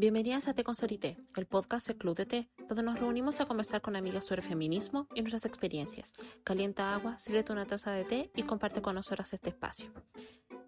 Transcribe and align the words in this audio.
Bienvenidas 0.00 0.48
a 0.48 0.54
Té 0.54 0.64
con 0.64 0.74
Sorité, 0.74 1.18
el 1.36 1.44
podcast 1.44 1.86
del 1.86 1.98
Club 1.98 2.16
de 2.16 2.24
Té, 2.24 2.48
donde 2.66 2.82
nos 2.82 2.98
reunimos 2.98 3.38
a 3.38 3.44
conversar 3.44 3.82
con 3.82 3.96
amigas 3.96 4.24
sobre 4.24 4.40
feminismo 4.40 5.06
y 5.14 5.20
nuestras 5.20 5.44
experiencias. 5.44 6.14
Calienta 6.42 6.94
agua, 6.94 7.18
sírvete 7.18 7.52
una 7.52 7.66
taza 7.66 7.92
de 7.92 8.06
té 8.06 8.30
y 8.34 8.44
comparte 8.44 8.80
con 8.80 8.94
nosotras 8.94 9.30
este 9.34 9.50
espacio. 9.50 9.92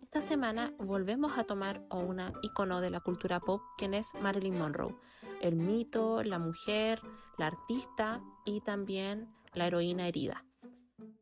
Esta 0.03 0.21
semana 0.21 0.75
volvemos 0.77 1.39
a 1.39 1.45
tomar 1.45 1.83
una 1.91 2.35
icono 2.43 2.83
de 2.83 2.91
la 2.91 3.01
cultura 3.01 3.41
pop, 3.41 3.63
quien 3.79 3.95
es 3.95 4.13
Marilyn 4.21 4.59
Monroe, 4.59 4.95
el 5.41 5.57
mito, 5.57 6.23
la 6.23 6.39
mujer, 6.39 7.01
la 7.39 7.47
artista 7.47 8.23
y 8.45 8.61
también 8.61 9.33
la 9.55 9.67
heroína 9.67 10.09
herida. 10.09 10.45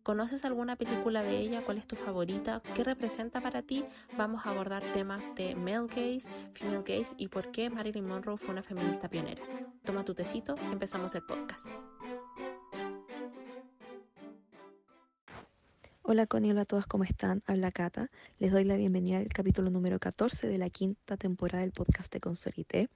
¿Conoces 0.02 0.46
alguna 0.46 0.76
película 0.76 1.22
de 1.22 1.38
ella? 1.38 1.62
¿Cuál 1.62 1.76
es 1.76 1.86
tu 1.86 1.94
favorita? 1.94 2.62
¿Qué 2.74 2.84
representa 2.84 3.42
para 3.42 3.60
ti? 3.60 3.84
Vamos 4.16 4.46
a 4.46 4.50
abordar 4.50 4.82
temas 4.92 5.34
de 5.34 5.54
male 5.54 5.88
gaze, 5.88 6.30
female 6.54 6.82
gaze 6.86 7.14
y 7.18 7.28
por 7.28 7.50
qué 7.50 7.68
Marilyn 7.68 8.06
Monroe 8.06 8.38
fue 8.38 8.50
una 8.50 8.62
feminista 8.62 9.10
pionera. 9.10 9.42
Toma 9.84 10.02
tu 10.02 10.14
tecito 10.14 10.54
y 10.68 10.72
empezamos 10.72 11.14
el 11.14 11.22
podcast. 11.22 11.66
Hola 16.02 16.26
Connie, 16.26 16.50
hola 16.50 16.62
a 16.62 16.64
todas, 16.64 16.86
¿cómo 16.86 17.04
están? 17.04 17.42
Habla 17.46 17.70
Cata. 17.70 18.10
Les 18.38 18.52
doy 18.52 18.64
la 18.64 18.76
bienvenida 18.76 19.18
al 19.18 19.28
capítulo 19.28 19.68
número 19.68 19.98
14 19.98 20.48
de 20.48 20.56
la 20.56 20.70
quinta 20.70 21.18
temporada 21.18 21.60
del 21.60 21.72
podcast 21.72 22.10
de 22.10 22.20
Consolité. 22.20 22.88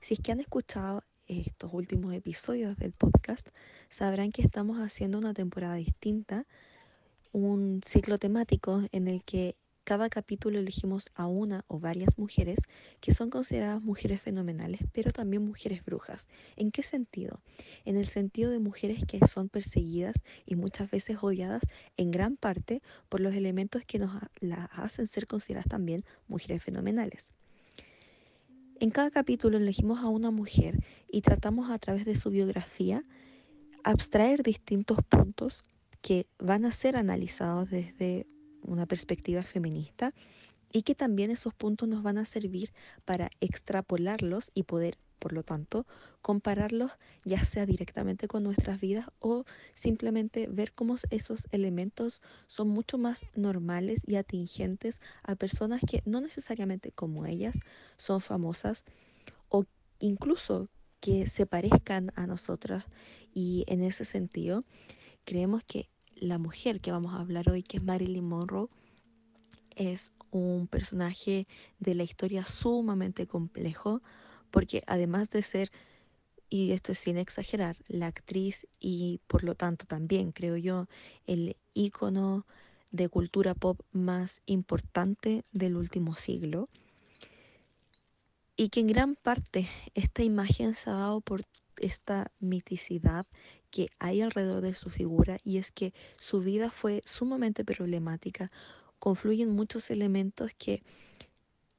Si 0.00 0.14
es 0.14 0.20
que 0.20 0.32
han 0.32 0.40
escuchado 0.40 1.02
estos 1.26 1.72
últimos 1.72 2.14
episodios 2.14 2.76
del 2.76 2.92
podcast, 2.92 3.48
sabrán 3.88 4.32
que 4.32 4.42
estamos 4.42 4.78
haciendo 4.78 5.18
una 5.18 5.34
temporada 5.34 5.74
distinta, 5.74 6.46
un 7.32 7.80
ciclo 7.84 8.18
temático 8.18 8.82
en 8.92 9.08
el 9.08 9.24
que 9.24 9.56
cada 9.86 10.08
capítulo 10.08 10.58
elegimos 10.58 11.10
a 11.14 11.28
una 11.28 11.64
o 11.68 11.78
varias 11.78 12.18
mujeres 12.18 12.58
que 13.00 13.14
son 13.14 13.30
consideradas 13.30 13.80
mujeres 13.80 14.20
fenomenales, 14.20 14.80
pero 14.92 15.12
también 15.12 15.44
mujeres 15.44 15.84
brujas. 15.84 16.28
¿En 16.56 16.72
qué 16.72 16.82
sentido? 16.82 17.40
En 17.84 17.96
el 17.96 18.08
sentido 18.08 18.50
de 18.50 18.58
mujeres 18.58 19.04
que 19.06 19.24
son 19.28 19.48
perseguidas 19.48 20.16
y 20.44 20.56
muchas 20.56 20.90
veces 20.90 21.18
odiadas 21.20 21.62
en 21.96 22.10
gran 22.10 22.36
parte 22.36 22.82
por 23.08 23.20
los 23.20 23.34
elementos 23.34 23.84
que 23.84 24.00
nos 24.00 24.10
las 24.40 24.68
hacen 24.72 25.06
ser 25.06 25.28
consideradas 25.28 25.68
también 25.68 26.04
mujeres 26.26 26.64
fenomenales. 26.64 27.35
En 28.78 28.90
cada 28.90 29.10
capítulo 29.10 29.56
elegimos 29.56 30.00
a 30.00 30.08
una 30.08 30.30
mujer 30.30 30.84
y 31.10 31.22
tratamos 31.22 31.70
a 31.70 31.78
través 31.78 32.04
de 32.04 32.14
su 32.14 32.28
biografía 32.28 33.04
abstraer 33.84 34.42
distintos 34.42 34.98
puntos 35.08 35.64
que 36.02 36.26
van 36.38 36.66
a 36.66 36.72
ser 36.72 36.96
analizados 36.96 37.70
desde 37.70 38.26
una 38.60 38.84
perspectiva 38.84 39.42
feminista 39.42 40.12
y 40.70 40.82
que 40.82 40.94
también 40.94 41.30
esos 41.30 41.54
puntos 41.54 41.88
nos 41.88 42.02
van 42.02 42.18
a 42.18 42.26
servir 42.26 42.70
para 43.06 43.30
extrapolarlos 43.40 44.50
y 44.52 44.64
poder 44.64 44.98
por 45.18 45.32
lo 45.32 45.42
tanto, 45.42 45.86
compararlos 46.22 46.92
ya 47.24 47.44
sea 47.44 47.66
directamente 47.66 48.28
con 48.28 48.42
nuestras 48.42 48.80
vidas 48.80 49.08
o 49.18 49.44
simplemente 49.74 50.48
ver 50.48 50.72
cómo 50.72 50.96
esos 51.10 51.46
elementos 51.52 52.22
son 52.46 52.68
mucho 52.68 52.98
más 52.98 53.26
normales 53.34 54.02
y 54.06 54.16
atingentes 54.16 55.00
a 55.22 55.36
personas 55.36 55.80
que 55.88 56.02
no 56.04 56.20
necesariamente 56.20 56.92
como 56.92 57.26
ellas 57.26 57.60
son 57.96 58.20
famosas 58.20 58.84
o 59.48 59.64
incluso 59.98 60.68
que 61.00 61.26
se 61.26 61.46
parezcan 61.46 62.12
a 62.16 62.26
nosotras. 62.26 62.86
Y 63.32 63.64
en 63.68 63.82
ese 63.82 64.04
sentido 64.04 64.64
creemos 65.24 65.64
que 65.64 65.88
la 66.16 66.38
mujer 66.38 66.80
que 66.80 66.92
vamos 66.92 67.14
a 67.14 67.20
hablar 67.20 67.50
hoy, 67.50 67.62
que 67.62 67.76
es 67.76 67.84
Marilyn 67.84 68.26
Monroe, 68.26 68.68
es 69.76 70.12
un 70.30 70.66
personaje 70.66 71.46
de 71.78 71.94
la 71.94 72.02
historia 72.02 72.44
sumamente 72.44 73.26
complejo, 73.26 74.02
porque 74.56 74.82
además 74.86 75.28
de 75.28 75.42
ser, 75.42 75.70
y 76.48 76.72
esto 76.72 76.92
es 76.92 76.98
sin 76.98 77.18
exagerar, 77.18 77.76
la 77.88 78.06
actriz 78.06 78.66
y 78.80 79.20
por 79.26 79.44
lo 79.44 79.54
tanto 79.54 79.84
también 79.84 80.32
creo 80.32 80.56
yo 80.56 80.86
el 81.26 81.58
ícono 81.74 82.46
de 82.90 83.10
cultura 83.10 83.54
pop 83.54 83.78
más 83.92 84.40
importante 84.46 85.44
del 85.52 85.76
último 85.76 86.14
siglo, 86.14 86.70
y 88.56 88.70
que 88.70 88.80
en 88.80 88.86
gran 88.86 89.14
parte 89.14 89.68
esta 89.94 90.22
imagen 90.22 90.72
se 90.72 90.88
ha 90.88 90.94
dado 90.94 91.20
por 91.20 91.42
esta 91.76 92.32
miticidad 92.40 93.26
que 93.70 93.90
hay 93.98 94.22
alrededor 94.22 94.62
de 94.62 94.74
su 94.74 94.88
figura 94.88 95.36
y 95.44 95.58
es 95.58 95.70
que 95.70 95.92
su 96.16 96.40
vida 96.40 96.70
fue 96.70 97.02
sumamente 97.04 97.62
problemática, 97.62 98.50
confluyen 99.00 99.50
muchos 99.50 99.90
elementos 99.90 100.52
que 100.56 100.82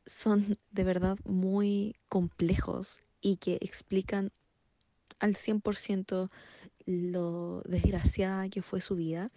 son 0.08 0.58
de 0.72 0.84
verdad 0.84 1.18
muy 1.26 1.96
complejos 2.10 3.02
y 3.22 3.38
que 3.38 3.60
explican 3.62 4.32
al 5.20 5.36
100% 5.36 6.30
lo 6.86 7.62
desgraciada 7.66 8.50
que 8.50 8.62
fue 8.62 8.82
su 8.82 8.96
vida. 8.96 9.32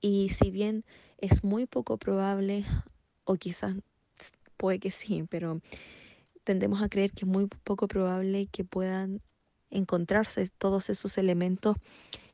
Y 0.00 0.28
si 0.28 0.50
bien 0.50 0.84
es 1.18 1.42
muy 1.42 1.66
poco 1.66 1.96
probable, 1.96 2.64
o 3.24 3.36
quizás 3.36 3.74
puede 4.56 4.78
que 4.78 4.90
sí, 4.90 5.24
pero 5.28 5.60
tendemos 6.44 6.82
a 6.82 6.88
creer 6.88 7.12
que 7.12 7.24
es 7.24 7.28
muy 7.28 7.46
poco 7.46 7.88
probable 7.88 8.46
que 8.46 8.64
puedan 8.64 9.22
encontrarse 9.70 10.46
todos 10.58 10.90
esos 10.90 11.18
elementos 11.18 11.76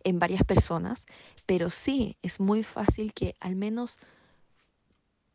en 0.03 0.19
varias 0.19 0.43
personas, 0.45 1.07
pero 1.47 1.71
sí 1.71 2.17
es 2.23 2.41
muy 2.41 2.63
fácil 2.63 3.13
que 3.13 3.37
al 3.41 3.55
menos 3.55 3.99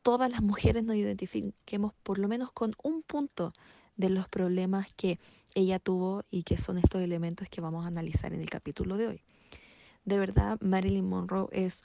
todas 0.05 0.29
las 0.29 0.43
mujeres 0.43 0.83
nos 0.83 0.97
identifiquemos 0.97 1.91
por 2.03 2.19
lo 2.19 2.27
menos 2.27 2.51
con 2.51 2.75
un 2.83 3.01
punto 3.01 3.53
de 3.95 4.09
los 4.09 4.27
problemas 4.27 4.93
que 4.93 5.17
ella 5.55 5.79
tuvo 5.79 6.21
y 6.29 6.43
que 6.43 6.59
son 6.59 6.77
estos 6.77 7.01
elementos 7.01 7.49
que 7.49 7.59
vamos 7.59 7.85
a 7.85 7.87
analizar 7.87 8.31
en 8.31 8.39
el 8.39 8.47
capítulo 8.47 8.97
de 8.97 9.07
hoy. 9.07 9.21
De 10.03 10.19
verdad, 10.19 10.59
Marilyn 10.61 11.09
Monroe 11.09 11.47
es 11.51 11.81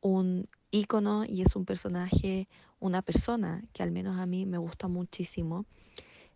un 0.00 0.48
ícono 0.72 1.24
y 1.24 1.42
es 1.42 1.54
un 1.54 1.64
personaje, 1.64 2.48
una 2.80 3.02
persona 3.02 3.62
que 3.72 3.84
al 3.84 3.92
menos 3.92 4.18
a 4.18 4.26
mí 4.26 4.46
me 4.46 4.58
gusta 4.58 4.88
muchísimo. 4.88 5.64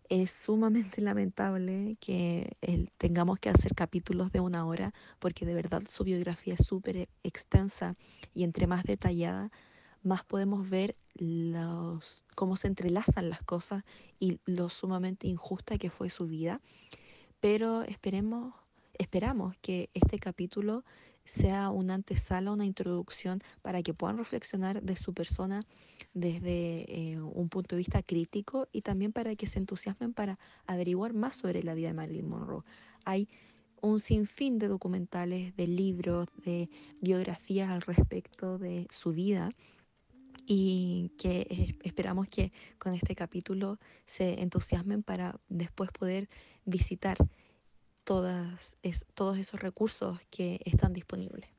Es 0.07 0.31
sumamente 0.31 1.01
lamentable 1.01 1.97
que 1.99 2.55
tengamos 2.97 3.39
que 3.39 3.49
hacer 3.49 3.75
capítulos 3.75 4.31
de 4.31 4.39
una 4.39 4.65
hora 4.65 4.93
porque 5.19 5.45
de 5.45 5.53
verdad 5.53 5.83
su 5.89 6.05
biografía 6.05 6.53
es 6.53 6.65
súper 6.65 7.09
extensa 7.23 7.97
y 8.33 8.45
entre 8.45 8.67
más 8.67 8.85
detallada, 8.85 9.51
más 10.05 10.23
podemos 10.23 10.69
ver 10.69 10.95
los, 11.15 12.23
cómo 12.35 12.55
se 12.55 12.67
entrelazan 12.67 13.29
las 13.29 13.41
cosas 13.41 13.83
y 14.19 14.39
lo 14.45 14.69
sumamente 14.69 15.27
injusta 15.27 15.77
que 15.77 15.89
fue 15.89 16.09
su 16.09 16.27
vida. 16.27 16.61
Pero 17.39 17.81
esperemos, 17.83 18.53
esperamos 18.97 19.55
que 19.61 19.89
este 19.93 20.19
capítulo 20.19 20.83
sea 21.25 21.71
una 21.71 21.95
antesala, 21.95 22.51
una 22.51 22.65
introducción 22.65 23.41
para 23.63 23.81
que 23.81 23.93
puedan 23.93 24.17
reflexionar 24.17 24.83
de 24.83 24.95
su 24.95 25.13
persona 25.13 25.63
desde 26.13 26.85
eh, 26.87 27.19
un 27.19 27.49
punto 27.49 27.75
de 27.75 27.79
vista 27.79 28.03
crítico 28.03 28.67
y 28.71 28.81
también 28.81 29.11
para 29.11 29.35
que 29.35 29.47
se 29.47 29.57
entusiasmen 29.57 30.13
para 30.13 30.37
averiguar 30.67 31.13
más 31.13 31.35
sobre 31.35 31.63
la 31.63 31.73
vida 31.73 31.87
de 31.87 31.93
Marilyn 31.95 32.29
Monroe. 32.29 32.63
Hay 33.05 33.27
un 33.81 33.99
sinfín 33.99 34.59
de 34.59 34.67
documentales, 34.67 35.55
de 35.55 35.67
libros, 35.67 36.27
de 36.43 36.69
biografías 37.01 37.69
al 37.69 37.81
respecto 37.81 38.57
de 38.59 38.87
su 38.91 39.11
vida 39.11 39.49
y 40.45 41.11
que 41.17 41.77
esperamos 41.83 42.27
que 42.27 42.51
con 42.77 42.93
este 42.93 43.15
capítulo 43.15 43.79
se 44.05 44.41
entusiasmen 44.41 45.03
para 45.03 45.39
después 45.49 45.89
poder 45.91 46.29
visitar 46.65 47.17
todas, 48.03 48.77
todos 49.13 49.37
esos 49.37 49.59
recursos 49.59 50.19
que 50.29 50.61
están 50.65 50.93
disponibles. 50.93 51.54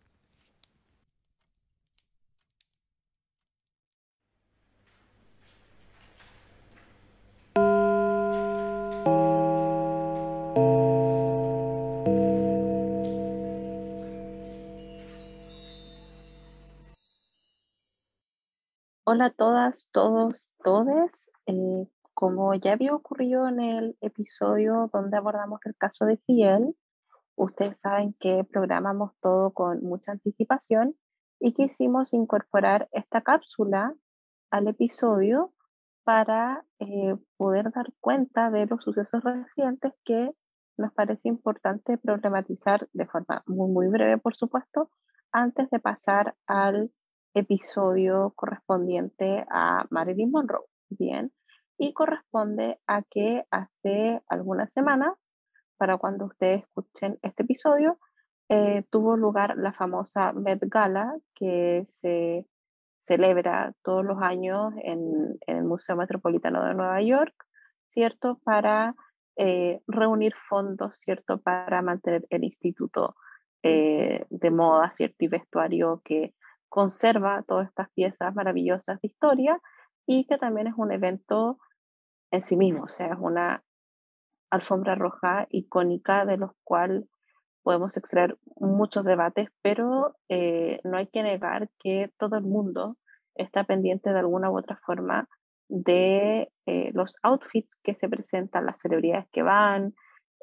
Hola 19.08 19.26
a 19.26 19.30
todas, 19.30 19.88
todos, 19.92 20.48
todes. 20.64 21.30
Eh, 21.46 21.86
como 22.12 22.52
ya 22.54 22.72
había 22.72 22.92
ocurrido 22.92 23.46
en 23.46 23.60
el 23.60 23.96
episodio 24.00 24.90
donde 24.92 25.16
abordamos 25.16 25.60
el 25.64 25.76
caso 25.76 26.06
de 26.06 26.16
Fiel, 26.26 26.74
ustedes 27.36 27.76
saben 27.80 28.16
que 28.18 28.42
programamos 28.42 29.12
todo 29.20 29.52
con 29.52 29.80
mucha 29.84 30.10
anticipación 30.10 30.96
y 31.38 31.54
quisimos 31.54 32.14
incorporar 32.14 32.88
esta 32.90 33.20
cápsula 33.20 33.94
al 34.50 34.66
episodio 34.66 35.52
para 36.02 36.64
eh, 36.80 37.16
poder 37.36 37.70
dar 37.70 37.92
cuenta 38.00 38.50
de 38.50 38.66
los 38.66 38.82
sucesos 38.82 39.22
recientes 39.22 39.92
que 40.04 40.32
nos 40.76 40.92
parece 40.92 41.28
importante 41.28 41.96
problematizar 41.96 42.88
de 42.92 43.06
forma 43.06 43.44
muy, 43.46 43.70
muy 43.70 43.86
breve, 43.86 44.18
por 44.18 44.34
supuesto, 44.34 44.90
antes 45.30 45.70
de 45.70 45.78
pasar 45.78 46.34
al 46.48 46.90
episodio 47.36 48.32
correspondiente 48.34 49.44
a 49.50 49.86
Marilyn 49.90 50.30
Monroe. 50.30 50.64
Bien, 50.88 51.32
y 51.78 51.92
corresponde 51.92 52.80
a 52.86 53.02
que 53.02 53.44
hace 53.50 54.22
algunas 54.28 54.72
semanas, 54.72 55.12
para 55.76 55.98
cuando 55.98 56.24
ustedes 56.24 56.62
escuchen 56.62 57.18
este 57.22 57.42
episodio, 57.42 57.98
eh, 58.48 58.84
tuvo 58.90 59.16
lugar 59.16 59.56
la 59.58 59.72
famosa 59.72 60.32
Met 60.32 60.60
Gala 60.62 61.14
que 61.34 61.84
se 61.88 62.46
celebra 63.00 63.74
todos 63.82 64.04
los 64.04 64.22
años 64.22 64.72
en, 64.82 65.38
el 65.46 65.64
Museo 65.64 65.96
Metropolitano 65.96 66.64
de 66.64 66.74
Nueva 66.74 67.02
York, 67.02 67.34
¿cierto? 67.90 68.40
Para 68.44 68.94
eh, 69.36 69.80
reunir 69.86 70.34
fondos, 70.48 70.98
¿cierto? 70.98 71.38
Para 71.42 71.82
mantener 71.82 72.26
el 72.30 72.44
instituto 72.44 73.16
eh, 73.62 74.24
de 74.30 74.50
moda, 74.50 74.94
¿cierto? 74.96 75.16
Y 75.24 75.28
vestuario 75.28 76.00
que 76.04 76.34
conserva 76.68 77.44
todas 77.46 77.68
estas 77.68 77.90
piezas 77.92 78.34
maravillosas 78.34 79.00
de 79.00 79.08
historia 79.08 79.60
y 80.06 80.26
que 80.26 80.38
también 80.38 80.68
es 80.68 80.74
un 80.76 80.92
evento 80.92 81.58
en 82.30 82.42
sí 82.42 82.56
mismo, 82.56 82.84
o 82.84 82.88
sea, 82.88 83.08
es 83.08 83.18
una 83.18 83.62
alfombra 84.50 84.94
roja 84.94 85.46
icónica 85.50 86.24
de 86.24 86.36
los 86.36 86.50
cuales 86.64 87.04
podemos 87.62 87.96
extraer 87.96 88.36
muchos 88.56 89.04
debates, 89.04 89.48
pero 89.62 90.14
eh, 90.28 90.78
no 90.84 90.98
hay 90.98 91.08
que 91.08 91.22
negar 91.22 91.68
que 91.80 92.12
todo 92.18 92.36
el 92.36 92.44
mundo 92.44 92.96
está 93.34 93.64
pendiente 93.64 94.12
de 94.12 94.18
alguna 94.18 94.50
u 94.50 94.58
otra 94.58 94.78
forma 94.86 95.28
de 95.68 96.52
eh, 96.66 96.90
los 96.94 97.16
outfits 97.22 97.76
que 97.82 97.94
se 97.94 98.08
presentan, 98.08 98.66
las 98.66 98.80
celebridades 98.80 99.26
que 99.32 99.42
van, 99.42 99.94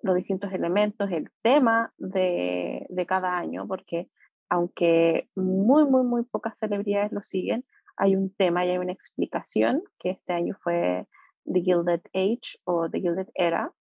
los 0.02 0.16
distintos 0.16 0.52
elementos, 0.52 1.10
el 1.12 1.30
tema 1.42 1.94
de, 1.98 2.86
de 2.90 3.06
cada 3.06 3.38
año, 3.38 3.68
porque 3.68 4.10
aunque 4.54 5.30
muy, 5.36 5.84
muy, 5.86 6.04
muy 6.04 6.24
pocas 6.26 6.60
celebridades 6.60 7.12
lo 7.12 7.24
siguen, 7.24 7.66
hay 7.98 8.16
un 8.16 8.32
tema 8.36 8.64
y 8.64 8.70
hay 8.70 8.78
una 8.78 8.92
explicación, 8.92 9.82
que 9.98 10.12
este 10.12 10.32
año 10.32 10.56
fue 10.62 11.08
The 11.52 11.62
Gilded 11.62 12.02
Age 12.14 12.60
o 12.64 12.88
The 12.88 13.00
Gilded 13.00 13.30
Era, 13.34 13.74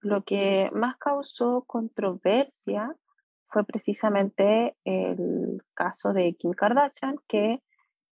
lo 0.00 0.22
que 0.22 0.70
más 0.72 0.96
causó 0.98 1.64
controversia 1.66 2.94
fue 3.48 3.64
precisamente 3.64 4.76
el 4.84 5.60
caso 5.74 6.12
de 6.12 6.34
Kim 6.34 6.52
Kardashian, 6.52 7.16
que 7.26 7.60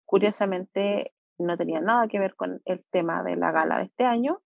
curiosamente 0.04 1.12
no 1.38 1.56
tenía 1.56 1.80
nada 1.80 2.08
que 2.08 2.18
ver 2.18 2.34
con 2.34 2.60
el 2.64 2.84
tema 2.90 3.22
de 3.22 3.36
la 3.36 3.52
gala 3.52 3.78
de 3.78 3.84
este 3.84 4.02
año. 4.02 4.40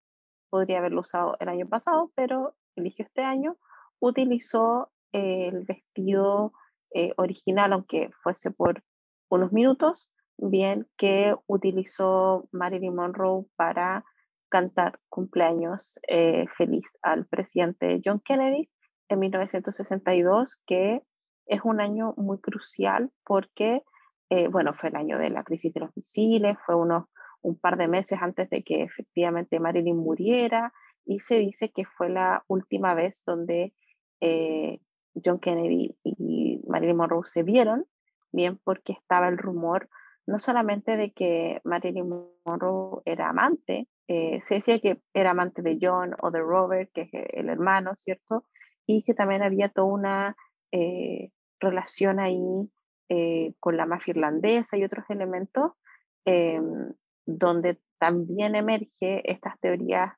Podría 0.51 0.81
haberlo 0.81 1.01
usado 1.01 1.39
el 1.41 1.49
año 1.49 1.67
pasado, 1.67 2.13
pero 2.15 2.57
eligió 2.77 3.07
este 3.07 3.23
año. 3.23 3.57
Utilizó 4.01 4.91
el 5.13 5.65
vestido 5.65 6.53
eh, 6.95 7.13
original, 7.17 7.73
aunque 7.73 8.11
fuese 8.23 8.51
por 8.51 8.83
unos 9.29 9.53
minutos, 9.53 10.11
bien 10.39 10.87
que 10.97 11.35
utilizó 11.47 12.49
Marilyn 12.53 12.95
Monroe 12.95 13.47
para 13.57 14.05
cantar 14.49 15.01
cumpleaños 15.09 15.99
eh, 16.09 16.47
feliz 16.57 16.97
al 17.03 17.27
presidente 17.27 18.01
John 18.05 18.21
Kennedy 18.25 18.71
en 19.09 19.19
1962, 19.19 20.61
que 20.67 21.03
es 21.47 21.61
un 21.65 21.81
año 21.81 22.15
muy 22.17 22.39
crucial 22.41 23.11
porque, 23.25 23.83
eh, 24.31 24.49
bueno, 24.49 24.73
fue 24.75 24.91
el 24.91 24.97
año 24.97 25.19
de 25.19 25.31
la 25.31 25.45
crisis 25.45 25.75
de 25.75 25.81
los 25.81 25.97
misiles, 25.97 26.57
fue 26.65 26.77
unos, 26.77 27.07
un 27.43 27.59
par 27.59 27.77
de 27.77 27.89
meses 27.89 28.19
antes 28.23 28.49
de 28.51 28.63
que 28.63 28.83
efectivamente 28.83 29.61
Marilyn 29.61 29.97
muriera, 29.97 30.73
y 31.05 31.21
se 31.21 31.39
dice 31.39 31.71
que 31.71 31.85
fue 31.85 32.09
la 32.09 32.45
última 32.49 32.95
vez 32.95 33.23
donde 33.27 33.75
eh, 34.21 34.81
John 35.23 35.39
Kennedy 35.39 35.97
y 36.03 36.61
Marilyn 36.67 36.97
Monroe 36.97 37.27
se 37.27 37.43
vieron, 37.43 37.87
bien 38.33 38.59
porque 38.65 38.93
estaba 38.93 39.29
el 39.29 39.39
rumor 39.39 39.89
no 40.27 40.39
solamente 40.39 40.97
de 40.97 41.13
que 41.13 41.61
Marilyn 41.65 42.09
Monroe 42.45 43.03
era 43.05 43.29
amante, 43.29 43.89
eh, 44.09 44.41
se 44.43 44.57
decía 44.57 44.79
que 44.81 45.01
era 45.13 45.31
amante 45.31 45.63
de 45.63 45.79
John 45.81 46.15
o 46.21 46.31
de 46.31 46.41
Robert, 46.41 46.91
que 46.93 47.03
es 47.03 47.11
el 47.13 47.49
hermano, 47.49 47.95
¿cierto? 47.97 48.45
Y 48.87 49.03
que 49.03 49.15
también 49.15 49.43
había 49.43 49.69
toda 49.69 49.87
una 49.87 50.37
eh, 50.73 51.31
relación 51.61 52.21
ahí 52.21 52.71
eh, 53.09 53.55
con 53.61 53.77
la 53.77 53.87
mafia 53.87 54.13
irlandesa 54.13 54.77
y 54.77 54.85
otros 54.85 55.05
elementos, 55.09 55.73
donde 57.27 57.79
también 57.99 58.55
emerge 58.55 59.31
estas 59.31 59.61
teorías 59.61 60.15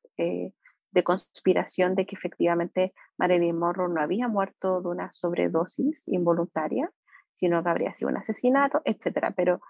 de 0.90 1.04
conspiración 1.04 1.94
de 1.94 2.06
que 2.06 2.16
efectivamente 2.16 2.92
Marilyn 3.18 3.58
Monroe 3.58 3.92
no 3.92 4.00
había 4.00 4.28
muerto 4.28 4.80
de 4.80 4.88
una 4.88 5.12
sobredosis 5.12 6.08
involuntaria, 6.08 6.90
sino 7.36 7.62
que 7.62 7.68
habría 7.68 7.94
sido 7.94 8.10
un 8.10 8.16
asesinato, 8.16 8.82
etc. 8.84 9.32
Pero 9.36 9.60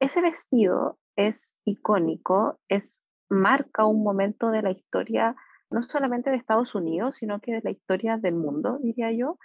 ese 0.00 0.22
vestido 0.22 0.98
es 1.16 1.58
icónico, 1.64 2.60
es 2.68 3.04
marca 3.28 3.84
un 3.84 4.02
momento 4.02 4.50
de 4.50 4.62
la 4.62 4.70
historia, 4.70 5.36
no 5.70 5.82
solamente 5.82 6.30
de 6.30 6.36
Estados 6.36 6.74
Unidos, 6.74 7.16
sino 7.16 7.40
que 7.40 7.52
de 7.52 7.60
la 7.62 7.70
historia 7.70 8.16
del 8.16 8.34
mundo, 8.34 8.78
diría 8.82 9.12
yo, 9.12 9.38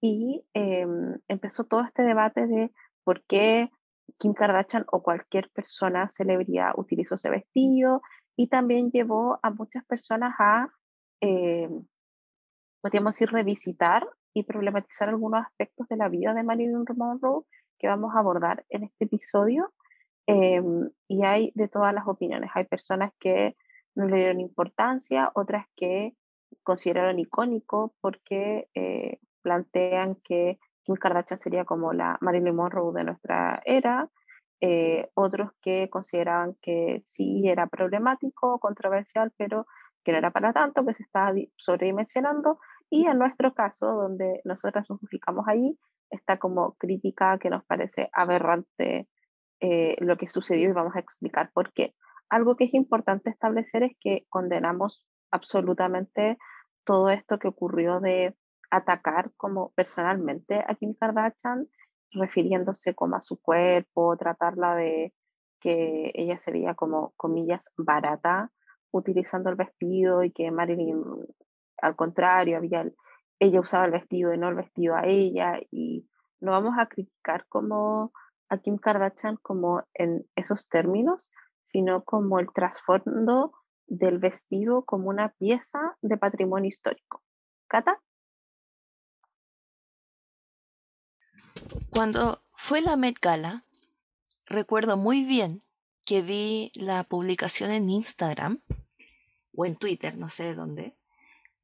y 0.00 0.44
em, 0.54 1.18
empezó 1.28 1.64
todo 1.64 1.82
este 1.82 2.02
debate 2.02 2.46
de 2.46 2.72
por 3.04 3.22
qué 3.24 3.70
Kim 4.18 4.34
Kardashian 4.34 4.84
o 4.90 5.02
cualquier 5.02 5.50
persona, 5.50 6.10
celebridad, 6.10 6.72
utilizó 6.76 7.14
ese 7.14 7.30
vestido, 7.30 8.02
y 8.36 8.48
también 8.48 8.90
llevó 8.90 9.38
a 9.42 9.50
muchas 9.50 9.84
personas 9.84 10.34
a, 10.38 10.68
eh, 11.20 11.68
podríamos 12.80 13.14
decir, 13.14 13.30
revisitar 13.30 14.08
y 14.34 14.44
problematizar 14.44 15.08
algunos 15.08 15.44
aspectos 15.44 15.88
de 15.88 15.96
la 15.96 16.08
vida 16.08 16.34
de 16.34 16.42
Marilyn 16.42 16.84
Monroe 16.96 17.44
que 17.78 17.88
vamos 17.88 18.14
a 18.14 18.20
abordar 18.20 18.64
en 18.70 18.84
este 18.84 19.04
episodio. 19.04 19.72
Em, 20.26 20.88
y 21.08 21.24
hay 21.24 21.52
de 21.54 21.68
todas 21.68 21.92
las 21.92 22.06
opiniones. 22.06 22.50
Hay 22.54 22.64
personas 22.64 23.12
que 23.18 23.56
no 23.94 24.06
le 24.06 24.16
dieron 24.16 24.40
importancia, 24.40 25.30
otras 25.34 25.66
que 25.76 26.14
consideraron 26.62 27.18
icónico 27.18 27.94
porque 28.00 28.68
eh, 28.74 29.18
plantean 29.42 30.16
que 30.24 30.58
Kim 30.84 30.96
Kardashian 30.96 31.40
sería 31.40 31.64
como 31.64 31.92
la 31.92 32.18
Marilyn 32.20 32.54
Monroe 32.54 32.92
de 32.92 33.04
nuestra 33.04 33.62
era, 33.64 34.08
eh, 34.64 35.10
otros 35.14 35.50
que 35.60 35.90
consideraban 35.90 36.54
que 36.62 37.02
sí 37.04 37.48
era 37.48 37.66
problemático, 37.66 38.60
controversial, 38.60 39.32
pero 39.36 39.66
que 40.04 40.12
no 40.12 40.18
era 40.18 40.30
para 40.30 40.52
tanto, 40.52 40.86
que 40.86 40.94
se 40.94 41.02
estaba 41.02 41.32
sobredimensionando, 41.56 42.60
y 42.88 43.06
en 43.08 43.18
nuestro 43.18 43.54
caso, 43.54 43.86
donde 43.86 44.40
nosotras 44.44 44.88
nos 44.88 45.00
justificamos 45.00 45.48
ahí, 45.48 45.76
está 46.10 46.38
como 46.38 46.74
crítica 46.74 47.38
que 47.38 47.50
nos 47.50 47.64
parece 47.64 48.08
aberrante 48.12 49.08
eh, 49.58 49.96
lo 49.98 50.16
que 50.16 50.28
sucedió 50.28 50.70
y 50.70 50.72
vamos 50.72 50.94
a 50.94 51.00
explicar 51.00 51.50
por 51.52 51.72
qué. 51.72 51.96
Algo 52.28 52.54
que 52.54 52.64
es 52.64 52.74
importante 52.74 53.30
establecer 53.30 53.82
es 53.82 53.96
que 53.98 54.26
condenamos 54.28 55.04
absolutamente 55.32 56.38
todo 56.84 57.10
esto 57.10 57.40
que 57.40 57.48
ocurrió 57.48 57.98
de 57.98 58.36
atacar 58.70 59.32
como 59.36 59.72
personalmente 59.74 60.64
a 60.64 60.76
Kim 60.76 60.94
Kardashian, 60.94 61.66
refiriéndose 62.12 62.94
como 62.94 63.16
a 63.16 63.22
su 63.22 63.40
cuerpo, 63.40 64.16
tratarla 64.16 64.74
de 64.74 65.12
que 65.60 66.10
ella 66.14 66.38
sería 66.38 66.74
como, 66.74 67.12
comillas, 67.16 67.72
barata, 67.76 68.50
utilizando 68.90 69.50
el 69.50 69.56
vestido 69.56 70.22
y 70.22 70.32
que 70.32 70.50
Marilyn, 70.50 71.02
al 71.78 71.96
contrario, 71.96 72.56
había, 72.56 72.84
ella 73.38 73.60
usaba 73.60 73.86
el 73.86 73.92
vestido 73.92 74.34
y 74.34 74.38
no 74.38 74.48
el 74.48 74.56
vestido 74.56 74.96
a 74.96 75.06
ella, 75.06 75.58
y 75.70 76.08
no 76.40 76.52
vamos 76.52 76.74
a 76.78 76.86
criticar 76.86 77.46
como 77.48 78.12
a 78.48 78.58
Kim 78.58 78.76
Kardashian 78.76 79.36
como 79.40 79.82
en 79.94 80.26
esos 80.36 80.68
términos, 80.68 81.30
sino 81.64 82.04
como 82.04 82.38
el 82.38 82.52
trasfondo 82.52 83.52
del 83.86 84.18
vestido 84.18 84.84
como 84.84 85.08
una 85.08 85.30
pieza 85.38 85.96
de 86.02 86.18
patrimonio 86.18 86.68
histórico. 86.68 87.22
¿Cata? 87.68 87.98
Cuando 91.90 92.42
fue 92.52 92.80
la 92.80 92.96
Met 92.96 93.18
Gala, 93.20 93.64
recuerdo 94.46 94.96
muy 94.96 95.24
bien 95.24 95.62
que 96.04 96.22
vi 96.22 96.72
la 96.74 97.04
publicación 97.04 97.70
en 97.70 97.90
Instagram 97.90 98.62
o 99.54 99.66
en 99.66 99.76
Twitter, 99.76 100.16
no 100.16 100.28
sé 100.28 100.54
dónde, 100.54 100.96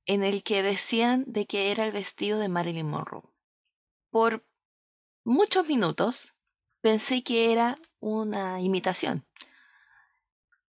en 0.06 0.22
el 0.22 0.42
que 0.42 0.62
decían 0.62 1.24
de 1.26 1.46
que 1.46 1.70
era 1.70 1.84
el 1.84 1.92
vestido 1.92 2.38
de 2.38 2.48
Marilyn 2.48 2.88
Monroe. 2.88 3.28
Por 4.10 4.46
muchos 5.24 5.66
minutos 5.66 6.34
pensé 6.80 7.22
que 7.22 7.52
era 7.52 7.78
una 8.00 8.60
imitación. 8.60 9.26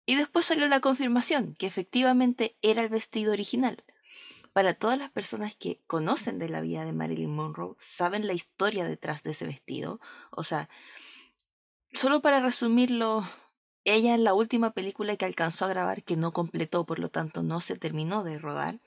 Y 0.07 0.15
después 0.15 0.47
salió 0.47 0.69
la 0.69 0.81
confirmación 0.81 1.55
que 1.55 1.67
efectivamente 1.67 2.57
era 2.63 2.83
el 2.83 2.89
vestido 2.89 3.33
original. 3.33 3.85
Para 4.57 4.73
todas 4.73 4.99
las 4.99 5.11
personas 5.11 5.55
que 5.55 5.83
conocen 5.87 6.39
de 6.39 6.49
la 6.49 6.63
vida 6.63 6.87
de 6.87 6.95
Marilyn 6.95 7.29
Monroe, 7.29 7.75
saben 7.79 8.27
la 8.27 8.33
historia 8.33 8.87
detrás 8.87 9.23
de 9.23 9.33
ese 9.33 9.45
vestido. 9.45 10.01
O 10.31 10.45
sea, 10.45 10.71
solo 11.93 12.23
para 12.23 12.41
resumirlo, 12.41 13.23
ella 13.85 14.15
en 14.15 14.25
la 14.25 14.33
última 14.33 14.71
película 14.71 15.15
que 15.17 15.27
alcanzó 15.27 15.67
a 15.67 15.69
grabar, 15.69 16.05
que 16.05 16.17
no 16.17 16.33
completó, 16.33 16.87
por 16.87 17.01
lo 17.01 17.11
tanto 17.11 17.43
no 17.43 17.61
se 17.61 17.77
terminó 17.77 18.25
de 18.25 18.39
rodar, 18.39 18.81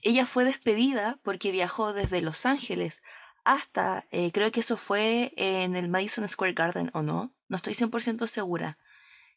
ella 0.00 0.24
fue 0.24 0.46
despedida 0.46 1.18
porque 1.22 1.52
viajó 1.52 1.92
desde 1.92 2.22
Los 2.22 2.46
Ángeles 2.46 3.02
hasta, 3.44 4.06
eh, 4.10 4.32
creo 4.32 4.50
que 4.52 4.60
eso 4.60 4.78
fue 4.78 5.34
en 5.36 5.76
el 5.76 5.90
Madison 5.90 6.26
Square 6.26 6.54
Garden 6.54 6.90
o 6.94 7.02
no, 7.02 7.34
no 7.48 7.56
estoy 7.56 7.74
100% 7.74 8.26
segura, 8.26 8.78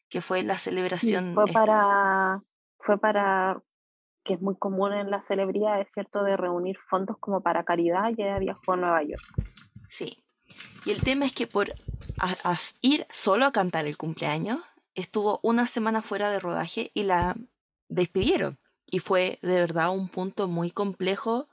que 0.08 0.22
fue 0.22 0.44
la 0.44 0.58
celebración. 0.58 1.34
fue 1.34 1.44
para, 1.48 2.40
fue 2.78 2.96
para, 2.96 3.62
que 4.24 4.34
es 4.34 4.40
muy 4.40 4.56
común 4.56 4.92
en 4.92 5.10
las 5.10 5.26
celebridades, 5.26 5.90
¿cierto?, 5.92 6.22
de 6.22 6.36
reunir 6.36 6.78
fondos 6.88 7.16
como 7.18 7.40
para 7.42 7.64
caridad 7.64 8.10
y 8.16 8.22
ella 8.22 8.38
viajó 8.38 8.72
a 8.72 8.76
Nueva 8.76 9.02
York. 9.02 9.22
Sí. 9.88 10.24
Y 10.84 10.90
el 10.90 11.02
tema 11.02 11.24
es 11.26 11.32
que 11.32 11.46
por 11.46 11.72
ir 12.80 13.06
solo 13.10 13.46
a 13.46 13.52
cantar 13.52 13.86
el 13.86 13.96
cumpleaños, 13.96 14.60
estuvo 14.94 15.40
una 15.42 15.66
semana 15.66 16.02
fuera 16.02 16.30
de 16.30 16.40
rodaje 16.40 16.90
y 16.94 17.04
la 17.04 17.36
despidieron. 17.88 18.58
Y 18.86 18.98
fue 18.98 19.38
de 19.42 19.54
verdad 19.54 19.90
un 19.90 20.08
punto 20.08 20.48
muy 20.48 20.70
complejo 20.70 21.48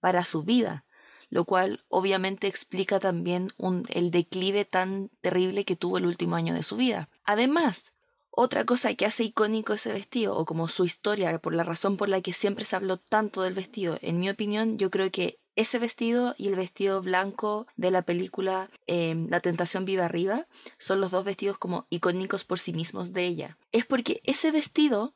para 0.00 0.22
su 0.24 0.42
vida, 0.44 0.84
lo 1.30 1.44
cual 1.44 1.84
obviamente 1.88 2.46
explica 2.46 3.00
también 3.00 3.52
el 3.88 4.10
declive 4.10 4.64
tan 4.64 5.08
terrible 5.20 5.64
que 5.64 5.76
tuvo 5.76 5.98
el 5.98 6.06
último 6.06 6.36
año 6.36 6.54
de 6.54 6.62
su 6.62 6.76
vida. 6.76 7.08
Además, 7.24 7.93
otra 8.36 8.64
cosa 8.64 8.94
que 8.94 9.06
hace 9.06 9.24
icónico 9.24 9.72
ese 9.72 9.92
vestido, 9.92 10.36
o 10.36 10.44
como 10.44 10.68
su 10.68 10.84
historia, 10.84 11.38
por 11.38 11.54
la 11.54 11.62
razón 11.62 11.96
por 11.96 12.08
la 12.08 12.20
que 12.20 12.32
siempre 12.32 12.64
se 12.64 12.76
habló 12.76 12.96
tanto 12.96 13.42
del 13.42 13.54
vestido, 13.54 13.98
en 14.02 14.18
mi 14.18 14.28
opinión, 14.28 14.76
yo 14.76 14.90
creo 14.90 15.10
que 15.10 15.38
ese 15.56 15.78
vestido 15.78 16.34
y 16.36 16.48
el 16.48 16.56
vestido 16.56 17.00
blanco 17.00 17.66
de 17.76 17.92
la 17.92 18.02
película 18.02 18.70
em, 18.86 19.28
La 19.28 19.40
tentación 19.40 19.84
vive 19.84 20.02
arriba 20.02 20.48
son 20.78 21.00
los 21.00 21.12
dos 21.12 21.24
vestidos 21.24 21.58
como 21.58 21.86
icónicos 21.90 22.44
por 22.44 22.58
sí 22.58 22.72
mismos 22.72 23.12
de 23.12 23.24
ella. 23.24 23.58
Es 23.70 23.86
porque 23.86 24.20
ese 24.24 24.50
vestido 24.50 25.14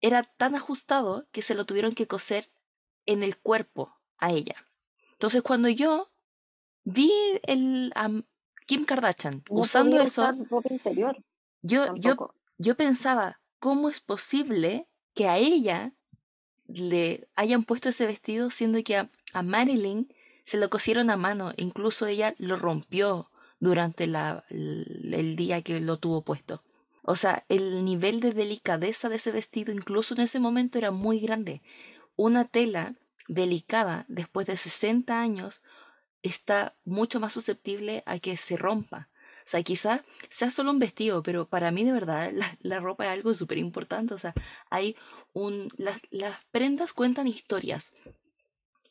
era 0.00 0.22
tan 0.22 0.54
ajustado 0.54 1.26
que 1.32 1.42
se 1.42 1.54
lo 1.54 1.64
tuvieron 1.64 1.94
que 1.94 2.06
coser 2.06 2.48
en 3.06 3.24
el 3.24 3.36
cuerpo 3.36 3.96
a 4.18 4.30
ella. 4.30 4.54
Entonces 5.12 5.42
cuando 5.42 5.68
yo 5.68 6.12
vi 6.84 7.10
el 7.42 7.92
Kim 8.66 8.84
Kardashian 8.84 9.42
usando 9.50 10.00
eso, 10.00 10.32
yo, 11.62 11.94
yo, 11.96 12.34
yo 12.58 12.76
pensaba, 12.76 13.40
¿cómo 13.58 13.88
es 13.88 14.00
posible 14.00 14.88
que 15.14 15.28
a 15.28 15.38
ella 15.38 15.92
le 16.68 17.28
hayan 17.34 17.64
puesto 17.64 17.88
ese 17.88 18.06
vestido 18.06 18.50
siendo 18.50 18.82
que 18.82 18.96
a, 18.96 19.10
Marilyn 19.42 20.12
se 20.44 20.58
lo 20.58 20.70
cosieron 20.70 21.10
a 21.10 21.16
mano, 21.16 21.52
incluso 21.56 22.06
ella 22.06 22.34
lo 22.38 22.56
rompió 22.56 23.30
durante 23.58 24.06
la, 24.06 24.44
el 24.50 25.34
día 25.36 25.62
que 25.62 25.80
lo 25.80 25.98
tuvo 25.98 26.22
puesto. 26.22 26.62
O 27.02 27.16
sea, 27.16 27.44
el 27.48 27.84
nivel 27.84 28.20
de 28.20 28.32
delicadeza 28.32 29.08
de 29.08 29.16
ese 29.16 29.30
vestido 29.30 29.72
incluso 29.72 30.14
en 30.14 30.20
ese 30.20 30.40
momento 30.40 30.78
era 30.78 30.90
muy 30.90 31.20
grande. 31.20 31.62
Una 32.16 32.46
tela 32.46 32.94
delicada 33.28 34.04
después 34.08 34.46
de 34.46 34.56
60 34.56 35.20
años 35.20 35.62
está 36.22 36.76
mucho 36.84 37.20
más 37.20 37.32
susceptible 37.32 38.02
a 38.06 38.18
que 38.18 38.36
se 38.36 38.56
rompa. 38.56 39.08
O 39.46 39.48
sea, 39.48 39.62
quizás 39.62 40.02
sea 40.28 40.50
solo 40.50 40.72
un 40.72 40.80
vestido, 40.80 41.22
pero 41.22 41.46
para 41.46 41.70
mí 41.70 41.84
de 41.84 41.92
verdad 41.92 42.32
la, 42.58 42.80
ropa 42.80 43.04
es 43.06 43.12
algo 43.12 43.32
súper 43.32 43.58
importante. 43.58 44.12
O 44.12 44.18
sea, 44.18 44.34
hay 44.70 44.96
un... 45.32 45.68
Las, 45.76 46.00
las 46.10 46.44
prendas 46.50 46.92
cuentan 46.92 47.28
historias. 47.28 47.92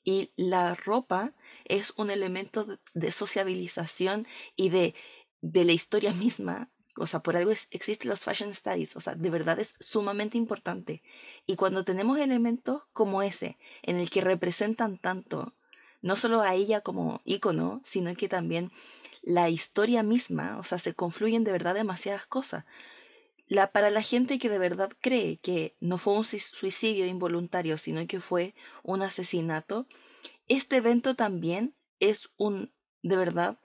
Y 0.05 0.31
la 0.37 0.73
ropa 0.75 1.33
es 1.65 1.93
un 1.97 2.09
elemento 2.09 2.65
de, 2.93 3.11
sociabilización 3.11 4.27
y 4.55 4.69
de, 4.69 4.95
de 5.41 5.65
la 5.65 5.73
historia 5.73 6.13
misma 6.13 6.69
o 6.97 7.07
sea, 7.07 7.21
por 7.21 7.35
algo 7.35 7.51
existen 7.51 8.09
los 8.09 8.23
fashion 8.23 8.55
studies, 8.55 8.95
o 8.95 9.01
sea, 9.01 9.15
de 9.15 9.29
verdad 9.29 9.59
es 9.59 9.75
sumamente 9.81 10.37
importante. 10.37 11.03
Y 11.45 11.57
cuando 11.57 11.83
tenemos 11.83 12.17
elementos 12.19 12.83
como 12.93 13.21
ese, 13.21 13.57
en 13.81 13.97
el 13.97 14.09
que 14.09 14.21
representan 14.21 14.97
tanto, 14.97 15.53
no 16.01 16.15
solo 16.15 16.41
a 16.41 16.53
ella 16.53 16.81
como 16.81 17.21
ícono, 17.25 17.81
sino 17.83 18.13
que 18.15 18.29
también 18.29 18.71
la 19.25 19.49
historia 19.49 20.03
misma, 20.03 20.57
o 20.59 20.63
sea, 20.63 20.77
se 20.77 20.93
confluyen 20.93 21.43
de 21.43 21.51
verdad 21.51 21.73
demasiadas 21.73 22.27
cosas. 22.27 22.63
La, 23.47 23.71
para 23.71 23.89
la 23.89 24.01
gente 24.01 24.37
que 24.37 24.49
de 24.49 24.59
verdad 24.59 24.91
cree 25.01 25.37
que 25.37 25.75
no 25.79 25.97
fue 25.97 26.13
un 26.13 26.23
suicidio 26.23 27.07
involuntario, 27.07 27.79
sino 27.79 28.05
que 28.05 28.19
fue 28.19 28.53
un 28.83 29.01
asesinato, 29.01 29.87
este 30.47 30.77
evento 30.77 31.15
también 31.15 31.75
es 31.99 32.29
un, 32.37 32.71
de 33.01 33.17
verdad, 33.17 33.59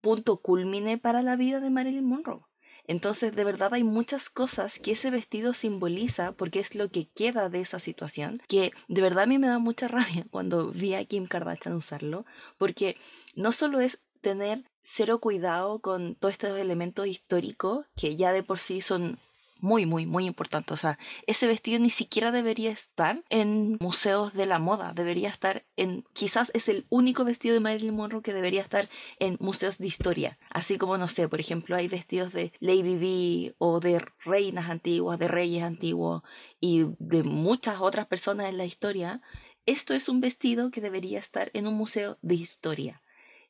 punto 0.00 0.40
culmine 0.40 0.98
para 0.98 1.22
la 1.22 1.34
vida 1.34 1.58
de 1.58 1.70
Marilyn 1.70 2.04
Monroe. 2.04 2.42
Entonces, 2.86 3.34
de 3.34 3.44
verdad 3.44 3.74
hay 3.74 3.84
muchas 3.84 4.30
cosas 4.30 4.78
que 4.78 4.92
ese 4.92 5.10
vestido 5.10 5.52
simboliza, 5.52 6.32
porque 6.32 6.60
es 6.60 6.76
lo 6.76 6.90
que 6.90 7.08
queda 7.08 7.48
de 7.48 7.60
esa 7.60 7.80
situación, 7.80 8.40
que 8.46 8.72
de 8.86 9.02
verdad 9.02 9.24
a 9.24 9.26
mí 9.26 9.38
me 9.38 9.48
da 9.48 9.58
mucha 9.58 9.88
rabia 9.88 10.26
cuando 10.30 10.70
vi 10.70 10.94
a 10.94 11.04
Kim 11.04 11.26
Kardashian 11.26 11.74
usarlo, 11.74 12.24
porque 12.56 12.96
no 13.34 13.50
solo 13.50 13.80
es 13.80 14.00
tener 14.20 14.64
cero 14.82 15.20
cuidado 15.20 15.80
con 15.80 16.14
todos 16.14 16.32
estos 16.32 16.58
elementos 16.58 17.06
históricos 17.06 17.86
que 17.96 18.16
ya 18.16 18.32
de 18.32 18.42
por 18.42 18.58
sí 18.58 18.80
son 18.80 19.18
muy, 19.62 19.86
muy, 19.86 20.06
muy 20.06 20.26
importantes. 20.26 20.74
O 20.74 20.76
sea, 20.76 20.98
ese 21.26 21.46
vestido 21.46 21.78
ni 21.78 21.88
siquiera 21.88 22.32
debería 22.32 22.70
estar 22.70 23.22
en 23.30 23.78
museos 23.80 24.34
de 24.34 24.44
la 24.44 24.58
moda, 24.58 24.92
debería 24.92 25.28
estar 25.28 25.64
en, 25.76 26.04
quizás 26.12 26.50
es 26.52 26.68
el 26.68 26.84
único 26.90 27.24
vestido 27.24 27.54
de 27.54 27.60
Marilyn 27.60 27.94
Monroe 27.94 28.22
que 28.22 28.34
debería 28.34 28.60
estar 28.60 28.88
en 29.20 29.36
museos 29.40 29.78
de 29.78 29.86
historia. 29.86 30.38
Así 30.50 30.78
como, 30.78 30.98
no 30.98 31.08
sé, 31.08 31.28
por 31.28 31.40
ejemplo, 31.40 31.76
hay 31.76 31.86
vestidos 31.86 32.32
de 32.32 32.52
Lady 32.58 32.96
Di 32.96 33.54
o 33.58 33.78
de 33.78 34.04
reinas 34.24 34.68
antiguas, 34.68 35.18
de 35.18 35.28
reyes 35.28 35.62
antiguos 35.62 36.22
y 36.60 36.86
de 36.98 37.22
muchas 37.22 37.80
otras 37.80 38.06
personas 38.06 38.48
en 38.48 38.58
la 38.58 38.64
historia. 38.64 39.22
Esto 39.64 39.94
es 39.94 40.08
un 40.08 40.20
vestido 40.20 40.72
que 40.72 40.80
debería 40.80 41.20
estar 41.20 41.52
en 41.54 41.68
un 41.68 41.74
museo 41.74 42.18
de 42.20 42.34
historia. 42.34 43.00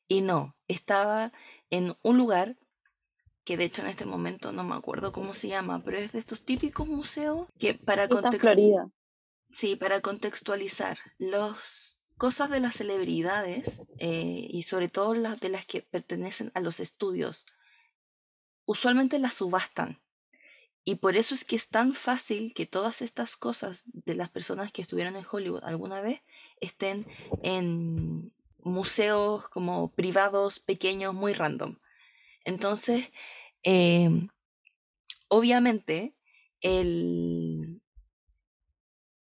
Y 0.09 0.21
no, 0.21 0.57
estaba 0.69 1.33
en 1.71 1.97
un 2.03 2.19
lugar 2.19 2.57
que 3.45 3.57
de 3.57 3.65
hecho 3.65 3.83
en 3.83 3.89
este 3.89 4.07
momento 4.07 4.53
no 4.53 4.65
me 4.65 4.75
acuerdo 4.75 5.13
cómo 5.13 5.35
se 5.35 5.49
llama, 5.49 5.83
pero 5.85 5.99
es 5.99 6.13
de 6.13 6.19
estos 6.19 6.45
típicos 6.45 6.87
museos 6.87 7.49
que 7.59 7.75
para 7.75 8.09
contextualizar. 8.09 8.87
Sí, 9.51 9.77
para 9.77 10.01
contextualizar 10.01 10.99
las 11.19 11.99
cosas 12.17 12.51
de 12.51 12.61
las 12.61 12.77
celebridades 12.77 13.81
eh, 13.99 14.47
y 14.49 14.63
sobre 14.63 14.89
todo 14.89 15.15
las 15.15 15.41
de 15.41 15.49
las 15.49 15.67
que 15.67 15.83
pertenecen 15.83 16.53
a 16.55 16.61
los 16.61 16.81
estudios, 16.81 17.47
usualmente 18.65 19.19
las 19.19 19.35
subastan. 19.35 20.01
Y 20.85 20.97
por 20.97 21.17
eso 21.17 21.35
es 21.35 21.45
que 21.45 21.57
es 21.57 21.69
tan 21.69 21.95
fácil 21.95 22.55
que 22.55 22.67
todas 22.67 23.03
estas 23.03 23.37
cosas 23.37 23.83
de 23.85 24.15
las 24.15 24.31
personas 24.31 24.73
que 24.73 24.83
estuvieron 24.83 25.17
en 25.17 25.27
Hollywood 25.31 25.63
alguna 25.65 26.01
vez 26.01 26.23
estén 26.61 27.07
en 27.43 28.33
museos 28.63 29.49
como 29.49 29.93
privados, 29.93 30.61
pequeños, 30.61 31.15
muy 31.15 31.33
random. 31.33 31.79
Entonces, 32.45 33.11
em, 33.63 34.29
obviamente, 35.29 36.15
el, 36.61 37.83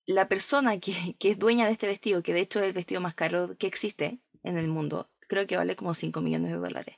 la 0.07 0.29
persona 0.29 0.79
que, 0.81 1.17
que, 1.19 1.31
es 1.31 1.39
dueña 1.39 1.67
de 1.67 1.73
este 1.73 1.87
vestido, 1.87 2.23
que 2.23 2.35
de 2.35 2.41
hecho 2.41 2.61
es 2.61 2.67
el 2.67 2.73
vestido 2.73 3.01
más 3.01 3.15
caro 3.15 3.57
que 3.59 3.67
existe 3.67 4.21
en 4.43 4.57
el 4.59 4.69
mundo, 4.69 5.11
creo 5.29 5.47
que 5.47 5.57
vale 5.57 5.77
como 5.77 5.95
5 5.95 6.21
millones 6.21 6.53
de 6.53 6.59
dólares. 6.59 6.97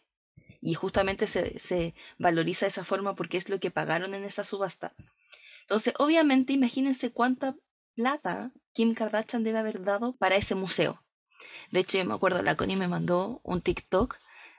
Y 0.60 0.74
justamente 0.74 1.26
se, 1.26 1.58
se 1.58 1.94
valoriza 2.18 2.66
de 2.66 2.68
esa 2.68 2.84
forma 2.84 3.14
porque 3.14 3.38
es 3.38 3.48
lo 3.48 3.58
que 3.60 3.70
pagaron 3.70 4.14
en 4.14 4.24
esa 4.24 4.44
subasta. 4.44 4.94
Entonces, 5.62 5.94
obviamente, 5.98 6.52
imagínense 6.52 7.10
cuánta 7.10 7.56
plata 7.94 8.52
Kim 8.72 8.94
Kardashian 8.94 9.44
debe 9.44 9.58
haber 9.58 9.82
dado 9.82 10.16
para 10.16 10.36
ese 10.36 10.54
museo. 10.54 11.02
De 11.70 11.80
hecho, 11.80 11.98
yo 11.98 12.04
me 12.04 12.14
acuerdo, 12.14 12.42
la 12.42 12.56
Connie 12.56 12.76
me 12.76 12.88
mandó 12.88 13.40
un 13.44 13.60
TikTok 13.60 14.16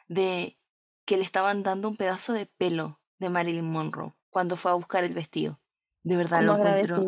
de 0.07 0.57
que 1.05 1.17
le 1.17 1.23
estaban 1.23 1.63
dando 1.63 1.89
un 1.89 1.97
pedazo 1.97 2.33
de 2.33 2.45
pelo 2.45 2.99
de 3.19 3.29
Marilyn 3.29 3.69
Monroe 3.69 4.13
cuando 4.29 4.55
fue 4.55 4.71
a 4.71 4.75
buscar 4.75 5.03
el 5.03 5.13
vestido. 5.13 5.59
De 6.03 6.17
verdad 6.17 6.41
lo 6.41 6.57
encuentro, 6.57 7.05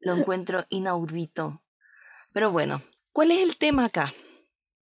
lo 0.00 0.16
encuentro 0.16 0.66
inaudito. 0.68 1.62
Pero 2.32 2.50
bueno, 2.50 2.82
¿cuál 3.12 3.30
es 3.30 3.40
el 3.40 3.56
tema 3.56 3.84
acá? 3.84 4.12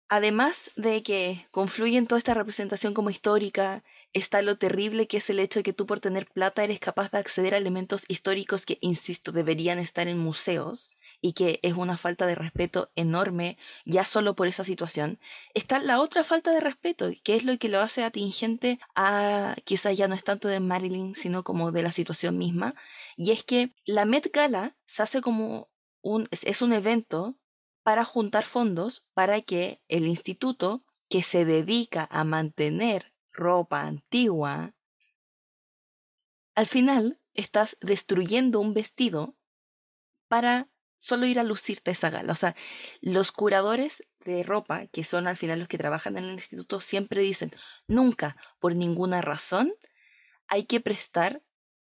Además 0.08 0.72
de 0.76 1.04
que 1.04 1.46
confluye 1.52 1.98
en 1.98 2.08
toda 2.08 2.20
esta 2.20 2.34
representación 2.34 2.94
como 2.94 3.10
histórica, 3.10 3.84
está 4.14 4.42
lo 4.42 4.58
terrible 4.58 5.08
que 5.08 5.18
es 5.18 5.30
el 5.30 5.40
hecho 5.40 5.60
de 5.60 5.64
que 5.64 5.74
tú 5.74 5.86
por 5.86 6.00
tener 6.00 6.28
plata 6.28 6.64
eres 6.64 6.80
capaz 6.80 7.12
de 7.12 7.18
acceder 7.18 7.54
a 7.54 7.58
elementos 7.58 8.04
históricos 8.08 8.66
que, 8.66 8.78
insisto, 8.82 9.32
deberían 9.32 9.80
estar 9.80 10.08
en 10.08 10.18
museos 10.18 10.92
y 11.22 11.34
que 11.34 11.60
es 11.62 11.74
una 11.74 11.98
falta 11.98 12.26
de 12.26 12.36
respeto 12.36 12.92
enorme 12.96 13.58
ya 13.86 14.04
solo 14.04 14.36
por 14.36 14.48
esa 14.48 14.64
situación, 14.64 15.20
está 15.54 15.80
la 15.80 16.02
otra 16.02 16.24
falta 16.24 16.52
de 16.52 16.60
respeto, 16.60 17.10
que 17.24 17.36
es 17.36 17.46
lo 17.46 17.58
que 17.58 17.70
lo 17.70 17.80
hace 17.80 18.04
atingente 18.04 18.80
a 18.96 19.56
quizás 19.64 19.98
ya 19.98 20.08
no 20.08 20.16
es 20.16 20.24
tanto 20.24 20.48
de 20.48 20.60
Marilyn, 20.60 21.16
sino 21.16 21.44
como 21.44 21.72
de 21.72 21.84
la 21.84 21.92
situación 21.92 22.38
misma, 22.38 22.76
y 23.16 23.32
es 23.32 23.44
que 23.46 23.74
la 23.86 24.06
Met 24.06 24.34
Gala 24.34 24.76
se 24.86 25.04
hace 25.04 25.22
como 25.22 25.70
un, 26.02 26.28
es 26.32 26.62
un 26.62 26.74
evento 26.74 27.38
para 27.84 28.06
juntar 28.06 28.44
fondos 28.44 29.04
para 29.14 29.42
que 29.42 29.82
el 29.88 30.08
instituto 30.08 30.84
que 31.10 31.24
se 31.24 31.46
dedica 31.46 32.08
a 32.10 32.24
mantener 32.24 33.14
ropa 33.32 33.82
antigua, 33.82 34.74
al 36.56 36.68
final 36.68 37.20
estás 37.34 37.78
destruyendo 37.82 38.60
un 38.60 38.74
vestido 38.74 39.36
para 40.28 40.71
solo 41.02 41.26
ir 41.26 41.40
a 41.40 41.44
lucirte 41.44 41.92
esa 41.92 42.12
gala. 42.12 42.32
O 42.32 42.36
sea, 42.36 42.56
los 43.02 43.32
curadores 43.32 44.04
de 44.24 44.44
ropa, 44.44 44.86
que 44.88 45.04
son 45.04 45.28
al 45.28 45.36
final 45.36 45.58
los 45.58 45.68
que 45.68 45.80
trabajan 45.80 46.18
en 46.18 46.26
el 46.26 46.34
instituto, 46.34 46.80
siempre 46.80 47.22
dicen, 47.22 47.52
nunca, 47.88 48.38
por 48.60 48.76
ninguna 48.76 49.22
razón, 49.22 49.74
hay 50.48 50.66
que 50.66 50.80
prestar 50.80 51.42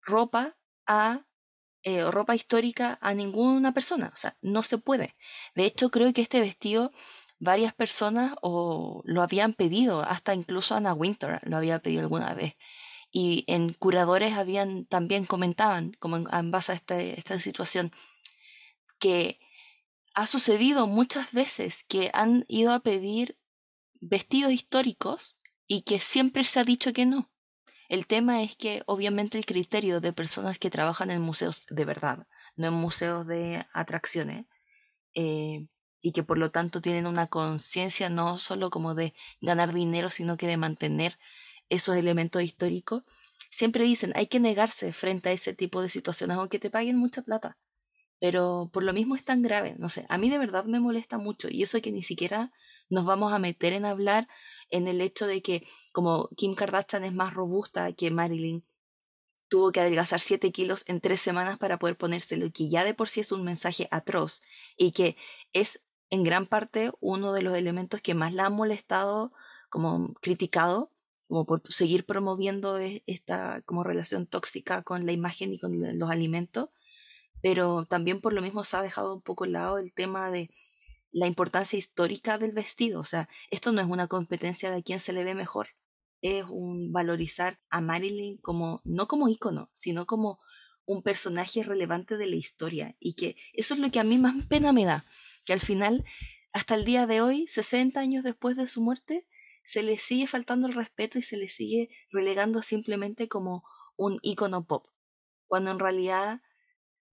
ropa 0.02 0.56
a 0.86 1.26
eh, 1.82 2.08
ropa 2.08 2.36
histórica 2.36 2.98
a 3.00 3.12
ninguna 3.12 3.72
persona. 3.74 4.12
O 4.14 4.16
sea, 4.16 4.36
no 4.40 4.62
se 4.62 4.78
puede. 4.78 5.16
De 5.56 5.64
hecho, 5.64 5.90
creo 5.90 6.12
que 6.12 6.22
este 6.22 6.40
vestido 6.40 6.92
varias 7.40 7.74
personas 7.74 8.34
o 8.40 9.02
lo 9.04 9.22
habían 9.22 9.52
pedido, 9.52 10.02
hasta 10.02 10.32
incluso 10.32 10.76
Anna 10.76 10.94
Winter 10.94 11.40
lo 11.42 11.56
había 11.56 11.80
pedido 11.80 12.02
alguna 12.02 12.34
vez. 12.34 12.54
Y 13.10 13.44
en 13.48 13.72
curadores 13.72 14.34
habían 14.34 14.86
también 14.86 15.26
comentaban, 15.26 15.92
como 15.98 16.18
en, 16.18 16.50
base 16.52 16.72
a 16.72 16.74
este, 16.76 17.18
esta 17.18 17.40
situación, 17.40 17.90
que 19.02 19.40
ha 20.14 20.28
sucedido 20.28 20.86
muchas 20.86 21.32
veces 21.32 21.84
que 21.88 22.12
han 22.14 22.44
ido 22.46 22.72
a 22.72 22.80
pedir 22.80 23.36
vestidos 24.00 24.52
históricos 24.52 25.36
y 25.66 25.82
que 25.82 25.98
siempre 25.98 26.44
se 26.44 26.60
ha 26.60 26.64
dicho 26.64 26.92
que 26.92 27.04
no. 27.04 27.28
El 27.88 28.06
tema 28.06 28.44
es 28.44 28.56
que 28.56 28.84
obviamente 28.86 29.38
el 29.38 29.44
criterio 29.44 30.00
de 30.00 30.12
personas 30.12 30.60
que 30.60 30.70
trabajan 30.70 31.10
en 31.10 31.20
museos 31.20 31.64
de 31.68 31.84
verdad, 31.84 32.28
no 32.54 32.68
en 32.68 32.74
museos 32.74 33.26
de 33.26 33.66
atracciones, 33.74 34.46
eh, 35.14 35.66
y 36.00 36.12
que 36.12 36.22
por 36.22 36.38
lo 36.38 36.52
tanto 36.52 36.80
tienen 36.80 37.08
una 37.08 37.26
conciencia 37.26 38.08
no 38.08 38.38
solo 38.38 38.70
como 38.70 38.94
de 38.94 39.14
ganar 39.40 39.74
dinero, 39.74 40.10
sino 40.10 40.36
que 40.36 40.46
de 40.46 40.58
mantener 40.58 41.18
esos 41.70 41.96
elementos 41.96 42.40
históricos, 42.42 43.02
siempre 43.50 43.82
dicen 43.82 44.12
hay 44.14 44.28
que 44.28 44.38
negarse 44.38 44.92
frente 44.92 45.30
a 45.30 45.32
ese 45.32 45.54
tipo 45.54 45.82
de 45.82 45.90
situaciones, 45.90 46.36
aunque 46.36 46.60
te 46.60 46.70
paguen 46.70 46.96
mucha 46.96 47.22
plata. 47.22 47.58
Pero 48.22 48.70
por 48.72 48.84
lo 48.84 48.92
mismo 48.92 49.16
es 49.16 49.24
tan 49.24 49.42
grave, 49.42 49.74
no 49.80 49.88
sé, 49.88 50.06
a 50.08 50.16
mí 50.16 50.30
de 50.30 50.38
verdad 50.38 50.64
me 50.64 50.78
molesta 50.78 51.18
mucho 51.18 51.48
y 51.50 51.64
eso 51.64 51.82
que 51.82 51.90
ni 51.90 52.04
siquiera 52.04 52.52
nos 52.88 53.04
vamos 53.04 53.32
a 53.32 53.40
meter 53.40 53.72
en 53.72 53.84
hablar 53.84 54.28
en 54.70 54.86
el 54.86 55.00
hecho 55.00 55.26
de 55.26 55.42
que 55.42 55.66
como 55.90 56.28
Kim 56.36 56.54
Kardashian 56.54 57.02
es 57.02 57.12
más 57.12 57.34
robusta 57.34 57.92
que 57.94 58.12
Marilyn, 58.12 58.64
tuvo 59.48 59.72
que 59.72 59.80
adelgazar 59.80 60.20
7 60.20 60.52
kilos 60.52 60.84
en 60.86 61.00
3 61.00 61.20
semanas 61.20 61.58
para 61.58 61.80
poder 61.80 61.96
ponérselo, 61.96 62.46
que 62.52 62.68
ya 62.70 62.84
de 62.84 62.94
por 62.94 63.08
sí 63.08 63.18
es 63.18 63.32
un 63.32 63.42
mensaje 63.42 63.88
atroz 63.90 64.40
y 64.76 64.92
que 64.92 65.16
es 65.52 65.82
en 66.08 66.22
gran 66.22 66.46
parte 66.46 66.92
uno 67.00 67.32
de 67.32 67.42
los 67.42 67.56
elementos 67.56 68.00
que 68.02 68.14
más 68.14 68.32
la 68.32 68.46
han 68.46 68.54
molestado, 68.54 69.32
como 69.68 70.14
criticado, 70.20 70.92
como 71.26 71.44
por 71.44 71.60
seguir 71.72 72.06
promoviendo 72.06 72.78
e, 72.78 73.02
esta 73.08 73.62
como 73.62 73.82
relación 73.82 74.28
tóxica 74.28 74.84
con 74.84 75.06
la 75.06 75.12
imagen 75.12 75.52
y 75.52 75.58
con 75.58 75.72
los 75.98 76.08
alimentos, 76.08 76.68
pero 77.42 77.84
también 77.86 78.20
por 78.20 78.32
lo 78.32 78.40
mismo 78.40 78.64
se 78.64 78.76
ha 78.76 78.82
dejado 78.82 79.14
un 79.14 79.22
poco 79.22 79.44
al 79.44 79.52
lado 79.52 79.78
el 79.78 79.92
tema 79.92 80.30
de 80.30 80.48
la 81.10 81.26
importancia 81.26 81.78
histórica 81.78 82.38
del 82.38 82.52
vestido. 82.52 83.00
O 83.00 83.04
sea, 83.04 83.28
esto 83.50 83.72
no 83.72 83.80
es 83.80 83.88
una 83.88 84.08
competencia 84.08 84.70
de 84.70 84.82
quién 84.82 85.00
se 85.00 85.12
le 85.12 85.24
ve 85.24 85.34
mejor. 85.34 85.68
Es 86.22 86.44
un 86.48 86.92
valorizar 86.92 87.60
a 87.68 87.80
Marilyn 87.80 88.38
como, 88.38 88.80
no 88.84 89.08
como 89.08 89.28
ícono, 89.28 89.70
sino 89.74 90.06
como 90.06 90.38
un 90.86 91.02
personaje 91.02 91.62
relevante 91.62 92.16
de 92.16 92.26
la 92.26 92.36
historia. 92.36 92.96
Y 93.00 93.14
que 93.14 93.36
eso 93.52 93.74
es 93.74 93.80
lo 93.80 93.90
que 93.90 94.00
a 94.00 94.04
mí 94.04 94.18
más 94.18 94.46
pena 94.46 94.72
me 94.72 94.84
da. 94.84 95.04
Que 95.44 95.52
al 95.52 95.60
final, 95.60 96.04
hasta 96.52 96.76
el 96.76 96.84
día 96.84 97.06
de 97.06 97.20
hoy, 97.20 97.46
60 97.48 97.98
años 97.98 98.24
después 98.24 98.56
de 98.56 98.68
su 98.68 98.80
muerte, 98.80 99.26
se 99.64 99.82
le 99.82 99.98
sigue 99.98 100.26
faltando 100.26 100.68
el 100.68 100.74
respeto 100.74 101.18
y 101.18 101.22
se 101.22 101.36
le 101.36 101.48
sigue 101.48 101.90
relegando 102.10 102.62
simplemente 102.62 103.28
como 103.28 103.64
un 103.96 104.18
ícono 104.22 104.66
pop. 104.66 104.86
Cuando 105.46 105.70
en 105.70 105.78
realidad 105.78 106.40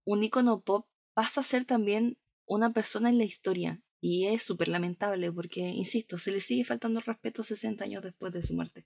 un 0.06 0.24
ícono 0.24 0.62
pop 0.62 0.88
pasa 1.14 1.42
a 1.42 1.44
ser 1.44 1.66
también 1.66 2.18
una 2.46 2.72
persona 2.72 3.10
en 3.10 3.18
la 3.18 3.26
historia 3.26 3.82
y 4.02 4.28
es 4.28 4.44
súper 4.44 4.70
lamentable 4.70 5.32
porque, 5.32 5.62
insisto, 5.62 6.18
se 6.18 6.32
le 6.32 6.40
sigue 6.40 6.64
faltando 6.64 7.00
respeto 7.02 7.44
60 7.44 7.84
años 7.84 8.04
después 8.04 8.32
de 8.34 8.42
su 8.42 8.56
muerte. 8.56 8.86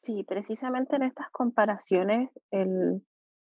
Sí, 0.00 0.24
precisamente 0.24 0.96
en 0.96 1.02
estas 1.02 1.30
comparaciones, 1.30 2.30
el, 2.50 3.04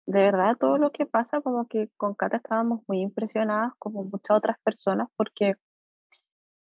de 0.07 0.23
verdad 0.23 0.57
todo 0.59 0.79
lo 0.79 0.93
que 0.93 1.07
pasa, 1.07 1.41
como 1.41 1.67
que 1.69 1.89
con 1.97 2.15
Cata 2.15 2.39
estábamos 2.39 2.83
muy 2.87 3.01
impresionadas, 3.01 3.73
como 3.79 4.05
muchas 4.05 4.37
otras 4.37 4.59
personas, 4.63 5.09
porque 5.17 5.55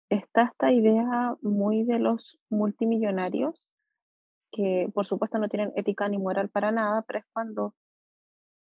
está 0.09 0.43
esta 0.45 0.73
idea 0.73 1.37
muy 1.43 1.85
de 1.85 1.99
los 1.99 2.39
multimillonarios, 2.49 3.69
que 4.53 4.89
por 4.95 5.07
supuesto 5.07 5.39
no 5.39 5.49
tienen 5.49 5.73
ética 5.75 6.09
ni 6.09 6.19
moral 6.19 6.49
para 6.49 6.71
nada, 6.71 7.03
pero 7.03 7.21
es 7.21 7.25
cuando 7.33 7.75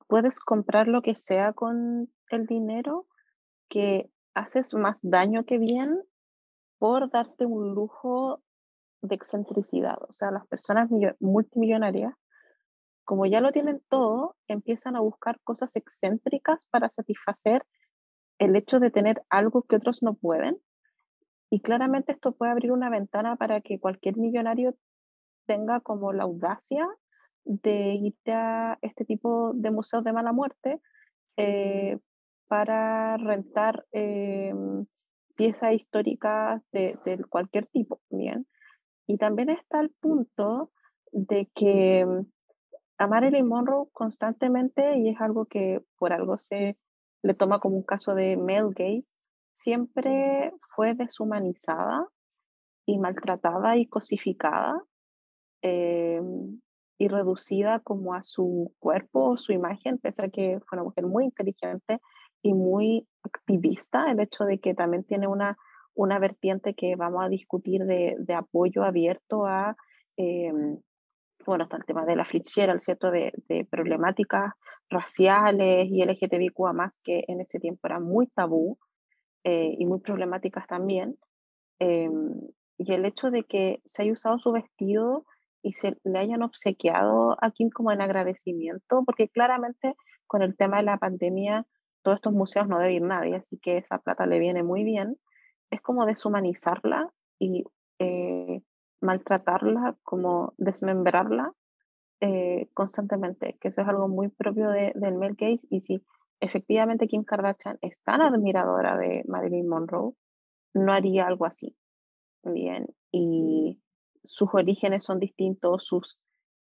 puedes 0.08 0.40
comprar 0.40 0.88
lo 0.88 1.02
que 1.02 1.16
sea 1.16 1.54
con 1.54 2.12
el 2.30 2.46
dinero 2.46 3.08
que 3.70 4.10
haces 4.34 4.74
más 4.74 5.00
daño 5.04 5.46
que 5.46 5.58
bien 5.58 6.02
por 6.80 7.10
darte 7.10 7.46
un 7.46 7.74
lujo 7.74 8.42
de 9.02 9.16
excentricidad. 9.16 9.98
O 10.08 10.14
sea, 10.14 10.32
las 10.32 10.48
personas 10.48 10.90
multimillonarias, 11.20 12.14
como 13.04 13.26
ya 13.26 13.42
lo 13.42 13.52
tienen 13.52 13.82
todo, 13.90 14.36
empiezan 14.48 14.96
a 14.96 15.02
buscar 15.02 15.40
cosas 15.44 15.76
excéntricas 15.76 16.68
para 16.70 16.90
satisfacer 16.90 17.66
el 18.38 18.56
hecho 18.56 18.80
de 18.80 18.92
tener 18.92 19.24
algo 19.30 19.64
que 19.64 19.78
otros 19.78 20.02
no 20.02 20.14
pueden. 20.14 20.58
Y 21.50 21.62
claramente 21.62 22.12
esto 22.12 22.34
puede 22.34 22.52
abrir 22.52 22.72
una 22.72 22.90
ventana 22.90 23.36
para 23.38 23.62
que 23.62 23.80
cualquier 23.80 24.18
millonario 24.18 24.76
tenga 25.46 25.80
como 25.80 26.12
la 26.12 26.24
audacia 26.24 26.88
de 27.48 27.94
irte 27.96 28.34
a 28.34 28.78
este 28.82 29.06
tipo 29.06 29.54
de 29.56 29.72
museos 29.72 30.04
de 30.04 30.14
mala 30.14 30.34
muerte 30.34 30.82
eh, 31.38 31.98
para 32.48 33.18
rentar 33.18 33.86
eh, 33.92 34.54
piezas 35.36 35.74
históricas 35.74 36.62
de, 36.72 36.98
cualquier 37.30 37.68
tipo, 37.68 38.02
¿bien? 38.10 38.46
Y 39.08 39.18
también 39.18 39.50
está 39.50 39.80
el 39.80 39.92
punto 39.92 40.72
de 41.12 41.50
que 41.56 42.06
mm, 42.06 42.26
a 42.98 43.08
Marilyn 43.08 43.48
Monroe 43.48 43.88
constantemente, 43.94 44.98
y 44.98 45.10
es 45.10 45.22
algo 45.22 45.46
que 45.46 45.82
por 45.98 46.12
algo 46.12 46.38
se 46.38 46.78
le 47.24 47.34
toma 47.34 47.60
como 47.60 47.78
un 47.78 47.84
caso 47.84 48.14
de 48.14 48.36
male 48.36 48.70
gaze, 48.76 49.06
siempre 49.60 50.54
fue 50.76 50.96
deshumanizada 50.96 52.08
y 52.86 52.98
maltratada 52.98 53.78
y 53.78 53.86
cosificada 53.88 54.82
eh, 55.62 56.22
y 56.98 57.08
reducida 57.08 57.80
como 57.80 58.14
a 58.14 58.24
su 58.24 58.74
cuerpo 58.80 59.38
su 59.38 59.52
imagen, 59.54 59.98
pese 60.00 60.24
a 60.26 60.30
que 60.30 60.60
fue 60.68 60.78
una 60.78 60.84
mujer 60.84 61.06
muy 61.06 61.26
inteligente 61.26 62.00
y 62.42 62.54
muy 62.54 63.08
activista, 63.24 64.12
el 64.12 64.20
hecho 64.20 64.46
de 64.46 64.60
que 64.60 64.74
también 64.74 65.04
tiene 65.04 65.28
una, 65.28 65.58
una 65.94 66.20
vertiente 66.20 66.74
que 66.74 66.96
vamos 66.96 67.24
a 67.24 67.30
discutir 67.30 67.86
de, 67.86 68.16
de 68.20 68.34
apoyo 68.34 68.84
abierto 68.84 69.46
a, 69.46 69.76
eh, 70.18 70.52
bueno, 71.46 71.64
está 71.64 71.78
el 71.78 71.86
tema 71.86 72.06
de 72.06 72.16
la 72.16 72.26
Fitzgerald, 72.26 72.82
¿cierto?, 72.82 73.12
de, 73.12 73.32
de 73.48 73.66
problemáticas 73.66 74.54
raciales 74.90 75.88
y 75.90 76.04
LGTBIQ 76.04 76.60
más 76.74 77.00
que 77.04 77.24
en 77.28 77.42
ese 77.42 77.60
tiempo 77.60 77.88
eran 77.88 78.04
muy 78.04 78.28
tabú 78.28 78.78
eh, 79.44 79.76
y 79.78 79.86
muy 79.86 80.00
problemáticas 80.00 80.68
también. 80.68 81.18
Eh, 81.80 82.10
y 82.78 82.94
el 82.94 83.06
hecho 83.06 83.32
de 83.32 83.44
que 83.44 83.82
se 83.86 84.04
haya 84.04 84.14
usado 84.14 84.40
su 84.40 84.52
vestido 84.52 85.26
y 85.62 85.74
se 85.74 85.98
le 86.04 86.20
hayan 86.20 86.44
obsequiado 86.44 87.38
a 87.42 87.52
Kim 87.52 87.70
como 87.70 87.92
en 87.92 88.02
agradecimiento, 88.02 89.04
porque 89.06 89.30
claramente 89.30 89.96
con 90.28 90.42
el 90.42 90.56
tema 90.56 90.78
de 90.78 90.84
la 90.84 90.98
pandemia 90.98 91.66
todos 92.04 92.18
estos 92.18 92.34
museos 92.34 92.68
no 92.68 92.80
debe 92.80 92.94
ir 92.94 93.02
nadie, 93.02 93.36
así 93.36 93.58
que 93.58 93.78
esa 93.78 94.00
plata 94.00 94.26
le 94.26 94.40
viene 94.40 94.64
muy 94.64 94.84
bien, 94.84 95.18
es 95.70 95.82
como 95.82 96.06
deshumanizarla 96.06 97.12
y 97.40 97.66
eh, 98.00 98.62
maltratarla, 99.02 99.98
como 100.04 100.54
desmembrarla 100.58 101.52
eh, 102.22 102.70
constantemente, 102.74 103.58
que 103.60 103.68
eso 103.68 103.82
es 103.82 103.88
algo 103.88 104.08
muy 104.08 104.30
propio 104.30 104.70
de, 104.70 104.92
del 104.96 105.16
Mel 105.16 105.36
Gates 105.36 105.68
y 105.70 105.82
si 105.82 106.04
efectivamente 106.40 107.08
Kim 107.08 107.24
Kardashian 107.24 107.78
es 107.82 108.00
tan 108.04 108.22
admiradora 108.22 108.98
de 108.98 109.24
Marilyn 109.28 109.68
Monroe, 109.68 110.14
no 110.74 110.94
haría 110.94 111.28
algo 111.28 111.46
así. 111.46 111.76
Bien, 112.44 112.88
y 113.12 113.82
sus 114.28 114.50
orígenes 114.54 115.06
son 115.06 115.20
distintos, 115.20 115.86
sus 115.86 116.18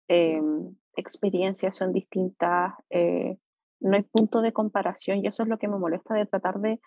em, 0.07 0.75
experiencias 0.95 1.77
son 1.77 1.93
distintas, 1.93 2.73
eh, 2.89 3.37
no 3.79 3.95
hay 3.95 4.03
punto 4.03 4.41
de 4.41 4.53
comparación 4.53 5.19
y 5.19 5.27
eso 5.27 5.43
es 5.43 5.49
lo 5.49 5.57
que 5.57 5.67
me 5.67 5.77
molesta 5.77 6.13
de 6.13 6.25
tratar 6.25 6.59
de 6.59 6.79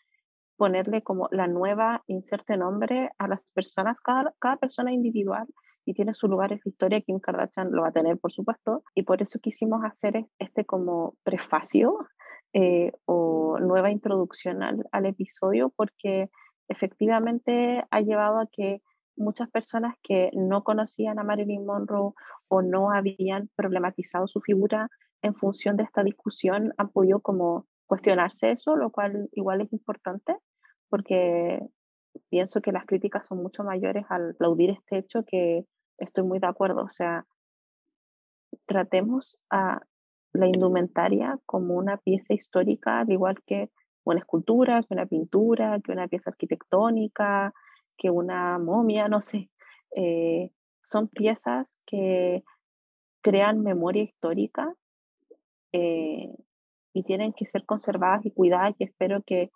ponerle 0.57 1.03
como 1.03 1.29
la 1.33 1.47
nueva 1.49 2.05
inserte 2.07 2.57
nombre 2.57 3.11
a 3.19 3.29
las 3.29 3.45
personas, 3.55 3.97
cada, 4.01 4.35
cada 4.39 4.57
persona 4.57 4.93
individual 4.93 5.47
y 5.85 5.95
tiene 5.95 6.15
su 6.15 6.29
lugar 6.29 6.53
en 6.53 6.61
la 6.65 6.71
historia, 6.71 7.01
Kim 7.01 7.21
Kardashian 7.21 7.71
lo 7.73 7.83
va 7.83 7.89
a 7.89 7.93
tener, 7.93 8.19
por 8.19 8.33
supuesto, 8.33 8.83
y 8.95 9.03
por 9.03 9.21
eso 9.21 9.39
quisimos 9.41 9.85
hacer 9.85 10.27
este 10.39 10.65
como 10.65 11.17
prefacio 11.25 11.99
eh, 12.53 12.93
o 13.05 13.59
nueva 13.61 13.91
introducción 13.91 14.63
al, 14.63 14.87
al, 14.93 15.07
episodio, 15.07 15.73
porque 15.77 16.31
efectivamente 16.69 17.85
ha 17.91 18.01
llevado 18.01 18.39
a 18.39 18.47
que 18.47 18.81
muchas 19.16 19.50
personas 19.50 19.94
que 20.03 20.31
no 20.35 20.64
conocían 20.64 21.18
a 21.18 21.24
Marilyn 21.24 21.64
Monroe 21.64 22.12
o 22.48 22.62
no 22.62 22.90
habían 22.90 23.48
problematizado 23.57 24.27
su 24.27 24.40
figura 24.40 24.88
en 25.22 25.35
función 25.35 25.77
de 25.77 25.85
esta 25.85 26.03
discusión 26.03 26.72
han 26.77 26.90
podido 26.90 27.20
como 27.20 27.66
cuestionarse 27.87 28.50
eso, 28.50 28.77
lo 28.77 28.90
cual 28.90 29.29
igual 29.33 29.61
es 29.61 29.72
importante 29.72 30.37
porque 30.88 31.61
pienso 32.29 32.61
que 32.61 32.72
las 32.72 32.87
críticas 32.87 33.27
son 33.27 33.42
mucho 33.42 33.64
mayores 33.64 34.05
al 34.09 34.31
aplaudir 34.31 34.70
este 34.70 34.98
hecho 34.98 35.24
que 35.24 35.64
estoy 35.98 36.24
muy 36.24 36.38
de 36.38 36.46
acuerdo. 36.46 36.83
O 36.83 36.90
sea, 36.90 37.27
tratemos 38.66 39.40
a 39.50 39.81
la 40.33 40.46
indumentaria 40.46 41.38
como 41.46 41.74
una 41.74 41.96
pieza 41.96 42.35
histórica, 42.35 43.00
al 43.00 43.11
igual 43.11 43.42
que 43.46 43.70
una 44.05 44.20
escultura, 44.20 44.83
que 44.83 44.94
una 44.94 45.07
pintura, 45.07 45.81
que 45.81 45.92
una 45.92 46.09
pieza 46.09 46.31
arquitectónica, 46.31 47.53
que 47.97 48.11
una 48.11 48.59
momia, 48.59 49.09
no 49.09 49.21
sé. 49.21 49.51
Eh, 49.97 50.51
son 50.85 51.09
piezas 51.09 51.79
que 51.87 52.43
crean 53.23 53.63
memoria 53.63 54.03
histórica 54.03 54.75
eh, 55.73 56.31
y 56.93 57.03
tienen 57.05 57.33
que 57.33 57.47
ser 57.47 57.65
conservadas 57.65 58.27
y 58.27 58.33
cuidadas 58.33 58.75
y 58.79 58.85
espero 58.85 59.23
que 59.23 59.51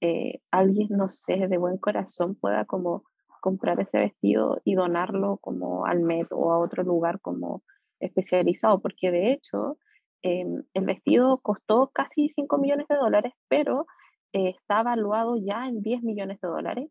eh, 0.00 0.40
alguien, 0.50 0.88
no 0.90 1.08
sé, 1.08 1.48
de 1.48 1.58
buen 1.58 1.78
corazón 1.78 2.36
pueda 2.36 2.64
como 2.64 3.04
comprar 3.40 3.80
ese 3.80 3.98
vestido 3.98 4.60
y 4.64 4.74
donarlo 4.74 5.38
como 5.38 5.86
al 5.86 6.00
Met 6.00 6.28
o 6.30 6.52
a 6.52 6.58
otro 6.58 6.82
lugar 6.84 7.20
como 7.20 7.62
especializado, 7.98 8.80
porque 8.80 9.10
de 9.10 9.32
hecho 9.32 9.78
em, 10.22 10.62
el 10.74 10.84
vestido 10.84 11.38
costó 11.38 11.90
casi 11.92 12.28
5 12.28 12.58
millones 12.58 12.86
de 12.88 12.96
dólares, 12.96 13.32
pero 13.48 13.86
está 14.32 14.80
evaluado 14.80 15.36
ya 15.36 15.66
en 15.66 15.82
10 15.82 16.02
millones 16.02 16.40
de 16.40 16.48
dólares. 16.48 16.90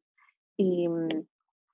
Y 0.57 0.87
mm, 0.87 1.25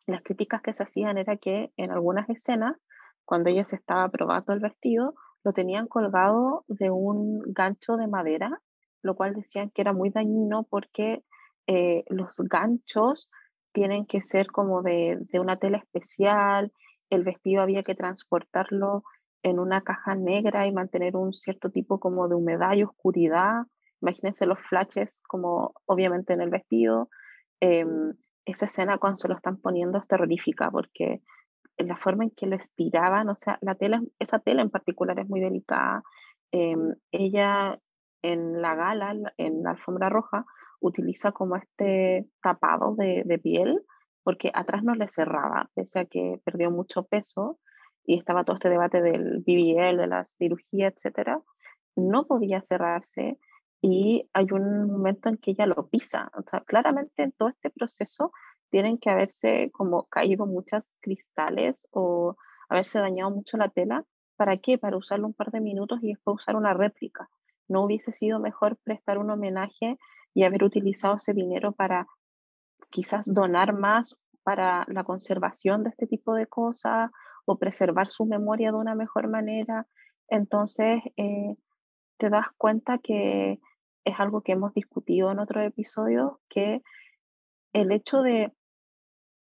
las 0.08 0.22
críticas 0.22 0.62
que 0.62 0.74
se 0.74 0.84
hacían 0.84 1.17
era 1.17 1.38
que 1.38 1.72
en 1.78 1.91
algunas 1.91 2.30
escenas, 2.30 2.78
cuando 3.26 3.50
ella 3.50 3.65
se 3.65 3.78
estaba 3.78 4.10
probando 4.10 4.54
el 4.54 4.60
vestido, 4.60 5.15
lo 5.43 5.54
tenían 5.54 5.88
colgado 5.88 6.65
de 6.67 6.91
un 6.91 7.41
gancho 7.48 7.98
de 7.98 8.08
madera, 8.08 8.62
lo 9.02 9.15
cual 9.15 9.34
decían 9.34 9.69
que 9.72 9.82
era 9.82 9.93
muy 9.93 10.10
dañino 10.10 10.63
porque 10.69 11.24
eh, 11.67 12.04
los 12.10 12.36
ganchos 12.38 13.30
tienen 13.74 14.06
que 14.06 14.22
ser 14.22 14.48
como 14.48 14.82
de, 14.82 15.17
de, 15.32 15.39
una 15.39 15.58
tela 15.58 15.78
especial, 15.78 16.72
el 17.10 17.24
vestido 17.24 17.62
había 17.62 17.84
que 17.84 17.96
transportarlo 17.96 19.04
en 19.43 19.60
una 19.60 19.82
caja 19.82 20.15
negra 20.15 20.67
y 20.67 20.72
mantener 20.72 21.15
un 21.15 21.34
cierto 21.34 21.69
tipo 21.69 22.00
como 22.00 22.28
de 22.28 22.36
humedad 22.36 22.74
y 22.76 22.84
oscuridad. 22.84 23.63
Imagínense 24.02 24.46
los 24.46 24.60
flashes 24.60 25.22
como 25.28 25.74
obviamente 25.86 26.34
en 26.34 26.41
el 26.41 26.50
vestido. 26.50 27.10
Em, 27.60 28.13
esa 28.45 28.65
escena 28.65 28.97
cuando 28.97 29.17
se 29.17 29.27
lo 29.27 29.36
están 29.36 29.58
poniendo 29.58 29.97
es 29.97 30.08
terrorífica 30.08 30.69
porque 30.71 31.21
la 31.77 31.97
forma 31.97 32.25
en 32.25 32.32
que 32.32 32.45
lo 32.45 32.56
estiraban, 32.56 33.29
o 33.29 33.36
sea, 33.36 33.58
la 33.62 33.75
tela, 33.75 34.01
esa 34.19 34.39
tela 34.39 34.62
en 34.62 34.69
particular 34.69 35.19
es 35.19 35.27
muy 35.27 35.39
delicada. 35.39 36.03
Em, 36.51 36.93
ella 37.12 37.79
en 38.21 38.62
la 38.62 38.75
gala, 38.75 39.15
en 39.38 39.63
la 39.63 39.71
alfombra 39.71 40.10
roja, 40.10 40.45
utiliza 40.79 41.32
como 41.32 41.56
este 41.56 42.27
tapado 42.41 42.95
de, 42.95 43.23
de 43.25 43.39
piel 43.39 43.82
porque 44.23 44.51
atrás 44.53 44.84
no 44.84 44.95
le 44.95 45.08
cerraba, 45.08 45.69
pese 45.75 45.99
a 45.99 46.06
que 46.06 46.39
perdió 46.45 46.71
mucho 46.71 47.03
peso 47.03 47.60
y 48.06 48.17
estaba 48.17 48.43
todo 48.43 48.56
este 48.56 48.69
debate 48.69 49.01
del 49.01 49.39
BBL, 49.39 49.97
de 49.97 50.08
la 50.08 50.25
cirugía, 50.25 50.88
etcétera, 50.88 51.41
no 51.95 52.25
podía 52.25 52.62
cerrarse 52.62 53.38
y 53.86 54.30
hay 54.32 54.48
un 54.52 54.89
momento 54.89 55.28
en 55.28 55.36
que 55.36 55.52
ella 55.52 55.65
lo 55.65 55.89
pisa. 55.89 56.32
O 56.38 56.50
sea, 56.50 56.62
claramente 56.62 57.22
en 57.22 57.34
todo 57.34 57.50
este 57.50 57.69
proceso 57.69 58.32
tienen 58.69 58.98
que 58.98 59.10
haberse 59.10 59.72
como 59.74 60.06
caído 60.06 60.46
muchas 60.46 60.96
cristales 61.02 61.86
o 61.91 62.38
haberse 62.69 63.00
dañado 63.00 63.32
mucho 63.32 63.58
la 63.58 63.67
tela. 63.67 64.06
¿Para 64.38 64.56
qué? 64.56 64.78
Para 64.78 64.96
usarlo 64.96 65.28
un 65.28 65.34
par 65.34 65.52
de 65.52 65.60
minutos 65.60 66.00
y 66.02 66.13
después 66.13 66.36
usar 66.36 66.56
una 66.56 66.74
réplica. 66.74 67.30
¿No 67.67 67.84
hubiese 67.84 68.13
sido 68.13 68.39
mejor 68.39 68.78
prestar 68.86 69.17
un 69.17 69.30
homenaje 69.30 69.98
y 70.34 70.46
haber 70.46 70.63
utilizado 70.63 71.17
ese 71.17 71.34
dinero 71.34 71.74
para 71.74 72.08
quizás 72.89 73.26
donar 73.26 73.74
más 73.74 74.17
para 74.43 74.86
la 74.88 75.04
conservación 75.04 75.84
de 75.84 75.89
este 75.89 76.08
tipo 76.08 76.36
de 76.36 76.48
cosas 76.48 77.12
o 77.43 77.58
preservar 77.58 78.08
su 78.08 78.26
memoria 78.26 78.72
de 78.72 78.78
una 78.78 78.96
mejor 78.96 79.28
manera. 79.28 79.88
Entonces, 80.30 81.02
eh, 81.17 81.58
te 82.17 82.30
das 82.30 82.48
cuenta 82.58 83.00
que 83.00 83.60
es 84.06 84.20
algo 84.20 84.42
que 84.42 84.54
hemos 84.54 84.74
discutido 84.74 85.32
en 85.32 85.39
otros 85.39 85.63
episodios, 85.66 86.34
que 86.50 86.82
el 87.74 87.92
hecho 87.92 88.22
de 88.22 88.54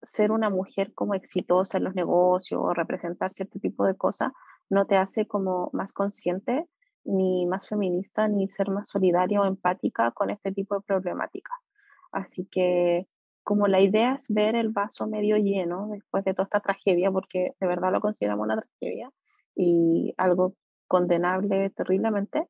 ser 0.03 0.33
una 0.33 0.51
mujer 0.51 0.92
como 0.94 1.14
exitosa 1.14 1.79
en 1.79 1.85
los 1.85 1.94
negocios 1.94 2.61
o 2.62 2.73
representar 2.73 3.33
cierto 3.33 3.59
tipo 3.59 3.85
de 3.85 3.96
cosas 3.96 4.33
no 4.70 4.87
te 4.87 4.96
hace 4.96 5.27
como 5.27 5.70
más 5.73 5.92
consciente 5.92 6.66
ni 7.05 7.46
más 7.46 7.68
feminista 7.68 8.29
ni 8.29 8.49
ser 8.49 8.70
más 8.70 8.88
solidaria 8.88 9.40
o 9.40 9.46
empática 9.46 10.11
con 10.12 10.31
este 10.31 10.53
tipo 10.53 10.77
de 10.77 10.83
problemática. 10.83 11.53
Así 12.12 12.46
que 12.51 13.07
como 13.42 13.66
la 13.66 13.81
idea 13.81 14.14
es 14.14 14.27
ver 14.29 14.55
el 14.55 14.70
vaso 14.70 15.07
medio 15.07 15.37
lleno 15.37 15.88
después 15.90 16.25
de 16.25 16.35
toda 16.35 16.44
esta 16.44 16.61
tragedia, 16.61 17.11
porque 17.11 17.53
de 17.59 17.66
verdad 17.66 17.92
lo 17.92 18.01
consideramos 18.01 18.44
una 18.44 18.61
tragedia 18.61 19.11
y 19.57 20.14
algo 20.18 20.55
condenable 20.87 21.70
terriblemente, 21.70 22.49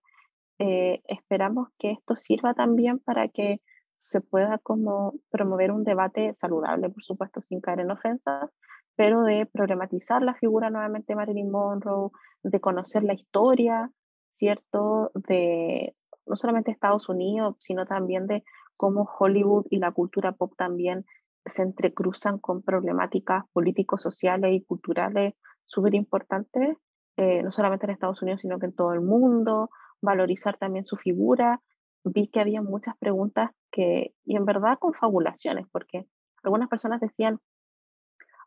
eh, 0.63 1.01
esperamos 1.09 1.69
que 1.79 1.93
esto 1.93 2.17
sirva 2.17 2.53
también 2.53 2.99
para 2.99 3.29
que 3.29 3.63
se 3.99 4.21
pueda 4.21 4.59
como 4.59 5.15
promover 5.31 5.73
un 5.73 5.85
debate 5.85 6.35
saludable, 6.35 6.91
por 6.91 7.03
supuesto, 7.03 7.41
sin 7.49 7.63
caer 7.63 7.81
en 7.81 7.91
ofensas, 7.91 8.51
pero 8.95 9.23
de 9.23 9.47
problematizar 9.47 10.21
la 10.23 10.35
figura 10.35 10.69
nuevamente 10.69 11.13
de 11.13 11.17
Marilyn 11.17 11.51
Monroe, 11.51 12.11
de 12.43 12.61
conocer 12.61 13.05
la 13.05 13.15
historia, 13.15 13.91
¿cierto? 14.37 15.11
De 15.15 15.97
no 16.27 16.37
solamente 16.37 16.71
Estados 16.71 17.09
Unidos, 17.09 17.57
sino 17.59 17.87
también 17.87 18.27
de 18.27 18.45
cómo 18.77 19.09
Hollywood 19.19 19.65
y 19.71 19.79
la 19.79 19.93
cultura 19.93 20.33
pop 20.33 20.53
también 20.59 21.07
se 21.47 21.63
entrecruzan 21.63 22.39
con 22.39 22.61
problemáticas 22.61 23.45
políticos, 23.55 24.03
sociales 24.03 24.53
y 24.53 24.63
culturales 24.63 25.33
súper 25.65 25.95
importantes, 25.95 26.77
eh, 27.17 27.43
no 27.43 27.51
solamente 27.51 27.87
en 27.87 27.93
Estados 27.93 28.21
Unidos, 28.21 28.43
sino 28.43 28.59
que 28.59 28.67
en 28.67 28.75
todo 28.75 28.93
el 28.93 29.01
mundo, 29.01 29.71
valorizar 30.01 30.57
también 30.59 30.85
su 30.85 30.97
figura. 30.97 31.61
Vi 32.05 32.29
que 32.29 32.41
había 32.41 32.63
muchas 32.63 32.97
preguntas 32.99 33.51
que, 33.71 34.15
y 34.25 34.37
en 34.37 34.45
verdad 34.45 34.79
confabulaciones, 34.79 35.67
porque 35.71 36.07
algunas 36.43 36.69
personas 36.69 37.01
decían, 37.01 37.41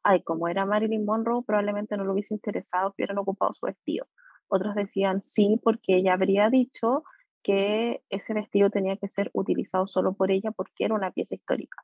ay, 0.04 0.22
como 0.24 0.48
era 0.48 0.66
Marilyn 0.66 1.06
Monroe, 1.06 1.44
probablemente 1.44 1.98
no 1.98 2.04
lo 2.04 2.14
hubiese 2.14 2.34
interesado 2.34 2.92
que 2.92 3.04
hubieran 3.04 3.20
ocupado 3.20 3.54
su 3.54 3.66
vestido. 3.66 4.08
Otros 4.48 4.76
decían, 4.76 5.22
sí, 5.22 5.60
porque 5.64 5.96
ella 5.96 6.14
habría 6.14 6.50
dicho 6.50 7.04
que 7.42 8.02
ese 8.10 8.34
vestido 8.34 8.70
tenía 8.70 8.98
que 8.98 9.10
ser 9.10 9.30
utilizado 9.34 9.88
solo 9.88 10.14
por 10.14 10.32
ella 10.32 10.52
porque 10.52 10.86
era 10.86 10.96
una 10.96 11.12
pieza 11.12 11.36
histórica. 11.36 11.84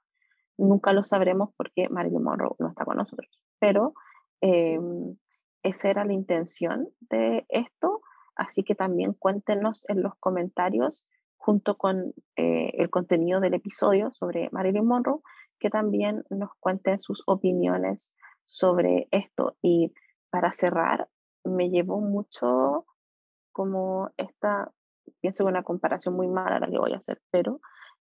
Nunca 0.58 0.94
lo 0.94 1.04
sabremos 1.04 1.50
porque 1.56 1.90
Marilyn 1.90 2.24
Monroe 2.24 2.56
no 2.60 2.70
está 2.70 2.86
con 2.86 2.98
nosotros, 2.98 3.30
pero 3.60 3.94
em, 4.42 5.16
esa 5.64 5.90
era 5.90 6.06
la 6.06 6.14
intención 6.14 6.90
de 7.00 7.46
esto, 7.50 8.02
así 8.40 8.64
que 8.64 8.76
también 8.76 9.14
cuéntenos 9.14 9.88
en 9.90 10.02
los 10.02 10.16
comentarios 10.16 11.06
junto 11.38 11.78
con 11.78 12.14
eh, 12.36 12.72
el 12.74 12.90
contenido 12.90 13.40
del 13.40 13.54
episodio 13.54 14.12
sobre 14.12 14.50
Marilyn 14.52 14.86
Monroe, 14.86 15.22
que 15.60 15.70
también 15.70 16.24
nos 16.30 16.50
cuenten 16.60 17.00
sus 17.00 17.24
opiniones 17.28 18.14
sobre 18.46 19.08
esto. 19.12 19.56
Y 19.62 19.94
para 20.30 20.54
cerrar, 20.54 21.08
me 21.44 21.70
llevó 21.70 22.02
mucho 22.02 22.86
como 23.52 24.12
esta 24.18 24.72
pienso 25.22 25.44
que 25.44 25.50
una 25.50 25.64
comparación 25.64 26.16
muy 26.16 26.28
mala 26.28 26.60
la 26.60 26.68
que 26.68 26.78
voy 26.78 26.94
a 26.94 26.98
hacer, 26.98 27.20
pero 27.32 27.60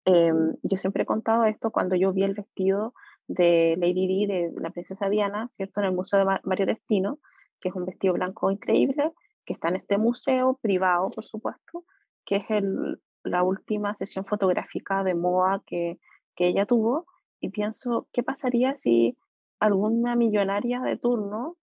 em, 0.04 0.54
yo 0.62 0.76
siempre 0.76 1.02
he 1.02 1.06
contado 1.06 1.44
esto 1.44 1.70
cuando 1.70 1.94
yo 1.96 2.12
vi 2.12 2.22
el 2.22 2.34
vestido 2.34 2.94
de 3.28 3.76
Lady 3.78 4.06
Di, 4.06 4.26
de 4.26 4.52
la 4.56 4.70
princesa 4.70 5.08
Diana, 5.08 5.48
¿cierto? 5.56 5.80
En 5.80 5.86
el 5.86 5.92
Museo 5.92 6.20
de 6.20 6.40
Mario 6.44 6.66
Destino, 6.66 7.18
que 7.60 7.68
es 7.68 7.74
un 7.74 7.86
vestido 7.86 8.14
blanco 8.14 8.50
increíble, 8.50 9.12
que 9.44 9.54
está 9.54 9.68
en 9.68 9.76
este 9.76 9.98
museo 9.98 10.58
privado, 10.60 11.10
por 11.10 11.24
supuesto, 11.24 11.84
que 12.24 12.36
es 12.36 12.44
el, 12.50 13.00
la 13.24 13.42
última 13.42 13.94
sesión 13.96 14.24
fotográfica 14.24 15.04
de 15.04 15.14
moda 15.14 15.62
que, 15.66 15.98
que 16.36 16.46
ella 16.46 16.66
tuvo, 16.66 17.06
y 17.40 17.50
pienso, 17.50 18.08
¿qué 18.12 18.22
pasaría 18.22 18.76
si 18.78 19.16
alguna 19.58 20.16
millonaria 20.16 20.80
de 20.80 20.96
turno 20.96 21.56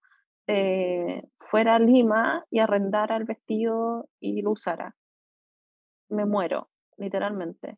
eh, 0.47 1.23
fuera 1.39 1.75
a 1.75 1.79
Lima 1.79 2.45
y 2.49 2.59
arrendara 2.59 3.15
el 3.15 3.23
vestido 3.23 4.09
y 4.19 4.41
lo 4.41 4.51
usara? 4.51 4.95
me 6.09 6.25
muero, 6.25 6.69
literalmente. 6.97 7.77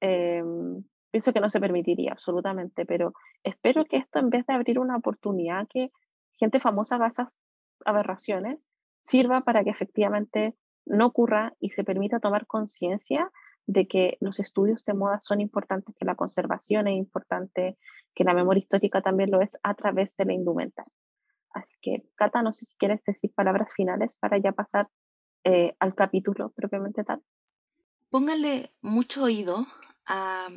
Em, 0.00 0.82
pienso 1.10 1.32
que 1.32 1.40
no 1.40 1.48
se 1.48 1.60
permitiría 1.60 2.12
absolutamente, 2.12 2.84
pero 2.84 3.12
espero 3.42 3.84
que 3.84 3.98
esto 3.98 4.18
en 4.18 4.30
vez 4.30 4.44
de 4.46 4.54
abrir 4.54 4.78
una 4.78 4.96
oportunidad 4.96 5.66
que 5.68 5.90
gente 6.38 6.60
famosa 6.60 6.96
haga 6.96 7.08
esas 7.08 7.28
aberraciones, 7.84 8.68
sirva 9.04 9.42
para 9.42 9.64
que 9.64 9.70
efectivamente 9.70 10.54
no 10.86 11.06
ocurra 11.06 11.54
y 11.60 11.70
se 11.70 11.84
permita 11.84 12.20
tomar 12.20 12.46
conciencia 12.46 13.30
de 13.66 13.86
que 13.86 14.16
los 14.20 14.40
estudios 14.40 14.84
de 14.84 14.94
moda 14.94 15.20
son 15.20 15.40
importantes, 15.40 15.94
que 15.96 16.04
la 16.04 16.16
conservación 16.16 16.88
es 16.88 16.96
importante, 16.96 17.78
que 18.14 18.24
la 18.24 18.34
memoria 18.34 18.60
histórica 18.60 19.02
también 19.02 19.30
lo 19.30 19.40
es 19.40 19.56
a 19.62 19.74
través 19.74 20.16
de 20.16 20.24
la 20.24 20.32
indumentaria. 20.32 20.92
Así 21.50 21.76
que, 21.80 22.02
Cata, 22.16 22.42
no 22.42 22.52
sé 22.52 22.64
si 22.64 22.76
quieres 22.76 23.02
decir 23.04 23.32
palabras 23.34 23.72
finales 23.74 24.16
para 24.16 24.38
ya 24.38 24.52
pasar 24.52 24.88
eh, 25.44 25.74
al 25.78 25.94
capítulo 25.94 26.50
propiamente 26.50 27.04
tal. 27.04 27.22
Póngale 28.10 28.72
mucho 28.80 29.24
oído 29.24 29.66
a 30.06 30.48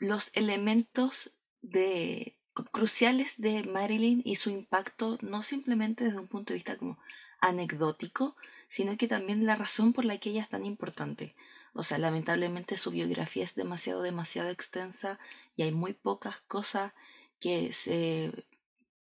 los 0.00 0.36
elementos 0.36 1.34
de, 1.62 2.36
cruciales 2.70 3.40
de 3.40 3.64
Marilyn 3.64 4.22
y 4.24 4.36
su 4.36 4.50
impacto, 4.50 5.18
no 5.22 5.42
simplemente 5.42 6.04
desde 6.04 6.20
un 6.20 6.28
punto 6.28 6.52
de 6.52 6.58
vista 6.58 6.76
como 6.76 6.98
anecdótico, 7.40 8.36
sino 8.68 8.96
que 8.96 9.08
también 9.08 9.46
la 9.46 9.56
razón 9.56 9.92
por 9.92 10.04
la 10.04 10.18
que 10.18 10.30
ella 10.30 10.42
es 10.42 10.48
tan 10.48 10.64
importante. 10.64 11.34
O 11.74 11.82
sea, 11.82 11.98
lamentablemente 11.98 12.78
su 12.78 12.92
biografía 12.92 13.44
es 13.44 13.54
demasiado, 13.54 14.02
demasiado 14.02 14.50
extensa 14.50 15.18
y 15.56 15.64
hay 15.64 15.72
muy 15.72 15.92
pocas 15.92 16.40
cosas 16.46 16.92
que 17.40 17.72
se 17.72 18.32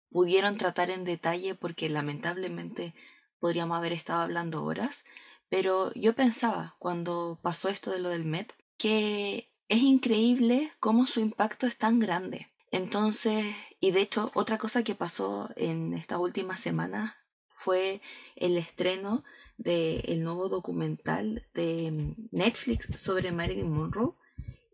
pudieron 0.09 0.57
tratar 0.57 0.89
en 0.89 1.03
detalle 1.03 1.55
porque 1.55 1.89
lamentablemente 1.89 2.93
podríamos 3.39 3.77
haber 3.77 3.93
estado 3.93 4.21
hablando 4.21 4.63
horas. 4.63 5.03
Pero 5.49 5.93
yo 5.93 6.13
pensaba 6.13 6.75
cuando 6.79 7.39
pasó 7.41 7.67
esto 7.67 7.91
de 7.91 7.99
lo 7.99 8.09
del 8.09 8.25
Met 8.25 8.53
que 8.77 9.51
es 9.67 9.81
increíble 9.81 10.71
cómo 10.79 11.07
su 11.07 11.19
impacto 11.19 11.67
es 11.67 11.77
tan 11.77 11.99
grande. 11.99 12.50
Entonces, 12.71 13.45
y 13.79 13.91
de 13.91 14.01
hecho, 14.01 14.31
otra 14.33 14.57
cosa 14.57 14.83
que 14.83 14.95
pasó 14.95 15.49
en 15.57 15.93
estas 15.93 16.19
últimas 16.19 16.61
semanas 16.61 17.13
fue 17.49 18.01
el 18.35 18.57
estreno 18.57 19.23
del 19.57 20.23
nuevo 20.23 20.49
documental 20.49 21.45
de 21.53 22.15
Netflix 22.31 22.89
sobre 22.99 23.31
Marilyn 23.31 23.71
Monroe 23.71 24.13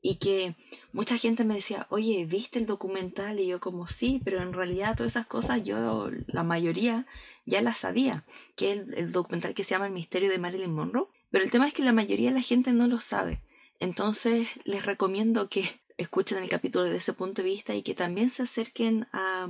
y 0.02 0.20
que 0.20 0.56
mucha 0.94 1.18
gente 1.18 1.44
me 1.44 1.56
decía, 1.56 1.88
oye, 1.90 2.26
¿viste 2.26 2.60
el 2.60 2.66
documental? 2.66 3.40
Y 3.40 3.48
yo 3.48 3.60
como 3.60 3.88
sí, 3.88 4.22
pero 4.24 4.42
en 4.42 4.54
realidad 4.54 4.96
todas 4.96 5.14
esas 5.14 5.28
cosas 5.28 5.64
yo, 5.64 6.10
la 6.28 6.44
mayoría, 6.44 7.08
ya 7.46 7.62
las 7.62 7.80
sabía, 7.80 8.26
que 8.56 8.74
es 8.74 8.88
el, 8.96 9.12
documental 9.12 9.54
que 9.54 9.64
se 9.64 9.72
llama 9.72 9.88
El 9.88 9.94
misterio 9.94 10.30
de 10.30 10.38
Marilyn 10.38 10.74
Monroe, 10.74 11.08
pero 11.32 11.44
el 11.44 11.52
tema 11.52 11.68
es 11.68 11.74
que 11.74 11.84
la 11.84 11.94
mayoría 11.94 12.30
de 12.30 12.36
la 12.36 12.42
gente 12.42 12.72
no 12.72 12.88
lo 12.88 13.00
sabe. 13.00 13.42
Entonces 13.80 14.48
les 14.64 14.86
recomiendo 14.86 15.50
que 15.50 15.66
escuchen 15.98 16.38
el 16.38 16.50
capítulo 16.50 16.86
desde 16.86 16.98
ese 16.98 17.14
punto 17.14 17.42
de 17.42 17.50
vista 17.50 17.76
y 17.76 17.82
que 17.82 17.96
también 17.96 18.30
se 18.30 18.44
acerquen 18.44 19.08
a 19.12 19.50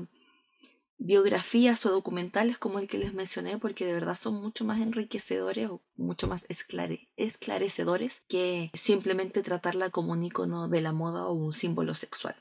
biografías 0.98 1.86
o 1.86 1.92
documentales 1.92 2.58
como 2.58 2.80
el 2.80 2.88
que 2.88 2.98
les 2.98 3.14
mencioné, 3.14 3.58
porque 3.60 3.86
de 3.86 3.94
verdad 3.94 4.18
son 4.18 4.42
mucho 4.42 4.66
más 4.66 4.82
enriquecedores 4.82 5.70
o 5.70 5.82
mucho 5.96 6.28
más 6.28 6.48
esclarecedores 6.50 8.24
que 8.28 8.72
simplemente 8.74 9.44
tratarla 9.44 9.92
como 9.92 10.14
un 10.14 10.24
icono 10.24 10.68
de 10.68 10.82
la 10.82 10.94
moda 10.94 11.28
o 11.28 11.34
un 11.34 11.54
símbolo 11.54 11.94
sexual. 11.94 12.36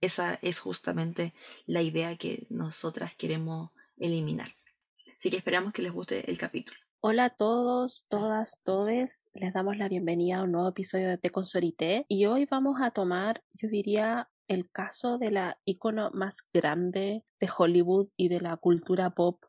Esa 0.00 0.38
es 0.42 0.58
justamente 0.58 1.34
la 1.66 1.82
idea 1.82 2.16
que 2.16 2.46
nosotras 2.50 3.14
queremos 3.14 3.70
eliminar. 3.96 4.56
Así 5.16 5.30
que 5.30 5.36
esperamos 5.36 5.72
que 5.72 5.82
les 5.82 5.92
guste 5.92 6.28
el 6.30 6.36
capítulo. 6.36 6.83
Hola 7.06 7.26
a 7.26 7.28
todos, 7.28 8.06
todas, 8.08 8.62
todes. 8.62 9.28
Les 9.34 9.52
damos 9.52 9.76
la 9.76 9.90
bienvenida 9.90 10.38
a 10.38 10.44
un 10.44 10.52
nuevo 10.52 10.70
episodio 10.70 11.06
de 11.10 11.18
Te 11.18 11.28
con 11.28 11.44
y 12.08 12.24
hoy 12.24 12.46
vamos 12.46 12.80
a 12.80 12.92
tomar, 12.92 13.44
yo 13.52 13.68
diría, 13.68 14.30
el 14.48 14.70
caso 14.70 15.18
de 15.18 15.30
la 15.30 15.58
icono 15.66 16.10
más 16.14 16.38
grande 16.54 17.22
de 17.38 17.50
Hollywood 17.54 18.08
y 18.16 18.28
de 18.28 18.40
la 18.40 18.56
cultura 18.56 19.10
pop 19.10 19.44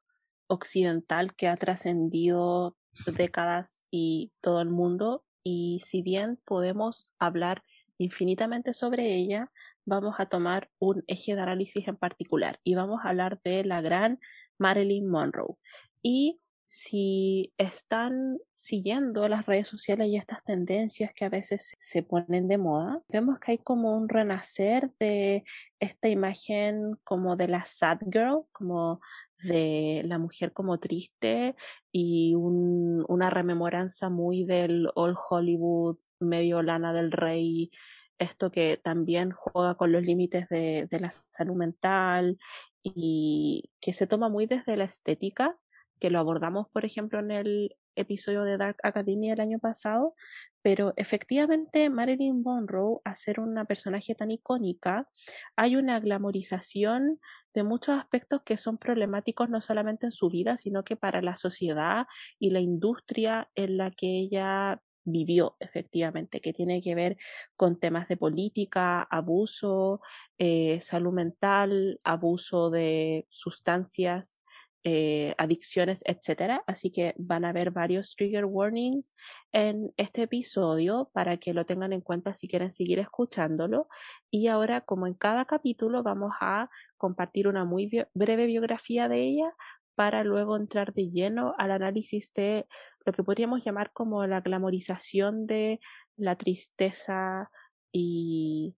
occidental 0.47 1.33
que 1.33 1.47
ha 1.47 1.55
trascendido 1.55 2.75
décadas 3.05 3.85
y 3.89 4.33
todo 4.41 4.59
el 4.59 4.67
mundo. 4.67 5.23
Y 5.41 5.81
si 5.85 6.01
bien 6.01 6.37
podemos 6.43 7.09
hablar 7.19 7.63
infinitamente 7.97 8.73
sobre 8.73 9.15
ella, 9.15 9.49
vamos 9.85 10.15
a 10.19 10.25
tomar 10.25 10.69
un 10.77 11.05
eje 11.07 11.35
de 11.35 11.41
análisis 11.41 11.87
en 11.87 11.95
particular 11.95 12.59
y 12.65 12.75
vamos 12.75 12.99
a 13.05 13.09
hablar 13.11 13.39
de 13.45 13.63
la 13.63 13.79
gran 13.79 14.19
Marilyn 14.57 15.07
Monroe. 15.07 15.55
Y 16.01 16.41
si 16.65 17.53
están 17.59 18.39
siguiendo 18.55 19.27
las 19.27 19.45
redes 19.45 19.67
sociales 19.67 20.07
y 20.07 20.17
estas 20.17 20.43
tendencias 20.43 21.13
que 21.13 21.25
a 21.25 21.29
veces 21.29 21.75
se 21.77 22.01
ponen 22.01 22.47
de 22.47 22.57
moda, 22.57 23.03
vemos 23.07 23.39
que 23.39 23.51
hay 23.51 23.57
como 23.59 23.95
un 23.95 24.09
renacer 24.09 24.91
de 24.99 25.43
esta 25.79 26.09
imagen 26.09 26.97
como 27.03 27.35
de 27.35 27.47
la 27.47 27.63
sad 27.65 27.99
girl, 28.11 28.45
como 28.51 28.99
de 29.43 30.01
la 30.05 30.17
mujer 30.17 30.53
como 30.53 30.79
triste 30.79 31.55
y 31.91 32.33
una 32.35 33.29
rememoranza 33.29 34.09
muy 34.09 34.43
del 34.43 34.89
old 34.95 35.17
Hollywood, 35.29 35.97
medio 36.19 36.63
lana 36.63 36.93
del 36.93 37.11
rey, 37.11 37.69
esto 38.17 38.49
que 38.49 38.79
también 38.81 39.31
juega 39.31 39.75
con 39.75 39.91
los 39.91 40.01
límites 40.01 40.49
de, 40.49 40.87
de 40.89 40.99
la 40.99 41.11
salud 41.11 41.55
mental 41.55 42.39
y 42.81 43.69
que 43.79 43.93
se 43.93 44.07
toma 44.07 44.29
muy 44.29 44.47
desde 44.47 44.77
la 44.77 44.85
estética 44.85 45.59
que 45.99 46.09
lo 46.09 46.19
abordamos, 46.19 46.67
por 46.69 46.85
ejemplo, 46.85 47.19
en 47.19 47.31
el 47.31 47.75
episodio 47.95 48.43
de 48.43 48.57
Dark 48.57 48.77
Academy 48.83 49.31
el 49.31 49.39
año 49.39 49.59
pasado, 49.59 50.15
pero 50.61 50.93
efectivamente 50.97 51.89
Marilyn 51.89 52.41
Monroe, 52.41 52.99
a 53.05 53.15
ser 53.15 53.39
una 53.39 53.65
personaje 53.65 54.15
tan 54.15 54.31
icónica, 54.31 55.07
hay 55.55 55.75
una 55.75 55.99
glamorización 55.99 57.19
de 57.53 57.63
muchos 57.63 57.97
aspectos 57.97 58.41
que 58.43 58.57
son 58.57 58.77
problemáticos 58.77 59.49
no 59.49 59.61
solamente 59.61 60.07
en 60.07 60.11
su 60.11 60.29
vida, 60.29 60.57
sino 60.57 60.83
que 60.83 60.95
para 60.97 61.21
la 61.21 61.35
sociedad 61.35 62.07
y 62.39 62.49
la 62.49 62.59
industria 62.59 63.49
en 63.55 63.77
la 63.77 63.91
que 63.91 64.07
ella 64.19 64.81
vivió 65.05 65.55
efectivamente, 65.59 66.41
que 66.41 66.51
tiene 66.51 66.81
que 66.81 66.95
ver 66.95 67.17
con 67.55 67.79
temas 67.79 68.07
de 68.07 68.17
política, 68.17 69.03
abuso, 69.03 70.01
eh, 70.39 70.81
salud 70.81 71.13
mental, 71.13 72.01
abuso 72.03 72.71
de 72.71 73.27
sustancias 73.29 74.41
eh, 74.87 75.33
adicciones, 75.39 76.03
etcétera. 76.05 76.63
Así 76.67 76.91
que 76.91 77.15
van 77.17 77.43
a 77.43 77.49
haber 77.49 77.71
varios 77.71 78.15
trigger 78.15 78.45
warnings 78.45 79.15
en 79.51 79.91
este 79.97 80.21
episodio 80.21 81.09
para 81.11 81.37
que 81.37 81.55
lo 81.55 81.65
tengan 81.65 81.91
en 81.91 82.01
cuenta 82.01 82.35
si 82.35 82.47
quieren 82.47 82.69
seguir 82.69 82.99
escuchándolo. 82.99 83.87
Y 84.29 84.45
ahora, 84.47 84.81
como 84.81 85.07
en 85.07 85.15
cada 85.15 85.45
capítulo, 85.45 86.03
vamos 86.03 86.33
a 86.39 86.69
compartir 86.97 87.47
una 87.47 87.65
muy 87.65 87.89
breve 88.13 88.45
biografía 88.45 89.09
de 89.09 89.23
ella 89.23 89.55
para 89.95 90.23
luego 90.23 90.55
entrar 90.55 90.93
de 90.93 91.09
lleno 91.09 91.55
al 91.57 91.71
análisis 91.71 92.31
de 92.33 92.67
lo 93.05 93.11
que 93.11 93.23
podríamos 93.23 93.63
llamar 93.63 93.91
como 93.91 94.27
la 94.27 94.41
glamorización 94.41 95.47
de 95.47 95.79
la 96.15 96.35
tristeza 96.35 97.49
y 97.91 98.75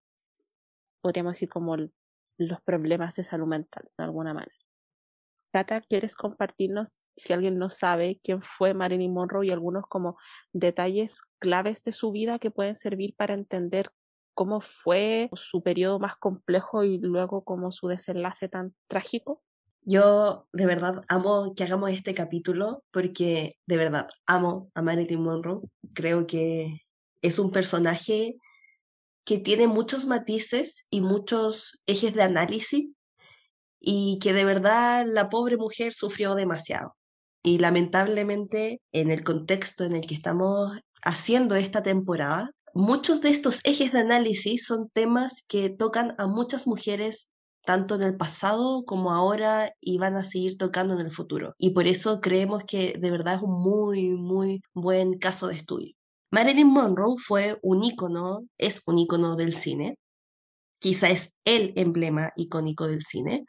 podríamos 1.01 1.33
decir 1.33 1.49
como 1.49 1.75
los 2.37 2.61
problemas 2.61 3.15
de 3.15 3.25
salud 3.25 3.47
mental 3.47 3.89
de 3.97 4.05
alguna 4.05 4.33
manera. 4.33 4.66
¿Quieres 5.65 6.15
compartirnos, 6.15 6.99
si 7.15 7.33
alguien 7.33 7.57
no 7.57 7.69
sabe, 7.69 8.19
quién 8.23 8.41
fue 8.41 8.73
Marilyn 8.73 9.13
Monroe 9.13 9.47
y 9.47 9.51
algunos 9.51 9.85
como 9.87 10.17
detalles 10.53 11.21
claves 11.39 11.83
de 11.83 11.93
su 11.93 12.11
vida 12.11 12.39
que 12.39 12.51
pueden 12.51 12.75
servir 12.75 13.15
para 13.15 13.33
entender 13.33 13.91
cómo 14.33 14.61
fue 14.61 15.29
su 15.33 15.63
periodo 15.63 15.99
más 15.99 16.15
complejo 16.15 16.83
y 16.83 16.99
luego 16.99 17.43
como 17.43 17.71
su 17.71 17.87
desenlace 17.87 18.47
tan 18.47 18.75
trágico? 18.87 19.41
Yo 19.81 20.47
de 20.53 20.65
verdad 20.65 21.03
amo 21.07 21.53
que 21.55 21.63
hagamos 21.63 21.91
este 21.91 22.13
capítulo 22.13 22.83
porque 22.91 23.57
de 23.65 23.77
verdad 23.77 24.07
amo 24.25 24.69
a 24.75 24.81
Marilyn 24.81 25.23
Monroe. 25.23 25.61
Creo 25.93 26.27
que 26.27 26.81
es 27.21 27.39
un 27.39 27.51
personaje 27.51 28.37
que 29.25 29.37
tiene 29.39 29.67
muchos 29.67 30.05
matices 30.05 30.85
y 30.89 31.01
muchos 31.01 31.79
ejes 31.87 32.13
de 32.13 32.23
análisis 32.23 32.89
y 33.89 34.19
que 34.19 34.33
de 34.33 34.43
verdad 34.43 35.05
la 35.07 35.29
pobre 35.29 35.55
mujer 35.55 35.93
sufrió 35.93 36.35
demasiado. 36.35 36.97
Y 37.41 37.59
lamentablemente, 37.59 38.81
en 38.91 39.11
el 39.11 39.23
contexto 39.23 39.85
en 39.85 39.95
el 39.95 40.05
que 40.05 40.13
estamos 40.13 40.77
haciendo 41.03 41.55
esta 41.55 41.83
temporada, 41.83 42.51
muchos 42.73 43.21
de 43.21 43.29
estos 43.29 43.61
ejes 43.63 43.93
de 43.93 43.99
análisis 43.99 44.65
son 44.65 44.89
temas 44.89 45.45
que 45.47 45.69
tocan 45.69 46.15
a 46.17 46.27
muchas 46.27 46.67
mujeres 46.67 47.31
tanto 47.63 47.95
en 47.95 48.01
el 48.01 48.17
pasado 48.17 48.83
como 48.83 49.13
ahora 49.13 49.71
y 49.79 49.97
van 49.99 50.17
a 50.17 50.25
seguir 50.25 50.57
tocando 50.57 50.93
en 50.95 51.05
el 51.05 51.11
futuro. 51.11 51.55
Y 51.57 51.69
por 51.69 51.87
eso 51.87 52.19
creemos 52.19 52.65
que 52.65 52.97
de 52.99 53.09
verdad 53.09 53.35
es 53.35 53.41
un 53.41 53.57
muy, 53.61 54.09
muy 54.09 54.61
buen 54.73 55.17
caso 55.17 55.47
de 55.47 55.55
estudio. 55.55 55.93
Marilyn 56.29 56.67
Monroe 56.67 57.15
fue 57.25 57.57
un 57.61 57.85
ícono, 57.85 58.41
es 58.57 58.81
un 58.85 58.99
ícono 58.99 59.37
del 59.37 59.53
cine, 59.53 59.95
quizá 60.77 61.09
es 61.09 61.37
el 61.45 61.71
emblema 61.77 62.33
icónico 62.35 62.85
del 62.85 63.01
cine, 63.01 63.45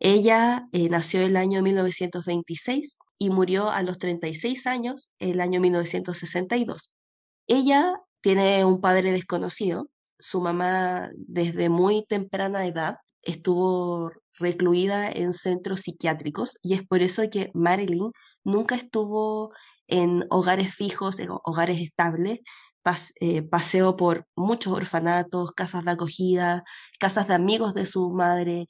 ella 0.00 0.68
eh, 0.72 0.88
nació 0.88 1.22
el 1.22 1.36
año 1.36 1.62
1926 1.62 2.98
y 3.18 3.30
murió 3.30 3.70
a 3.70 3.82
los 3.82 3.98
36 3.98 4.66
años 4.66 5.12
el 5.18 5.40
año 5.40 5.60
1962. 5.60 6.90
Ella 7.46 8.00
tiene 8.20 8.64
un 8.64 8.80
padre 8.80 9.12
desconocido. 9.12 9.88
Su 10.18 10.40
mamá 10.40 11.10
desde 11.16 11.68
muy 11.68 12.04
temprana 12.06 12.66
edad 12.66 12.98
estuvo 13.22 14.12
recluida 14.34 15.10
en 15.10 15.32
centros 15.32 15.80
psiquiátricos 15.80 16.58
y 16.62 16.74
es 16.74 16.86
por 16.86 17.02
eso 17.02 17.22
que 17.30 17.50
Marilyn 17.54 18.12
nunca 18.44 18.76
estuvo 18.76 19.52
en 19.88 20.24
hogares 20.30 20.74
fijos, 20.74 21.18
en 21.18 21.30
hogares 21.44 21.80
estables, 21.80 22.40
eh, 23.20 23.42
paseó 23.42 23.96
por 23.96 24.26
muchos 24.34 24.72
orfanatos, 24.72 25.52
casas 25.52 25.84
de 25.84 25.90
acogida, 25.90 26.64
casas 26.98 27.28
de 27.28 27.34
amigos 27.34 27.74
de 27.74 27.86
su 27.86 28.10
madre, 28.10 28.66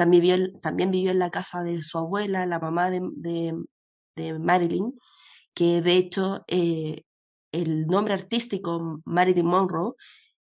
también 0.00 0.22
vivió, 0.22 0.60
también 0.60 0.90
vivió 0.90 1.10
en 1.10 1.18
la 1.18 1.30
casa 1.30 1.62
de 1.62 1.82
su 1.82 1.98
abuela, 1.98 2.46
la 2.46 2.58
mamá 2.58 2.90
de, 2.90 3.02
de, 4.16 4.38
Marilyn, 4.38 4.94
que 5.52 5.82
de 5.82 5.96
hecho 5.96 6.42
eh, 6.46 7.02
el 7.52 7.86
nombre 7.86 8.14
artístico 8.14 9.02
Marilyn 9.04 9.44
Monroe 9.44 9.92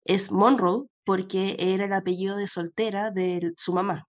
es 0.06 0.32
Monroe 0.32 0.88
porque 1.04 1.56
era 1.60 1.86
el 1.86 1.94
apellido 1.94 2.36
de 2.36 2.48
soltera 2.48 3.12
de 3.12 3.54
su 3.56 3.74
mamá. 3.74 4.08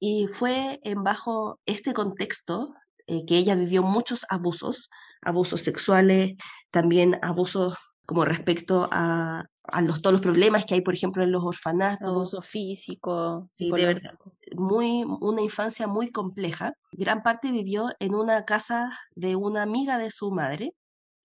Y 0.00 0.26
fue 0.26 0.80
en 0.82 1.04
bajo 1.04 1.60
este 1.66 1.94
contexto 1.94 2.74
eh, 3.06 3.24
que 3.26 3.36
ella 3.36 3.54
vivió 3.54 3.84
muchos 3.84 4.26
abusos, 4.28 4.90
abusos 5.22 5.62
sexuales, 5.62 6.34
también 6.72 7.20
abusos 7.22 7.76
como 8.06 8.24
respecto 8.24 8.88
a, 8.90 9.44
a 9.64 9.80
los, 9.80 10.02
todos 10.02 10.12
los 10.12 10.20
problemas 10.20 10.66
que 10.66 10.74
hay, 10.74 10.80
por 10.82 10.94
ejemplo, 10.94 11.22
en 11.22 11.32
los 11.32 11.42
orfanatos. 11.42 12.06
Abuso 12.06 12.42
físico, 12.42 13.48
Sí, 13.50 13.70
de 13.70 13.86
verdad, 13.86 14.14
muy, 14.54 15.04
una 15.20 15.42
infancia 15.42 15.86
muy 15.86 16.10
compleja. 16.10 16.74
Gran 16.92 17.22
parte 17.22 17.50
vivió 17.50 17.90
en 17.98 18.14
una 18.14 18.44
casa 18.44 18.98
de 19.14 19.36
una 19.36 19.62
amiga 19.62 19.98
de 19.98 20.10
su 20.10 20.30
madre 20.30 20.74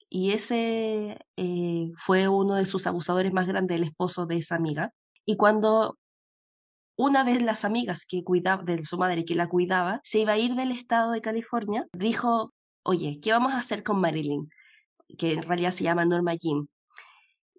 y 0.09 0.31
ese 0.31 1.19
eh, 1.37 1.91
fue 1.97 2.27
uno 2.27 2.55
de 2.55 2.65
sus 2.65 2.87
abusadores 2.87 3.33
más 3.33 3.45
grandes, 3.45 3.77
el 3.77 3.83
esposo 3.83 4.25
de 4.25 4.37
esa 4.37 4.55
amiga. 4.55 4.93
Y 5.25 5.35
cuando 5.35 5.97
una 6.95 7.23
vez 7.23 7.41
las 7.41 7.65
amigas 7.65 8.05
que 8.05 8.23
cuidaba 8.23 8.63
de 8.63 8.83
su 8.83 8.97
madre 8.97 9.25
que 9.25 9.35
la 9.35 9.47
cuidaba 9.47 9.99
se 10.03 10.19
iba 10.19 10.33
a 10.33 10.37
ir 10.37 10.55
del 10.55 10.71
estado 10.71 11.11
de 11.11 11.21
California, 11.21 11.87
dijo, 11.93 12.53
oye, 12.83 13.19
¿qué 13.21 13.31
vamos 13.31 13.53
a 13.53 13.59
hacer 13.59 13.83
con 13.83 13.99
Marilyn? 13.99 14.49
Que 15.17 15.33
en 15.33 15.43
realidad 15.43 15.71
se 15.71 15.83
llama 15.83 16.05
Norma 16.05 16.35
Jean 16.35 16.67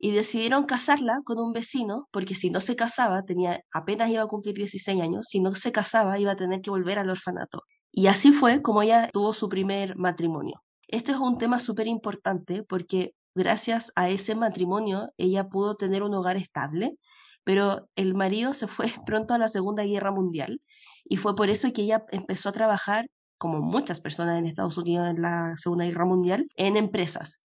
y 0.01 0.13
decidieron 0.13 0.65
casarla 0.65 1.21
con 1.25 1.39
un 1.39 1.53
vecino 1.53 2.09
porque 2.11 2.35
si 2.35 2.51
no 2.51 2.61
se 2.61 2.75
casaba, 2.75 3.23
tenía 3.23 3.63
apenas 3.73 4.09
iba 4.09 4.23
a 4.23 4.27
cumplir 4.27 4.55
16 4.55 5.01
años, 5.01 5.27
si 5.29 5.41
no 5.41 5.55
se 5.55 5.73
casaba 5.73 6.19
iba 6.19 6.33
a 6.33 6.37
tener 6.37 6.63
que 6.63 6.71
volver 6.71 6.99
al 6.99 7.11
orfanato. 7.11 7.65
Y 7.93 8.07
así 8.07 8.33
fue 8.33 8.63
como 8.63 8.81
ella 8.83 9.11
tuvo 9.13 9.35
su 9.35 9.49
primer 9.49 9.97
matrimonio. 9.97 10.63
Este 10.89 11.13
es 11.13 11.19
un 11.19 11.37
tema 11.37 11.59
súper 11.59 11.87
importante 11.87 12.63
porque 12.63 13.15
gracias 13.35 13.93
a 13.95 14.09
ese 14.09 14.35
matrimonio 14.35 15.11
ella 15.19 15.49
pudo 15.49 15.77
tener 15.77 16.03
un 16.03 16.15
hogar 16.15 16.39
estable, 16.39 16.97
pero 17.45 17.87
el 17.95 18.15
marido 18.15 18.55
se 18.55 18.69
fue 18.69 18.87
pronto 19.07 19.35
a 19.35 19.39
la 19.39 19.49
Segunda 19.49 19.85
Guerra 19.85 20.13
Mundial 20.13 20.63
y 21.05 21.19
fue 21.19 21.37
por 21.37 21.51
eso 21.51 21.73
que 21.75 21.83
ella 21.83 22.05
empezó 22.11 22.49
a 22.49 22.53
trabajar 22.53 23.07
como 23.37 23.61
muchas 23.61 24.01
personas 24.01 24.39
en 24.39 24.47
Estados 24.47 24.79
Unidos 24.79 25.11
en 25.11 25.21
la 25.21 25.55
Segunda 25.59 25.85
Guerra 25.85 26.07
Mundial, 26.07 26.49
en 26.57 26.79
empresas 26.79 27.41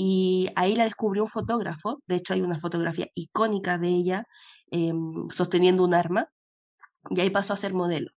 y 0.00 0.48
ahí 0.54 0.76
la 0.76 0.84
descubrió 0.84 1.24
un 1.24 1.28
fotógrafo, 1.28 2.00
de 2.06 2.16
hecho 2.16 2.32
hay 2.32 2.40
una 2.40 2.60
fotografía 2.60 3.08
icónica 3.16 3.78
de 3.78 3.88
ella 3.88 4.24
em, 4.70 5.28
sosteniendo 5.30 5.82
un 5.84 5.92
arma, 5.92 6.28
y 7.10 7.20
ahí 7.20 7.30
pasó 7.30 7.54
a 7.54 7.56
ser 7.56 7.74
modelo. 7.74 8.12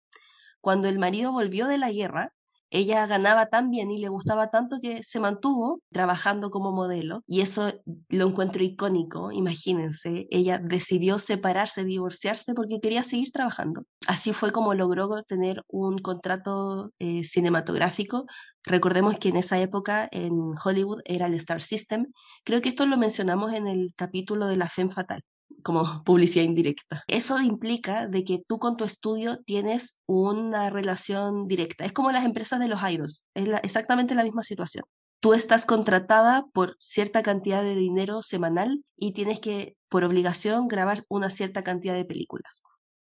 Cuando 0.60 0.88
el 0.88 0.98
marido 0.98 1.32
volvió 1.32 1.68
de 1.68 1.78
la 1.78 1.90
guerra, 1.92 2.34
ella 2.70 3.06
ganaba 3.06 3.46
tan 3.46 3.70
bien 3.70 3.90
y 3.90 3.98
le 3.98 4.08
gustaba 4.08 4.50
tanto 4.50 4.78
que 4.80 5.02
se 5.02 5.20
mantuvo 5.20 5.82
trabajando 5.90 6.50
como 6.50 6.72
modelo 6.72 7.22
y 7.26 7.40
eso 7.40 7.72
lo 8.08 8.28
encuentro 8.28 8.62
icónico, 8.62 9.32
imagínense, 9.32 10.26
ella 10.30 10.58
decidió 10.58 11.18
separarse, 11.18 11.84
divorciarse 11.84 12.54
porque 12.54 12.80
quería 12.80 13.02
seguir 13.04 13.32
trabajando. 13.32 13.84
Así 14.06 14.32
fue 14.32 14.52
como 14.52 14.74
logró 14.74 15.22
tener 15.24 15.62
un 15.68 15.98
contrato 15.98 16.90
eh, 16.98 17.24
cinematográfico. 17.24 18.26
Recordemos 18.64 19.18
que 19.18 19.30
en 19.30 19.36
esa 19.36 19.58
época 19.58 20.08
en 20.12 20.52
Hollywood 20.64 21.00
era 21.04 21.26
el 21.26 21.34
Star 21.34 21.62
System. 21.62 22.06
Creo 22.44 22.60
que 22.60 22.68
esto 22.68 22.86
lo 22.86 22.96
mencionamos 22.96 23.52
en 23.52 23.66
el 23.66 23.92
capítulo 23.96 24.46
de 24.46 24.56
la 24.56 24.68
Femme 24.68 24.92
Fatal 24.92 25.22
como 25.62 25.82
publicidad 26.04 26.44
indirecta. 26.44 27.04
Eso 27.06 27.40
implica 27.40 28.06
de 28.06 28.24
que 28.24 28.42
tú 28.46 28.58
con 28.58 28.76
tu 28.76 28.84
estudio 28.84 29.38
tienes 29.44 29.98
una 30.06 30.70
relación 30.70 31.46
directa. 31.46 31.84
Es 31.84 31.92
como 31.92 32.12
las 32.12 32.24
empresas 32.24 32.60
de 32.60 32.68
los 32.68 32.80
idols, 32.82 33.26
es 33.34 33.48
exactamente 33.62 34.14
la 34.14 34.24
misma 34.24 34.42
situación. 34.42 34.84
Tú 35.20 35.34
estás 35.34 35.66
contratada 35.66 36.46
por 36.54 36.76
cierta 36.78 37.22
cantidad 37.22 37.62
de 37.62 37.74
dinero 37.74 38.22
semanal 38.22 38.82
y 38.96 39.12
tienes 39.12 39.38
que, 39.38 39.76
por 39.90 40.02
obligación, 40.02 40.66
grabar 40.66 41.04
una 41.08 41.28
cierta 41.28 41.62
cantidad 41.62 41.94
de 41.94 42.06
películas. 42.06 42.62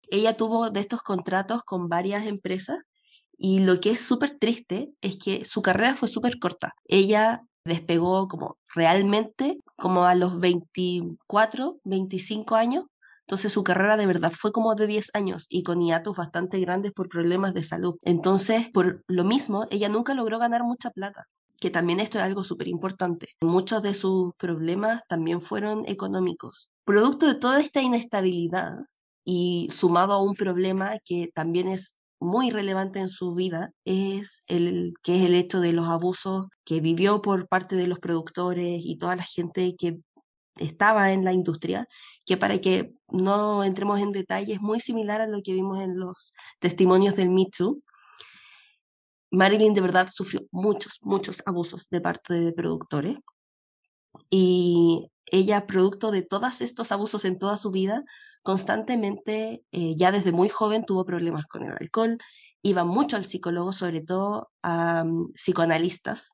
Ella 0.10 0.36
tuvo 0.36 0.72
de 0.72 0.80
estos 0.80 1.04
contratos 1.04 1.62
con 1.62 1.88
varias 1.88 2.26
empresas 2.26 2.80
y 3.38 3.60
lo 3.60 3.80
que 3.80 3.92
es 3.92 4.02
súper 4.02 4.38
triste 4.38 4.92
es 5.02 5.18
que 5.18 5.46
su 5.46 5.62
carrera 5.62 5.96
fue 5.96 6.08
súper 6.08 6.40
corta. 6.40 6.74
Ella 6.86 7.44
despegó 7.70 8.28
como 8.28 8.58
realmente 8.76 9.58
como 9.78 10.04
a 10.06 10.16
los 10.16 10.40
24, 10.40 11.80
25 11.86 12.56
años. 12.56 12.86
Entonces 13.22 13.54
su 13.54 13.64
carrera 13.64 13.96
de 13.96 14.08
verdad 14.08 14.34
fue 14.36 14.52
como 14.52 14.76
de 14.76 14.88
10 14.88 15.12
años 15.14 15.46
y 15.50 15.64
con 15.64 15.82
hiatos 15.82 16.18
bastante 16.18 16.60
grandes 16.60 16.92
por 16.92 17.08
problemas 17.08 17.54
de 17.54 17.64
salud. 17.64 17.96
Entonces, 18.02 18.70
por 18.74 19.04
lo 19.08 19.24
mismo, 19.24 19.68
ella 19.70 19.88
nunca 19.88 20.14
logró 20.14 20.40
ganar 20.40 20.64
mucha 20.64 20.90
plata 20.90 21.28
que 21.60 21.70
también 21.70 22.00
esto 22.00 22.18
es 22.18 22.24
algo 22.24 22.44
súper 22.44 22.68
importante. 22.68 23.30
Muchos 23.42 23.84
de 23.84 23.94
sus 23.94 24.34
problemas 24.36 25.04
también 25.08 25.42
fueron 25.42 25.84
económicos. 25.88 26.70
Producto 26.86 27.28
de 27.28 27.36
toda 27.36 27.60
esta 27.60 27.82
inestabilidad 27.82 28.78
y 29.26 29.68
sumado 29.72 30.14
a 30.14 30.24
un 30.24 30.36
problema 30.36 30.98
que 31.04 31.30
también 31.34 31.68
es 31.68 31.96
muy 32.20 32.52
relevante 32.52 33.00
en 33.00 33.10
su 33.10 33.34
vida 33.34 33.72
es 33.86 34.44
el 34.48 34.94
que 35.04 35.18
es 35.18 35.26
el 35.26 35.36
hecho 35.36 35.60
de 35.62 35.74
los 35.74 35.88
abusos 35.88 36.48
que 36.66 36.82
vivió 36.82 37.22
por 37.22 37.48
parte 37.48 37.76
de 37.76 37.88
los 37.88 38.00
productores 38.00 38.82
y 38.84 38.98
toda 38.98 39.16
la 39.16 39.24
gente 39.24 39.76
que 39.78 40.00
estaba 40.56 41.14
en 41.14 41.24
la 41.24 41.34
industria, 41.34 41.88
que 42.26 42.38
para 42.38 42.60
que 42.60 42.94
no 43.08 43.64
entremos 43.64 44.00
en 44.00 44.12
detalles, 44.12 44.58
es 44.58 44.62
muy 44.62 44.80
similar 44.82 45.22
a 45.22 45.28
lo 45.28 45.42
que 45.42 45.54
vimos 45.54 45.80
en 45.80 45.98
los 45.98 46.34
testimonios 46.60 47.16
del 47.16 47.30
Me 47.30 47.48
Marilyn 49.32 49.74
de 49.74 49.82
verdad 49.82 50.10
sufrió 50.12 50.42
muchos, 50.52 51.00
muchos 51.02 51.42
abusos 51.46 51.90
de 51.90 52.02
parte 52.02 52.34
de 52.34 52.52
productores 52.52 53.18
y 54.30 55.12
ella, 55.32 55.68
producto 55.68 56.12
de 56.12 56.24
todos 56.24 56.62
estos 56.62 56.92
abusos 56.92 57.26
en 57.26 57.38
toda 57.38 57.58
su 57.58 57.72
vida, 57.72 58.04
constantemente, 58.44 59.64
eh, 59.72 59.96
ya 59.96 60.12
desde 60.12 60.32
muy 60.32 60.50
joven, 60.50 60.86
tuvo 60.86 61.06
problemas 61.06 61.46
con 61.48 61.64
el 61.64 61.74
alcohol, 61.80 62.18
iba 62.62 62.84
mucho 62.84 63.16
al 63.16 63.26
psicólogo, 63.26 63.72
sobre 63.72 64.02
todo 64.02 64.52
a 64.62 65.04
mm, 65.04 65.34
psicoanalistas. 65.34 66.32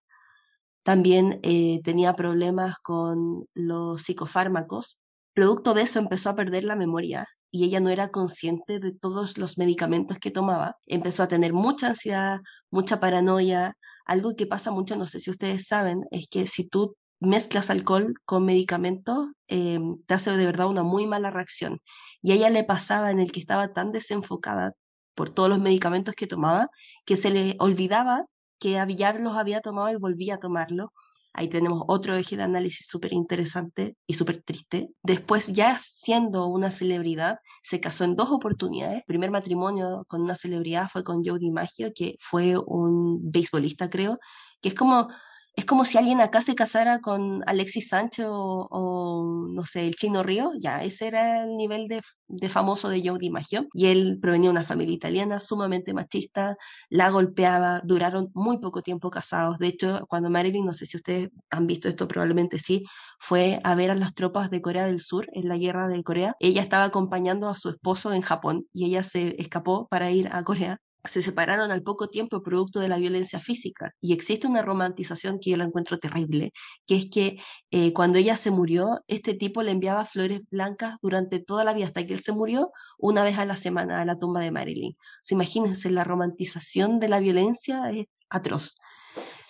También 0.83 1.39
eh, 1.43 1.81
tenía 1.83 2.15
problemas 2.15 2.77
con 2.79 3.47
los 3.53 4.03
psicofármacos. 4.03 4.99
Producto 5.33 5.73
de 5.73 5.81
eso 5.83 5.99
empezó 5.99 6.29
a 6.29 6.35
perder 6.35 6.63
la 6.63 6.75
memoria 6.75 7.27
y 7.51 7.65
ella 7.65 7.79
no 7.79 7.89
era 7.89 8.09
consciente 8.11 8.79
de 8.79 8.93
todos 8.93 9.37
los 9.37 9.57
medicamentos 9.57 10.19
que 10.19 10.31
tomaba. 10.31 10.77
Empezó 10.85 11.23
a 11.23 11.27
tener 11.27 11.53
mucha 11.53 11.87
ansiedad, 11.87 12.41
mucha 12.69 12.99
paranoia. 12.99 13.75
Algo 14.05 14.35
que 14.35 14.45
pasa 14.45 14.71
mucho, 14.71 14.95
no 14.95 15.07
sé 15.07 15.19
si 15.19 15.31
ustedes 15.31 15.67
saben, 15.67 16.05
es 16.11 16.27
que 16.29 16.47
si 16.47 16.67
tú 16.67 16.95
mezclas 17.19 17.69
alcohol 17.69 18.15
con 18.25 18.45
medicamentos, 18.45 19.27
eh, 19.47 19.79
te 20.05 20.13
hace 20.13 20.31
de 20.31 20.45
verdad 20.45 20.67
una 20.67 20.83
muy 20.83 21.07
mala 21.07 21.31
reacción. 21.31 21.81
Y 22.21 22.31
a 22.31 22.35
ella 22.35 22.49
le 22.49 22.63
pasaba 22.63 23.11
en 23.11 23.19
el 23.19 23.31
que 23.31 23.39
estaba 23.39 23.73
tan 23.73 23.91
desenfocada 23.91 24.73
por 25.15 25.29
todos 25.29 25.49
los 25.49 25.59
medicamentos 25.59 26.15
que 26.15 26.27
tomaba, 26.27 26.69
que 27.05 27.15
se 27.15 27.29
le 27.29 27.55
olvidaba 27.59 28.25
que 28.59 28.85
ya 28.95 29.13
los 29.13 29.35
había 29.35 29.61
tomado 29.61 29.89
y 29.89 29.95
volvía 29.95 30.35
a 30.35 30.39
tomarlo. 30.39 30.93
Ahí 31.33 31.49
tenemos 31.49 31.83
otro 31.87 32.15
eje 32.15 32.37
de 32.37 32.43
análisis 32.43 32.87
súper 32.87 33.11
interesante 33.11 33.97
y 34.07 34.13
súper 34.13 34.41
triste. 34.41 34.89
Después, 35.03 35.51
ya 35.51 35.77
siendo 35.77 36.47
una 36.47 36.71
celebridad, 36.71 37.39
se 37.61 37.81
casó 37.81 38.05
en 38.05 38.15
dos 38.15 38.31
oportunidades. 38.31 38.99
El 38.99 39.03
primer 39.05 39.31
matrimonio 39.31 40.05
con 40.07 40.21
una 40.21 40.35
celebridad 40.35 40.89
fue 40.89 41.03
con 41.03 41.23
Joe 41.25 41.37
DiMaggio, 41.37 41.91
que 41.93 42.15
fue 42.19 42.57
un 42.57 43.19
beisbolista, 43.31 43.89
creo, 43.89 44.17
que 44.61 44.69
es 44.69 44.75
como 44.75 45.09
es 45.55 45.65
como 45.65 45.85
si 45.85 45.97
alguien 45.97 46.19
acá 46.19 46.41
se 46.41 46.53
casara 46.53 46.99
con 46.99 47.41
Alexis 47.47 47.87
Sánchez 47.89 48.25
o, 48.29 49.47
no 49.49 49.63
sé, 49.63 49.87
el 49.87 49.95
Chino 49.95 50.21
Río, 50.21 50.51
ya, 50.59 50.83
ese 50.83 51.07
era 51.07 51.43
el 51.43 51.55
nivel 51.55 51.87
de, 51.87 52.01
de 52.27 52.49
famoso 52.49 52.89
de 52.89 53.01
Joe 53.03 53.17
DiMaggio. 53.17 53.67
Y 53.73 53.87
él 53.87 54.19
provenía 54.21 54.49
de 54.49 54.51
una 54.51 54.65
familia 54.65 54.95
italiana 54.95 55.39
sumamente 55.39 55.93
machista, 55.93 56.57
la 56.89 57.09
golpeaba, 57.09 57.81
duraron 57.85 58.31
muy 58.33 58.57
poco 58.59 58.81
tiempo 58.81 59.09
casados. 59.09 59.57
De 59.57 59.67
hecho, 59.67 60.05
cuando 60.09 60.29
Marilyn, 60.29 60.65
no 60.65 60.73
sé 60.73 60.85
si 60.85 60.97
ustedes 60.97 61.29
han 61.49 61.67
visto 61.67 61.87
esto, 61.87 62.07
probablemente 62.07 62.59
sí, 62.59 62.83
fue 63.19 63.61
a 63.63 63.75
ver 63.75 63.91
a 63.91 63.95
las 63.95 64.13
tropas 64.13 64.49
de 64.49 64.61
Corea 64.61 64.85
del 64.85 64.99
Sur 64.99 65.27
en 65.31 65.47
la 65.47 65.57
guerra 65.57 65.87
de 65.87 66.03
Corea. 66.03 66.35
Ella 66.39 66.61
estaba 66.61 66.83
acompañando 66.83 67.47
a 67.47 67.55
su 67.55 67.69
esposo 67.69 68.13
en 68.13 68.21
Japón 68.21 68.67
y 68.73 68.85
ella 68.85 69.03
se 69.03 69.39
escapó 69.41 69.87
para 69.87 70.11
ir 70.11 70.27
a 70.33 70.43
Corea 70.43 70.81
se 71.05 71.21
separaron 71.21 71.71
al 71.71 71.83
poco 71.83 72.09
tiempo 72.09 72.41
producto 72.41 72.79
de 72.79 72.89
la 72.89 72.97
violencia 72.97 73.39
física. 73.39 73.93
Y 74.01 74.13
existe 74.13 74.47
una 74.47 74.61
romantización 74.61 75.39
que 75.39 75.51
yo 75.51 75.57
la 75.57 75.65
encuentro 75.65 75.99
terrible, 75.99 76.51
que 76.85 76.95
es 76.95 77.09
que 77.09 77.37
eh, 77.71 77.93
cuando 77.93 78.17
ella 78.17 78.37
se 78.37 78.51
murió, 78.51 79.03
este 79.07 79.33
tipo 79.33 79.63
le 79.63 79.71
enviaba 79.71 80.05
flores 80.05 80.41
blancas 80.49 80.97
durante 81.01 81.39
toda 81.39 81.63
la 81.63 81.73
vida, 81.73 81.87
hasta 81.87 82.05
que 82.05 82.13
él 82.13 82.21
se 82.21 82.31
murió 82.33 82.71
una 82.97 83.23
vez 83.23 83.37
a 83.37 83.45
la 83.45 83.55
semana 83.55 84.01
a 84.01 84.05
la 84.05 84.17
tumba 84.17 84.41
de 84.41 84.51
Marilyn. 84.51 84.97
imagínense, 85.29 85.91
la 85.91 86.03
romantización 86.03 86.99
de 86.99 87.09
la 87.09 87.19
violencia 87.19 87.89
es 87.91 88.05
atroz. 88.29 88.75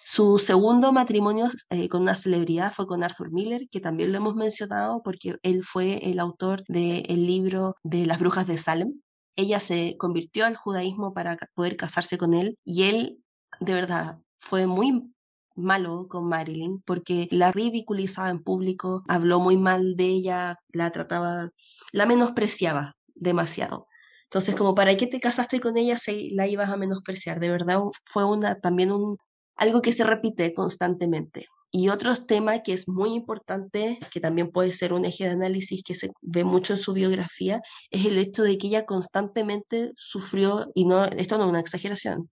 Su 0.08 0.38
segundo 0.38 0.92
matrimonio 0.94 1.48
eh, 1.72 1.90
con 1.90 2.04
una 2.04 2.14
celebridad 2.14 2.72
fue 2.72 2.86
con 2.86 3.04
Arthur 3.04 3.32
Miller, 3.32 3.68
que 3.72 3.80
también 3.80 4.12
lo 4.12 4.20
hemos 4.20 4.36
mencionado 4.36 5.02
porque 5.04 5.38
él 5.42 5.64
fue 5.64 5.98
el 6.08 6.20
autor 6.20 6.64
del 6.68 7.26
libro 7.26 7.76
de 7.84 8.06
las 8.06 8.20
brujas 8.20 8.46
de 8.46 8.60
Salem, 8.60 9.02
ella 9.36 9.60
se 9.60 9.96
convirtió 9.98 10.46
al 10.46 10.56
judaísmo 10.56 11.14
para 11.14 11.38
poder 11.54 11.78
casarse 11.78 12.18
con 12.18 12.34
él 12.34 12.58
y 12.64 12.84
él 12.84 13.20
de 13.60 13.74
verdad 13.74 14.20
fue 14.40 14.68
muy 14.68 15.14
malo 15.56 16.08
con 16.10 16.28
Marilyn 16.28 16.82
porque 16.82 17.28
la 17.32 17.52
ridiculizaba 17.52 18.30
en 18.30 18.44
público, 18.44 19.04
habló 19.08 19.40
muy 19.40 19.58
mal 19.58 19.96
de 19.96 20.06
ella, 20.06 20.58
la 20.74 20.92
trataba, 20.92 21.50
la 21.92 22.06
menospreciaba 22.06 22.96
demasiado. 23.16 23.88
Entonces, 24.26 24.56
como 24.56 24.76
para 24.76 24.98
qué 24.98 25.08
te 25.08 25.20
casaste 25.20 25.60
con 25.60 25.78
ella 25.78 25.98
si 25.98 26.30
la 26.32 26.48
ibas 26.48 26.70
a 26.70 26.78
menospreciar, 26.78 27.40
de 27.40 27.50
verdad 27.50 27.80
fue 28.06 28.26
una 28.26 28.60
también 28.60 28.92
un, 28.92 29.18
algo 29.56 29.82
que 29.82 29.94
se 29.94 30.04
repite 30.04 30.54
constantemente. 30.54 31.48
Y 31.78 31.90
otro 31.90 32.16
tema 32.16 32.64
que 32.64 32.72
es 32.72 32.88
muy 32.88 33.14
importante, 33.14 34.00
que 34.10 34.22
también 34.22 34.50
puede 34.50 34.72
ser 34.72 34.94
un 34.94 35.04
eje 35.04 35.26
de 35.26 35.32
análisis 35.32 35.84
que 35.84 35.94
se 35.94 36.10
ve 36.22 36.46
mucho 36.46 36.72
en 36.72 36.80
su 36.80 36.94
biografía, 36.94 37.62
es 37.92 38.06
el 38.06 38.18
hecho 38.18 38.44
de 38.44 38.58
que 38.58 38.68
ella 38.68 38.86
constantemente 38.86 39.92
sufrió, 39.98 40.72
y 40.74 40.86
no, 40.86 41.04
esto 41.04 41.38
no 41.38 41.44
es 41.44 41.50
una 41.50 41.60
exageración, 41.60 42.32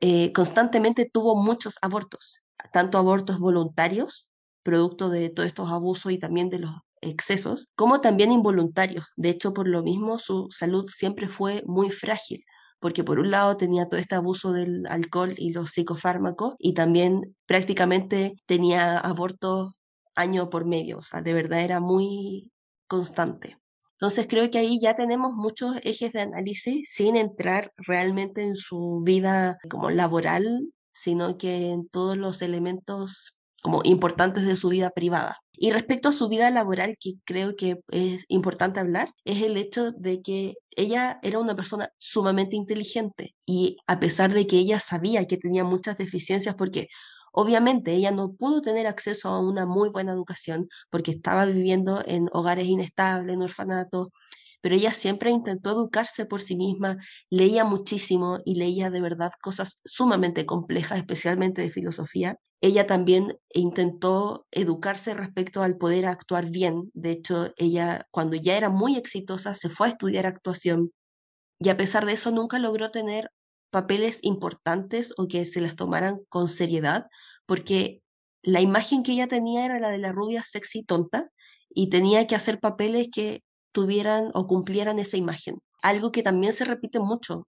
eh, 0.00 0.32
constantemente 0.32 1.08
tuvo 1.08 1.36
muchos 1.36 1.76
abortos, 1.82 2.42
tanto 2.72 2.98
abortos 2.98 3.38
voluntarios, 3.38 4.28
producto 4.64 5.08
de 5.08 5.30
todos 5.30 5.46
estos 5.46 5.70
abusos 5.70 6.10
y 6.10 6.18
también 6.18 6.50
de 6.50 6.58
los 6.58 6.74
excesos, 7.02 7.68
como 7.76 8.00
también 8.00 8.32
involuntarios. 8.32 9.04
De 9.14 9.28
hecho, 9.28 9.54
por 9.54 9.68
lo 9.68 9.84
mismo, 9.84 10.18
su 10.18 10.48
salud 10.50 10.88
siempre 10.88 11.28
fue 11.28 11.62
muy 11.64 11.90
frágil 11.90 12.44
porque 12.78 13.04
por 13.04 13.18
un 13.18 13.30
lado 13.30 13.56
tenía 13.56 13.88
todo 13.88 14.00
este 14.00 14.14
abuso 14.14 14.52
del 14.52 14.86
alcohol 14.86 15.34
y 15.36 15.52
los 15.52 15.70
psicofármacos 15.70 16.54
y 16.58 16.74
también 16.74 17.36
prácticamente 17.46 18.34
tenía 18.46 18.98
abortos 18.98 19.74
año 20.14 20.50
por 20.50 20.64
medio, 20.64 20.98
o 20.98 21.02
sea, 21.02 21.20
de 21.22 21.34
verdad 21.34 21.60
era 21.60 21.80
muy 21.80 22.50
constante. 22.88 23.58
Entonces 23.92 24.26
creo 24.28 24.50
que 24.50 24.58
ahí 24.58 24.78
ya 24.80 24.94
tenemos 24.94 25.32
muchos 25.34 25.76
ejes 25.82 26.12
de 26.12 26.20
análisis 26.20 26.90
sin 26.92 27.16
entrar 27.16 27.72
realmente 27.78 28.42
en 28.42 28.56
su 28.56 29.00
vida 29.04 29.56
como 29.70 29.90
laboral, 29.90 30.68
sino 30.92 31.38
que 31.38 31.70
en 31.70 31.88
todos 31.88 32.16
los 32.16 32.42
elementos 32.42 33.35
como 33.66 33.80
importantes 33.82 34.46
de 34.46 34.56
su 34.56 34.68
vida 34.68 34.90
privada. 34.90 35.38
Y 35.50 35.72
respecto 35.72 36.08
a 36.08 36.12
su 36.12 36.28
vida 36.28 36.48
laboral, 36.50 36.94
que 37.00 37.14
creo 37.24 37.56
que 37.56 37.80
es 37.88 38.24
importante 38.28 38.78
hablar, 38.78 39.12
es 39.24 39.42
el 39.42 39.56
hecho 39.56 39.90
de 39.90 40.22
que 40.22 40.54
ella 40.76 41.18
era 41.24 41.40
una 41.40 41.56
persona 41.56 41.90
sumamente 41.98 42.54
inteligente 42.54 43.34
y 43.44 43.78
a 43.88 43.98
pesar 43.98 44.32
de 44.32 44.46
que 44.46 44.58
ella 44.58 44.78
sabía 44.78 45.26
que 45.26 45.36
tenía 45.36 45.64
muchas 45.64 45.98
deficiencias 45.98 46.54
porque 46.54 46.86
Obviamente 47.38 47.92
ella 47.92 48.12
no 48.12 48.32
pudo 48.32 48.62
tener 48.62 48.86
acceso 48.86 49.28
a 49.28 49.40
una 49.40 49.66
muy 49.66 49.90
buena 49.90 50.12
educación 50.12 50.68
porque 50.88 51.10
estaba 51.10 51.44
viviendo 51.44 52.02
en 52.06 52.30
hogares 52.32 52.66
inestables, 52.66 53.34
en 53.34 53.42
orfanatos, 53.42 54.08
pero 54.66 54.74
ella 54.74 54.92
siempre 54.92 55.30
intentó 55.30 55.70
educarse 55.70 56.26
por 56.26 56.42
sí 56.42 56.56
misma, 56.56 56.96
leía 57.30 57.62
muchísimo 57.64 58.40
y 58.44 58.56
leía 58.56 58.90
de 58.90 59.00
verdad 59.00 59.30
cosas 59.40 59.78
sumamente 59.84 60.44
complejas, 60.44 60.98
especialmente 60.98 61.62
de 61.62 61.70
filosofía, 61.70 62.40
ella 62.60 62.84
también 62.84 63.38
intentó 63.54 64.44
educarse 64.50 65.14
respecto 65.14 65.62
al 65.62 65.76
poder 65.76 66.06
actuar 66.06 66.50
bien. 66.50 66.90
De 66.94 67.12
hecho, 67.12 67.52
ella 67.56 68.08
cuando 68.10 68.34
ya 68.34 68.56
era 68.56 68.68
muy 68.68 68.96
exitosa 68.96 69.54
se 69.54 69.68
fue 69.68 69.86
a 69.86 69.90
estudiar 69.90 70.26
actuación 70.26 70.90
y 71.60 71.68
a 71.68 71.76
pesar 71.76 72.04
de 72.04 72.14
eso 72.14 72.32
nunca 72.32 72.58
logró 72.58 72.90
tener 72.90 73.30
papeles 73.70 74.18
importantes 74.22 75.14
o 75.16 75.28
que 75.28 75.44
se 75.44 75.60
las 75.60 75.76
tomaran 75.76 76.22
con 76.28 76.48
seriedad, 76.48 77.06
porque 77.46 78.02
la 78.42 78.60
imagen 78.60 79.04
que 79.04 79.12
ella 79.12 79.28
tenía 79.28 79.64
era 79.64 79.78
la 79.78 79.90
de 79.90 79.98
la 79.98 80.10
rubia 80.10 80.42
sexy 80.42 80.82
tonta 80.82 81.30
y 81.68 81.88
tenía 81.88 82.26
que 82.26 82.34
hacer 82.34 82.58
papeles 82.58 83.10
que 83.12 83.44
tuvieran 83.76 84.30
o 84.32 84.46
cumplieran 84.46 84.98
esa 84.98 85.18
imagen. 85.18 85.58
Algo 85.82 86.10
que 86.12 86.22
también 86.22 86.54
se 86.54 86.64
repite 86.64 86.98
mucho, 86.98 87.46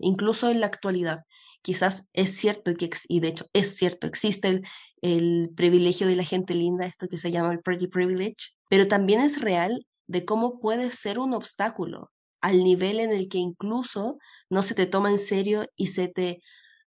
incluso 0.00 0.50
en 0.50 0.60
la 0.60 0.66
actualidad 0.66 1.20
quizás 1.62 2.08
es 2.12 2.36
cierto, 2.36 2.72
y 3.08 3.20
de 3.20 3.28
hecho 3.28 3.46
es 3.54 3.74
cierto, 3.76 4.06
existe 4.06 4.48
el, 4.48 4.62
el 5.00 5.50
privilegio 5.56 6.06
de 6.06 6.16
la 6.16 6.24
gente 6.24 6.54
linda, 6.54 6.84
esto 6.84 7.08
que 7.08 7.16
se 7.16 7.30
llama 7.30 7.52
el 7.54 7.62
pretty 7.62 7.86
privilege, 7.86 8.50
pero 8.68 8.86
también 8.86 9.20
es 9.22 9.40
real 9.40 9.86
de 10.06 10.26
cómo 10.26 10.60
puede 10.60 10.90
ser 10.90 11.18
un 11.18 11.32
obstáculo 11.32 12.10
al 12.42 12.62
nivel 12.64 13.00
en 13.00 13.12
el 13.12 13.30
que 13.30 13.38
incluso 13.38 14.18
no 14.50 14.62
se 14.62 14.74
te 14.74 14.84
toma 14.84 15.10
en 15.10 15.18
serio 15.18 15.64
y 15.74 15.86
se 15.86 16.08
te 16.08 16.42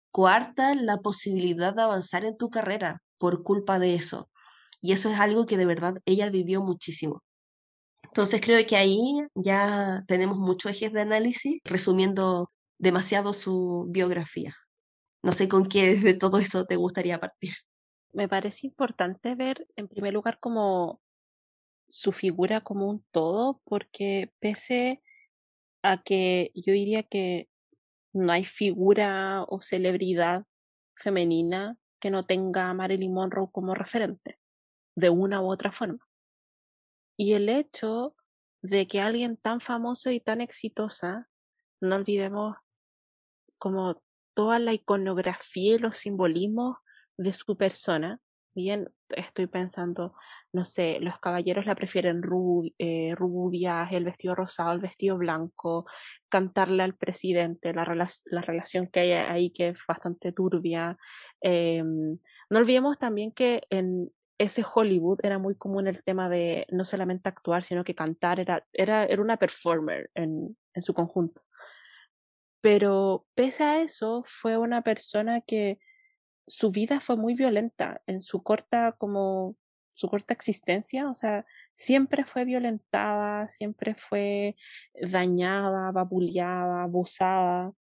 coarta 0.10 0.74
la 0.74 0.98
posibilidad 0.98 1.76
de 1.76 1.84
avanzar 1.84 2.26
en 2.26 2.38
tu 2.38 2.50
carrera 2.50 3.04
por 3.20 3.44
culpa 3.44 3.78
de 3.78 3.94
eso. 3.94 4.30
Y 4.82 4.94
eso 4.94 5.10
es 5.12 5.20
algo 5.20 5.46
que 5.46 5.58
de 5.58 5.66
verdad 5.66 5.96
ella 6.06 6.30
vivió 6.30 6.64
muchísimo. 6.64 7.22
Entonces 8.14 8.42
creo 8.42 8.64
que 8.68 8.76
ahí 8.76 9.26
ya 9.34 10.04
tenemos 10.08 10.38
muchos 10.38 10.72
ejes 10.72 10.94
de 10.94 11.02
análisis, 11.02 11.60
resumiendo 11.64 12.52
demasiado 12.78 13.34
su 13.34 13.88
biografía. 13.90 14.56
No 15.24 15.32
sé 15.32 15.48
con 15.48 15.68
qué 15.68 15.96
de 15.96 16.14
todo 16.14 16.38
eso 16.38 16.64
te 16.66 16.76
gustaría 16.76 17.20
partir. 17.20 17.56
Me 18.12 18.28
parece 18.28 18.68
importante 18.68 19.34
ver, 19.34 19.68
en 19.76 19.88
primer 19.88 20.14
lugar, 20.14 20.38
como 20.40 21.02
su 21.88 22.12
figura 22.12 22.62
como 22.62 22.88
un 22.88 23.04
todo, 23.10 23.64
porque 23.64 24.32
pese 24.40 25.02
a 25.82 26.04
que 26.04 26.52
yo 26.54 26.72
diría 26.72 27.02
que 27.02 27.50
no 28.14 28.32
hay 28.32 28.44
figura 28.44 29.44
o 29.48 29.60
celebridad 29.60 30.46
femenina 30.94 31.80
que 32.00 32.12
no 32.12 32.22
tenga 32.22 32.70
a 32.70 32.76
Marilyn 32.76 33.12
Monroe 33.12 33.50
como 33.52 33.74
referente, 33.74 34.38
de 34.96 35.10
una 35.10 35.42
u 35.42 35.52
otra 35.52 35.72
forma. 35.72 36.06
Y 37.18 37.34
el 37.34 37.50
hecho 37.50 38.16
de 38.62 38.88
que 38.88 39.02
alguien 39.02 39.38
tan 39.38 39.60
famoso 39.60 40.10
y 40.10 40.20
tan 40.20 40.42
exitosa, 40.42 41.30
no 41.82 41.96
olvidemos 41.96 42.56
como 43.58 44.02
toda 44.34 44.60
la 44.60 44.74
iconografía 44.74 45.76
y 45.76 45.80
los 45.80 45.98
simbolismos 45.98 46.78
de 47.18 47.34
su 47.34 47.58
persona. 47.58 48.20
Bien, 48.56 48.90
estoy 49.10 49.48
pensando, 49.48 50.16
no 50.54 50.64
sé, 50.64 51.00
los 51.02 51.20
caballeros 51.20 51.66
la 51.66 51.76
prefieren 51.76 52.22
eh, 52.78 53.16
rubias, 53.16 53.92
el 53.92 54.06
vestido 54.06 54.36
rosado, 54.36 54.74
el 54.74 54.80
vestido 54.80 55.18
blanco, 55.18 55.86
cantarle 56.30 56.84
al 56.84 56.96
presidente, 56.96 57.74
la, 57.74 57.86
la 58.26 58.42
relación 58.42 58.88
que 58.88 59.00
hay 59.00 59.12
ahí 59.12 59.50
que 59.50 59.70
es 59.70 59.80
bastante 59.88 60.32
turbia. 60.32 60.98
Em, 61.42 62.20
no 62.50 62.60
olvidemos 62.60 63.00
también 63.00 63.32
que 63.32 63.64
en 63.70 64.12
ese 64.44 64.64
Hollywood 64.64 65.20
era 65.24 65.40
muy 65.40 65.56
común 65.56 65.88
el 65.88 66.04
tema 66.04 66.30
de 66.30 66.68
no 66.70 66.86
solamente 66.86 67.30
actuar, 67.30 67.64
sino 67.64 67.84
que 67.84 67.96
cantar, 67.96 68.40
era, 68.40 68.66
era, 68.74 69.06
era 69.06 69.22
una 69.22 69.38
performer 69.38 70.12
en, 70.14 70.58
en 70.74 70.82
su 70.82 70.94
conjunto. 70.94 71.42
Pero 72.62 73.26
pese 73.36 73.64
a 73.64 73.82
eso, 73.82 74.24
fue 74.26 74.58
una 74.58 74.82
persona 74.84 75.42
que 75.42 75.80
su 76.48 76.72
vida 76.72 77.00
fue 77.00 77.18
muy 77.18 77.36
violenta 77.36 78.02
en 78.08 78.22
su 78.22 78.44
corta, 78.44 78.94
como 78.98 79.58
su 79.90 80.10
corta 80.10 80.34
existencia, 80.34 81.10
o 81.10 81.16
sea, 81.16 81.46
siempre 81.74 82.26
fue 82.26 82.46
violentada, 82.46 83.48
siempre 83.48 83.96
fue 83.96 84.56
dañada, 84.94 85.92
babuleada, 85.92 86.84
abusada 86.84 87.74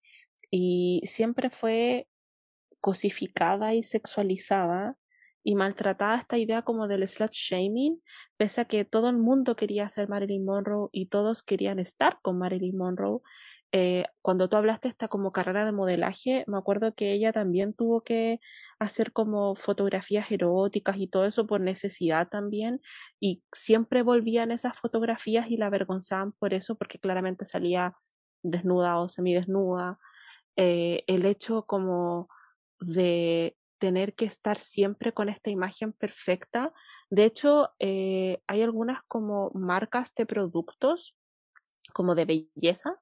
y 0.51 1.03
siempre 1.07 1.51
fue 1.51 2.09
cosificada 2.81 3.75
y 3.75 3.83
sexualizada 3.83 4.97
y 5.43 5.55
maltratada 5.55 6.17
esta 6.17 6.39
idea 6.39 6.63
como 6.63 6.89
del 6.89 7.07
slut 7.09 7.33
shaming, 7.33 8.03
pese 8.37 8.61
a 8.61 8.65
que 8.67 8.85
todo 8.85 9.09
el 9.09 9.17
mundo 9.17 9.57
quería 9.57 9.89
ser 9.89 10.09
Marilyn 10.09 10.45
Monroe 10.45 10.89
y 10.93 11.07
todos 11.07 11.43
querían 11.43 11.79
estar 11.79 12.19
con 12.23 12.39
Marilyn 12.39 12.77
Monroe, 12.77 13.21
eh, 13.73 14.05
cuando 14.21 14.49
tú 14.49 14.57
hablaste 14.57 14.89
esta 14.89 15.07
como 15.07 15.31
carrera 15.31 15.65
de 15.65 15.71
modelaje, 15.73 16.45
me 16.49 16.59
acuerdo 16.59 16.95
que 16.95 17.13
ella 17.13 17.33
también 17.33 17.73
tuvo 17.73 18.03
que 18.03 18.41
hacer 18.81 19.13
como 19.13 19.55
fotografías 19.55 20.31
eróticas 20.33 20.97
y 20.97 21.07
todo 21.07 21.25
eso 21.25 21.47
por 21.47 21.61
necesidad 21.61 22.29
también, 22.29 22.81
y 23.21 23.45
siempre 23.53 24.03
volvían 24.03 24.51
esas 24.51 24.77
fotografías 24.77 25.49
y 25.51 25.57
la 25.57 25.67
avergonzaban 25.67 26.33
por 26.33 26.53
eso, 26.53 26.77
porque 26.77 26.99
claramente 26.99 27.45
salía 27.45 27.95
desnuda 28.43 28.99
o 28.99 29.09
semidesnuda. 29.09 29.99
Eh, 30.57 31.05
el 31.07 31.25
hecho 31.27 31.65
como 31.67 32.29
de 32.81 33.57
tener 33.81 34.15
que 34.15 34.27
estar 34.27 34.59
siempre 34.59 35.13
con 35.13 35.29
esta 35.29 35.51
imagen 35.51 35.93
perfecta. 35.93 36.73
De 37.11 37.25
hecho, 37.25 37.71
eh, 37.81 38.41
hay 38.47 38.63
algunas 38.63 39.03
como 39.09 39.51
marcas 39.55 40.15
de 40.15 40.27
productos 40.27 41.17
como 41.93 42.15
de 42.15 42.25
belleza 42.27 43.01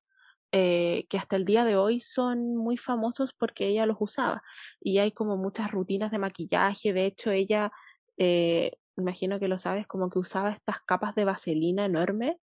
eh, 0.52 1.06
que 1.10 1.18
hasta 1.18 1.36
el 1.36 1.44
día 1.44 1.64
de 1.64 1.76
hoy 1.76 2.00
son 2.00 2.56
muy 2.56 2.78
famosos 2.78 3.34
porque 3.34 3.66
ella 3.66 3.84
los 3.84 3.98
usaba. 4.00 4.42
Y 4.80 4.98
hay 4.98 5.12
como 5.12 5.36
muchas 5.36 5.70
rutinas 5.70 6.10
de 6.10 6.18
maquillaje. 6.18 6.94
De 6.94 7.04
hecho, 7.04 7.30
ella, 7.30 7.70
eh, 8.16 8.72
imagino 8.96 9.38
que 9.40 9.48
lo 9.48 9.58
sabes, 9.58 9.86
como 9.86 10.08
que 10.08 10.18
usaba 10.18 10.50
estas 10.50 10.80
capas 10.86 11.14
de 11.14 11.24
vaselina 11.24 11.84
enorme 11.84 12.38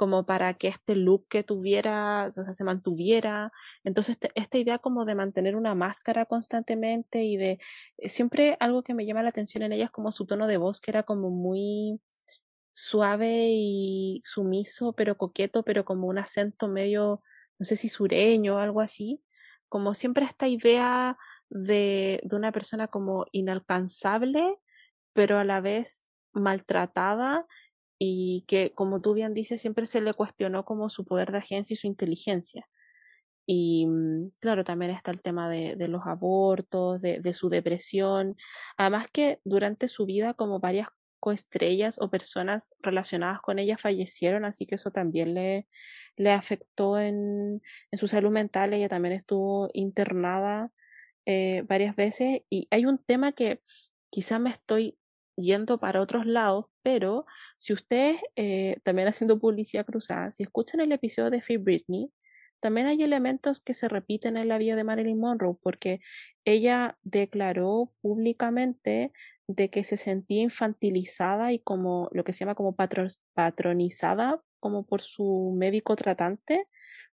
como 0.00 0.24
para 0.24 0.54
que 0.54 0.68
este 0.68 0.96
look 0.96 1.28
que 1.28 1.42
tuviera, 1.42 2.24
o 2.28 2.30
sea, 2.30 2.54
se 2.54 2.64
mantuviera. 2.64 3.52
Entonces, 3.84 4.14
este, 4.14 4.30
esta 4.34 4.56
idea 4.56 4.78
como 4.78 5.04
de 5.04 5.14
mantener 5.14 5.56
una 5.56 5.74
máscara 5.74 6.24
constantemente 6.24 7.22
y 7.24 7.36
de 7.36 7.58
eh, 7.98 8.08
siempre 8.08 8.56
algo 8.60 8.82
que 8.82 8.94
me 8.94 9.04
llama 9.04 9.22
la 9.22 9.28
atención 9.28 9.62
en 9.62 9.72
ella 9.74 9.84
es 9.84 9.90
como 9.90 10.10
su 10.10 10.24
tono 10.24 10.46
de 10.46 10.56
voz, 10.56 10.80
que 10.80 10.90
era 10.90 11.02
como 11.02 11.28
muy 11.28 12.00
suave 12.72 13.48
y 13.50 14.22
sumiso, 14.24 14.94
pero 14.94 15.18
coqueto, 15.18 15.64
pero 15.64 15.84
como 15.84 16.06
un 16.06 16.16
acento 16.16 16.66
medio 16.66 17.22
no 17.58 17.66
sé 17.66 17.76
si 17.76 17.90
sureño 17.90 18.54
o 18.54 18.58
algo 18.58 18.80
así, 18.80 19.22
como 19.68 19.92
siempre 19.92 20.24
esta 20.24 20.48
idea 20.48 21.18
de, 21.50 22.20
de 22.24 22.36
una 22.36 22.52
persona 22.52 22.88
como 22.88 23.26
inalcanzable, 23.32 24.56
pero 25.12 25.36
a 25.36 25.44
la 25.44 25.60
vez 25.60 26.06
maltratada 26.32 27.44
y 28.02 28.44
que, 28.48 28.72
como 28.74 29.02
tú 29.02 29.12
bien 29.12 29.34
dices, 29.34 29.60
siempre 29.60 29.84
se 29.84 30.00
le 30.00 30.14
cuestionó 30.14 30.64
como 30.64 30.88
su 30.88 31.04
poder 31.04 31.32
de 31.32 31.38
agencia 31.38 31.74
y 31.74 31.76
su 31.76 31.86
inteligencia. 31.86 32.66
Y 33.46 33.86
mm, 33.86 34.30
claro, 34.40 34.64
también 34.64 34.90
está 34.90 35.10
el 35.10 35.20
tema 35.22 35.50
de, 35.50 35.76
los 35.86 36.06
abortos, 36.06 37.02
de, 37.02 37.20
de, 37.20 37.34
su 37.34 37.50
depresión. 37.50 38.36
Además 38.78 39.08
que 39.12 39.40
durante 39.44 39.86
su 39.86 40.06
vida 40.06 40.32
como 40.32 40.60
varias 40.60 40.88
coestrellas 41.20 42.00
o 42.00 42.10
personas 42.10 42.72
relacionadas 42.80 43.40
con 43.42 43.58
ella 43.58 43.76
fallecieron, 43.76 44.46
así 44.46 44.66
que 44.66 44.76
eso 44.76 44.90
también 44.90 45.34
le, 45.34 45.68
le 46.16 46.32
afectó 46.32 46.98
en, 46.98 47.60
en 47.90 47.98
su 47.98 48.08
salud 48.08 48.30
mental. 48.30 48.72
Ella 48.72 48.88
también 48.88 49.12
estuvo 49.14 49.68
internada 49.74 50.72
eh, 51.26 51.64
varias 51.68 51.94
veces 51.96 52.40
y 52.48 52.66
hay 52.70 52.86
un 52.86 52.96
tema 52.96 53.32
que 53.32 53.60
quizá 54.08 54.38
me 54.38 54.50
estoy 54.50 54.96
yendo 55.40 55.78
para 55.78 56.00
otros 56.00 56.26
lados, 56.26 56.66
pero 56.82 57.26
si 57.58 57.72
ustedes, 57.72 58.20
eh, 58.36 58.76
también 58.84 59.08
haciendo 59.08 59.38
publicidad 59.38 59.86
cruzada, 59.86 60.30
si 60.30 60.42
escuchan 60.42 60.80
el 60.80 60.92
episodio 60.92 61.30
de 61.30 61.42
Free 61.42 61.56
Britney, 61.56 62.10
también 62.60 62.86
hay 62.86 63.02
elementos 63.02 63.60
que 63.60 63.74
se 63.74 63.88
repiten 63.88 64.36
en 64.36 64.48
la 64.48 64.58
vida 64.58 64.76
de 64.76 64.84
Marilyn 64.84 65.18
Monroe, 65.18 65.56
porque 65.62 66.00
ella 66.44 66.98
declaró 67.02 67.92
públicamente 68.02 69.12
de 69.48 69.70
que 69.70 69.82
se 69.84 69.96
sentía 69.96 70.42
infantilizada 70.42 71.52
y 71.52 71.58
como 71.58 72.08
lo 72.12 72.22
que 72.22 72.32
se 72.32 72.40
llama 72.40 72.54
como 72.54 72.76
patronizada 73.34 74.42
como 74.60 74.84
por 74.84 75.00
su 75.00 75.54
médico 75.56 75.96
tratante, 75.96 76.68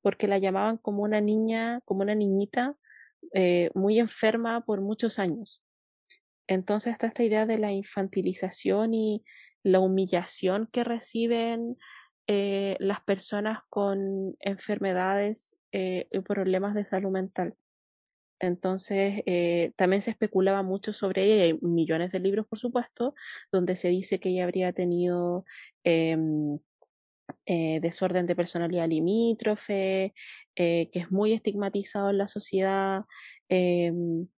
porque 0.01 0.29
la 0.29 0.39
llamaban 0.39 0.79
como 0.79 1.03
una 1.03 1.21
niña, 1.21 1.81
como 1.85 2.03
una 2.03 2.15
niñita 2.15 2.77
eh, 3.35 3.71
muy 3.75 3.99
enferma 3.99 4.65
por 4.65 4.81
muchos 4.81 5.19
años. 5.19 5.62
Entonces 6.53 6.93
está 6.93 7.07
esta 7.07 7.23
idea 7.25 7.47
de 7.47 7.59
la 7.59 7.73
infantilización 7.73 8.95
y 8.95 9.25
la 9.63 9.81
humillación 9.81 10.69
que 10.73 10.85
reciben 10.85 11.77
eh, 12.27 12.77
las 12.79 13.01
personas 13.01 13.61
con 13.69 14.37
enfermedades 14.41 15.57
eh, 15.73 16.09
y 16.11 16.21
problemas 16.21 16.75
de 16.75 16.85
salud 16.85 17.11
mental. 17.11 17.57
Entonces, 18.41 19.23
eh, 19.27 19.73
también 19.77 20.03
se 20.03 20.11
especulaba 20.11 20.63
mucho 20.63 20.93
sobre 20.93 21.25
ella, 21.25 21.37
y 21.37 21.41
hay 21.41 21.59
millones 21.63 22.11
de 22.13 22.21
libros, 22.21 22.47
por 22.49 22.59
supuesto, 22.59 23.15
donde 23.53 23.77
se 23.77 23.89
dice 23.89 24.19
que 24.21 24.31
ella 24.31 24.45
habría 24.45 24.73
tenido 24.73 25.45
em, 25.85 26.59
desorden 27.47 28.27
de 28.27 28.37
personalidad 28.37 28.89
limítrofe, 28.89 30.13
que 30.55 30.91
es 30.93 31.11
muy 31.11 31.33
estigmatizado 31.33 32.11
en 32.11 32.19
la 32.19 32.29
sociedad. 32.29 33.05
Em, 33.49 34.29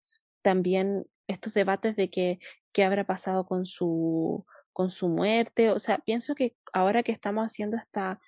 también 0.42 1.06
estos 1.26 1.54
debates 1.54 1.96
de 1.96 2.10
que 2.10 2.38
qué 2.72 2.84
habrá 2.84 3.04
pasado 3.04 3.46
con 3.46 3.66
su, 3.66 4.44
con 4.72 4.90
su 4.90 5.08
muerte. 5.08 5.70
O 5.70 5.78
sea, 5.78 5.98
pienso 5.98 6.34
que 6.34 6.56
ahora 6.72 7.02
que 7.02 7.12
estamos 7.12 7.44
haciendo 7.44 7.76
esta, 7.76 8.20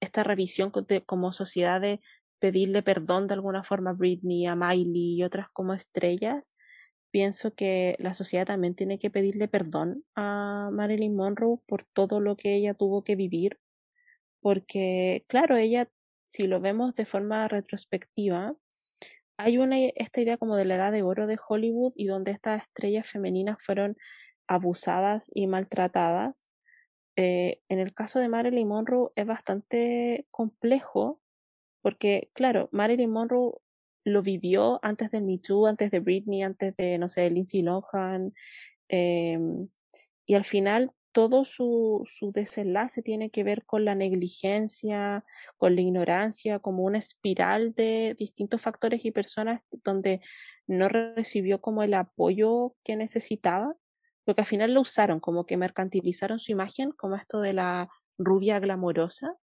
esta 0.00 0.24
revisión 0.24 0.72
como 1.06 1.32
sociedad 1.32 1.80
de 1.80 2.00
pedirle 2.40 2.82
perdón 2.82 3.26
de 3.26 3.34
alguna 3.34 3.62
forma 3.64 3.90
a 3.90 3.94
Britney, 3.94 4.46
a 4.46 4.56
Miley 4.56 5.16
y 5.16 5.22
otras 5.24 5.48
como 5.52 5.72
estrellas, 5.72 6.54
pienso 7.10 7.54
que 7.54 7.96
la 7.98 8.12
sociedad 8.12 8.46
también 8.46 8.74
tiene 8.74 8.98
que 8.98 9.08
pedirle 9.10 9.48
perdón 9.48 10.04
a 10.16 10.68
Marilyn 10.72 11.14
Monroe 11.14 11.60
por 11.66 11.84
todo 11.84 12.20
lo 12.20 12.36
que 12.36 12.56
ella 12.56 12.74
tuvo 12.74 13.04
que 13.04 13.16
vivir, 13.16 13.60
porque 14.40 15.24
claro, 15.28 15.56
ella, 15.56 15.88
si 16.26 16.46
lo 16.46 16.60
vemos 16.60 16.94
de 16.96 17.06
forma 17.06 17.46
retrospectiva, 17.48 18.56
hay 19.36 19.58
una, 19.58 19.76
esta 19.78 20.20
idea 20.20 20.36
como 20.36 20.56
de 20.56 20.64
la 20.64 20.76
edad 20.76 20.92
de 20.92 21.02
oro 21.02 21.26
de 21.26 21.38
Hollywood 21.48 21.92
y 21.96 22.06
donde 22.06 22.32
estas 22.32 22.62
estrellas 22.62 23.08
femeninas 23.08 23.56
fueron 23.60 23.96
abusadas 24.46 25.30
y 25.34 25.46
maltratadas. 25.46 26.48
Eh, 27.16 27.60
en 27.68 27.78
el 27.78 27.94
caso 27.94 28.18
de 28.18 28.28
Marilyn 28.28 28.68
Monroe 28.68 29.10
es 29.16 29.26
bastante 29.26 30.26
complejo 30.30 31.20
porque, 31.82 32.30
claro, 32.34 32.68
Marilyn 32.72 33.10
Monroe 33.10 33.52
lo 34.04 34.22
vivió 34.22 34.80
antes 34.82 35.10
de 35.10 35.20
Me 35.20 35.38
Too, 35.38 35.66
antes 35.66 35.90
de 35.90 36.00
Britney, 36.00 36.42
antes 36.42 36.76
de, 36.76 36.98
no 36.98 37.08
sé, 37.08 37.28
Lindsay 37.30 37.62
Lohan. 37.62 38.34
Em, 38.88 39.68
y 40.26 40.34
al 40.34 40.44
final 40.44 40.90
todo 41.14 41.44
su, 41.44 42.02
su 42.06 42.32
desenlace 42.32 43.00
tiene 43.00 43.30
que 43.30 43.44
ver 43.44 43.64
con 43.64 43.84
la 43.84 43.94
negligencia, 43.94 45.24
con 45.56 45.76
la 45.76 45.80
ignorancia, 45.80 46.58
como 46.58 46.82
una 46.82 46.98
espiral 46.98 47.72
de 47.72 48.16
distintos 48.18 48.60
factores 48.60 49.04
y 49.04 49.12
personas 49.12 49.60
donde 49.70 50.20
no 50.66 50.88
recibió 50.88 51.60
como 51.60 51.84
el 51.84 51.94
apoyo 51.94 52.74
que 52.82 52.96
necesitaba, 52.96 53.76
porque 54.24 54.40
al 54.40 54.46
final 54.46 54.74
lo 54.74 54.80
usaron, 54.80 55.20
como 55.20 55.46
que 55.46 55.56
mercantilizaron 55.56 56.40
su 56.40 56.50
imagen 56.50 56.90
como 56.90 57.14
esto 57.14 57.40
de 57.40 57.52
la 57.52 57.88
rubia 58.18 58.58
glamorosa 58.58 59.36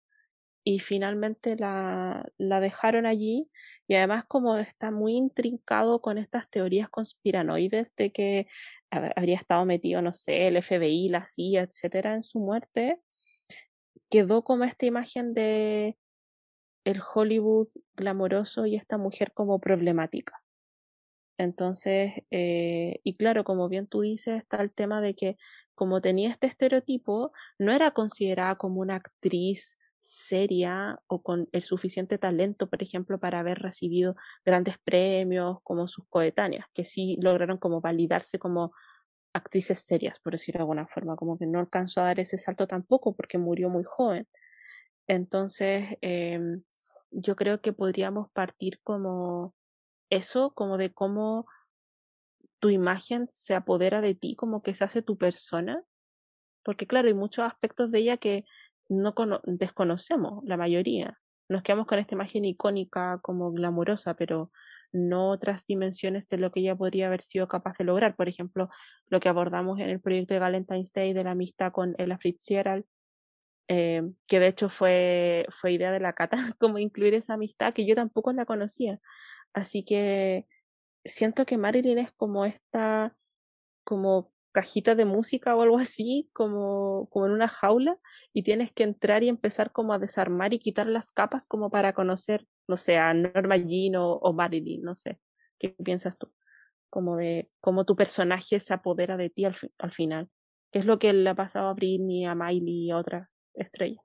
y 0.68 0.80
finalmente 0.80 1.56
la, 1.56 2.30
la 2.36 2.60
dejaron 2.60 3.06
allí 3.06 3.48
y 3.86 3.94
además 3.94 4.26
como 4.28 4.58
está 4.58 4.90
muy 4.90 5.14
intrincado 5.14 6.02
con 6.02 6.18
estas 6.18 6.50
teorías 6.50 6.90
conspiranoides 6.90 7.96
de 7.96 8.12
que 8.12 8.48
habría 8.90 9.36
estado 9.36 9.64
metido, 9.64 10.02
no 10.02 10.12
sé, 10.12 10.46
el 10.46 10.62
FBI, 10.62 11.08
la 11.08 11.24
CIA, 11.24 11.62
etcétera, 11.62 12.14
en 12.14 12.22
su 12.22 12.40
muerte, 12.40 13.00
quedó 14.10 14.44
como 14.44 14.64
esta 14.64 14.84
imagen 14.84 15.32
de 15.32 15.96
el 16.84 17.00
Hollywood 17.14 17.68
glamoroso 17.96 18.66
y 18.66 18.76
esta 18.76 18.98
mujer 18.98 19.32
como 19.32 19.60
problemática. 19.60 20.42
Entonces, 21.38 22.12
eh, 22.30 23.00
y 23.04 23.16
claro, 23.16 23.42
como 23.42 23.70
bien 23.70 23.86
tú 23.86 24.02
dices, 24.02 24.42
está 24.42 24.60
el 24.60 24.74
tema 24.74 25.00
de 25.00 25.14
que 25.14 25.38
como 25.74 26.02
tenía 26.02 26.28
este 26.28 26.46
estereotipo, 26.46 27.32
no 27.58 27.72
era 27.72 27.92
considerada 27.92 28.56
como 28.56 28.82
una 28.82 28.96
actriz 28.96 29.78
seria 30.01 31.01
o 31.07 31.22
con 31.22 31.49
el 31.53 31.62
suficiente 31.62 32.18
talento, 32.18 32.68
por 32.68 32.82
ejemplo, 32.82 33.18
para 33.18 33.40
haber 33.40 33.59
recibido 33.59 34.16
grandes 34.44 34.76
premios 34.78 35.59
como 35.62 35.88
sus 35.88 36.07
coetáneas, 36.09 36.66
que 36.74 36.84
sí 36.84 37.16
lograron 37.20 37.59
como 37.59 37.80
validarse 37.80 38.38
como 38.38 38.72
actrices 39.32 39.80
serias, 39.80 40.20
por 40.20 40.32
decirlo 40.32 40.59
de 40.59 40.62
alguna 40.62 40.86
forma, 40.86 41.16
como 41.16 41.38
que 41.38 41.46
no 41.46 41.61
alcanzó 41.61 42.01
a 42.01 42.05
dar 42.05 42.20
ese 42.20 42.38
salto 42.38 42.66
tampoco 42.66 43.14
porque 43.14 43.38
murió 43.38 43.68
muy 43.68 43.84
joven. 43.84 44.26
Entonces, 45.07 45.96
eh, 46.03 46.40
yo 47.11 47.36
creo 47.36 47.61
que 47.61 47.72
podríamos 47.72 48.30
partir 48.32 48.80
como 48.82 49.55
eso, 50.11 50.53
como 50.55 50.78
de 50.78 50.92
cómo 50.92 51.46
tu 52.61 52.70
imagen 52.70 53.26
se 53.30 53.55
apodera 53.55 54.01
de 54.01 54.14
ti, 54.14 54.34
como 54.36 54.62
que 54.62 54.74
se 54.74 54.84
hace 54.84 55.03
tu 55.03 55.16
persona, 55.16 55.82
porque 56.64 56.86
claro, 56.86 57.09
hay 57.09 57.14
muchos 57.14 57.44
aspectos 57.44 57.90
de 57.90 58.01
ella 58.01 58.16
que 58.16 58.44
no 58.89 59.14
desconocemos 59.45 60.43
la 60.45 60.57
mayoría. 60.57 61.18
Nos 61.49 61.62
quedamos 61.62 61.86
con 61.86 61.99
esta 61.99 62.14
imagen 62.14 62.45
icónica 62.45 63.18
como 63.22 63.53
glamurosa, 63.53 64.14
pero 64.14 64.51
no 64.93 65.30
otras 65.30 65.66
dimensiones 65.66 66.28
de 66.28 66.39
lo 66.39 66.51
que 66.51 66.61
ella 66.61 66.76
podría 66.76 67.07
haber 67.07 67.20
sido 67.20 67.49
capaz 67.49 67.76
de 67.78 67.84
lograr. 67.84 68.16
Por 68.16 68.28
ejemplo, 68.28 68.68
lo 69.07 69.20
que 69.20 69.28
abordamos 69.28 69.80
en 69.80 69.91
el 69.91 70.01
proyecto 70.01 70.34
de 70.34 70.41
Valentine's 70.41 70.93
Day 70.93 71.12
de 71.12 71.24
la 71.24 71.32
amistad 71.32 71.72
con 71.72 71.95
Ella 71.99 72.18
Fitzgerald, 72.18 72.84
eh, 73.68 74.03
que 74.26 74.41
de 74.41 74.47
hecho 74.47 74.68
fue, 74.70 75.47
fue 75.51 75.72
idea 75.72 75.93
de 75.93 76.01
la 76.01 76.14
Cata, 76.14 76.36
como 76.59 76.78
incluir 76.78 77.14
esa 77.14 77.34
amistad, 77.34 77.74
que 77.74 77.86
yo 77.86 77.95
tampoco 77.95 78.32
la 78.32 78.47
conocía. 78.47 78.99
Así 79.53 79.84
que 79.84 80.47
siento 81.05 81.47
que 81.47 81.59
Marilyn 81.59 81.99
es 81.99 82.12
como 82.12 82.45
esta, 82.45 83.16
como 83.84 84.32
cajita 84.59 84.96
de 84.96 85.04
música 85.04 85.54
o 85.54 85.62
algo 85.62 85.78
así, 85.78 86.28
como, 86.32 87.09
como 87.11 87.26
en 87.26 87.32
una 87.32 87.46
jaula, 87.46 87.96
y 88.32 88.42
tienes 88.42 88.72
que 88.72 88.82
entrar 88.82 89.22
y 89.22 89.28
empezar 89.28 89.70
como 89.70 89.92
a 89.92 90.00
desarmar 90.00 90.52
y 90.52 90.59
quitar 90.59 90.88
las 90.88 91.12
capas 91.12 91.46
como 91.46 91.70
para 91.70 91.92
conocer, 91.92 92.44
no 92.66 92.76
sé, 92.76 92.98
a 92.98 93.14
Norma 93.14 93.56
Jean 93.56 93.94
o, 93.96 94.32
Marilyn, 94.32 94.82
no 94.82 94.96
sé. 94.96 95.20
¿Qué 95.61 95.68
piensas 95.68 96.18
tú? 96.18 96.32
Como 96.90 97.16
de 97.16 97.48
cómo 97.61 97.84
tu 97.84 97.94
personaje 97.94 98.59
se 98.59 98.74
apodera 98.74 99.16
de 99.16 99.30
ti 99.30 99.44
al, 99.44 99.54
al 99.78 99.92
final. 99.92 100.28
¿Qué 100.72 100.80
es 100.80 100.86
lo 100.86 100.98
que 100.98 101.12
le 101.12 101.30
ha 101.30 101.36
pasado 101.36 101.68
a 101.68 101.74
Britney, 101.74 102.24
a 102.24 102.34
Miley 102.34 102.86
y 102.86 102.90
a 102.90 102.96
otras 102.96 103.28
estrellas? 103.54 104.04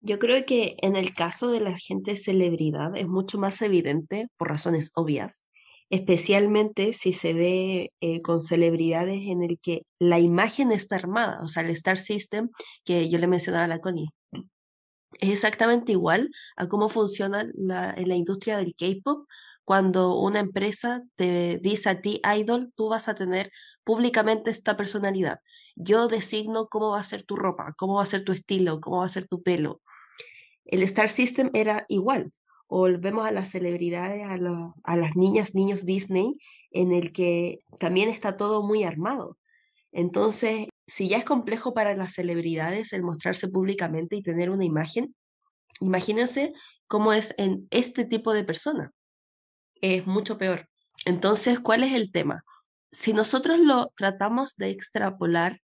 Yo 0.00 0.18
creo 0.18 0.46
que 0.46 0.76
en 0.80 0.96
el 0.96 1.14
caso 1.14 1.50
de 1.50 1.60
la 1.60 1.76
gente 1.76 2.16
celebridad 2.16 2.96
es 2.96 3.08
mucho 3.08 3.36
más 3.36 3.60
evidente, 3.60 4.28
por 4.38 4.48
razones 4.48 4.90
obvias, 4.94 5.45
especialmente 5.90 6.92
si 6.92 7.12
se 7.12 7.32
ve 7.32 7.92
eh, 8.00 8.22
con 8.22 8.40
celebridades 8.40 9.22
en 9.26 9.42
el 9.42 9.58
que 9.60 9.82
la 9.98 10.18
imagen 10.18 10.72
está 10.72 10.96
armada, 10.96 11.40
o 11.42 11.48
sea, 11.48 11.62
el 11.62 11.70
Star 11.70 11.98
System 11.98 12.50
que 12.84 13.08
yo 13.08 13.18
le 13.18 13.28
mencionaba 13.28 13.64
a 13.64 13.68
la 13.68 13.80
Connie. 13.80 14.10
Es 15.20 15.30
exactamente 15.30 15.92
igual 15.92 16.30
a 16.56 16.68
cómo 16.68 16.88
funciona 16.88 17.46
la, 17.54 17.94
en 17.96 18.08
la 18.08 18.16
industria 18.16 18.58
del 18.58 18.74
K-pop 18.74 19.26
cuando 19.64 20.18
una 20.18 20.40
empresa 20.40 21.02
te 21.16 21.58
dice 21.62 21.90
a 21.90 22.00
ti, 22.00 22.20
idol, 22.36 22.72
tú 22.76 22.88
vas 22.88 23.08
a 23.08 23.14
tener 23.14 23.50
públicamente 23.82 24.50
esta 24.50 24.76
personalidad. 24.76 25.40
Yo 25.74 26.08
designo 26.08 26.68
cómo 26.68 26.90
va 26.90 27.00
a 27.00 27.04
ser 27.04 27.24
tu 27.24 27.36
ropa, 27.36 27.74
cómo 27.76 27.96
va 27.96 28.02
a 28.02 28.06
ser 28.06 28.24
tu 28.24 28.32
estilo, 28.32 28.80
cómo 28.80 28.98
va 28.98 29.06
a 29.06 29.08
ser 29.08 29.26
tu 29.26 29.42
pelo. 29.42 29.82
El 30.64 30.82
Star 30.82 31.08
System 31.08 31.50
era 31.52 31.84
igual 31.88 32.32
o 32.68 32.78
volvemos 32.80 33.26
a 33.26 33.30
las 33.30 33.50
celebridades, 33.50 34.22
a, 34.24 34.34
a 34.84 34.96
las 34.96 35.16
niñas, 35.16 35.54
niños 35.54 35.84
Disney, 35.84 36.38
en 36.70 36.92
el 36.92 37.12
que 37.12 37.60
también 37.78 38.08
está 38.08 38.36
todo 38.36 38.62
muy 38.62 38.84
armado. 38.84 39.38
Entonces, 39.92 40.68
si 40.86 41.08
ya 41.08 41.18
es 41.18 41.24
complejo 41.24 41.74
para 41.74 41.94
las 41.96 42.14
celebridades 42.14 42.92
el 42.92 43.02
mostrarse 43.02 43.48
públicamente 43.48 44.16
y 44.16 44.22
tener 44.22 44.50
una 44.50 44.64
imagen, 44.64 45.14
Imagínense 45.80 46.54
cómo 46.86 47.12
es 47.12 47.34
en 47.38 47.66
este 47.70 48.04
tipo 48.04 48.32
de 48.32 48.44
persona. 48.44 48.92
Es 49.80 50.06
mucho 50.06 50.38
peor. 50.38 50.68
Entonces, 51.04 51.60
¿cuál 51.60 51.82
es 51.82 51.92
el 51.92 52.10
tema? 52.12 52.44
Si 52.92 53.12
nosotros 53.12 53.58
lo 53.60 53.92
tratamos 53.96 54.56
de 54.56 54.70
extrapolar 54.70 55.60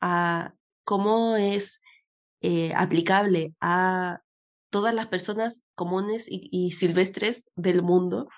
a 0.00 0.54
cómo 0.84 1.36
es 1.36 1.80
eh, 2.40 2.72
aplicable 2.76 3.54
a 3.60 4.20
todas 4.74 4.92
las 4.92 5.06
personas 5.06 5.62
comunes 5.76 6.24
y, 6.28 6.72
silvestres 6.72 7.44
del 7.54 7.80
mundo, 7.80 8.28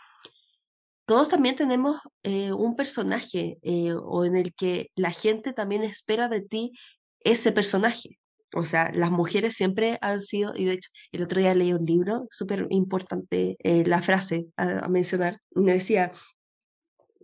todos 1.07 1.31
también 1.31 1.57
tenemos 1.57 1.99
eh, 2.25 2.53
un 2.53 2.77
personaje 2.77 3.57
eh, 3.63 3.95
o 3.95 4.23
en 4.27 4.37
el 4.37 4.55
que 4.55 4.91
la 4.97 5.13
gente 5.13 5.55
también 5.55 5.83
espera 5.83 6.29
de 6.29 6.43
ti 6.43 6.73
ese 7.21 7.53
personaje. 7.53 8.19
O 8.55 8.67
sea, 8.67 8.93
las 8.93 9.11
mujeres 9.11 9.55
siempre 9.55 9.97
han 10.03 10.21
sido, 10.21 10.53
y 10.55 10.67
de 10.67 10.75
hecho 10.75 10.91
el 11.11 11.23
otro 11.23 11.41
día 11.41 11.55
leí 11.55 11.73
un 11.73 11.87
libro, 11.87 12.29
súper 12.31 12.67
importante 12.69 13.57
la 13.65 14.03
frase 14.03 14.45
a, 14.59 14.81
a 14.81 14.89
mencionar, 14.89 15.41
me 15.55 15.73
decía, 15.73 16.13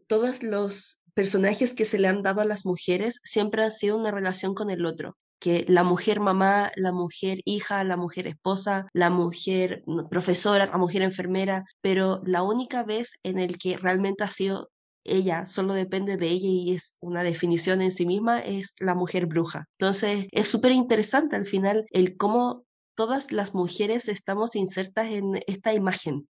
todos 0.07 0.43
los 0.43 0.99
personajes 1.13 1.75
que 1.75 1.85
se 1.85 1.99
le 1.99 2.09
han 2.09 2.23
dado 2.23 2.41
a 2.41 2.47
las 2.47 2.65
mujeres 2.65 3.21
siempre 3.25 3.63
han 3.63 3.73
sido 3.73 3.99
una 3.99 4.11
relación 4.11 4.55
con 4.55 4.71
el 4.71 4.87
otro 4.87 5.19
que 5.43 5.65
la 5.67 5.83
mujer 5.83 6.21
mamá, 6.21 6.71
la 6.77 6.93
mujer 6.93 7.41
hija, 7.45 7.83
la 7.83 7.97
mujer 7.97 8.29
esposa, 8.29 8.87
la 8.93 9.11
mujer 9.11 9.83
profesora, 10.09 10.67
la 10.67 10.79
mujer 10.79 11.03
enfermera, 11.03 11.65
pero 11.81 12.23
la 12.25 12.45
única 12.45 12.85
vez 12.85 13.19
en 13.25 13.41
el 13.41 13.59
que 13.59 13.77
realmente 13.77 14.23
ha 14.23 14.31
sido 14.31 14.71
ella, 15.03 15.45
solo 15.45 15.75
depende 15.75 16.17
de 16.17 16.29
ella 16.29 16.49
y 16.49 16.75
es 16.75 16.97
una 17.01 17.25
definición 17.25 17.83
en 17.83 17.91
sí 17.91 18.07
misma, 18.07 18.39
es 18.39 18.77
la 18.79 18.95
mujer 18.95 19.27
bruja. 19.27 19.67
Entonces, 19.81 20.29
es 20.31 20.47
súper 20.47 20.71
interesante 20.71 21.35
al 21.35 21.45
final 21.45 21.87
el 21.91 22.17
cómo 22.17 22.65
todas 22.95 23.33
las 23.33 23.53
mujeres 23.53 24.07
estamos 24.07 24.55
insertas 24.55 25.11
en 25.11 25.43
esta 25.49 25.75
imagen. 25.75 26.29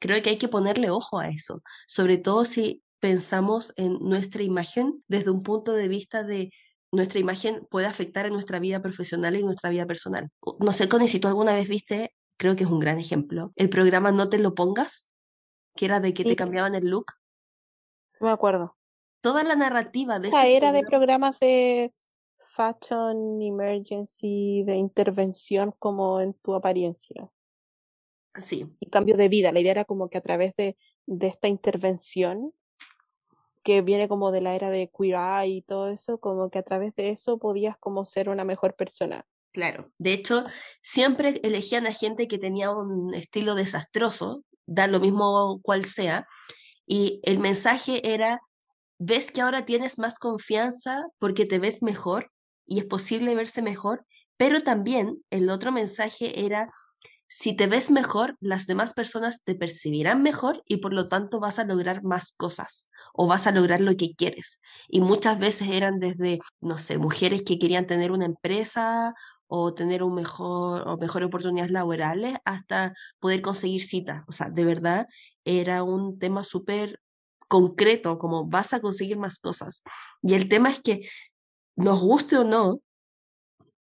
Creo 0.00 0.22
que 0.22 0.30
hay 0.30 0.38
que 0.38 0.48
ponerle 0.48 0.88
ojo 0.88 1.18
a 1.18 1.28
eso, 1.28 1.62
sobre 1.86 2.16
todo 2.16 2.46
si 2.46 2.82
pensamos 2.98 3.74
en 3.76 3.98
nuestra 4.00 4.42
imagen 4.42 5.04
desde 5.06 5.30
un 5.30 5.42
punto 5.42 5.72
de 5.72 5.88
vista 5.88 6.22
de 6.22 6.50
nuestra 6.92 7.20
imagen 7.20 7.66
puede 7.70 7.86
afectar 7.86 8.26
en 8.26 8.32
nuestra 8.32 8.58
vida 8.58 8.80
profesional 8.80 9.36
y 9.36 9.42
nuestra 9.42 9.70
vida 9.70 9.86
personal. 9.86 10.30
No 10.60 10.72
sé, 10.72 10.88
Connie, 10.88 11.08
si 11.08 11.20
tú 11.20 11.28
alguna 11.28 11.54
vez 11.54 11.68
viste, 11.68 12.14
creo 12.38 12.56
que 12.56 12.64
es 12.64 12.70
un 12.70 12.78
gran 12.78 12.98
ejemplo, 12.98 13.52
el 13.56 13.68
programa 13.68 14.12
No 14.12 14.28
te 14.28 14.38
lo 14.38 14.54
pongas, 14.54 15.08
que 15.74 15.84
era 15.84 16.00
de 16.00 16.14
que 16.14 16.24
te 16.24 16.36
cambiaban 16.36 16.74
el 16.74 16.86
look. 16.88 17.06
No 18.20 18.28
me 18.28 18.32
acuerdo. 18.32 18.76
Toda 19.20 19.42
la 19.42 19.56
narrativa 19.56 20.18
de... 20.18 20.28
Esa 20.28 20.46
era 20.46 20.72
de 20.72 20.82
programas 20.82 21.38
de 21.40 21.92
fashion 22.38 23.42
emergency, 23.42 24.62
de 24.64 24.76
intervención 24.76 25.74
como 25.78 26.20
en 26.20 26.34
tu 26.34 26.54
apariencia. 26.54 27.28
Sí. 28.36 28.66
Y 28.78 28.90
cambio 28.90 29.16
de 29.16 29.28
vida. 29.28 29.52
La 29.52 29.60
idea 29.60 29.72
era 29.72 29.84
como 29.84 30.08
que 30.08 30.18
a 30.18 30.20
través 30.20 30.54
de, 30.56 30.76
de 31.06 31.26
esta 31.26 31.48
intervención 31.48 32.52
que 33.62 33.82
viene 33.82 34.08
como 34.08 34.30
de 34.30 34.40
la 34.40 34.54
era 34.54 34.70
de 34.70 34.90
Queer 34.90 35.16
Eye 35.16 35.56
y 35.56 35.62
todo 35.62 35.88
eso, 35.88 36.18
como 36.18 36.50
que 36.50 36.58
a 36.58 36.62
través 36.62 36.94
de 36.94 37.10
eso 37.10 37.38
podías 37.38 37.76
como 37.78 38.04
ser 38.04 38.28
una 38.28 38.44
mejor 38.44 38.74
persona. 38.74 39.26
Claro, 39.52 39.90
de 39.98 40.12
hecho, 40.12 40.44
siempre 40.82 41.40
elegían 41.42 41.86
a 41.86 41.92
gente 41.92 42.28
que 42.28 42.38
tenía 42.38 42.70
un 42.70 43.14
estilo 43.14 43.54
desastroso, 43.54 44.44
da 44.66 44.86
lo 44.86 45.00
mismo 45.00 45.60
cual 45.62 45.84
sea, 45.84 46.28
y 46.86 47.20
el 47.24 47.38
mensaje 47.38 48.12
era, 48.14 48.40
ves 48.98 49.30
que 49.30 49.40
ahora 49.40 49.64
tienes 49.64 49.98
más 49.98 50.18
confianza 50.18 51.06
porque 51.18 51.46
te 51.46 51.58
ves 51.58 51.82
mejor 51.82 52.30
y 52.66 52.78
es 52.78 52.84
posible 52.84 53.34
verse 53.34 53.62
mejor, 53.62 54.04
pero 54.36 54.62
también 54.62 55.22
el 55.30 55.50
otro 55.50 55.72
mensaje 55.72 56.44
era, 56.44 56.70
si 57.26 57.56
te 57.56 57.66
ves 57.66 57.90
mejor, 57.90 58.36
las 58.40 58.66
demás 58.66 58.92
personas 58.92 59.42
te 59.42 59.54
percibirán 59.54 60.22
mejor 60.22 60.62
y 60.66 60.78
por 60.78 60.92
lo 60.92 61.08
tanto 61.08 61.40
vas 61.40 61.58
a 61.58 61.64
lograr 61.64 62.02
más 62.02 62.32
cosas 62.32 62.88
o 63.20 63.26
vas 63.26 63.48
a 63.48 63.50
lograr 63.50 63.80
lo 63.80 63.96
que 63.96 64.14
quieres. 64.14 64.60
Y 64.88 65.00
muchas 65.00 65.40
veces 65.40 65.68
eran 65.70 65.98
desde, 65.98 66.38
no 66.60 66.78
sé, 66.78 66.98
mujeres 66.98 67.42
que 67.42 67.58
querían 67.58 67.88
tener 67.88 68.12
una 68.12 68.26
empresa 68.26 69.12
o 69.48 69.74
tener 69.74 70.04
un 70.04 70.14
mejor 70.14 70.86
o 70.86 70.96
mejores 70.98 71.26
oportunidades 71.26 71.72
laborales 71.72 72.36
hasta 72.44 72.94
poder 73.18 73.42
conseguir 73.42 73.82
citas. 73.82 74.22
O 74.28 74.32
sea, 74.32 74.50
de 74.50 74.64
verdad 74.64 75.08
era 75.44 75.82
un 75.82 76.20
tema 76.20 76.44
súper 76.44 77.00
concreto, 77.48 78.18
como 78.18 78.46
vas 78.46 78.72
a 78.72 78.80
conseguir 78.80 79.16
más 79.18 79.40
cosas. 79.40 79.82
Y 80.22 80.34
el 80.34 80.48
tema 80.48 80.70
es 80.70 80.80
que, 80.80 81.08
nos 81.74 82.00
guste 82.00 82.36
o 82.38 82.44
no, 82.44 82.80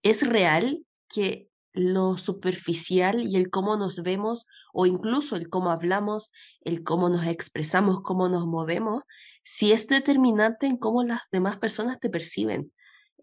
es 0.04 0.26
real 0.26 0.86
que 1.10 1.50
lo 1.74 2.18
superficial 2.18 3.26
y 3.28 3.36
el 3.36 3.50
cómo 3.50 3.78
nos 3.78 4.02
vemos 4.02 4.46
o 4.74 4.86
incluso 4.86 5.36
el 5.36 5.50
cómo 5.50 5.70
hablamos, 5.72 6.32
el 6.62 6.84
cómo 6.84 7.10
nos 7.10 7.26
expresamos, 7.26 8.02
cómo 8.02 8.30
nos 8.30 8.46
movemos, 8.46 9.04
si 9.44 9.72
es 9.72 9.88
determinante 9.88 10.66
en 10.66 10.78
cómo 10.78 11.04
las 11.04 11.22
demás 11.32 11.58
personas 11.58 12.00
te 12.00 12.10
perciben. 12.10 12.72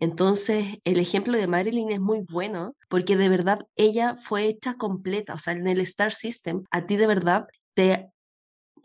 Entonces, 0.00 0.78
el 0.84 0.98
ejemplo 0.98 1.38
de 1.38 1.46
Marilyn 1.46 1.90
es 1.90 2.00
muy 2.00 2.20
bueno 2.28 2.76
porque 2.88 3.16
de 3.16 3.28
verdad 3.28 3.60
ella 3.76 4.16
fue 4.16 4.46
hecha 4.46 4.74
completa, 4.74 5.34
o 5.34 5.38
sea, 5.38 5.52
en 5.52 5.66
el 5.66 5.80
Star 5.80 6.12
System, 6.12 6.64
a 6.70 6.86
ti 6.86 6.96
de 6.96 7.06
verdad 7.06 7.46
te 7.74 8.10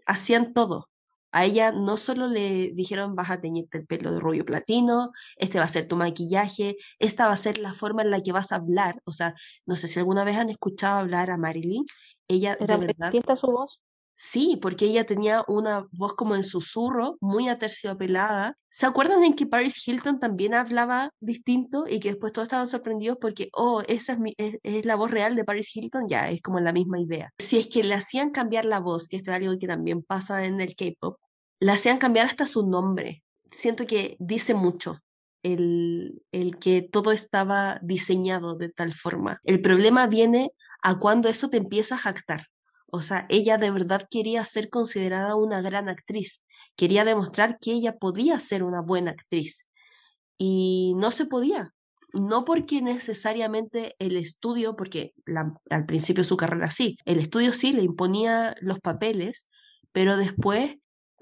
hacían 0.05 0.53
todo, 0.53 0.89
a 1.31 1.45
ella 1.45 1.71
no 1.71 1.97
solo 1.97 2.27
le 2.27 2.71
dijeron 2.73 3.15
vas 3.15 3.29
a 3.29 3.39
teñirte 3.39 3.77
el 3.79 3.85
pelo 3.85 4.11
de 4.11 4.19
rubio 4.19 4.45
platino, 4.45 5.11
este 5.37 5.59
va 5.59 5.65
a 5.65 5.67
ser 5.67 5.87
tu 5.87 5.95
maquillaje, 5.95 6.77
esta 6.99 7.27
va 7.27 7.33
a 7.33 7.37
ser 7.37 7.57
la 7.57 7.73
forma 7.73 8.01
en 8.01 8.11
la 8.11 8.21
que 8.21 8.31
vas 8.31 8.51
a 8.51 8.55
hablar. 8.55 9.01
O 9.05 9.11
sea, 9.11 9.35
no 9.65 9.75
sé 9.75 9.87
si 9.87 9.99
alguna 9.99 10.23
vez 10.23 10.37
han 10.37 10.49
escuchado 10.49 10.99
hablar 10.99 11.29
a 11.31 11.37
Marilyn. 11.37 11.85
Ella 12.27 12.57
¿Era 12.59 12.77
de 12.77 12.87
verdad. 12.87 13.35
su 13.35 13.47
voz? 13.47 13.79
Sí, 14.21 14.59
porque 14.61 14.83
ella 14.85 15.05
tenía 15.05 15.45
una 15.47 15.87
voz 15.93 16.13
como 16.13 16.35
en 16.35 16.43
susurro, 16.43 17.17
muy 17.21 17.47
aterciopelada. 17.47 18.57
¿Se 18.67 18.85
acuerdan 18.85 19.23
en 19.23 19.33
que 19.33 19.45
Paris 19.45 19.81
Hilton 19.87 20.19
también 20.19 20.53
hablaba 20.53 21.13
distinto 21.21 21.85
y 21.87 22.01
que 22.01 22.09
después 22.09 22.33
todos 22.33 22.47
estaban 22.47 22.67
sorprendidos 22.67 23.17
porque, 23.21 23.47
oh, 23.53 23.81
esa 23.87 24.13
es, 24.13 24.19
mi, 24.19 24.33
es, 24.37 24.85
la 24.85 24.97
voz 24.97 25.09
real 25.09 25.37
de 25.37 25.45
Paris 25.45 25.73
Hilton? 25.73 26.09
Ya, 26.09 26.29
es 26.29 26.41
como 26.41 26.59
la 26.59 26.73
misma 26.73 26.99
idea. 26.99 27.31
Si 27.37 27.57
es 27.57 27.67
que 27.67 27.81
le 27.81 27.93
hacían 27.93 28.31
cambiar 28.31 28.65
la 28.65 28.81
voz, 28.81 29.07
que 29.07 29.15
esto 29.15 29.31
es 29.31 29.37
algo 29.37 29.57
que 29.57 29.67
también 29.67 30.03
pasa 30.03 30.43
en 30.43 30.59
el 30.59 30.75
K-pop, 30.75 31.17
le 31.61 31.71
hacían 31.71 31.97
cambiar 31.97 32.25
hasta 32.25 32.45
su 32.45 32.67
nombre. 32.67 33.23
Siento 33.51 33.85
que 33.85 34.17
dice 34.19 34.53
mucho 34.53 34.99
el, 35.43 36.21
el 36.33 36.59
que 36.59 36.81
todo 36.81 37.13
estaba 37.13 37.79
diseñado 37.81 38.55
de 38.55 38.67
tal 38.67 38.93
forma. 38.95 39.39
El 39.45 39.61
problema 39.61 40.07
viene 40.07 40.51
a 40.83 40.99
cuando 40.99 41.29
eso 41.29 41.49
te 41.49 41.55
empieza 41.55 41.95
a 41.95 41.99
jactar 41.99 42.47
o 42.91 43.01
sea, 43.01 43.25
ella 43.29 43.57
de 43.57 43.71
verdad 43.71 44.07
quería 44.09 44.43
ser 44.45 44.69
considerada 44.69 45.35
una 45.35 45.61
gran 45.61 45.89
actriz, 45.89 46.41
quería 46.75 47.05
demostrar 47.05 47.57
que 47.59 47.71
ella 47.71 47.97
podía 47.97 48.39
ser 48.39 48.63
una 48.63 48.81
buena 48.81 49.11
actriz. 49.11 49.65
Y 50.37 50.93
no 50.95 51.11
se 51.11 51.25
podía, 51.25 51.73
no 52.13 52.45
porque 52.45 52.81
necesariamente 52.81 53.95
el 53.99 54.15
estudio, 54.15 54.75
porque 54.75 55.13
al 55.69 55.85
principio 55.85 56.23
su 56.23 56.37
carrera 56.37 56.71
sí, 56.71 56.97
el 57.05 57.19
estudio 57.19 57.53
sí 57.53 57.73
le 57.73 57.83
imponía 57.83 58.55
los 58.61 58.79
papeles, 58.79 59.47
pero 59.91 60.17
después 60.17 60.77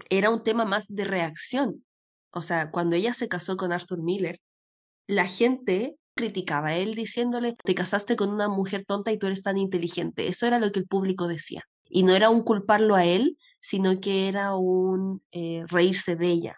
era 0.10 0.30
un 0.30 0.44
tema 0.44 0.66
más 0.66 0.88
de 0.88 1.04
reacción. 1.04 1.84
O 2.32 2.42
sea, 2.42 2.72
cuando 2.72 2.96
ella 2.96 3.14
se 3.14 3.28
casó 3.28 3.58
con 3.58 3.72
Arthur 3.72 4.02
Miller, 4.02 4.40
la 5.08 5.26
gente 5.26 5.96
criticaba 6.18 6.76
él 6.76 6.96
diciéndole, 6.96 7.56
te 7.56 7.74
casaste 7.74 8.18
con 8.18 8.30
una 8.30 8.50
mujer 8.50 8.84
tonta 8.86 9.14
y 9.14 9.18
tú 9.18 9.28
eres 9.28 9.44
tan 9.44 9.58
inteligente. 9.58 10.28
Eso 10.28 10.46
era 10.46 10.60
lo 10.60 10.70
que 10.74 10.80
el 10.80 10.88
público 10.88 11.30
decía. 11.30 11.64
Y 11.86 12.04
no 12.04 12.14
era 12.14 12.30
un 12.30 12.44
culparlo 12.44 12.96
a 12.96 13.06
él, 13.06 13.38
sino 13.62 14.02
que 14.02 14.28
era 14.28 14.56
un 14.56 15.24
eh, 15.32 15.64
reírse 15.68 16.18
de 16.18 16.28
ella. 16.28 16.56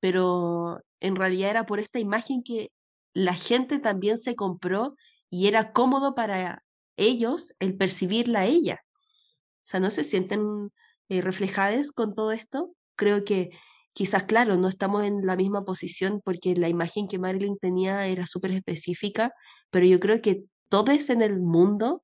Pero 0.00 0.82
en 1.00 1.16
realidad 1.16 1.50
era 1.50 1.66
por 1.66 1.80
esta 1.80 1.98
imagen 1.98 2.42
que 2.42 2.70
la 3.14 3.34
gente 3.34 3.78
también 3.78 4.18
se 4.18 4.36
compró 4.36 4.94
y 5.30 5.46
era 5.46 5.72
cómodo 5.72 6.14
para 6.14 6.62
ellos 6.98 7.54
el 7.58 7.76
percibirla 7.76 8.40
a 8.40 8.46
ella. 8.46 8.80
O 8.84 9.66
sea, 9.70 9.80
no 9.80 9.90
se 9.90 10.04
sienten 10.04 10.70
eh, 11.08 11.22
reflejadas 11.22 11.92
con 11.92 12.14
todo 12.14 12.32
esto. 12.32 12.74
Creo 12.96 13.24
que 13.24 13.50
quizás, 13.92 14.24
claro, 14.24 14.56
no 14.56 14.68
estamos 14.68 15.04
en 15.04 15.26
la 15.26 15.36
misma 15.36 15.62
posición 15.62 16.20
porque 16.24 16.54
la 16.54 16.68
imagen 16.68 17.08
que 17.08 17.18
Marilyn 17.18 17.58
tenía 17.58 18.06
era 18.06 18.26
súper 18.26 18.52
específica, 18.52 19.32
pero 19.70 19.86
yo 19.86 20.00
creo 20.00 20.20
que 20.22 20.44
todos 20.68 21.10
en 21.10 21.22
el 21.22 21.40
mundo 21.40 22.02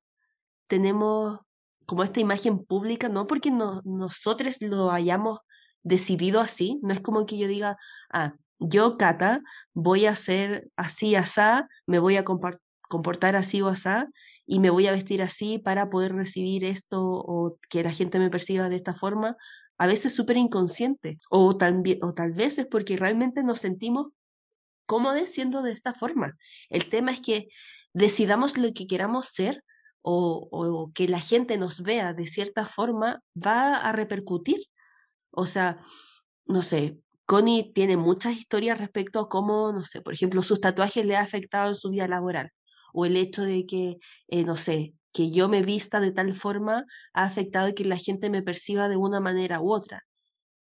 tenemos 0.67 1.39
como 1.85 2.03
esta 2.03 2.19
imagen 2.19 2.65
pública, 2.65 3.07
no 3.07 3.27
porque 3.27 3.49
nosotros 3.49 4.57
lo 4.61 4.91
hayamos 4.91 5.39
decidido 5.83 6.41
así, 6.41 6.79
no 6.83 6.93
es 6.93 6.99
como 6.99 7.25
que 7.25 7.37
yo 7.37 7.47
diga, 7.47 7.77
ah, 8.11 8.33
yo, 8.59 8.97
Cata, 8.97 9.41
voy 9.73 10.05
a 10.05 10.15
ser 10.15 10.69
así, 10.75 11.15
asá, 11.15 11.67
me 11.85 11.99
voy 11.99 12.17
a 12.17 12.25
comportar 12.25 13.35
así 13.37 13.61
o 13.61 13.69
asá, 13.69 14.07
y 14.45 14.59
me 14.59 14.69
voy 14.69 14.87
a 14.87 14.91
vestir 14.91 15.21
así 15.21 15.59
para 15.59 15.89
poder 15.89 16.13
recibir 16.13 16.65
esto 16.65 17.01
o 17.01 17.57
que 17.69 17.83
la 17.83 17.91
gente 17.91 18.19
me 18.19 18.29
perciba 18.29 18.69
de 18.69 18.75
esta 18.75 18.93
forma, 18.93 19.37
a 19.77 19.87
veces 19.87 20.15
súper 20.15 20.37
inconsciente, 20.37 21.19
o, 21.29 21.45
o 21.49 22.13
tal 22.13 22.33
vez 22.33 22.57
es 22.57 22.65
porque 22.65 22.97
realmente 22.97 23.43
nos 23.43 23.59
sentimos 23.59 24.07
cómodos 24.85 25.29
siendo 25.29 25.61
de 25.61 25.71
esta 25.71 25.93
forma. 25.93 26.37
El 26.69 26.89
tema 26.89 27.11
es 27.11 27.21
que 27.21 27.49
decidamos 27.93 28.57
lo 28.57 28.71
que 28.73 28.87
queramos 28.87 29.27
ser 29.27 29.63
o, 30.09 30.91
que 30.93 31.07
la 31.07 31.19
gente 31.19 31.57
nos 31.57 31.81
vea 31.81 32.13
de 32.13 32.27
cierta 32.27 32.65
forma, 32.65 33.21
va 33.35 33.77
a 33.77 33.91
repercutir. 33.91 34.65
O 35.31 35.45
sea, 35.45 35.79
no 36.45 36.61
sé, 36.61 36.97
Connie 37.25 37.73
tiene 37.73 37.97
muchas 37.97 38.37
historias 38.37 38.79
respecto 38.79 39.19
a 39.19 39.29
cómo, 39.29 39.73
no 39.73 39.83
sé, 39.83 40.01
por 40.01 40.13
ejemplo, 40.13 40.43
sus 40.43 40.61
tatuajes 40.61 41.05
le 41.05 41.17
ha 41.17 41.21
afectado 41.21 41.69
en 41.69 41.75
su 41.75 41.89
vida 41.89 42.07
laboral, 42.07 42.51
o 42.93 43.05
el 43.05 43.17
hecho 43.17 43.43
de 43.43 43.65
que, 43.65 43.97
eh, 44.29 44.43
no 44.45 44.55
sé, 44.55 44.93
que 45.17 45.31
yo 45.31 45.49
me 45.49 45.63
vista 45.63 45.99
de 45.99 46.11
tal 46.11 46.35
forma 46.35 46.85
ha 47.11 47.23
afectado 47.23 47.73
que 47.73 47.83
la 47.85 47.97
gente 47.97 48.29
me 48.29 48.43
perciba 48.43 48.87
de 48.87 48.97
una 48.97 49.19
manera 49.19 49.59
u 49.59 49.73
otra. 49.73 50.05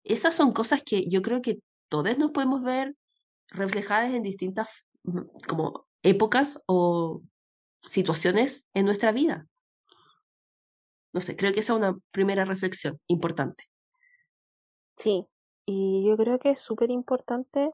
Esas 0.04 0.34
son 0.34 0.54
cosas 0.54 0.82
que 0.82 1.08
yo 1.08 1.22
creo 1.22 1.44
que 1.44 1.60
todos 1.88 2.18
nos 2.18 2.32
podemos 2.32 2.64
ver 2.64 2.96
reflejadas 3.50 4.12
en 4.12 4.24
distintas 4.24 4.68
mm, 5.04 5.20
como 5.48 5.86
épocas 6.02 6.64
o 6.66 7.22
situaciones 7.84 8.68
en 8.74 8.86
nuestra 8.86 9.12
vida. 9.12 9.46
No 11.14 11.22
sé, 11.22 11.36
creo 11.36 11.54
que 11.54 11.60
esa 11.60 11.74
es 11.74 11.78
una 11.78 11.96
primera 12.10 12.44
reflexión 12.44 13.00
importante. 13.06 13.66
Sí, 14.98 15.28
y 15.68 16.08
yo 16.08 16.18
creo 16.18 16.40
que 16.40 16.50
es 16.50 16.60
súper 16.60 16.90
importante, 16.90 17.72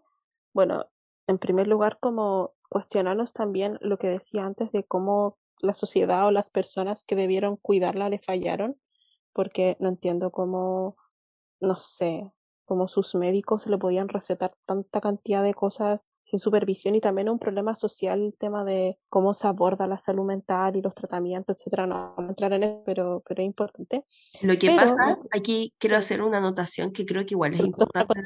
bueno, 0.53 0.87
en 1.25 1.37
primer 1.37 1.67
lugar, 1.67 1.99
como 2.01 2.53
cuestionarnos 2.67 3.31
también 3.31 3.77
lo 3.79 3.97
que 3.97 4.07
decía 4.07 4.45
antes 4.45 4.73
de 4.73 4.83
cómo 4.83 5.37
la 5.59 5.73
sociedad 5.73 6.27
o 6.27 6.31
las 6.31 6.49
personas 6.49 7.03
que 7.03 7.15
debieron 7.15 7.57
cuidarla 7.57 8.09
le 8.09 8.19
fallaron, 8.19 8.79
porque 9.33 9.77
no 9.79 9.89
entiendo 9.89 10.31
cómo, 10.31 10.97
no 11.59 11.77
sé, 11.77 12.31
cómo 12.65 12.87
sus 12.87 13.15
médicos 13.15 13.67
le 13.67 13.77
podían 13.77 14.09
recetar 14.09 14.55
tanta 14.65 15.01
cantidad 15.01 15.43
de 15.43 15.53
cosas 15.53 16.05
sin 16.23 16.39
supervisión 16.39 16.95
y 16.95 17.01
también 17.01 17.29
un 17.29 17.37
problema 17.37 17.75
social 17.75 18.19
el 18.19 18.35
tema 18.35 18.65
de 18.65 18.97
cómo 19.09 19.35
se 19.35 19.47
aborda 19.47 19.85
la 19.85 19.99
salud 19.99 20.25
mental 20.25 20.75
y 20.75 20.81
los 20.81 20.95
tratamientos, 20.95 21.55
etcétera. 21.55 21.85
No 21.85 22.15
vamos 22.15 22.25
a 22.25 22.29
entrar 22.29 22.53
en 22.53 22.63
eso, 22.63 22.81
pero, 22.83 23.23
pero 23.27 23.43
es 23.43 23.45
importante. 23.45 24.05
Lo 24.41 24.57
que 24.57 24.71
pasa, 24.75 25.19
aquí 25.31 25.75
quiero 25.77 25.97
hacer 25.97 26.23
una 26.23 26.39
anotación 26.39 26.91
que 26.91 27.05
creo 27.05 27.27
que 27.27 27.35
igual 27.35 27.53
es 27.53 27.59
importante. 27.59 28.23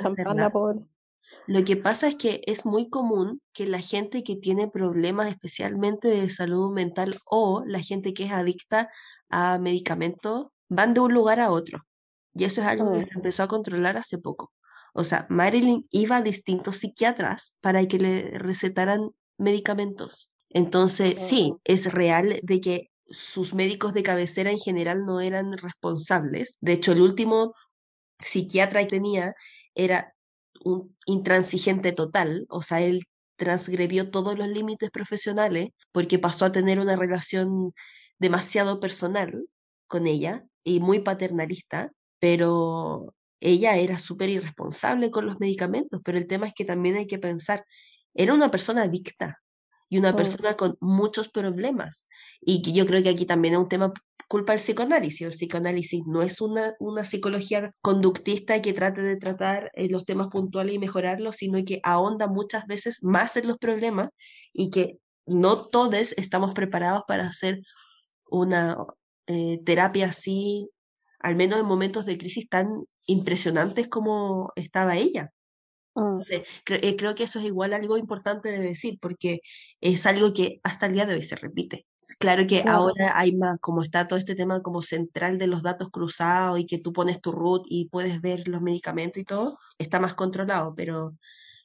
Lo 1.47 1.63
que 1.63 1.75
pasa 1.75 2.07
es 2.07 2.15
que 2.15 2.41
es 2.45 2.65
muy 2.65 2.89
común 2.89 3.41
que 3.53 3.65
la 3.65 3.79
gente 3.79 4.23
que 4.23 4.35
tiene 4.35 4.67
problemas 4.67 5.29
especialmente 5.29 6.07
de 6.07 6.29
salud 6.29 6.71
mental 6.71 7.17
o 7.25 7.63
la 7.65 7.81
gente 7.81 8.13
que 8.13 8.25
es 8.25 8.31
adicta 8.31 8.89
a 9.29 9.57
medicamentos 9.57 10.47
van 10.67 10.93
de 10.93 11.01
un 11.01 11.13
lugar 11.13 11.39
a 11.39 11.51
otro. 11.51 11.85
Y 12.33 12.43
eso 12.43 12.61
es 12.61 12.67
algo 12.67 12.93
que 12.93 12.99
mm. 12.99 13.05
se 13.07 13.13
empezó 13.15 13.43
a 13.43 13.47
controlar 13.47 13.97
hace 13.97 14.17
poco. 14.17 14.51
O 14.93 15.03
sea, 15.03 15.25
Marilyn 15.29 15.87
iba 15.91 16.17
a 16.17 16.21
distintos 16.21 16.77
psiquiatras 16.77 17.55
para 17.61 17.85
que 17.87 17.99
le 17.99 18.37
recetaran 18.37 19.09
medicamentos. 19.37 20.31
Entonces, 20.49 21.19
sí, 21.19 21.55
es 21.63 21.93
real 21.93 22.39
de 22.43 22.61
que 22.61 22.91
sus 23.09 23.53
médicos 23.53 23.93
de 23.93 24.03
cabecera 24.03 24.51
en 24.51 24.57
general 24.57 25.05
no 25.05 25.21
eran 25.21 25.57
responsables. 25.57 26.57
De 26.59 26.73
hecho, 26.73 26.91
el 26.91 27.01
último 27.01 27.53
psiquiatra 28.19 28.81
que 28.81 28.89
tenía 28.89 29.35
era 29.75 30.13
un 30.63 30.95
intransigente 31.05 31.91
total, 31.91 32.45
o 32.49 32.61
sea, 32.61 32.81
él 32.81 33.03
transgredió 33.37 34.11
todos 34.11 34.37
los 34.37 34.47
límites 34.49 34.91
profesionales 34.91 35.69
porque 35.91 36.19
pasó 36.19 36.45
a 36.45 36.51
tener 36.51 36.79
una 36.79 36.95
relación 36.95 37.73
demasiado 38.19 38.79
personal 38.79 39.45
con 39.87 40.07
ella 40.07 40.45
y 40.63 40.79
muy 40.81 40.99
paternalista, 40.99 41.91
pero 42.19 43.15
ella 43.39 43.77
era 43.77 43.97
súper 43.97 44.29
irresponsable 44.29 45.11
con 45.11 45.25
los 45.25 45.39
medicamentos, 45.39 46.01
pero 46.03 46.17
el 46.17 46.27
tema 46.27 46.47
es 46.47 46.53
que 46.53 46.65
también 46.65 46.97
hay 46.97 47.07
que 47.07 47.19
pensar, 47.19 47.65
era 48.13 48.33
una 48.33 48.51
persona 48.51 48.83
adicta 48.83 49.41
y 49.89 49.97
una 49.97 50.15
persona 50.15 50.55
con 50.55 50.77
muchos 50.79 51.29
problemas. 51.29 52.07
Y 52.41 52.61
que 52.61 52.71
yo 52.71 52.85
creo 52.85 53.03
que 53.03 53.09
aquí 53.09 53.25
también 53.25 53.55
es 53.55 53.59
un 53.59 53.67
tema 53.67 53.91
culpa 54.27 54.53
del 54.53 54.61
psicoanálisis. 54.61 55.21
El 55.21 55.33
psicoanálisis 55.33 56.03
no 56.05 56.21
es 56.21 56.39
una, 56.39 56.75
una 56.79 57.03
psicología 57.03 57.73
conductista 57.81 58.61
que 58.61 58.73
trate 58.73 59.01
de 59.01 59.17
tratar 59.17 59.71
eh, 59.73 59.89
los 59.89 60.05
temas 60.05 60.27
puntuales 60.27 60.75
y 60.75 60.79
mejorarlos, 60.79 61.37
sino 61.37 61.63
que 61.65 61.79
ahonda 61.83 62.27
muchas 62.27 62.65
veces 62.67 63.03
más 63.03 63.35
en 63.37 63.47
los 63.47 63.57
problemas 63.57 64.09
y 64.53 64.69
que 64.69 64.97
no 65.25 65.67
todos 65.67 66.13
estamos 66.17 66.53
preparados 66.53 67.03
para 67.07 67.27
hacer 67.27 67.61
una 68.29 68.77
eh, 69.27 69.59
terapia 69.65 70.07
así 70.07 70.69
al 71.19 71.35
menos 71.35 71.59
en 71.59 71.65
momentos 71.65 72.05
de 72.05 72.17
crisis 72.17 72.47
tan 72.49 72.67
impresionantes 73.05 73.87
como 73.87 74.51
estaba 74.55 74.97
ella. 74.97 75.31
Mm. 75.95 76.21
Eh, 76.29 76.95
creo 76.95 77.15
que 77.15 77.23
eso 77.23 77.39
es 77.39 77.45
igual 77.45 77.73
algo 77.73 77.97
importante 77.97 78.49
de 78.49 78.59
decir, 78.59 78.99
porque 79.01 79.41
es 79.81 80.05
algo 80.05 80.33
que 80.33 80.59
hasta 80.63 80.85
el 80.85 80.93
día 80.93 81.05
de 81.05 81.15
hoy 81.15 81.21
se 81.21 81.35
repite. 81.35 81.85
Claro 82.19 82.47
que 82.47 82.63
ahora 82.65 83.17
hay 83.17 83.35
más, 83.35 83.59
como 83.59 83.81
está 83.81 84.07
todo 84.07 84.17
este 84.17 84.35
tema 84.35 84.61
como 84.61 84.81
central 84.81 85.37
de 85.37 85.47
los 85.47 85.63
datos 85.63 85.89
cruzados 85.89 86.59
y 86.59 86.65
que 86.65 86.77
tú 86.77 86.93
pones 86.93 87.21
tu 87.21 87.31
root 87.31 87.63
y 87.67 87.89
puedes 87.89 88.21
ver 88.21 88.47
los 88.47 88.61
medicamentos 88.61 89.21
y 89.21 89.25
todo, 89.25 89.57
está 89.77 89.99
más 89.99 90.13
controlado, 90.13 90.73
pero, 90.75 91.15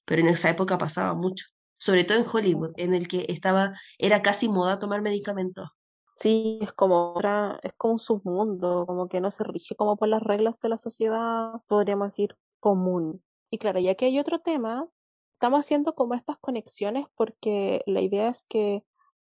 pero 0.05 0.23
en 0.23 0.29
esa 0.29 0.51
época 0.51 0.79
pasaba 0.79 1.15
mucho. 1.15 1.47
Sobre 1.79 2.05
todo 2.05 2.19
en 2.19 2.27
Hollywood, 2.31 2.73
en 2.77 2.95
el 2.95 3.07
que 3.09 3.27
estaba, 3.29 3.75
era 3.99 4.23
casi 4.23 4.49
moda 4.49 4.79
tomar 4.79 5.03
medicamentos. 5.03 5.69
Sí, 6.17 6.59
es 6.63 6.73
como 6.73 7.15
es 7.63 7.73
como 7.77 7.95
un 7.95 7.99
submundo, 7.99 8.87
como 8.87 9.09
que 9.09 9.21
no 9.21 9.31
se 9.31 9.45
rige 9.45 9.75
como 9.75 9.97
por 9.97 10.09
las 10.09 10.23
reglas 10.23 10.61
de 10.61 10.69
la 10.69 10.79
sociedad, 10.79 11.53
podríamos 11.67 12.09
decir, 12.09 12.37
común. 12.61 13.23
Y 13.55 13.59
claro, 13.59 13.79
ya 13.79 13.95
que 13.95 14.07
hay 14.07 14.19
otro 14.19 14.41
tema, 14.41 14.89
estamos 15.35 15.61
haciendo 15.61 15.95
como 15.95 16.15
estas 16.15 16.37
conexiones 16.39 17.07
porque 17.15 17.85
la 17.87 18.01
idea 18.01 18.29
es 18.29 18.43
que 18.49 18.83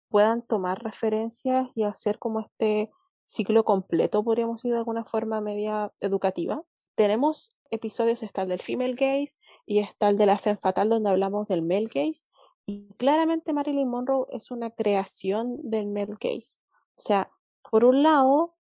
puedan 0.08 0.44
tomar 0.44 0.84
referencias 0.84 1.70
y 1.74 1.82
hacer 1.82 2.20
como 2.20 2.40
este 2.40 2.92
ciclo 3.26 3.66
completo, 3.66 4.24
podríamos 4.24 4.58
decir 4.58 4.74
de 4.74 4.78
alguna 4.78 5.04
forma 5.04 5.42
media 5.42 5.92
educativa. 6.00 6.62
Tenemos 6.94 7.58
episodios, 7.72 8.22
está 8.22 8.44
el 8.44 8.50
del 8.50 8.62
female 8.62 8.94
gaze 8.94 9.36
y 9.66 9.80
está 9.80 10.10
el 10.10 10.18
de 10.18 10.28
la 10.28 10.38
femme 10.38 10.58
fatal 10.58 10.90
donde 10.90 11.10
hablamos 11.10 11.48
del 11.48 11.64
male 11.64 11.90
gaze. 11.92 12.24
Y 12.68 12.94
claramente 13.00 13.52
Marilyn 13.52 13.90
Monroe 13.90 14.28
es 14.30 14.52
una 14.52 14.70
creación 14.70 15.58
del 15.64 15.88
male 15.88 16.18
gaze. 16.20 16.60
O 16.98 17.02
sea, 17.02 17.32
por 17.72 17.84
un 17.84 18.04
lado, 18.04 18.54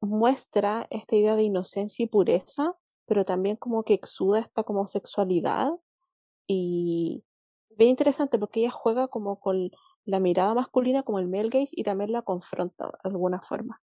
muestra 0.00 0.86
esta 0.90 1.16
idea 1.16 1.34
de 1.34 1.42
inocencia 1.42 2.04
y 2.04 2.06
pureza, 2.06 2.76
pero 3.06 3.24
también 3.24 3.56
como 3.56 3.84
que 3.84 3.94
exuda 3.94 4.40
esta 4.40 4.62
como 4.62 4.86
sexualidad 4.88 5.72
y 6.46 7.24
ve 7.70 7.86
interesante 7.86 8.38
porque 8.38 8.60
ella 8.60 8.70
juega 8.70 9.08
como 9.08 9.40
con 9.40 9.70
la 10.04 10.20
mirada 10.20 10.54
masculina 10.54 11.02
como 11.02 11.18
el 11.18 11.28
male 11.28 11.48
gaze 11.48 11.70
y 11.72 11.84
también 11.84 12.12
la 12.12 12.22
confronta 12.22 12.86
de 12.86 13.10
alguna 13.10 13.40
forma. 13.40 13.80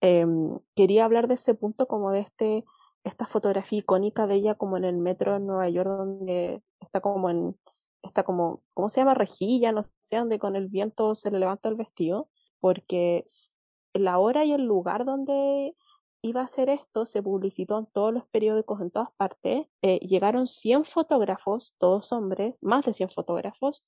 Em, 0.00 0.58
quería 0.74 1.04
hablar 1.04 1.28
de 1.28 1.34
ese 1.34 1.54
punto 1.54 1.86
como 1.86 2.10
de 2.10 2.20
este 2.20 2.64
esta 3.04 3.26
fotografía 3.26 3.78
icónica 3.78 4.26
de 4.26 4.34
ella 4.34 4.54
como 4.56 4.76
en 4.76 4.84
el 4.84 4.98
metro 4.98 5.32
de 5.32 5.40
Nueva 5.40 5.68
York 5.70 5.88
donde 5.88 6.62
está 6.80 7.00
como 7.00 7.30
en 7.30 7.58
está 8.02 8.24
como 8.24 8.62
¿cómo 8.74 8.88
se 8.88 9.00
llama? 9.00 9.14
rejilla, 9.14 9.72
no 9.72 9.82
sé, 10.00 10.16
donde 10.16 10.38
con 10.38 10.56
el 10.56 10.68
viento 10.68 11.14
se 11.14 11.30
le 11.30 11.38
levanta 11.38 11.68
el 11.68 11.76
vestido 11.76 12.28
porque 12.60 13.24
la 13.94 14.18
hora 14.18 14.44
y 14.44 14.52
el 14.52 14.64
lugar 14.64 15.04
donde 15.04 15.74
iba 16.22 16.40
a 16.40 16.44
hacer 16.44 16.68
esto 16.68 17.06
se 17.06 17.22
publicitó 17.22 17.78
en 17.78 17.86
todos 17.86 18.12
los 18.12 18.26
periódicos 18.26 18.80
en 18.80 18.90
todas 18.90 19.10
partes. 19.16 19.66
Eh, 19.82 19.98
llegaron 20.00 20.46
100 20.46 20.84
fotógrafos, 20.84 21.74
todos 21.78 22.12
hombres, 22.12 22.62
más 22.62 22.84
de 22.84 22.92
100 22.94 23.10
fotógrafos, 23.10 23.84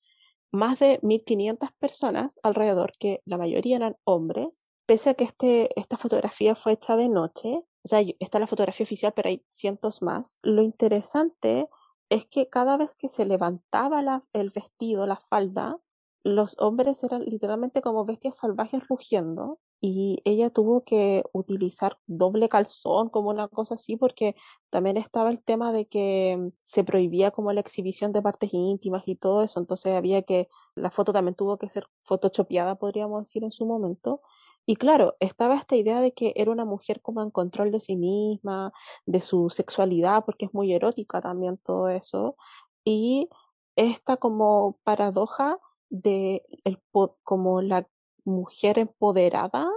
más 0.51 0.79
de 0.79 0.99
1.500 1.01 1.71
personas 1.79 2.39
alrededor, 2.43 2.93
que 2.99 3.21
la 3.25 3.37
mayoría 3.37 3.77
eran 3.77 3.97
hombres. 4.03 4.67
Pese 4.85 5.11
a 5.11 5.13
que 5.13 5.23
este, 5.23 5.79
esta 5.79 5.97
fotografía 5.97 6.55
fue 6.55 6.73
hecha 6.73 6.95
de 6.97 7.09
noche, 7.09 7.63
o 7.83 7.87
sea, 7.87 8.01
está 8.19 8.39
la 8.39 8.47
fotografía 8.47 8.83
oficial, 8.85 9.13
pero 9.15 9.29
hay 9.29 9.45
cientos 9.49 10.01
más. 10.01 10.39
Lo 10.41 10.61
interesante 10.61 11.69
es 12.09 12.25
que 12.25 12.49
cada 12.49 12.77
vez 12.77 12.95
que 12.95 13.09
se 13.09 13.25
levantaba 13.25 14.23
el 14.33 14.49
vestido, 14.49 15.05
la 15.05 15.17
falda, 15.17 15.79
los 16.23 16.55
hombres 16.59 17.03
eran 17.03 17.23
literalmente 17.23 17.81
como 17.81 18.05
bestias 18.05 18.37
salvajes 18.37 18.87
rugiendo 18.87 19.59
y 19.85 20.21
ella 20.23 20.49
tuvo 20.49 20.85
que 20.85 21.23
utilizar 21.33 21.97
doble 22.07 22.47
calzón 22.47 23.09
como 23.09 23.29
una 23.29 23.49
cosa 23.49 23.75
así 23.75 23.97
porque 23.97 24.33
también 24.69 24.95
estaba 24.95 25.29
el 25.29 25.43
tema 25.43 25.73
de 25.73 25.87
que 25.87 26.37
mm, 26.39 26.51
se 26.63 26.85
prohibía 26.85 27.31
como 27.31 27.51
la 27.51 27.59
exhibición 27.59 28.13
de 28.13 28.21
partes 28.21 28.53
íntimas 28.53 29.03
y 29.07 29.17
todo 29.17 29.43
eso, 29.43 29.59
entonces 29.59 29.93
había 29.93 30.21
que, 30.21 30.47
la 30.75 30.89
foto 30.89 31.11
también 31.11 31.35
tuvo 31.35 31.57
que 31.57 31.67
ser 31.67 31.85
photoshopeada, 32.01 32.75
podríamos 32.75 33.25
decir, 33.25 33.43
en 33.43 33.51
su 33.51 33.65
momento. 33.65 34.21
Y 34.65 34.77
claro, 34.77 35.17
estaba 35.19 35.55
esta 35.57 35.75
idea 35.75 35.99
de 35.99 36.13
que 36.13 36.31
era 36.37 36.51
una 36.51 36.63
mujer 36.63 37.01
como 37.01 37.21
en 37.21 37.29
control 37.29 37.71
de 37.73 37.81
sí 37.81 37.97
misma, 37.97 38.71
de 39.05 39.19
su 39.19 39.49
sexualidad, 39.49 40.23
porque 40.25 40.45
es 40.45 40.53
muy 40.53 40.71
erótica 40.73 41.19
también 41.19 41.57
todo 41.57 41.89
eso. 41.89 42.37
Y 42.85 43.29
esta 43.75 44.15
como 44.15 44.79
paradoja 44.83 45.59
de 45.89 46.45
el, 46.63 46.79
como 47.23 47.61
la 47.61 47.85
mujer 48.25 48.79
empoderada, 48.79 49.67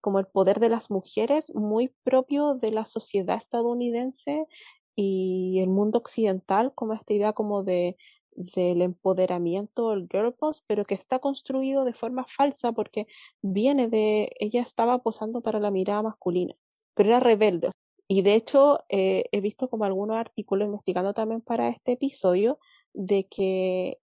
como 0.00 0.18
el 0.18 0.26
poder 0.26 0.60
de 0.60 0.70
las 0.70 0.90
mujeres 0.90 1.54
muy 1.54 1.94
propio 2.04 2.54
de 2.54 2.72
la 2.72 2.86
sociedad 2.86 3.36
estadounidense 3.36 4.46
y 4.96 5.60
el 5.60 5.68
mundo 5.68 5.98
occidental, 5.98 6.72
como 6.74 6.94
esta 6.94 7.12
idea 7.12 7.32
como 7.32 7.62
de, 7.62 7.96
del 8.32 8.82
empoderamiento, 8.82 9.92
el 9.92 10.08
girl 10.10 10.34
boss, 10.38 10.64
pero 10.66 10.84
que 10.84 10.94
está 10.94 11.18
construido 11.18 11.84
de 11.84 11.92
forma 11.92 12.24
falsa 12.26 12.72
porque 12.72 13.06
viene 13.42 13.88
de, 13.88 14.30
ella 14.38 14.62
estaba 14.62 14.98
posando 15.02 15.40
para 15.42 15.60
la 15.60 15.70
mirada 15.70 16.02
masculina, 16.02 16.54
pero 16.94 17.10
era 17.10 17.20
rebelde. 17.20 17.70
Y 18.08 18.22
de 18.22 18.34
hecho, 18.34 18.80
eh, 18.88 19.24
he 19.30 19.40
visto 19.40 19.68
como 19.68 19.84
algunos 19.84 20.16
artículos 20.16 20.66
investigando 20.66 21.14
también 21.14 21.42
para 21.42 21.68
este 21.68 21.92
episodio 21.92 22.58
de 22.92 23.28
que 23.28 23.98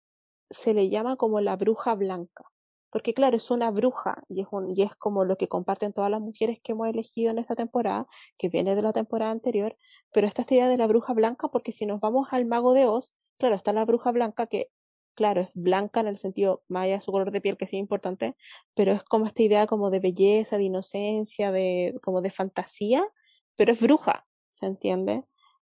se 0.50 0.74
le 0.74 0.89
llama 0.89 1.18
como 1.18 1.41
la 1.41 1.58
bruja 1.58 1.93
blanca. 1.95 2.45
Porque 2.89 3.13
claro, 3.13 3.38
es 3.38 3.51
una 3.51 3.71
bruja 3.71 4.23
y 4.29 4.41
es, 4.41 4.47
un, 4.51 4.71
y 4.75 4.83
es 4.83 4.95
como 4.95 5.25
lo 5.25 5.38
que 5.38 5.47
comparten 5.47 5.93
todas 5.93 6.09
las 6.09 6.21
mujeres 6.21 6.59
que 6.63 6.71
hemos 6.71 6.88
elegido 6.88 7.31
en 7.31 7.39
esta 7.39 7.55
temporada, 7.55 8.07
que 8.38 8.49
viene 8.49 8.75
de 8.75 8.81
la 8.81 8.93
temporada 8.93 9.31
anterior, 9.31 9.77
pero 10.13 10.27
esta 10.27 10.41
es 10.41 10.51
idea 10.51 10.69
de 10.69 10.77
la 10.77 10.88
bruja 10.88 11.13
blanca 11.13 11.49
porque 11.49 11.71
si 11.71 11.85
nos 11.85 11.99
vamos 11.99 12.27
al 12.31 12.45
mago 12.45 12.73
de 12.73 12.85
Oz, 12.85 13.13
claro, 13.38 13.55
está 13.55 13.73
la 13.73 13.85
bruja 13.85 14.11
blanca 14.11 14.47
que, 14.47 14.69
claro, 15.15 15.41
es 15.41 15.49
blanca 15.53 15.99
en 15.99 16.07
el 16.07 16.17
sentido, 16.17 16.63
más 16.67 16.85
allá 16.85 16.95
de 16.95 17.01
su 17.01 17.11
color 17.11 17.31
de 17.31 17.41
piel, 17.41 17.57
que 17.57 17.67
sí 17.67 17.77
es 17.77 17.81
importante, 17.81 18.35
pero 18.75 18.91
es 18.93 19.03
como 19.03 19.25
esta 19.25 19.43
idea 19.43 19.67
como 19.67 19.89
de 19.89 19.99
belleza, 19.99 20.57
de 20.57 20.63
inocencia, 20.63 21.51
de, 21.51 21.95
como 22.03 22.21
de 22.21 22.29
fantasía, 22.31 23.05
pero 23.55 23.71
es 23.71 23.81
bruja, 23.81 24.25
¿se 24.53 24.67
entiende? 24.67 25.25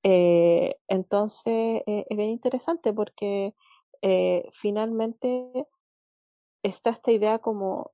Eh, 0.04 0.76
entonces, 0.88 1.84
eh, 1.86 2.06
es 2.10 2.18
bien 2.18 2.30
interesante 2.30 2.94
porque 2.94 3.56
eh, 4.02 4.50
finalmente 4.54 5.68
está 6.64 6.90
esta 6.92 7.12
idea 7.12 7.40
como 7.40 7.92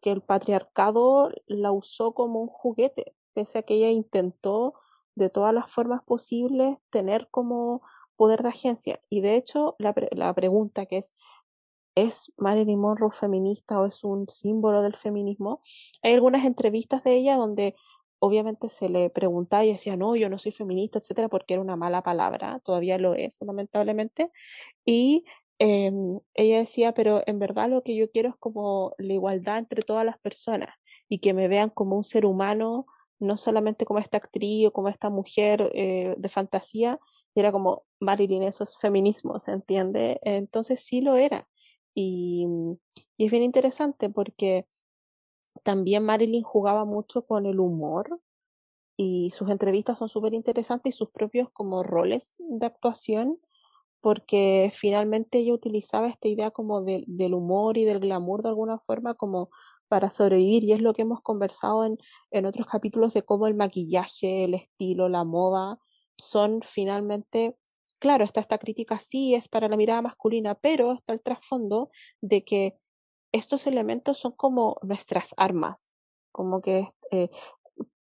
que 0.00 0.10
el 0.10 0.22
patriarcado 0.22 1.30
la 1.46 1.72
usó 1.72 2.14
como 2.14 2.40
un 2.40 2.48
juguete, 2.48 3.14
pese 3.34 3.58
a 3.58 3.62
que 3.62 3.74
ella 3.74 3.90
intentó 3.90 4.74
de 5.14 5.30
todas 5.30 5.52
las 5.52 5.70
formas 5.70 6.02
posibles 6.04 6.78
tener 6.90 7.28
como 7.30 7.82
poder 8.16 8.42
de 8.42 8.50
agencia. 8.50 9.00
Y 9.08 9.20
de 9.20 9.36
hecho, 9.36 9.76
la, 9.78 9.94
la 10.12 10.34
pregunta 10.34 10.86
que 10.86 10.98
es, 10.98 11.14
¿es 11.94 12.32
Marilyn 12.36 12.80
Monroe 12.80 13.10
feminista 13.10 13.80
o 13.80 13.86
es 13.86 14.04
un 14.04 14.28
símbolo 14.28 14.82
del 14.82 14.94
feminismo? 14.94 15.60
Hay 16.02 16.14
algunas 16.14 16.44
entrevistas 16.44 17.02
de 17.04 17.14
ella 17.14 17.36
donde 17.36 17.74
obviamente 18.20 18.68
se 18.68 18.88
le 18.88 19.10
preguntaba 19.10 19.64
y 19.64 19.72
decía, 19.72 19.96
no, 19.96 20.14
yo 20.14 20.28
no 20.28 20.38
soy 20.38 20.52
feminista, 20.52 20.98
etcétera, 20.98 21.28
porque 21.28 21.54
era 21.54 21.62
una 21.62 21.76
mala 21.76 22.02
palabra, 22.02 22.60
todavía 22.60 22.98
lo 22.98 23.14
es, 23.14 23.38
lamentablemente. 23.40 24.30
Y 24.84 25.24
em, 25.60 26.20
ella 26.34 26.58
decía, 26.58 26.92
pero 26.94 27.22
en 27.26 27.38
verdad 27.38 27.70
lo 27.70 27.82
que 27.84 27.94
yo 27.94 28.10
quiero 28.10 28.30
es 28.30 28.36
como 28.36 28.94
la 28.98 29.12
igualdad 29.12 29.58
entre 29.58 29.82
todas 29.82 30.04
las 30.04 30.18
personas 30.18 30.70
y 31.08 31.20
que 31.20 31.34
me 31.34 31.48
vean 31.48 31.70
como 31.70 31.96
un 31.96 32.04
ser 32.04 32.26
humano, 32.26 32.86
no 33.20 33.36
solamente 33.36 33.84
como 33.84 34.00
esta 34.00 34.16
actriz 34.16 34.68
o 34.68 34.72
como 34.72 34.88
esta 34.88 35.10
mujer 35.10 35.70
eh, 35.74 36.14
de 36.18 36.28
fantasía, 36.28 36.98
y 37.34 37.40
era 37.40 37.52
como, 37.52 37.84
Marilyn, 38.00 38.42
eso 38.42 38.64
es 38.64 38.76
feminismo, 38.78 39.38
¿se 39.38 39.52
entiende? 39.52 40.18
Entonces 40.22 40.80
sí 40.80 41.02
lo 41.02 41.16
era. 41.16 41.46
Y, 41.94 42.46
y 43.16 43.26
es 43.26 43.30
bien 43.30 43.42
interesante 43.42 44.10
porque 44.10 44.66
también 45.62 46.04
Marilyn 46.04 46.42
jugaba 46.42 46.84
mucho 46.84 47.26
con 47.26 47.46
el 47.46 47.60
humor 47.60 48.20
y 48.96 49.30
sus 49.30 49.50
entrevistas 49.50 49.98
son 49.98 50.08
súper 50.08 50.34
interesantes 50.34 50.94
y 50.94 50.98
sus 50.98 51.10
propios 51.10 51.50
como 51.50 51.82
roles 51.82 52.36
de 52.38 52.66
actuación 52.66 53.38
porque 54.00 54.70
finalmente 54.74 55.38
ella 55.38 55.54
utilizaba 55.54 56.08
esta 56.08 56.28
idea 56.28 56.50
como 56.50 56.82
del 56.82 57.34
humor 57.34 57.76
y 57.78 57.84
del 57.84 58.00
glamour 58.00 58.42
de 58.42 58.48
alguna 58.48 58.78
forma 58.78 59.14
como 59.14 59.50
para 59.88 60.10
sobrevivir 60.10 60.64
y 60.64 60.72
es 60.72 60.80
lo 60.80 60.94
que 60.94 61.02
hemos 61.02 61.20
conversado 61.20 61.84
en, 61.84 61.98
en 62.30 62.46
otros 62.46 62.66
capítulos 62.66 63.12
de 63.14 63.22
cómo 63.22 63.46
el 63.46 63.54
maquillaje, 63.54 64.44
el 64.44 64.54
estilo, 64.54 65.08
la 65.08 65.24
moda 65.24 65.78
son 66.16 66.60
finalmente, 66.62 67.56
claro, 67.98 68.24
está 68.24 68.40
esta 68.40 68.58
crítica 68.58 69.00
sí 69.00 69.34
es 69.34 69.48
para 69.48 69.68
la 69.68 69.76
mirada 69.76 70.02
masculina, 70.02 70.54
pero 70.54 70.92
está 70.92 71.12
el 71.12 71.22
trasfondo 71.22 71.90
de 72.20 72.44
que 72.44 72.76
estos 73.32 73.66
elementos 73.66 74.18
son 74.18 74.32
como 74.32 74.76
nuestras 74.82 75.34
armas, 75.36 75.92
como 76.32 76.60
que 76.60 76.88
eh, 77.10 77.30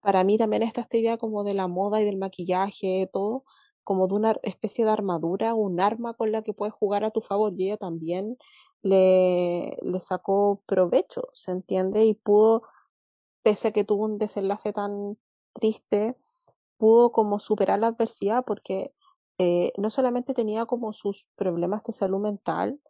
para 0.00 0.24
mí 0.24 0.38
también 0.38 0.62
está 0.62 0.82
esta 0.82 0.96
idea 0.96 1.16
como 1.16 1.42
de 1.44 1.54
la 1.54 1.66
moda 1.66 2.00
y 2.00 2.04
del 2.04 2.16
maquillaje, 2.16 3.08
todo, 3.12 3.44
como 3.86 4.08
de 4.08 4.16
una 4.16 4.36
especie 4.42 4.84
de 4.84 4.90
armadura, 4.90 5.54
un 5.54 5.80
arma 5.80 6.14
con 6.14 6.32
la 6.32 6.42
que 6.42 6.52
puedes 6.52 6.74
jugar 6.74 7.04
a 7.04 7.12
tu 7.12 7.20
favor 7.22 7.54
y 7.56 7.66
ella 7.66 7.76
también 7.78 8.36
le, 8.82 9.76
le 9.80 10.00
sacó 10.00 10.62
provecho, 10.66 11.28
¿se 11.34 11.52
entiende? 11.52 12.04
Y 12.04 12.14
pudo, 12.14 12.64
pese 13.44 13.68
a 13.68 13.72
que 13.72 13.84
tuvo 13.84 14.06
un 14.06 14.18
desenlace 14.18 14.72
tan 14.72 15.18
triste, 15.54 16.16
pudo 16.78 17.12
como 17.12 17.38
superar 17.38 17.78
la 17.80 17.88
adversidad 17.88 18.44
porque 18.44 18.92
eh, 19.38 19.72
no 19.78 19.90
solamente 19.90 20.34
tenía 20.34 20.66
como 20.66 20.92
sus 20.92 21.28
problemas 21.36 21.84
de 21.84 21.92
salud 21.92 22.20
mental, 22.20 22.80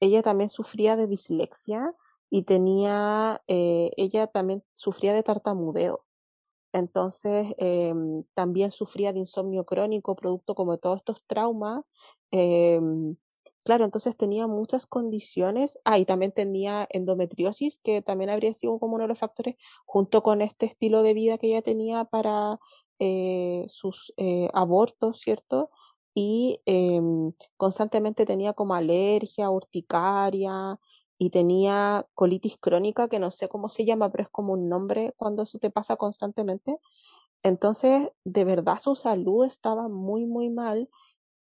ella 0.00 0.22
también 0.22 0.50
sufría 0.50 0.96
de 0.96 1.06
dislexia 1.06 1.94
y 2.30 2.42
tenía, 2.42 3.42
eh, 3.48 3.92
ella 3.96 4.26
también 4.26 4.62
sufría 4.74 5.14
de 5.14 5.22
tartamudeo. 5.22 6.04
Entonces, 6.72 7.54
em, 7.58 8.24
también 8.34 8.70
sufría 8.72 9.12
de 9.12 9.20
insomnio 9.20 9.64
crónico, 9.64 10.16
producto 10.16 10.54
como 10.54 10.72
de 10.72 10.78
todos 10.78 10.98
estos 10.98 11.22
traumas. 11.26 11.82
Em, 12.30 13.16
claro, 13.64 13.84
entonces 13.84 14.16
tenía 14.16 14.46
muchas 14.46 14.86
condiciones. 14.86 15.78
Ah, 15.84 15.98
y 15.98 16.04
también 16.04 16.32
tenía 16.32 16.86
endometriosis, 16.90 17.78
que 17.78 18.02
también 18.02 18.30
habría 18.30 18.54
sido 18.54 18.78
como 18.78 18.94
uno 18.96 19.04
de 19.04 19.08
los 19.08 19.18
factores, 19.18 19.56
junto 19.86 20.22
con 20.22 20.42
este 20.42 20.66
estilo 20.66 21.02
de 21.02 21.14
vida 21.14 21.38
que 21.38 21.48
ella 21.48 21.62
tenía 21.62 22.04
para 22.04 22.58
eh, 22.98 23.64
sus 23.68 24.12
eh, 24.16 24.48
abortos, 24.54 25.20
¿cierto? 25.20 25.70
y 26.14 26.60
em, 26.66 27.32
constantemente 27.56 28.26
tenía 28.26 28.52
como 28.52 28.74
alergia, 28.74 29.50
urticaria 29.50 30.78
y 31.18 31.30
tenía 31.30 32.06
colitis 32.14 32.56
crónica, 32.58 33.08
que 33.08 33.18
no 33.18 33.30
sé 33.30 33.48
cómo 33.48 33.68
se 33.68 33.84
llama, 33.84 34.10
pero 34.10 34.24
es 34.24 34.30
como 34.30 34.52
un 34.54 34.68
nombre 34.68 35.14
cuando 35.16 35.42
eso 35.42 35.58
te 35.58 35.70
pasa 35.70 35.96
constantemente. 35.96 36.78
Entonces, 37.42 38.10
de 38.24 38.44
verdad 38.44 38.78
su 38.80 38.94
salud 38.96 39.44
estaba 39.44 39.88
muy, 39.88 40.26
muy 40.26 40.50
mal 40.50 40.88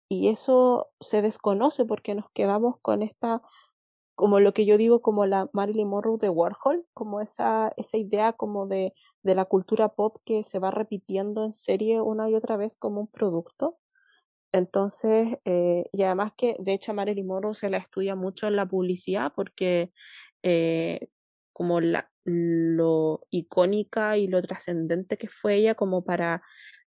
y 0.09 0.29
eso 0.29 0.89
se 0.99 1.21
desconoce 1.21 1.85
porque 1.85 2.15
nos 2.15 2.29
quedamos 2.31 2.77
con 2.81 3.03
esta, 3.03 3.41
como 4.15 4.39
lo 4.39 4.53
que 4.53 4.65
yo 4.65 4.77
digo, 4.77 5.01
como 5.01 5.25
la 5.25 5.49
Marilyn 5.53 5.89
Monroe 5.89 6.17
de 6.19 6.29
Warhol, 6.29 6.85
como 6.93 7.21
esa, 7.21 7.71
esa 7.77 7.97
idea 7.97 8.33
como 8.33 8.67
de, 8.67 8.93
de 9.23 9.35
la 9.35 9.45
cultura 9.45 9.89
pop 9.89 10.17
que 10.25 10.43
se 10.43 10.59
va 10.59 10.71
repitiendo 10.71 11.43
en 11.45 11.53
serie 11.53 12.01
una 12.01 12.29
y 12.29 12.35
otra 12.35 12.57
vez 12.57 12.77
como 12.77 13.01
un 13.01 13.07
producto. 13.07 13.77
Entonces, 14.57 15.37
eh, 15.45 15.85
y 15.91 16.03
además 16.03 16.33
que 16.37 16.55
de 16.59 16.73
hecho 16.73 16.91
a 16.91 16.95
Marilyn 16.95 17.27
se 17.53 17.69
la 17.69 17.77
estudia 17.77 18.15
mucho 18.15 18.47
en 18.47 18.55
la 18.55 18.65
publicidad 18.65 19.31
porque 19.35 19.91
eh, 20.43 21.09
como 21.53 21.81
la, 21.81 22.11
lo 22.23 23.21
icónica 23.29 24.17
y 24.17 24.27
lo 24.27 24.41
trascendente 24.41 25.17
que 25.17 25.27
fue 25.27 25.55
ella 25.55 25.75
como 25.75 26.03
para 26.03 26.43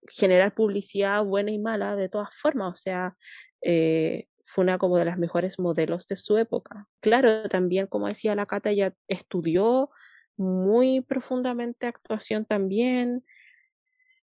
generar 0.10 0.54
publicidad 0.56 1.24
buena 1.24 1.52
y 1.52 1.60
mala 1.60 1.96
de 1.96 2.10
todas 2.10 2.36
formas, 2.36 2.74
o 2.74 2.78
sea, 2.78 3.18
eh, 3.62 4.28
fue 4.44 4.64
una 4.64 4.78
como 4.78 4.98
de 4.98 5.06
las 5.06 5.18
mejores 5.18 5.60
modelos 5.60 6.08
de 6.08 6.16
su 6.16 6.38
época. 6.38 6.88
Claro, 7.02 7.50
también 7.50 7.88
como 7.88 8.08
decía 8.08 8.36
la 8.36 8.46
Cata, 8.46 8.70
ella 8.70 8.94
estudió 9.08 9.90
muy 10.38 11.02
profundamente 11.02 11.88
actuación 11.88 12.46
también. 12.46 13.26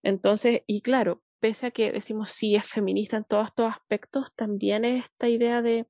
Entonces, 0.03 0.61
y 0.67 0.81
claro, 0.81 1.22
pese 1.43 1.65
a 1.65 1.71
que 1.71 1.91
decimos 1.91 2.29
sí 2.29 2.55
es 2.55 2.65
feminista 2.65 3.17
en 3.17 3.25
todos 3.25 3.47
estos 3.47 3.69
aspectos, 3.69 4.33
también 4.33 4.85
es 4.85 5.03
esta 5.03 5.27
idea 5.27 5.61
de 5.61 5.85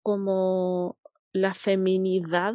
como 0.00 0.96
la 1.32 1.54
feminidad 1.54 2.54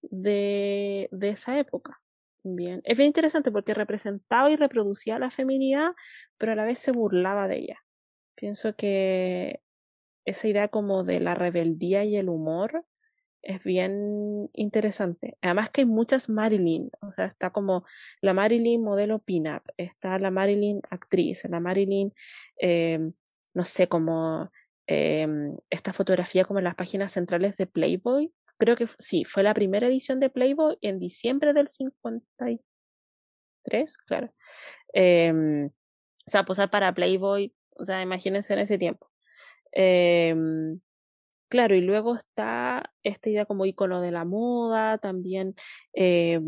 de, 0.00 1.08
de 1.12 1.28
esa 1.28 1.60
época. 1.60 2.00
Bien. 2.42 2.80
Es 2.82 2.98
bien 2.98 3.06
interesante 3.06 3.52
porque 3.52 3.72
representaba 3.72 4.50
y 4.50 4.56
reproducía 4.56 5.20
la 5.20 5.30
feminidad, 5.30 5.92
pero 6.38 6.52
a 6.52 6.54
la 6.56 6.64
vez 6.64 6.80
se 6.80 6.90
burlaba 6.90 7.46
de 7.46 7.58
ella. 7.58 7.84
Pienso 8.34 8.74
que 8.74 9.62
esa 10.24 10.48
idea 10.48 10.66
como 10.66 11.04
de 11.04 11.20
la 11.20 11.36
rebeldía 11.36 12.02
y 12.02 12.16
el 12.16 12.30
humor 12.30 12.84
es 13.42 13.62
bien 13.64 14.48
interesante. 14.52 15.36
Además 15.42 15.70
que 15.70 15.82
hay 15.82 15.86
muchas 15.86 16.28
Marilyn, 16.28 16.90
o 17.00 17.12
sea, 17.12 17.26
está 17.26 17.50
como 17.50 17.84
la 18.20 18.34
Marilyn 18.34 18.82
modelo 18.82 19.20
pin-up, 19.20 19.62
está 19.76 20.18
la 20.18 20.30
Marilyn 20.30 20.80
actriz, 20.90 21.44
la 21.48 21.60
Marilyn, 21.60 22.12
eh, 22.60 22.98
no 23.54 23.64
sé, 23.64 23.88
como 23.88 24.50
eh, 24.86 25.26
esta 25.70 25.92
fotografía 25.92 26.44
como 26.44 26.60
en 26.60 26.64
las 26.64 26.74
páginas 26.74 27.12
centrales 27.12 27.56
de 27.56 27.66
Playboy. 27.66 28.32
Creo 28.58 28.76
que 28.76 28.86
sí, 28.98 29.24
fue 29.24 29.42
la 29.42 29.54
primera 29.54 29.88
edición 29.88 30.20
de 30.20 30.30
Playboy 30.30 30.78
en 30.80 30.98
diciembre 30.98 31.52
del 31.52 31.68
53, 31.68 33.96
claro. 34.06 34.32
Eh, 34.94 35.68
o 36.24 36.30
sea, 36.30 36.44
posar 36.44 36.70
para 36.70 36.94
Playboy, 36.94 37.52
o 37.70 37.84
sea, 37.84 38.02
imagínense 38.02 38.52
en 38.52 38.60
ese 38.60 38.78
tiempo. 38.78 39.10
Claro, 41.52 41.74
y 41.74 41.82
luego 41.82 42.16
está 42.16 42.94
esta 43.02 43.28
idea 43.28 43.44
como 43.44 43.66
icono 43.66 44.00
de 44.00 44.10
la 44.10 44.24
moda, 44.24 44.96
también 44.96 45.54
eh, 45.92 46.40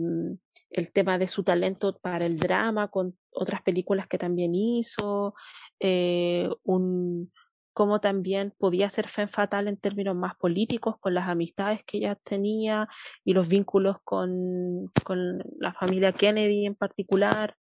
el 0.71 0.93
tema 0.93 1.19
de 1.19 1.29
su 1.29 1.45
talento 1.45 1.99
para 1.99 2.25
el 2.25 2.39
drama 2.39 2.89
con 2.89 3.15
otras 3.31 3.61
películas 3.61 4.07
que 4.07 4.17
también 4.17 4.55
hizo, 4.55 5.35
eh, 5.79 6.49
un, 6.63 7.31
cómo 7.75 8.01
también 8.01 8.55
podía 8.57 8.89
ser 8.89 9.09
fe 9.09 9.27
fatal 9.27 9.69
en 9.69 9.77
términos 9.77 10.17
más 10.17 10.37
políticos, 10.37 10.97
con 10.99 11.13
las 11.13 11.29
amistades 11.29 11.85
que 11.85 11.99
ella 11.99 12.15
tenía 12.15 12.89
y 13.27 13.35
los 13.35 13.49
vínculos 13.49 13.99
con, 14.05 14.91
con 15.05 15.45
la 15.59 15.75
familia 15.75 16.13
Kennedy 16.13 16.65
en 16.65 16.77
particular. 16.77 17.59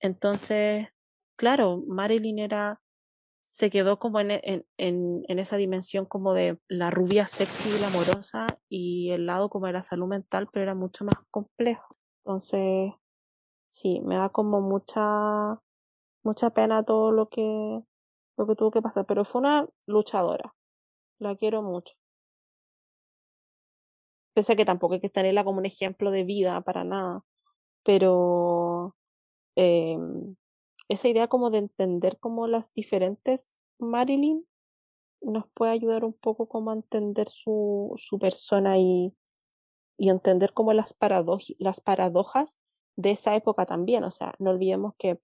Entonces, 0.00 0.88
claro, 1.36 1.84
Marilyn 1.86 2.38
era, 2.38 2.80
se 3.40 3.70
quedó 3.70 3.98
como 3.98 4.20
en, 4.20 4.30
en, 4.30 4.64
en, 4.76 5.38
esa 5.38 5.56
dimensión 5.56 6.06
como 6.06 6.34
de 6.34 6.58
la 6.68 6.90
rubia 6.90 7.26
sexy 7.26 7.70
y 7.70 7.78
la 7.80 7.88
amorosa 7.88 8.46
y 8.68 9.10
el 9.10 9.26
lado 9.26 9.48
como 9.48 9.66
de 9.66 9.72
la 9.72 9.82
salud 9.82 10.08
mental, 10.08 10.48
pero 10.52 10.64
era 10.64 10.74
mucho 10.74 11.04
más 11.04 11.14
complejo. 11.30 11.94
Entonces, 12.24 12.92
sí, 13.66 14.00
me 14.00 14.16
da 14.16 14.28
como 14.30 14.60
mucha, 14.60 15.60
mucha 16.24 16.50
pena 16.50 16.82
todo 16.82 17.12
lo 17.12 17.28
que, 17.28 17.80
lo 18.36 18.46
que 18.46 18.54
tuvo 18.56 18.70
que 18.70 18.82
pasar, 18.82 19.06
pero 19.06 19.24
fue 19.24 19.40
una 19.40 19.68
luchadora. 19.86 20.54
La 21.18 21.36
quiero 21.36 21.62
mucho. 21.62 21.94
Pese 24.34 24.52
a 24.52 24.56
que 24.56 24.64
tampoco 24.64 24.94
hay 24.94 25.00
que 25.00 25.10
tenerla 25.10 25.44
como 25.44 25.58
un 25.58 25.66
ejemplo 25.66 26.10
de 26.10 26.24
vida 26.24 26.60
para 26.60 26.84
nada, 26.84 27.24
pero 27.82 28.94
eh, 29.56 29.98
esa 30.88 31.08
idea 31.08 31.28
como 31.28 31.50
de 31.50 31.58
entender 31.58 32.18
como 32.18 32.46
las 32.46 32.72
diferentes 32.74 33.58
Marilyn 33.78 34.46
nos 35.20 35.46
puede 35.52 35.72
ayudar 35.72 36.04
un 36.04 36.12
poco 36.12 36.48
como 36.48 36.70
a 36.70 36.74
entender 36.74 37.28
su, 37.28 37.94
su 37.96 38.18
persona 38.18 38.78
y, 38.78 39.14
y 39.96 40.10
entender 40.10 40.52
como 40.52 40.72
las, 40.72 40.96
las 41.58 41.80
paradojas 41.80 42.58
de 42.96 43.10
esa 43.12 43.34
época 43.34 43.66
también. 43.66 44.04
O 44.04 44.10
sea, 44.10 44.34
no 44.38 44.50
olvidemos 44.50 44.94
que 44.98 45.20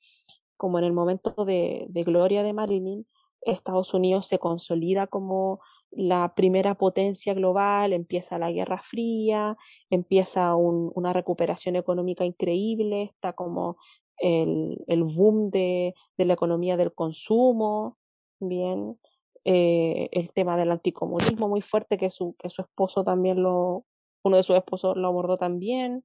como 0.56 0.78
en 0.78 0.84
el 0.84 0.92
momento 0.92 1.44
de, 1.44 1.86
de 1.88 2.04
gloria 2.04 2.42
de 2.42 2.52
Marilyn, 2.52 3.06
Estados 3.42 3.94
Unidos 3.94 4.26
se 4.26 4.38
consolida 4.38 5.06
como 5.06 5.60
la 5.90 6.34
primera 6.34 6.76
potencia 6.76 7.34
global, 7.34 7.92
empieza 7.92 8.38
la 8.38 8.50
Guerra 8.50 8.80
Fría, 8.82 9.56
empieza 9.90 10.56
un, 10.56 10.90
una 10.94 11.12
recuperación 11.12 11.76
económica 11.76 12.24
increíble, 12.24 13.02
está 13.02 13.32
como 13.32 13.76
el, 14.18 14.82
el 14.86 15.02
boom 15.04 15.50
de, 15.50 15.94
de, 16.16 16.24
la 16.24 16.34
economía 16.34 16.76
del 16.76 16.94
consumo, 16.94 17.98
bien, 18.40 18.98
eh, 19.44 20.08
el 20.12 20.32
tema 20.32 20.56
del 20.56 20.70
anticomunismo 20.70 21.48
muy 21.48 21.60
fuerte 21.62 21.98
que 21.98 22.10
su, 22.10 22.34
que 22.38 22.50
su 22.50 22.62
esposo 22.62 23.04
también 23.04 23.42
lo, 23.42 23.84
uno 24.22 24.36
de 24.36 24.42
sus 24.42 24.56
esposos 24.56 24.96
lo 24.96 25.08
abordó 25.08 25.36
también. 25.36 26.04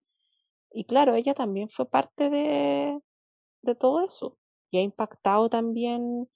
Y 0.71 0.85
claro, 0.85 1.15
ella 1.15 1.33
también 1.33 1.69
fue 1.69 1.89
parte 1.89 2.29
de, 2.29 2.99
de 3.61 3.75
todo 3.75 4.01
eso 4.01 4.37
y 4.71 4.79
ha 4.79 4.81
impactado 4.81 5.49
también 5.49 6.29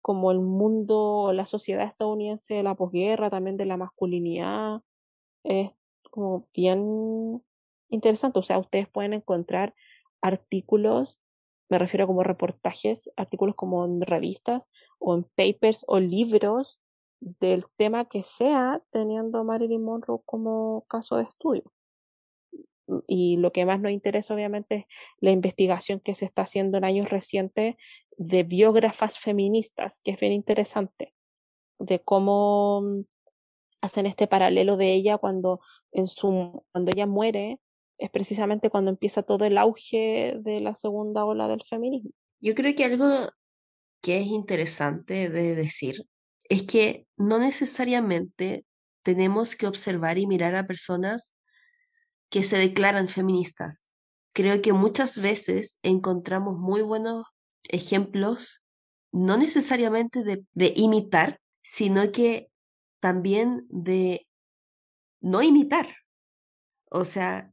como 0.00 0.30
el 0.30 0.40
mundo, 0.40 1.32
la 1.34 1.44
sociedad 1.44 1.86
estadounidense 1.86 2.54
de 2.54 2.62
la 2.62 2.74
posguerra, 2.74 3.30
también 3.30 3.56
de 3.56 3.66
la 3.66 3.76
masculinidad. 3.76 4.80
Es 5.44 5.72
como 6.10 6.48
bien 6.54 7.42
interesante. 7.90 8.38
O 8.38 8.42
sea, 8.42 8.58
ustedes 8.58 8.88
pueden 8.88 9.12
encontrar 9.12 9.74
artículos, 10.20 11.20
me 11.70 11.78
refiero 11.78 12.06
como 12.06 12.22
reportajes, 12.22 13.10
artículos 13.16 13.54
como 13.54 13.84
en 13.84 14.00
revistas 14.00 14.68
o 14.98 15.14
en 15.14 15.24
papers 15.24 15.84
o 15.86 16.00
libros 16.00 16.80
del 17.20 17.64
tema 17.76 18.06
que 18.06 18.22
sea, 18.22 18.82
teniendo 18.90 19.38
a 19.38 19.44
Marilyn 19.44 19.82
Monroe 19.82 20.20
como 20.24 20.84
caso 20.88 21.16
de 21.16 21.24
estudio. 21.24 21.64
Y 23.06 23.36
lo 23.36 23.52
que 23.52 23.66
más 23.66 23.80
nos 23.80 23.92
interesa, 23.92 24.34
obviamente, 24.34 24.76
es 24.76 24.86
la 25.20 25.30
investigación 25.30 26.00
que 26.00 26.14
se 26.14 26.24
está 26.24 26.42
haciendo 26.42 26.78
en 26.78 26.84
años 26.84 27.10
recientes 27.10 27.76
de 28.16 28.42
biógrafas 28.44 29.18
feministas, 29.18 30.00
que 30.00 30.12
es 30.12 30.20
bien 30.20 30.32
interesante, 30.32 31.14
de 31.78 32.00
cómo 32.00 32.82
hacen 33.80 34.06
este 34.06 34.26
paralelo 34.26 34.76
de 34.76 34.94
ella 34.94 35.18
cuando, 35.18 35.60
en 35.92 36.06
su, 36.06 36.64
cuando 36.72 36.90
ella 36.92 37.06
muere, 37.06 37.60
es 37.98 38.10
precisamente 38.10 38.70
cuando 38.70 38.90
empieza 38.90 39.22
todo 39.22 39.44
el 39.44 39.58
auge 39.58 40.36
de 40.40 40.60
la 40.60 40.74
segunda 40.74 41.24
ola 41.24 41.48
del 41.48 41.62
feminismo. 41.62 42.10
Yo 42.40 42.54
creo 42.54 42.74
que 42.74 42.84
algo 42.84 43.30
que 44.00 44.20
es 44.20 44.26
interesante 44.26 45.28
de 45.28 45.54
decir 45.54 46.06
es 46.44 46.62
que 46.62 47.06
no 47.16 47.38
necesariamente 47.38 48.64
tenemos 49.02 49.56
que 49.56 49.66
observar 49.66 50.18
y 50.18 50.26
mirar 50.26 50.54
a 50.54 50.66
personas 50.66 51.34
que 52.30 52.42
se 52.42 52.58
declaran 52.58 53.08
feministas. 53.08 53.92
Creo 54.32 54.62
que 54.62 54.72
muchas 54.72 55.20
veces 55.20 55.78
encontramos 55.82 56.58
muy 56.58 56.82
buenos 56.82 57.24
ejemplos, 57.64 58.62
no 59.10 59.36
necesariamente 59.36 60.22
de, 60.22 60.44
de 60.52 60.72
imitar, 60.76 61.40
sino 61.62 62.12
que 62.12 62.50
también 63.00 63.66
de 63.68 64.26
no 65.20 65.42
imitar. 65.42 65.88
O 66.90 67.04
sea, 67.04 67.52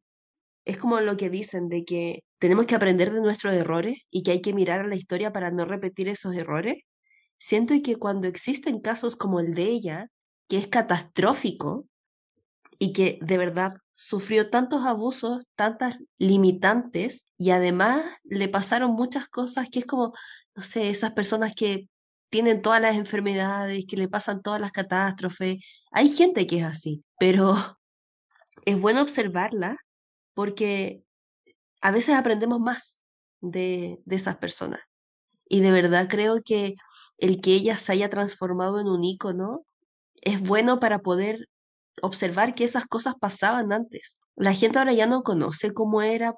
es 0.65 0.77
como 0.77 0.99
lo 0.99 1.15
que 1.15 1.29
dicen 1.29 1.69
de 1.69 1.85
que 1.85 2.23
tenemos 2.39 2.65
que 2.65 2.75
aprender 2.75 3.13
de 3.13 3.21
nuestros 3.21 3.53
errores 3.53 3.99
y 4.09 4.23
que 4.23 4.31
hay 4.31 4.41
que 4.41 4.53
mirar 4.53 4.81
a 4.81 4.87
la 4.87 4.95
historia 4.95 5.31
para 5.31 5.51
no 5.51 5.65
repetir 5.65 6.09
esos 6.09 6.35
errores. 6.35 6.83
Siento 7.37 7.75
que 7.83 7.97
cuando 7.97 8.27
existen 8.27 8.81
casos 8.81 9.15
como 9.15 9.39
el 9.39 9.53
de 9.53 9.63
ella, 9.63 10.09
que 10.47 10.57
es 10.57 10.67
catastrófico 10.67 11.87
y 12.79 12.93
que 12.93 13.19
de 13.21 13.37
verdad 13.37 13.73
sufrió 13.93 14.49
tantos 14.49 14.85
abusos, 14.85 15.45
tantas 15.55 15.97
limitantes 16.17 17.27
y 17.37 17.51
además 17.51 18.03
le 18.23 18.49
pasaron 18.49 18.91
muchas 18.91 19.27
cosas 19.27 19.69
que 19.69 19.79
es 19.79 19.85
como, 19.85 20.13
no 20.55 20.63
sé, 20.63 20.89
esas 20.89 21.13
personas 21.13 21.55
que 21.55 21.87
tienen 22.29 22.61
todas 22.61 22.81
las 22.81 22.95
enfermedades, 22.95 23.85
que 23.87 23.97
le 23.97 24.09
pasan 24.09 24.41
todas 24.41 24.59
las 24.59 24.71
catástrofes. 24.71 25.57
Hay 25.91 26.09
gente 26.09 26.47
que 26.47 26.59
es 26.59 26.65
así, 26.65 27.03
pero 27.19 27.55
es 28.65 28.81
bueno 28.81 29.01
observarla 29.01 29.77
porque 30.35 31.03
a 31.81 31.89
veces 31.89 32.15
aprendemos 32.15 32.59
más 32.59 33.01
de, 33.41 33.99
de 34.05 34.15
esas 34.15 34.37
personas. 34.37 34.81
Y 35.49 35.61
de 35.61 35.71
verdad 35.71 36.07
creo 36.07 36.37
que 36.45 36.75
el 37.17 37.41
que 37.41 37.53
ella 37.53 37.77
se 37.77 37.91
haya 37.91 38.09
transformado 38.09 38.79
en 38.79 38.87
un 38.87 39.03
ícono 39.03 39.65
es 40.21 40.39
bueno 40.41 40.79
para 40.79 40.99
poder 40.99 41.49
observar 42.01 42.53
que 42.53 42.65
esas 42.65 42.85
cosas 42.85 43.15
pasaban 43.19 43.71
antes. 43.71 44.19
La 44.35 44.53
gente 44.53 44.77
ahora 44.77 44.93
ya 44.93 45.07
no 45.07 45.23
conoce 45.23 45.73
cómo 45.73 46.01
era 46.03 46.35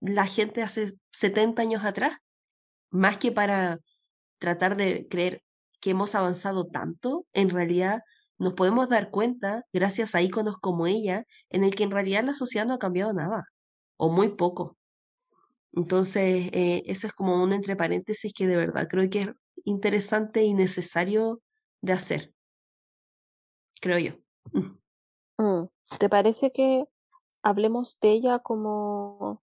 la 0.00 0.26
gente 0.26 0.62
hace 0.62 0.92
70 1.12 1.62
años 1.62 1.84
atrás, 1.84 2.18
más 2.90 3.18
que 3.18 3.32
para 3.32 3.78
tratar 4.38 4.76
de 4.76 5.06
creer 5.08 5.42
que 5.80 5.90
hemos 5.90 6.14
avanzado 6.14 6.66
tanto, 6.66 7.26
en 7.32 7.50
realidad 7.50 8.02
nos 8.38 8.54
podemos 8.54 8.88
dar 8.88 9.10
cuenta, 9.10 9.64
gracias 9.72 10.14
a 10.14 10.22
íconos 10.22 10.58
como 10.58 10.86
ella, 10.86 11.24
en 11.50 11.64
el 11.64 11.74
que 11.74 11.84
en 11.84 11.90
realidad 11.90 12.24
la 12.24 12.34
sociedad 12.34 12.66
no 12.66 12.74
ha 12.74 12.78
cambiado 12.78 13.12
nada, 13.12 13.44
o 13.96 14.10
muy 14.10 14.28
poco. 14.28 14.76
Entonces, 15.72 16.50
eh, 16.52 16.82
eso 16.86 17.06
es 17.06 17.12
como 17.12 17.42
un 17.42 17.52
entre 17.52 17.76
paréntesis 17.76 18.32
que 18.32 18.46
de 18.46 18.56
verdad 18.56 18.86
creo 18.88 19.08
que 19.10 19.20
es 19.20 19.28
interesante 19.64 20.42
y 20.42 20.54
necesario 20.54 21.40
de 21.80 21.92
hacer, 21.92 22.34
creo 23.80 23.98
yo. 23.98 24.12
Mm, 25.38 25.66
¿Te 25.98 26.08
parece 26.08 26.52
que 26.52 26.84
hablemos 27.42 27.98
de 28.00 28.12
ella 28.12 28.38
como, 28.38 29.42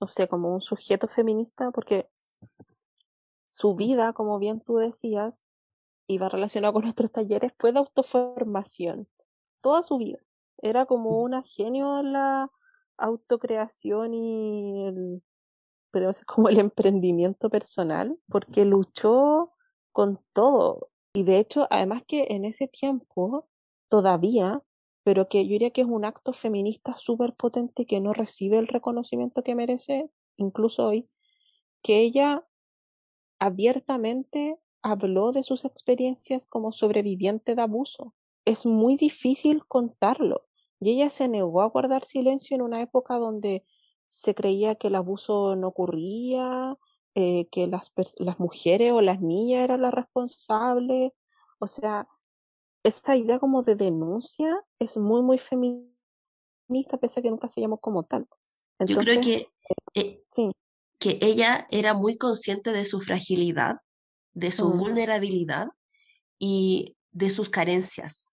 no 0.00 0.06
sé, 0.06 0.26
como 0.28 0.54
un 0.54 0.60
sujeto 0.60 1.06
feminista? 1.06 1.70
Porque 1.70 2.08
su 3.44 3.74
vida, 3.74 4.12
como 4.12 4.38
bien 4.38 4.60
tú 4.60 4.76
decías, 4.76 5.44
iba 6.06 6.28
relacionado 6.28 6.72
con 6.72 6.82
nuestros 6.84 7.12
talleres, 7.12 7.52
fue 7.56 7.72
de 7.72 7.78
autoformación. 7.78 9.08
Toda 9.60 9.82
su 9.82 9.98
vida. 9.98 10.18
Era 10.58 10.86
como 10.86 11.10
mm. 11.10 11.22
una 11.22 11.42
genio 11.42 11.98
en 11.98 12.12
la 12.12 12.50
autocreación 12.98 14.14
y 14.14 14.86
el, 14.86 15.22
pero 15.90 16.10
es 16.10 16.24
como 16.24 16.48
el 16.48 16.58
emprendimiento 16.58 17.50
personal, 17.50 18.18
porque 18.28 18.64
luchó 18.64 19.52
con 19.92 20.20
todo. 20.32 20.90
Y 21.14 21.24
de 21.24 21.38
hecho, 21.38 21.66
además 21.70 22.02
que 22.06 22.28
en 22.30 22.44
ese 22.44 22.68
tiempo, 22.68 23.48
todavía 23.88 24.62
pero 25.04 25.28
que 25.28 25.44
yo 25.44 25.52
diría 25.52 25.70
que 25.70 25.80
es 25.82 25.86
un 25.86 26.04
acto 26.04 26.32
feminista 26.32 26.96
súper 26.96 27.34
potente 27.34 27.86
que 27.86 28.00
no 28.00 28.12
recibe 28.12 28.58
el 28.58 28.68
reconocimiento 28.68 29.42
que 29.42 29.54
merece, 29.54 30.10
incluso 30.36 30.86
hoy, 30.86 31.08
que 31.82 32.00
ella 32.00 32.46
abiertamente 33.40 34.58
habló 34.82 35.32
de 35.32 35.42
sus 35.42 35.64
experiencias 35.64 36.46
como 36.46 36.72
sobreviviente 36.72 37.54
de 37.54 37.62
abuso. 37.62 38.14
Es 38.44 38.66
muy 38.66 38.96
difícil 38.96 39.64
contarlo. 39.66 40.46
Y 40.80 40.90
ella 40.90 41.10
se 41.10 41.28
negó 41.28 41.62
a 41.62 41.66
guardar 41.68 42.04
silencio 42.04 42.56
en 42.56 42.62
una 42.62 42.80
época 42.80 43.16
donde 43.16 43.64
se 44.08 44.34
creía 44.34 44.74
que 44.74 44.88
el 44.88 44.96
abuso 44.96 45.54
no 45.56 45.68
ocurría, 45.68 46.76
eh, 47.14 47.48
que 47.50 47.66
las, 47.66 47.92
las 48.16 48.40
mujeres 48.40 48.92
o 48.92 49.00
las 49.00 49.20
niñas 49.20 49.64
eran 49.64 49.82
las 49.82 49.94
responsables. 49.94 51.12
O 51.60 51.68
sea, 51.68 52.08
esta 52.82 53.16
idea 53.16 53.38
como 53.38 53.62
de 53.62 53.76
denuncia 53.76 54.60
es 54.78 54.96
muy, 54.96 55.22
muy 55.22 55.38
feminista, 55.38 56.98
pese 57.00 57.20
a 57.20 57.22
que 57.22 57.30
nunca 57.30 57.48
se 57.48 57.60
llamó 57.60 57.78
como 57.78 58.02
tal. 58.02 58.26
Yo 58.80 58.96
creo 58.96 59.20
que, 59.20 59.46
eh, 59.94 60.24
que 60.98 61.18
ella 61.20 61.66
era 61.70 61.94
muy 61.94 62.16
consciente 62.16 62.72
de 62.72 62.84
su 62.84 63.00
fragilidad, 63.00 63.76
de 64.34 64.52
su 64.52 64.70
vulnerabilidad, 64.72 65.68
y 66.42 66.96
de 67.12 67.30
sus 67.30 67.48
carencias. 67.48 68.32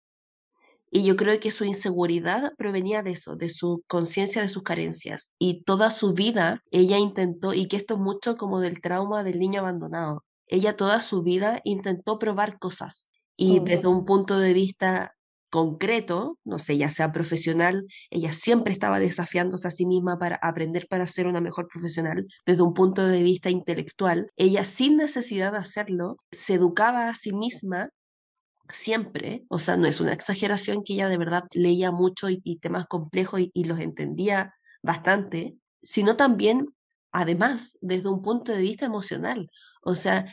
Y 0.92 1.02
yo 1.02 1.16
creo 1.16 1.40
que 1.40 1.50
su 1.50 1.64
inseguridad 1.64 2.52
provenía 2.56 3.02
de 3.02 3.10
eso, 3.10 3.34
de 3.34 3.48
su 3.48 3.82
conciencia 3.88 4.42
de 4.42 4.48
sus 4.48 4.62
carencias. 4.62 5.32
Y 5.40 5.64
toda 5.64 5.90
su 5.90 6.12
vida 6.12 6.62
ella 6.70 6.98
intentó, 6.98 7.52
y 7.52 7.66
que 7.66 7.76
esto 7.76 7.94
es 7.94 8.00
mucho 8.00 8.36
como 8.36 8.60
del 8.60 8.80
trauma 8.80 9.24
del 9.24 9.40
niño 9.40 9.60
abandonado, 9.60 10.24
ella 10.46 10.76
toda 10.76 11.02
su 11.02 11.24
vida 11.24 11.60
intentó 11.64 12.20
probar 12.20 12.60
cosas. 12.60 13.10
Y 13.36 13.58
desde 13.58 13.88
un 13.88 14.04
punto 14.04 14.38
de 14.38 14.54
vista 14.54 15.15
concreto, 15.56 16.38
no 16.44 16.58
sé, 16.58 16.76
ya 16.76 16.90
sea 16.90 17.12
profesional, 17.12 17.86
ella 18.10 18.34
siempre 18.34 18.74
estaba 18.74 19.00
desafiándose 19.00 19.66
a 19.66 19.70
sí 19.70 19.86
misma 19.86 20.18
para 20.18 20.36
aprender 20.42 20.86
para 20.86 21.06
ser 21.06 21.26
una 21.26 21.40
mejor 21.40 21.66
profesional. 21.68 22.26
Desde 22.44 22.60
un 22.60 22.74
punto 22.74 23.06
de 23.06 23.22
vista 23.22 23.48
intelectual, 23.48 24.30
ella 24.36 24.66
sin 24.66 24.98
necesidad 24.98 25.52
de 25.52 25.58
hacerlo, 25.58 26.18
se 26.30 26.54
educaba 26.54 27.08
a 27.08 27.14
sí 27.14 27.32
misma 27.32 27.88
siempre, 28.68 29.44
o 29.48 29.58
sea, 29.58 29.78
no 29.78 29.86
es 29.86 29.98
una 29.98 30.12
exageración 30.12 30.84
que 30.84 30.92
ella 30.92 31.08
de 31.08 31.16
verdad 31.16 31.44
leía 31.52 31.90
mucho 31.90 32.28
y, 32.28 32.58
temas 32.60 32.84
complejos 32.86 33.40
y, 33.40 33.64
los 33.64 33.80
entendía 33.80 34.52
bastante, 34.82 35.56
sino 35.82 36.16
también, 36.16 36.66
además, 37.12 37.78
desde 37.80 38.10
un 38.10 38.20
punto 38.20 38.52
de 38.52 38.60
vista 38.60 38.84
emocional. 38.84 39.50
O 39.82 39.94
sea, 39.94 40.26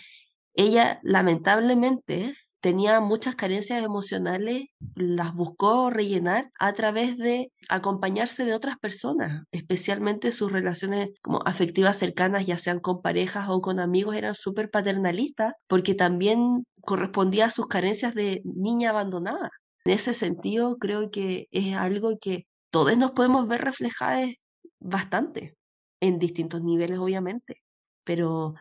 ella 0.53 0.99
lamentablemente 1.01 2.35
tenía 2.63 3.01
muchas 3.01 3.35
carencias 3.35 3.83
emocionales, 3.83 4.67
las 4.95 5.33
buscó 5.33 5.89
rellenar 5.89 6.49
a 6.57 6.71
través 6.71 7.17
de 7.17 7.51
acompañarse 7.67 8.45
de 8.45 8.53
otras 8.53 8.77
personas, 8.79 9.43
especialmente 9.51 10.31
sus 10.31 10.49
relaciones 10.49 11.09
como 11.21 11.41
afectivas 11.45 11.97
cercanas, 11.97 12.47
ya 12.47 12.57
sean 12.57 12.79
con 12.79 13.01
parejas 13.01 13.49
o 13.49 13.59
con 13.59 13.81
amigos, 13.81 14.15
eran 14.15 14.33
súper 14.33 14.71
paternalistas 14.71 15.55
porque 15.67 15.93
también 15.93 16.63
correspondía 16.83 17.47
a 17.47 17.51
sus 17.51 17.67
carencias 17.67 18.15
de 18.15 18.41
niña 18.45 18.91
abandonada. 18.91 19.49
En 19.83 19.91
ese 19.91 20.13
sentido, 20.13 20.77
creo 20.77 21.11
que 21.11 21.47
es 21.51 21.75
algo 21.75 22.17
que 22.17 22.47
todos 22.71 22.97
nos 22.97 23.11
podemos 23.11 23.45
ver 23.45 23.59
reflejados 23.59 24.35
bastante, 24.79 25.57
en 25.99 26.17
distintos 26.17 26.63
niveles, 26.63 26.97
obviamente, 26.97 27.61
pero 28.05 28.53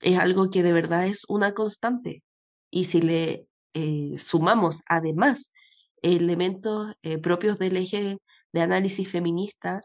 es 0.00 0.18
algo 0.18 0.50
que 0.50 0.64
de 0.64 0.72
verdad 0.72 1.06
es 1.06 1.22
una 1.28 1.54
constante. 1.54 2.24
Y 2.70 2.86
si 2.86 3.00
le 3.00 3.46
eh, 3.74 4.16
sumamos 4.18 4.82
además 4.88 5.52
elementos 6.02 6.94
eh, 7.02 7.18
propios 7.18 7.58
del 7.58 7.76
eje 7.76 8.18
de 8.52 8.60
análisis 8.60 9.10
feminista, 9.10 9.82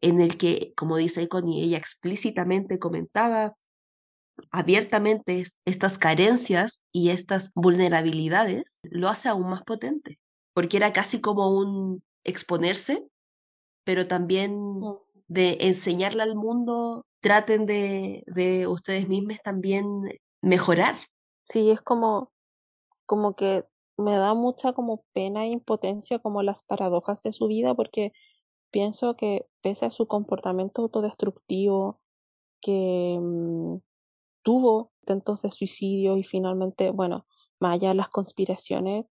en 0.00 0.20
el 0.20 0.36
que, 0.36 0.72
como 0.76 0.96
dice 0.96 1.28
Connie, 1.28 1.62
ella 1.62 1.78
explícitamente 1.78 2.78
comentaba 2.78 3.54
abiertamente 4.50 5.44
estas 5.64 5.98
carencias 5.98 6.82
y 6.92 7.10
estas 7.10 7.52
vulnerabilidades, 7.54 8.80
lo 8.82 9.08
hace 9.08 9.28
aún 9.28 9.48
más 9.48 9.62
potente, 9.62 10.18
porque 10.54 10.76
era 10.76 10.92
casi 10.92 11.20
como 11.20 11.56
un 11.56 12.02
exponerse, 12.24 13.04
pero 13.84 14.06
también 14.06 14.74
de 15.28 15.58
enseñarle 15.60 16.22
al 16.22 16.34
mundo, 16.34 17.06
traten 17.20 17.66
de, 17.66 18.24
de 18.26 18.66
ustedes 18.66 19.08
mismos 19.08 19.38
también 19.42 19.86
mejorar. 20.40 20.96
Sí, 21.44 21.70
es 21.70 21.80
como 21.82 22.32
como 23.06 23.36
que 23.36 23.66
me 23.98 24.16
da 24.16 24.34
mucha 24.34 24.72
como 24.72 25.04
pena 25.12 25.44
e 25.44 25.48
impotencia 25.48 26.18
como 26.18 26.42
las 26.42 26.62
paradojas 26.62 27.22
de 27.22 27.32
su 27.32 27.46
vida 27.46 27.74
porque 27.74 28.12
pienso 28.70 29.16
que 29.16 29.46
pese 29.60 29.86
a 29.86 29.90
su 29.90 30.06
comportamiento 30.08 30.82
autodestructivo 30.82 32.00
que 32.62 33.18
mm, 33.20 33.78
tuvo 34.42 34.92
intentos 35.02 35.42
de 35.42 35.50
suicidio 35.50 36.16
y 36.16 36.24
finalmente, 36.24 36.90
bueno, 36.90 37.26
más 37.60 37.74
allá 37.74 37.90
de 37.90 37.96
las 37.96 38.08
conspiraciones, 38.08 39.06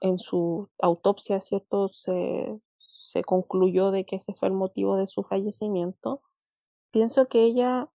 en 0.00 0.18
su 0.18 0.68
autopsia, 0.78 1.40
¿cierto? 1.40 1.88
Se, 1.90 2.58
se 2.78 3.24
concluyó 3.24 3.90
de 3.90 4.04
que 4.04 4.16
ese 4.16 4.34
fue 4.34 4.48
el 4.48 4.54
motivo 4.54 4.96
de 4.96 5.06
su 5.06 5.22
fallecimiento. 5.22 6.22
Pienso 6.90 7.28
que 7.28 7.44
ella 7.44 7.90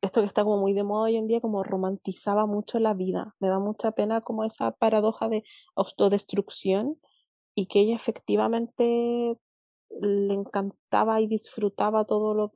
esto 0.00 0.20
que 0.20 0.26
está 0.26 0.44
como 0.44 0.58
muy 0.58 0.72
de 0.72 0.84
moda 0.84 1.04
hoy 1.04 1.16
en 1.16 1.26
día, 1.26 1.40
como 1.40 1.62
romantizaba 1.64 2.46
mucho 2.46 2.78
la 2.78 2.94
vida. 2.94 3.34
Me 3.40 3.48
da 3.48 3.58
mucha 3.58 3.92
pena 3.92 4.20
como 4.20 4.44
esa 4.44 4.72
paradoja 4.72 5.28
de 5.28 5.44
autodestrucción 5.74 7.00
y 7.54 7.66
que 7.66 7.80
ella 7.80 7.96
efectivamente 7.96 9.38
le 10.00 10.34
encantaba 10.34 11.20
y 11.20 11.26
disfrutaba 11.26 12.04
todo 12.04 12.34
lo, 12.34 12.52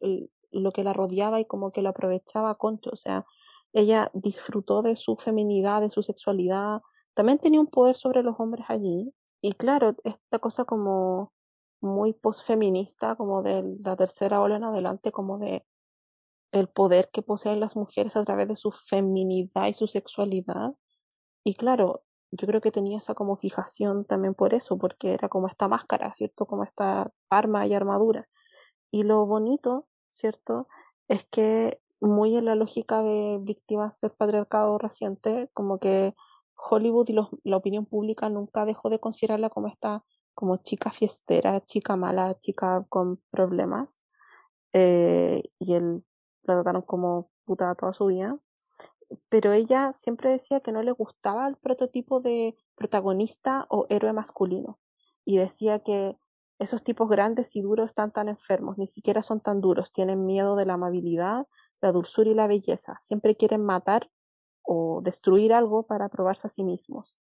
lo 0.51 0.72
que 0.72 0.84
la 0.84 0.93
rodeaba 0.93 1.40
y 1.40 1.45
como 1.47 1.72
que 1.72 1.82
la 1.82 1.90
aprovechaba 1.90 2.55
concho. 2.55 2.90
O 2.93 2.97
sea, 2.97 3.24
ella 3.72 4.11
disfrutó 4.14 4.82
de 4.82 4.97
su 4.97 5.16
feminidad, 5.16 5.80
de 5.80 5.90
su 5.90 6.03
sexualidad. 6.03 6.82
También 7.14 7.38
tenía 7.38 7.61
un 7.61 7.66
poder 7.66 7.97
sobre 7.97 8.22
los 8.22 8.38
hombres 8.38 8.66
allí. 8.68 9.12
Y 9.40 9.53
claro, 9.55 9.97
esta 10.05 10.38
cosa 10.38 10.64
como 10.64 11.32
muy 11.80 12.12
posfeminista, 12.12 13.16
como 13.16 13.43
de 13.43 13.76
la 13.80 13.97
tercera 13.97 14.40
ola 14.40 14.57
en 14.57 14.64
adelante, 14.64 15.11
como 15.11 15.38
de 15.38 15.66
el 16.53 16.69
poder 16.69 17.11
que 17.13 17.23
poseen 17.23 17.61
las 17.61 17.77
mujeres 17.77 18.17
a 18.17 18.25
través 18.25 18.49
de 18.49 18.57
su 18.57 18.73
feminidad 18.73 19.67
y 19.69 19.73
su 19.73 19.87
sexualidad. 19.87 20.75
Y 21.45 21.55
claro, 21.55 22.05
yo 22.31 22.47
creo 22.47 22.61
que 22.61 22.71
tenía 22.73 22.99
esa 22.99 23.15
como 23.15 23.37
fijación 23.37 24.05
también 24.05 24.35
por 24.35 24.55
eso, 24.55 24.79
porque 24.79 25.15
era 25.15 25.29
como 25.29 25.49
esta 25.49 25.69
máscara, 25.69 26.13
¿cierto? 26.15 26.47
Como 26.47 26.65
esta 26.65 27.13
arma 27.31 27.67
y 27.67 27.75
armadura. 27.75 28.29
Y 28.91 29.05
lo 29.05 29.27
bonito, 29.27 29.89
¿cierto? 30.11 30.69
Es 31.09 31.25
que 31.25 31.81
muy 32.01 32.37
en 32.37 32.47
la 32.47 32.55
lógica 32.55 33.03
de 33.03 33.39
víctimas 33.41 34.01
del 34.01 34.13
patriarcado 34.13 34.79
reciente, 34.79 35.51
como 35.55 35.79
que 35.79 36.15
Hollywood 36.57 37.09
y 37.09 37.15
la 37.45 37.57
opinión 37.57 37.87
pública 37.87 38.29
nunca 38.29 38.65
dejó 38.65 38.91
de 38.91 39.01
considerarla 39.01 39.51
como 39.51 39.69
esta 39.69 40.05
como 40.35 40.57
chica 40.57 40.91
fiestera, 40.91 41.61
chica 41.65 41.97
mala, 41.97 42.39
chica 42.39 42.87
con 42.89 43.21
problemas. 43.31 44.01
Eh, 44.73 45.43
y 45.59 45.75
el 45.75 46.05
la 46.45 46.55
trataron 46.55 46.82
como 46.82 47.30
puta 47.45 47.74
toda 47.74 47.93
su 47.93 48.06
vida. 48.06 48.39
Pero 49.28 49.52
ella 49.52 49.93
siempre 49.93 50.31
decía 50.31 50.60
que 50.60 50.73
no 50.73 50.82
le 50.82 50.93
gustaba 50.93 51.47
el 51.47 51.56
prototipo 51.56 52.20
de 52.20 52.56
protagonista 52.74 53.66
o 53.69 53.86
héroe 53.90 54.12
masculino. 54.12 54.78
Y 55.24 55.36
decía 55.36 55.81
que 55.81 56.16
esos 56.59 56.82
tipos 56.82 57.09
grandes 57.09 57.56
y 57.56 57.60
duros 57.60 57.86
están 57.86 58.12
tan 58.12 58.28
enfermos, 58.28 58.78
ni 58.78 58.86
siquiera 58.86 59.23
son 59.23 59.40
tan 59.40 59.60
duros, 59.60 59.93
tienen 59.93 60.24
miedo 60.24 60.55
de 60.56 60.64
la 60.64 60.74
amabilidad, 60.74 61.47
la 61.81 61.93
dulzura 61.93 62.31
y 62.31 62.35
la 62.35 62.47
belleza. 62.47 62.97
Siempre 63.01 63.36
quieren 63.36 63.64
matar 63.64 64.10
o 64.62 65.01
destruir 65.02 65.52
algo 65.52 65.82
para 65.82 66.09
probarse 66.09 66.47
a 66.47 66.51
sí 66.51 66.62
mismos. 66.64 67.19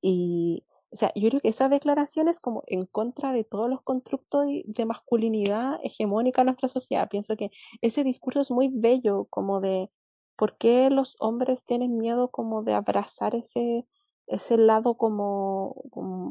Y 0.00 0.64
o 0.92 0.96
sea, 0.96 1.12
yo 1.14 1.28
creo 1.28 1.40
que 1.40 1.48
esa 1.48 1.68
declaración 1.68 2.28
es 2.28 2.40
como 2.40 2.62
en 2.66 2.84
contra 2.84 3.32
de 3.32 3.44
todos 3.44 3.70
los 3.70 3.82
constructos 3.82 4.46
de 4.64 4.86
masculinidad 4.86 5.78
hegemónica 5.84 6.42
en 6.42 6.46
nuestra 6.46 6.68
sociedad. 6.68 7.08
Pienso 7.08 7.36
que 7.36 7.50
ese 7.80 8.02
discurso 8.02 8.40
es 8.40 8.50
muy 8.50 8.70
bello, 8.72 9.26
como 9.30 9.60
de 9.60 9.90
por 10.36 10.56
qué 10.58 10.90
los 10.90 11.16
hombres 11.20 11.64
tienen 11.64 11.96
miedo 11.96 12.30
como 12.30 12.62
de 12.64 12.74
abrazar 12.74 13.36
ese, 13.36 13.86
ese 14.26 14.58
lado 14.58 14.96
como, 14.96 15.76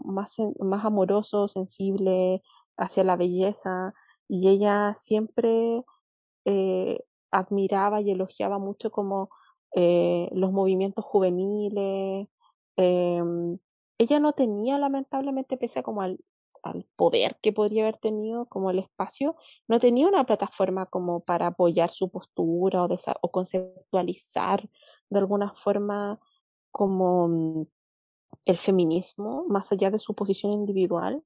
más, 0.04 0.36
más 0.60 0.84
amoroso, 0.84 1.48
sensible 1.48 2.42
hacia 2.78 3.06
la 3.06 3.16
belleza. 3.16 3.94
Y 4.28 4.50
ella 4.50 4.94
siempre 4.94 5.84
eh, 6.46 7.00
admiraba 7.32 8.02
y 8.02 8.12
elogiaba 8.12 8.60
mucho 8.60 8.92
como 8.92 9.30
eh, 9.76 10.30
los 10.34 10.52
movimientos 10.52 11.06
juveniles. 11.06 12.28
Eh, 12.78 13.24
ella 14.00 14.20
no 14.20 14.34
tenía 14.34 14.80
lamentablemente, 14.80 15.58
pese 15.58 15.80
a 15.80 15.84
como 15.84 16.02
al, 16.02 16.20
poder 16.96 17.38
que 17.42 17.54
podría 17.54 17.84
haber 17.84 17.98
tenido, 17.98 18.48
como 18.48 18.72
el 18.72 18.80
espacio, 18.80 19.36
no 19.68 19.80
tenía 19.80 20.08
una 20.08 20.26
plataforma 20.26 20.88
como 20.88 21.22
para 21.22 21.48
apoyar 21.48 21.90
su 21.92 22.10
postura 22.10 22.84
o, 22.84 22.90
o 23.22 23.32
conceptualizar 23.32 24.70
de 25.10 25.20
alguna 25.20 25.54
forma 25.54 26.20
como 26.72 27.28
mm, 27.28 27.66
el 28.46 28.58
feminismo, 28.58 29.46
más 29.48 29.72
allá 29.72 29.92
de 29.92 30.00
su 30.00 30.16
posición 30.16 30.52
individual, 30.52 31.24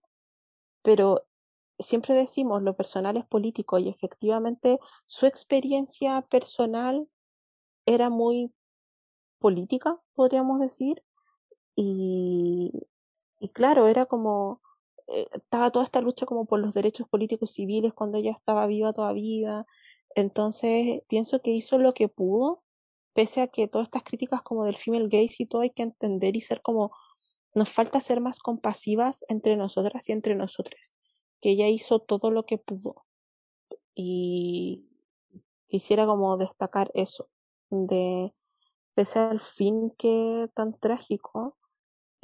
pero 0.83 1.25
siempre 1.79 2.13
decimos 2.13 2.61
lo 2.61 2.75
personal 2.75 3.17
es 3.17 3.25
político 3.25 3.79
y 3.79 3.89
efectivamente 3.89 4.79
su 5.05 5.25
experiencia 5.25 6.21
personal 6.23 7.07
era 7.85 8.09
muy 8.09 8.53
política, 9.39 10.01
podríamos 10.13 10.59
decir, 10.59 11.03
y, 11.75 12.71
claro, 13.53 13.87
era 13.87 14.05
como, 14.05 14.61
eh, 15.07 15.27
estaba 15.33 15.71
toda 15.71 15.85
esta 15.85 16.01
lucha 16.01 16.25
como 16.25 16.45
por 16.45 16.59
los 16.59 16.73
derechos 16.73 17.07
políticos 17.07 17.51
civiles 17.51 17.93
cuando 17.93 18.17
ella 18.17 18.31
estaba 18.31 18.67
viva 18.67 18.93
todavía. 18.93 19.65
Entonces, 20.15 21.01
pienso 21.07 21.41
que 21.41 21.51
hizo 21.51 21.77
lo 21.77 21.93
que 21.93 22.09
pudo, 22.09 22.63
pese 23.13 23.41
a 23.41 23.47
que 23.47 23.67
todas 23.67 23.87
estas 23.87 24.03
críticas 24.03 24.41
como 24.41 24.65
del 24.65 24.75
female 24.77 25.07
gaze 25.09 25.43
y 25.43 25.45
todo 25.45 25.61
hay 25.61 25.71
que 25.71 25.83
entender 25.83 26.35
y 26.37 26.41
ser 26.41 26.61
como, 26.61 26.91
nos 27.55 27.69
falta 27.69 28.01
ser 28.01 28.21
más 28.21 28.39
compasivas 28.39 29.23
entre 29.27 29.55
nosotras 29.57 30.09
y 30.09 30.11
entre 30.11 30.35
nosotros, 30.35 30.93
que 31.41 31.51
ella 31.51 31.67
hizo 31.67 31.99
todo 31.99 32.31
lo 32.31 32.45
que 32.45 32.57
pudo. 32.57 33.05
Y 33.95 34.87
quisiera 35.67 36.05
como 36.05 36.37
destacar 36.37 36.91
eso, 36.93 37.29
de 37.69 38.33
pese 38.95 39.19
al 39.19 39.39
fin 39.39 39.91
que 39.97 40.49
tan 40.53 40.77
trágico, 40.79 41.57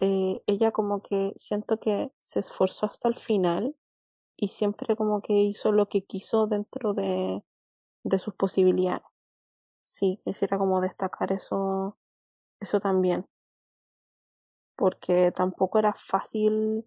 eh, 0.02 0.42
ella 0.48 0.72
como 0.72 1.02
que 1.02 1.34
siento 1.36 1.80
que 1.80 2.12
se 2.20 2.40
esforzó 2.40 2.86
hasta 2.86 3.10
el 3.10 3.18
final 3.18 3.76
y 4.38 4.50
siempre 4.50 4.96
como 4.96 5.22
que 5.22 5.34
hizo 5.34 5.72
lo 5.72 5.90
que 5.90 6.06
quiso 6.06 6.48
dentro 6.48 6.94
de, 6.94 7.44
de 8.04 8.20
sus 8.20 8.34
posibilidades. 8.36 9.04
Sí, 9.84 10.22
quisiera 10.24 10.58
como 10.58 10.82
destacar 10.82 11.32
eso, 11.34 11.98
eso 12.60 12.80
también. 12.80 13.26
Porque 14.78 15.32
tampoco 15.32 15.80
era 15.80 15.94
fácil 15.94 16.86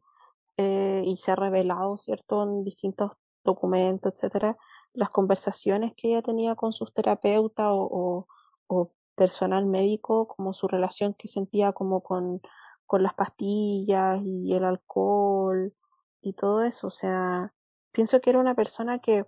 eh, 0.56 1.02
y 1.04 1.16
se 1.18 1.32
ha 1.32 1.36
revelado, 1.36 1.96
¿cierto?, 1.96 2.42
en 2.42 2.64
distintos 2.64 3.12
documentos, 3.44 4.12
etcétera, 4.14 4.56
las 4.94 5.10
conversaciones 5.10 5.92
que 5.96 6.08
ella 6.08 6.22
tenía 6.22 6.54
con 6.54 6.72
sus 6.72 6.92
terapeutas 6.94 7.68
o, 7.70 8.26
o, 8.68 8.92
personal 9.14 9.66
médico, 9.66 10.26
como 10.26 10.54
su 10.54 10.68
relación 10.68 11.14
que 11.14 11.28
sentía 11.28 11.72
como 11.72 12.02
con, 12.02 12.40
con 12.86 13.02
las 13.02 13.14
pastillas 13.14 14.20
y 14.24 14.54
el 14.54 14.64
alcohol 14.64 15.74
y 16.20 16.34
todo 16.34 16.62
eso. 16.62 16.88
O 16.88 16.90
sea, 16.90 17.54
pienso 17.92 18.20
que 18.20 18.30
era 18.30 18.40
una 18.40 18.54
persona 18.54 18.98
que 18.98 19.26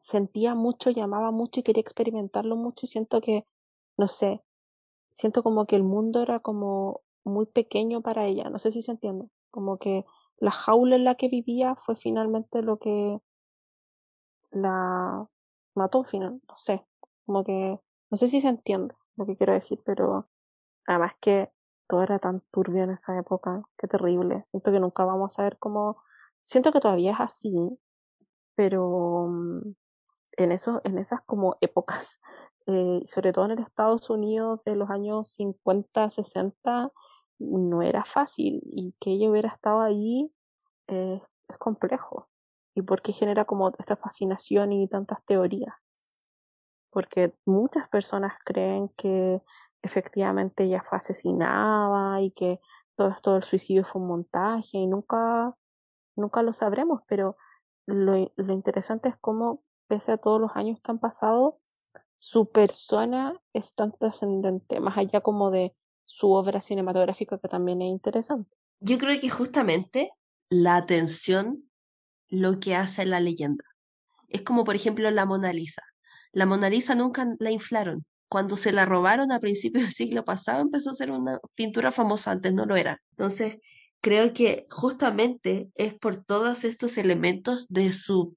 sentía 0.00 0.54
mucho, 0.54 0.90
llamaba 0.90 1.30
mucho 1.30 1.60
y 1.60 1.62
quería 1.62 1.80
experimentarlo 1.80 2.56
mucho 2.56 2.86
y 2.86 2.88
siento 2.88 3.20
que, 3.20 3.46
no 3.96 4.08
sé, 4.08 4.42
siento 5.10 5.42
como 5.42 5.66
que 5.66 5.76
el 5.76 5.82
mundo 5.84 6.22
era 6.22 6.40
como 6.40 7.02
muy 7.24 7.46
pequeño 7.46 8.02
para 8.02 8.26
ella, 8.26 8.50
no 8.50 8.58
sé 8.58 8.70
si 8.70 8.82
se 8.82 8.92
entiende, 8.92 9.28
como 9.50 9.78
que 9.78 10.04
la 10.38 10.50
jaula 10.50 10.96
en 10.96 11.04
la 11.04 11.16
que 11.16 11.28
vivía 11.28 11.74
fue 11.74 11.96
finalmente 11.96 12.62
lo 12.62 12.78
que 12.78 13.18
la 14.50 15.28
mató 15.74 16.04
final, 16.04 16.40
no 16.48 16.56
sé, 16.56 16.86
como 17.24 17.42
que 17.44 17.80
no 18.10 18.16
sé 18.16 18.28
si 18.28 18.40
se 18.40 18.48
entiende 18.48 18.94
lo 19.16 19.26
que 19.26 19.36
quiero 19.36 19.54
decir, 19.54 19.82
pero 19.84 20.28
además 20.86 21.14
que 21.20 21.50
todo 21.86 22.02
era 22.02 22.18
tan 22.18 22.42
turbio 22.50 22.84
en 22.84 22.90
esa 22.90 23.16
época, 23.18 23.62
qué 23.78 23.86
terrible. 23.86 24.42
Siento 24.46 24.72
que 24.72 24.80
nunca 24.80 25.04
vamos 25.04 25.38
a 25.38 25.42
ver 25.42 25.58
cómo, 25.58 26.02
siento 26.42 26.72
que 26.72 26.80
todavía 26.80 27.12
es 27.12 27.20
así, 27.20 27.78
pero 28.54 29.26
mm, 29.28 29.74
en 30.38 30.52
eso, 30.52 30.80
en 30.84 30.98
esas 30.98 31.20
como 31.26 31.56
épocas, 31.60 32.20
eh, 32.66 33.00
sobre 33.06 33.32
todo 33.32 33.46
en 33.46 33.52
el 33.52 33.58
Estados 33.60 34.10
Unidos 34.10 34.64
de 34.64 34.76
los 34.76 34.90
años 34.90 35.28
50, 35.30 36.10
60, 36.10 36.92
no 37.38 37.82
era 37.82 38.04
fácil 38.04 38.60
y 38.64 38.94
que 38.98 39.10
ella 39.12 39.30
hubiera 39.30 39.50
estado 39.50 39.80
ahí 39.80 40.32
eh, 40.88 41.20
es 41.48 41.58
complejo. 41.58 42.28
¿Y 42.74 42.82
por 42.82 43.02
qué 43.02 43.12
genera 43.12 43.44
como 43.46 43.72
esta 43.78 43.96
fascinación 43.96 44.72
y 44.72 44.88
tantas 44.88 45.24
teorías? 45.24 45.74
Porque 46.90 47.34
muchas 47.44 47.88
personas 47.88 48.34
creen 48.44 48.88
que 48.96 49.42
efectivamente 49.86 50.64
ella 50.64 50.82
fue 50.82 50.98
asesinada 50.98 52.20
y 52.20 52.30
que 52.32 52.60
todo 52.94 53.08
esto 53.08 53.40
suicidio 53.40 53.84
fue 53.84 54.02
un 54.02 54.08
montaje 54.08 54.78
y 54.78 54.86
nunca, 54.86 55.54
nunca 56.14 56.42
lo 56.42 56.52
sabremos, 56.52 57.00
pero 57.08 57.36
lo, 57.86 58.32
lo 58.36 58.52
interesante 58.52 59.08
es 59.08 59.16
cómo, 59.16 59.62
pese 59.88 60.12
a 60.12 60.18
todos 60.18 60.40
los 60.40 60.50
años 60.54 60.80
que 60.82 60.90
han 60.90 60.98
pasado, 60.98 61.60
su 62.16 62.50
persona 62.50 63.40
es 63.52 63.74
tan 63.74 63.92
trascendente, 63.92 64.80
más 64.80 64.96
allá 64.96 65.20
como 65.20 65.50
de 65.50 65.74
su 66.04 66.32
obra 66.32 66.60
cinematográfica 66.60 67.38
que 67.38 67.48
también 67.48 67.82
es 67.82 67.88
interesante. 67.88 68.56
Yo 68.80 68.98
creo 68.98 69.20
que 69.20 69.28
justamente 69.28 70.12
la 70.48 70.76
atención 70.76 71.68
lo 72.28 72.58
que 72.60 72.74
hace 72.74 73.04
la 73.06 73.20
leyenda. 73.20 73.64
Es 74.28 74.42
como, 74.42 74.64
por 74.64 74.74
ejemplo, 74.74 75.10
la 75.10 75.26
Mona 75.26 75.52
Lisa. 75.52 75.82
La 76.32 76.46
Mona 76.46 76.68
Lisa 76.68 76.94
nunca 76.94 77.34
la 77.38 77.50
inflaron. 77.50 78.04
Cuando 78.28 78.56
se 78.56 78.72
la 78.72 78.84
robaron 78.84 79.32
a 79.32 79.40
principios 79.40 79.84
del 79.84 79.92
siglo 79.92 80.24
pasado 80.24 80.60
empezó 80.60 80.90
a 80.90 80.94
ser 80.94 81.10
una 81.10 81.38
pintura 81.54 81.92
famosa, 81.92 82.32
antes 82.32 82.52
no 82.52 82.66
lo 82.66 82.76
era. 82.76 83.00
Entonces, 83.10 83.58
creo 84.00 84.32
que 84.32 84.66
justamente 84.70 85.68
es 85.74 85.94
por 85.94 86.24
todos 86.24 86.64
estos 86.64 86.98
elementos 86.98 87.68
de 87.68 87.92
su 87.92 88.36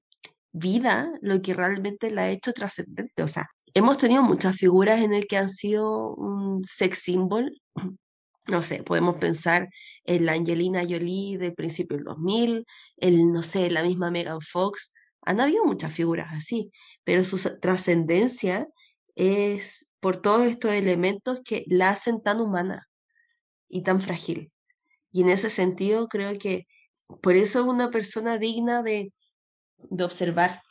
vida 0.52 1.12
lo 1.20 1.40
que 1.42 1.54
realmente 1.54 2.10
la 2.10 2.22
ha 2.22 2.30
hecho 2.30 2.52
trascendente. 2.52 3.22
O 3.22 3.28
sea, 3.28 3.48
hemos 3.74 3.98
tenido 3.98 4.22
muchas 4.22 4.56
figuras 4.56 5.00
en 5.00 5.12
el 5.12 5.26
que 5.26 5.36
han 5.36 5.48
sido 5.48 6.14
un 6.14 6.62
sex 6.64 7.00
symbol. 7.00 7.52
No 8.46 8.62
sé, 8.62 8.82
podemos 8.82 9.16
pensar 9.16 9.68
en 10.04 10.26
la 10.26 10.32
Angelina 10.32 10.80
Jolie 10.80 11.38
del 11.38 11.54
principio 11.54 11.98
del 11.98 12.06
2000, 12.06 12.64
el, 12.96 13.30
no 13.30 13.42
sé, 13.42 13.70
la 13.70 13.84
misma 13.84 14.10
Megan 14.10 14.40
Fox. 14.40 14.92
Han 15.22 15.40
habido 15.40 15.64
muchas 15.64 15.92
figuras 15.92 16.32
así, 16.32 16.72
pero 17.04 17.22
su 17.22 17.38
trascendencia 17.60 18.66
es 19.20 19.86
por 20.00 20.22
todos 20.22 20.46
estos 20.46 20.72
elementos 20.72 21.40
que 21.44 21.64
la 21.66 21.90
hacen 21.90 22.22
tan 22.22 22.40
humana 22.40 22.88
y 23.68 23.82
tan 23.82 24.00
frágil. 24.00 24.50
Y 25.12 25.20
en 25.20 25.28
ese 25.28 25.50
sentido 25.50 26.08
creo 26.08 26.38
que 26.38 26.66
por 27.20 27.36
eso 27.36 27.60
es 27.60 27.66
una 27.66 27.90
persona 27.90 28.38
digna 28.38 28.82
de, 28.82 29.12
de 29.76 30.04
observar. 30.04 30.62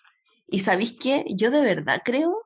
Y 0.47 0.59
sabéis 0.59 0.97
qué, 0.99 1.25
yo 1.29 1.51
de 1.51 1.61
verdad 1.61 2.01
creo 2.03 2.41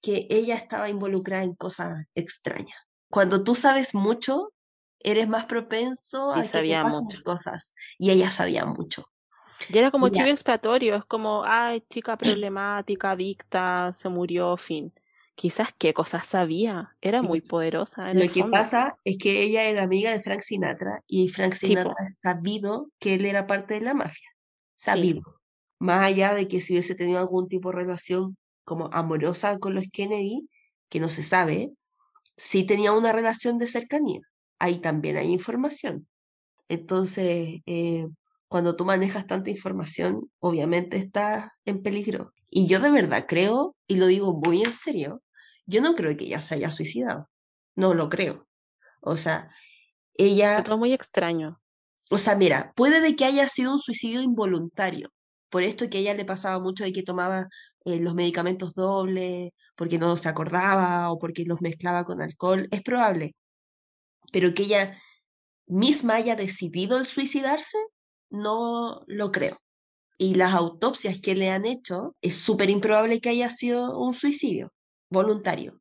que 0.00 0.28
ella 0.30 0.54
estaba 0.54 0.88
involucrada 0.90 1.42
en 1.42 1.56
cosas 1.56 2.06
extrañas. 2.14 2.78
Cuando 3.10 3.42
tú 3.42 3.56
sabes 3.56 3.96
mucho, 3.96 4.52
eres 5.00 5.26
más 5.28 5.46
propenso 5.46 6.30
a 6.30 6.44
sabía 6.44 6.84
que 7.08 7.22
cosas. 7.22 7.74
Y 7.98 8.10
ella 8.10 8.30
sabía 8.30 8.64
mucho. 8.64 9.10
Y 9.68 9.78
era 9.78 9.90
como 9.90 10.08
chivo 10.08 10.28
expiatorio, 10.28 10.94
es 10.94 11.04
como, 11.04 11.42
ay, 11.44 11.82
chica 11.90 12.16
problemática, 12.16 13.10
adicta, 13.10 13.92
se 13.92 14.08
murió, 14.08 14.56
fin. 14.56 14.92
Quizás 15.38 15.68
qué 15.78 15.94
cosas 15.94 16.26
sabía, 16.26 16.96
era 17.00 17.22
muy 17.22 17.40
poderosa. 17.40 18.12
Lo 18.12 18.28
que 18.28 18.42
pasa 18.42 18.96
es 19.04 19.18
que 19.18 19.40
ella 19.40 19.62
era 19.62 19.84
amiga 19.84 20.10
de 20.10 20.18
Frank 20.18 20.40
Sinatra 20.40 21.04
y 21.06 21.28
Frank 21.28 21.54
Sinatra 21.54 21.94
ha 21.96 22.10
sabido 22.10 22.90
que 22.98 23.14
él 23.14 23.24
era 23.24 23.46
parte 23.46 23.74
de 23.74 23.82
la 23.82 23.94
mafia. 23.94 24.28
Sabido. 24.74 25.22
Más 25.78 26.04
allá 26.04 26.34
de 26.34 26.48
que 26.48 26.60
si 26.60 26.72
hubiese 26.72 26.96
tenido 26.96 27.20
algún 27.20 27.46
tipo 27.46 27.70
de 27.70 27.76
relación 27.76 28.36
como 28.64 28.90
amorosa 28.92 29.60
con 29.60 29.76
los 29.76 29.84
Kennedy, 29.92 30.48
que 30.88 30.98
no 30.98 31.08
se 31.08 31.22
sabe, 31.22 31.70
sí 32.36 32.64
tenía 32.64 32.90
una 32.90 33.12
relación 33.12 33.58
de 33.58 33.68
cercanía. 33.68 34.22
Ahí 34.58 34.80
también 34.80 35.18
hay 35.18 35.30
información. 35.30 36.08
Entonces, 36.68 37.60
eh, 37.64 38.08
cuando 38.48 38.74
tú 38.74 38.84
manejas 38.84 39.28
tanta 39.28 39.50
información, 39.50 40.28
obviamente 40.40 40.96
estás 40.96 41.52
en 41.64 41.80
peligro. 41.80 42.32
Y 42.50 42.66
yo 42.66 42.80
de 42.80 42.90
verdad 42.90 43.26
creo, 43.28 43.76
y 43.86 43.98
lo 43.98 44.08
digo 44.08 44.34
muy 44.34 44.62
en 44.62 44.72
serio, 44.72 45.22
yo 45.68 45.82
no 45.82 45.94
creo 45.94 46.16
que 46.16 46.24
ella 46.24 46.40
se 46.40 46.54
haya 46.54 46.70
suicidado. 46.70 47.28
No 47.76 47.94
lo 47.94 48.08
creo. 48.08 48.48
O 49.00 49.16
sea, 49.16 49.52
ella... 50.14 50.62
Todo 50.64 50.78
muy 50.78 50.92
extraño. 50.92 51.60
O 52.10 52.18
sea, 52.18 52.36
mira, 52.36 52.72
puede 52.74 53.00
de 53.00 53.14
que 53.16 53.26
haya 53.26 53.46
sido 53.48 53.72
un 53.72 53.78
suicidio 53.78 54.22
involuntario, 54.22 55.10
por 55.50 55.62
esto 55.62 55.90
que 55.90 55.98
a 55.98 56.00
ella 56.00 56.14
le 56.14 56.24
pasaba 56.24 56.58
mucho 56.58 56.84
de 56.84 56.92
que 56.92 57.02
tomaba 57.02 57.48
eh, 57.84 58.00
los 58.00 58.14
medicamentos 58.14 58.74
dobles, 58.74 59.50
porque 59.76 59.98
no 59.98 60.16
se 60.16 60.30
acordaba 60.30 61.10
o 61.12 61.18
porque 61.18 61.44
los 61.44 61.60
mezclaba 61.60 62.04
con 62.04 62.22
alcohol, 62.22 62.66
es 62.70 62.82
probable. 62.82 63.34
Pero 64.32 64.54
que 64.54 64.64
ella 64.64 64.98
misma 65.66 66.14
haya 66.16 66.34
decidido 66.34 66.96
el 66.96 67.06
suicidarse, 67.06 67.78
no 68.30 69.02
lo 69.06 69.32
creo. 69.32 69.58
Y 70.16 70.34
las 70.36 70.54
autopsias 70.54 71.20
que 71.20 71.34
le 71.34 71.50
han 71.50 71.66
hecho, 71.66 72.16
es 72.22 72.36
súper 72.36 72.70
improbable 72.70 73.20
que 73.20 73.28
haya 73.30 73.50
sido 73.50 73.98
un 73.98 74.14
suicidio 74.14 74.72
voluntario, 75.10 75.80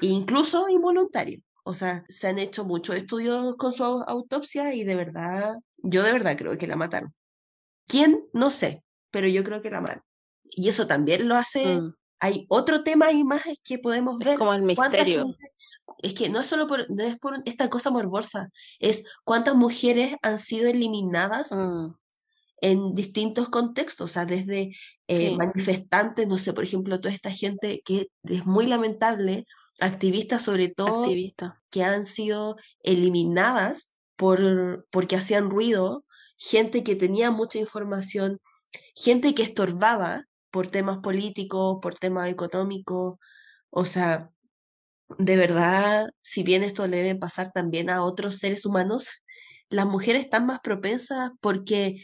e 0.00 0.06
incluso 0.06 0.68
involuntario. 0.68 1.40
O 1.64 1.74
sea, 1.74 2.04
se 2.08 2.28
han 2.28 2.38
hecho 2.38 2.64
muchos 2.64 2.96
estudios 2.96 3.56
con 3.56 3.72
su 3.72 3.84
autopsia 3.84 4.74
y 4.74 4.84
de 4.84 4.94
verdad, 4.94 5.56
yo 5.76 6.02
de 6.02 6.12
verdad 6.12 6.36
creo 6.36 6.56
que 6.56 6.66
la 6.66 6.76
mataron. 6.76 7.14
¿Quién? 7.86 8.24
No 8.32 8.50
sé, 8.50 8.82
pero 9.10 9.26
yo 9.26 9.44
creo 9.44 9.60
que 9.60 9.70
la 9.70 9.80
mano. 9.80 10.02
Y 10.44 10.68
eso 10.68 10.86
también 10.86 11.28
lo 11.28 11.36
hace. 11.36 11.76
Mm. 11.76 11.94
Hay 12.20 12.46
otro 12.48 12.82
tema 12.82 13.06
ahí 13.06 13.22
más 13.22 13.42
que 13.62 13.78
podemos 13.78 14.18
ver. 14.18 14.28
Es 14.28 14.38
como 14.38 14.54
el 14.54 14.62
misterio. 14.62 15.36
es 16.02 16.14
que 16.14 16.28
no 16.28 16.40
es 16.40 16.46
solo 16.46 16.66
por, 16.66 16.90
no 16.90 17.02
es 17.04 17.18
por 17.18 17.34
esta 17.44 17.68
cosa 17.68 17.90
morbosa, 17.90 18.48
es 18.78 19.04
cuántas 19.24 19.54
mujeres 19.54 20.16
han 20.22 20.38
sido 20.38 20.68
eliminadas 20.68 21.52
mm. 21.52 21.94
En 22.60 22.94
distintos 22.94 23.48
contextos, 23.48 24.10
o 24.10 24.12
sea, 24.12 24.24
desde 24.26 24.72
eh, 25.06 25.36
manifestantes, 25.36 26.26
no 26.26 26.38
sé, 26.38 26.52
por 26.52 26.64
ejemplo, 26.64 27.00
toda 27.00 27.14
esta 27.14 27.30
gente 27.30 27.82
que 27.84 28.08
es 28.24 28.46
muy 28.46 28.66
lamentable, 28.66 29.46
activistas 29.80 30.42
sobre 30.42 30.68
todo, 30.68 31.04
que 31.70 31.84
han 31.84 32.04
sido 32.04 32.56
eliminadas 32.82 33.96
por, 34.16 34.86
porque 34.90 35.16
hacían 35.16 35.50
ruido, 35.50 36.04
gente 36.36 36.82
que 36.82 36.96
tenía 36.96 37.30
mucha 37.30 37.58
información, 37.58 38.40
gente 38.94 39.34
que 39.34 39.42
estorbaba 39.42 40.24
por 40.50 40.68
temas 40.68 40.98
políticos, 40.98 41.78
por 41.80 41.94
temas 41.94 42.28
económicos, 42.28 43.18
o 43.70 43.84
sea, 43.84 44.30
de 45.16 45.36
verdad, 45.36 46.10
si 46.20 46.42
bien 46.42 46.62
esto 46.62 46.86
le 46.86 46.98
debe 46.98 47.14
pasar 47.14 47.52
también 47.52 47.88
a 47.88 48.04
otros 48.04 48.38
seres 48.38 48.66
humanos, 48.66 49.08
las 49.70 49.86
mujeres 49.86 50.24
están 50.24 50.46
más 50.46 50.60
propensas 50.60 51.30
porque... 51.40 52.02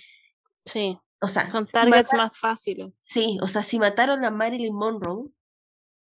Sí. 0.65 0.99
O 1.21 1.29
sea, 1.29 1.49
son 1.49 1.65
targets 1.65 2.13
más 2.15 2.37
fáciles. 2.39 2.93
Sí, 2.99 3.39
o 3.41 3.49
sea, 3.49 3.63
si 3.63 3.79
mataron 3.79 4.25
a 4.25 4.31
Marilyn 4.31 4.75
Monroe, 4.75 5.31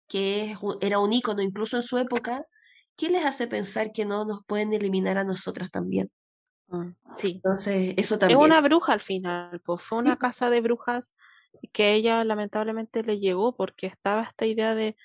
que 0.06 0.54
era 0.80 0.98
un 0.98 1.12
ícono 1.12 1.40
incluso 1.40 1.76
en 1.76 1.82
su 1.82 1.96
época, 1.96 2.46
¿qué 2.96 3.08
les 3.08 3.24
hace 3.24 3.46
pensar 3.46 3.92
que 3.92 4.04
no 4.04 4.24
nos 4.24 4.44
pueden 4.44 4.72
eliminar 4.74 5.16
a 5.16 5.24
nosotras 5.24 5.70
también? 5.70 6.10
Mm, 6.68 6.90
sí. 7.16 7.32
Entonces, 7.36 7.94
eso 7.96 8.14
Es 8.14 8.20
también. 8.20 8.38
una 8.38 8.60
bruja 8.60 8.92
al 8.92 9.00
final, 9.00 9.60
pues 9.60 9.80
fue 9.82 9.98
una 9.98 10.18
casa 10.18 10.50
de 10.50 10.60
brujas 10.60 11.14
que 11.72 11.94
ella 11.94 12.24
lamentablemente 12.24 13.02
le 13.02 13.18
llegó 13.18 13.54
porque 13.56 13.86
estaba 13.86 14.22
esta 14.22 14.44
idea 14.44 14.74
de, 14.74 14.96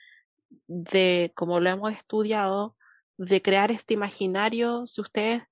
de, 0.67 1.31
como 1.35 1.59
lo 1.59 1.69
hemos 1.69 1.93
estudiado, 1.93 2.75
de 3.17 3.41
crear 3.41 3.71
este 3.71 3.93
imaginario, 3.93 4.87
si 4.87 5.01
ustedes 5.01 5.43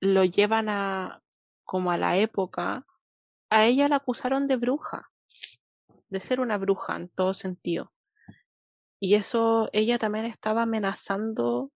lo 0.00 0.24
llevan 0.24 0.68
a 0.68 1.22
como 1.64 1.90
a 1.90 1.96
la 1.96 2.16
época, 2.16 2.86
a 3.52 3.66
ella 3.66 3.88
la 3.88 3.96
acusaron 3.96 4.48
de 4.48 4.56
bruja, 4.56 5.10
de 6.08 6.20
ser 6.20 6.40
una 6.40 6.58
bruja 6.58 6.96
en 6.96 7.08
todo 7.08 7.34
sentido. 7.34 7.92
Y 8.98 9.14
eso 9.14 9.68
ella 9.72 9.98
también 9.98 10.24
estaba 10.24 10.62
amenazando 10.62 11.70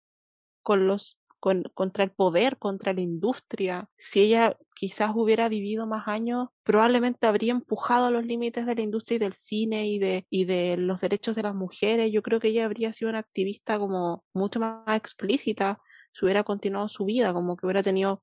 con 0.62 0.86
los 0.86 1.18
con, 1.38 1.64
contra 1.74 2.02
el 2.02 2.10
poder, 2.10 2.56
contra 2.56 2.92
la 2.92 3.02
industria. 3.02 3.88
Si 3.98 4.20
ella 4.20 4.56
quizás 4.74 5.12
hubiera 5.14 5.48
vivido 5.48 5.86
más 5.86 6.08
años, 6.08 6.48
probablemente 6.62 7.26
habría 7.26 7.52
empujado 7.52 8.10
los 8.10 8.24
límites 8.24 8.66
de 8.66 8.74
la 8.74 8.82
industria 8.82 9.16
y 9.16 9.18
del 9.18 9.34
cine 9.34 9.86
y 9.86 9.98
de, 9.98 10.26
y 10.30 10.44
de 10.46 10.76
los 10.78 11.02
derechos 11.02 11.36
de 11.36 11.42
las 11.42 11.54
mujeres. 11.54 12.10
Yo 12.10 12.22
creo 12.22 12.40
que 12.40 12.48
ella 12.48 12.64
habría 12.64 12.92
sido 12.92 13.10
una 13.10 13.20
activista 13.20 13.78
como 13.78 14.24
mucho 14.32 14.60
más 14.60 14.96
explícita 14.96 15.78
si 16.12 16.24
hubiera 16.24 16.42
continuado 16.42 16.88
su 16.88 17.04
vida, 17.04 17.32
como 17.34 17.56
que 17.56 17.66
hubiera 17.66 17.82
tenido 17.82 18.22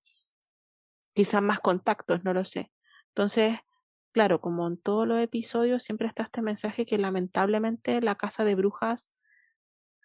quizás 1.14 1.42
más 1.42 1.60
contactos, 1.60 2.24
no 2.24 2.34
lo 2.34 2.44
sé. 2.44 2.73
Entonces, 3.16 3.60
claro, 4.12 4.42
como 4.42 4.68
en 4.68 4.78
todos 4.78 5.08
los 5.08 5.20
episodios, 5.20 5.84
siempre 5.84 6.08
está 6.08 6.24
este 6.24 6.42
mensaje 6.42 6.86
que 6.86 6.98
lamentablemente 6.98 8.02
la 8.02 8.16
casa 8.16 8.44
de 8.44 8.56
brujas 8.56 9.12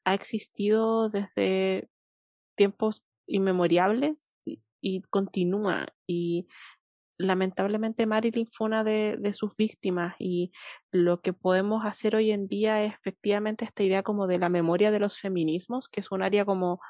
ha 0.05 0.15
existido 0.15 1.09
desde 1.09 1.89
tiempos 2.55 3.05
inmemorables 3.27 4.31
y, 4.45 4.61
y 4.83 5.01
continúa. 5.03 5.87
Y 6.07 6.49
lamentablemente 7.19 8.07
Marilyn 8.07 8.47
fue 8.47 8.67
una 8.67 8.85
de, 8.85 9.17
de, 9.19 9.33
sus 9.33 9.57
víctimas 9.57 10.15
y 10.19 10.53
lo 10.91 11.23
que 11.23 11.33
podemos 11.33 11.87
hacer 11.87 12.15
hoy 12.15 12.31
en 12.31 12.47
día 12.47 12.85
es 12.85 12.95
efectivamente 12.95 13.65
esta 13.65 13.83
idea 13.83 14.03
como 14.03 14.27
de 14.27 14.39
la 14.39 14.51
memoria 14.51 14.91
de 14.91 15.01
los 15.01 15.19
feminismos, 15.19 15.89
que 15.89 16.01
es 16.01 16.11
un 16.13 16.23
área 16.23 16.45
como 16.45 16.81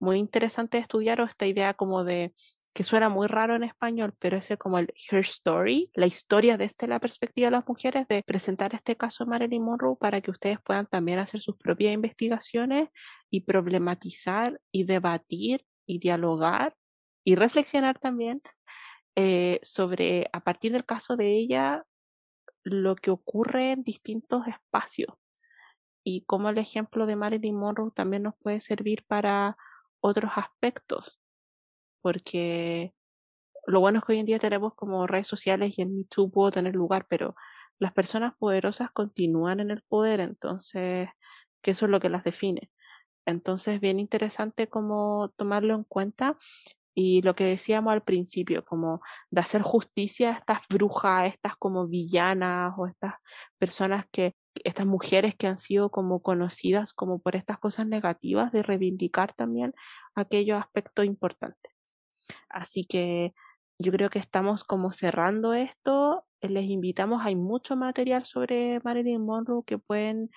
muy 0.00 0.18
interesante 0.18 0.76
de 0.76 0.82
estudiar 0.82 1.20
o 1.20 1.24
esta 1.24 1.46
idea 1.46 1.74
como 1.74 2.04
de 2.04 2.32
que 2.72 2.84
suena 2.84 3.08
muy 3.08 3.26
raro 3.26 3.56
en 3.56 3.64
español, 3.64 4.14
pero 4.18 4.36
es 4.36 4.48
como 4.58 4.78
el 4.78 4.92
Her 5.10 5.20
Story, 5.20 5.90
la 5.94 6.06
historia 6.06 6.56
desde 6.56 6.86
la 6.86 7.00
perspectiva 7.00 7.46
de 7.46 7.52
las 7.52 7.66
mujeres, 7.66 8.06
de 8.08 8.22
presentar 8.24 8.74
este 8.74 8.96
caso 8.96 9.24
de 9.24 9.30
Marilyn 9.30 9.64
Monroe 9.64 9.96
para 9.98 10.20
que 10.20 10.30
ustedes 10.30 10.58
puedan 10.60 10.86
también 10.86 11.18
hacer 11.18 11.40
sus 11.40 11.56
propias 11.56 11.92
investigaciones 11.92 12.88
y 13.30 13.40
problematizar 13.40 14.60
y 14.70 14.84
debatir 14.84 15.64
y 15.86 15.98
dialogar 15.98 16.76
y 17.24 17.34
reflexionar 17.34 17.98
también 17.98 18.42
eh, 19.16 19.58
sobre, 19.62 20.30
a 20.32 20.40
partir 20.40 20.72
del 20.72 20.84
caso 20.84 21.16
de 21.16 21.36
ella, 21.36 21.84
lo 22.62 22.94
que 22.96 23.10
ocurre 23.10 23.72
en 23.72 23.82
distintos 23.82 24.46
espacios 24.46 25.14
y 26.04 26.24
cómo 26.26 26.50
el 26.50 26.58
ejemplo 26.58 27.06
de 27.06 27.16
Marilyn 27.16 27.56
Monroe 27.56 27.90
también 27.94 28.22
nos 28.22 28.34
puede 28.36 28.60
servir 28.60 29.04
para 29.06 29.56
otros 30.00 30.32
aspectos 30.36 31.20
porque 32.02 32.94
lo 33.66 33.80
bueno 33.80 33.98
es 33.98 34.04
que 34.04 34.12
hoy 34.12 34.18
en 34.20 34.26
día 34.26 34.38
tenemos 34.38 34.74
como 34.74 35.06
redes 35.06 35.28
sociales 35.28 35.78
y 35.78 35.82
en 35.82 35.96
YouTube 35.96 36.32
puedo 36.32 36.50
tener 36.50 36.74
lugar, 36.74 37.06
pero 37.08 37.36
las 37.78 37.92
personas 37.92 38.34
poderosas 38.38 38.90
continúan 38.90 39.60
en 39.60 39.70
el 39.70 39.82
poder, 39.82 40.20
entonces, 40.20 41.08
que 41.62 41.72
eso 41.72 41.86
es 41.86 41.90
lo 41.90 42.00
que 42.00 42.08
las 42.08 42.24
define. 42.24 42.70
Entonces, 43.26 43.80
bien 43.80 44.00
interesante 44.00 44.68
como 44.68 45.30
tomarlo 45.36 45.74
en 45.74 45.84
cuenta 45.84 46.36
y 46.94 47.22
lo 47.22 47.36
que 47.36 47.44
decíamos 47.44 47.92
al 47.92 48.02
principio, 48.02 48.64
como 48.64 49.00
de 49.30 49.40
hacer 49.40 49.62
justicia 49.62 50.30
a 50.30 50.38
estas 50.38 50.60
brujas, 50.68 51.22
a 51.22 51.26
estas 51.26 51.56
como 51.56 51.86
villanas 51.86 52.72
o 52.76 52.86
estas 52.86 53.14
personas 53.58 54.06
que, 54.10 54.34
estas 54.64 54.86
mujeres 54.86 55.36
que 55.36 55.46
han 55.46 55.58
sido 55.58 55.90
como 55.90 56.22
conocidas 56.22 56.92
como 56.92 57.20
por 57.20 57.36
estas 57.36 57.58
cosas 57.58 57.86
negativas, 57.86 58.50
de 58.50 58.62
reivindicar 58.62 59.32
también 59.32 59.74
aquellos 60.16 60.58
aspectos 60.58 61.04
importantes. 61.04 61.77
Así 62.48 62.84
que 62.86 63.34
yo 63.78 63.92
creo 63.92 64.10
que 64.10 64.18
estamos 64.18 64.64
como 64.64 64.92
cerrando 64.92 65.54
esto. 65.54 66.24
Les 66.40 66.66
invitamos, 66.66 67.24
hay 67.24 67.36
mucho 67.36 67.76
material 67.76 68.24
sobre 68.24 68.80
Marilyn 68.84 69.24
Monroe 69.24 69.64
que 69.66 69.78
pueden 69.78 70.30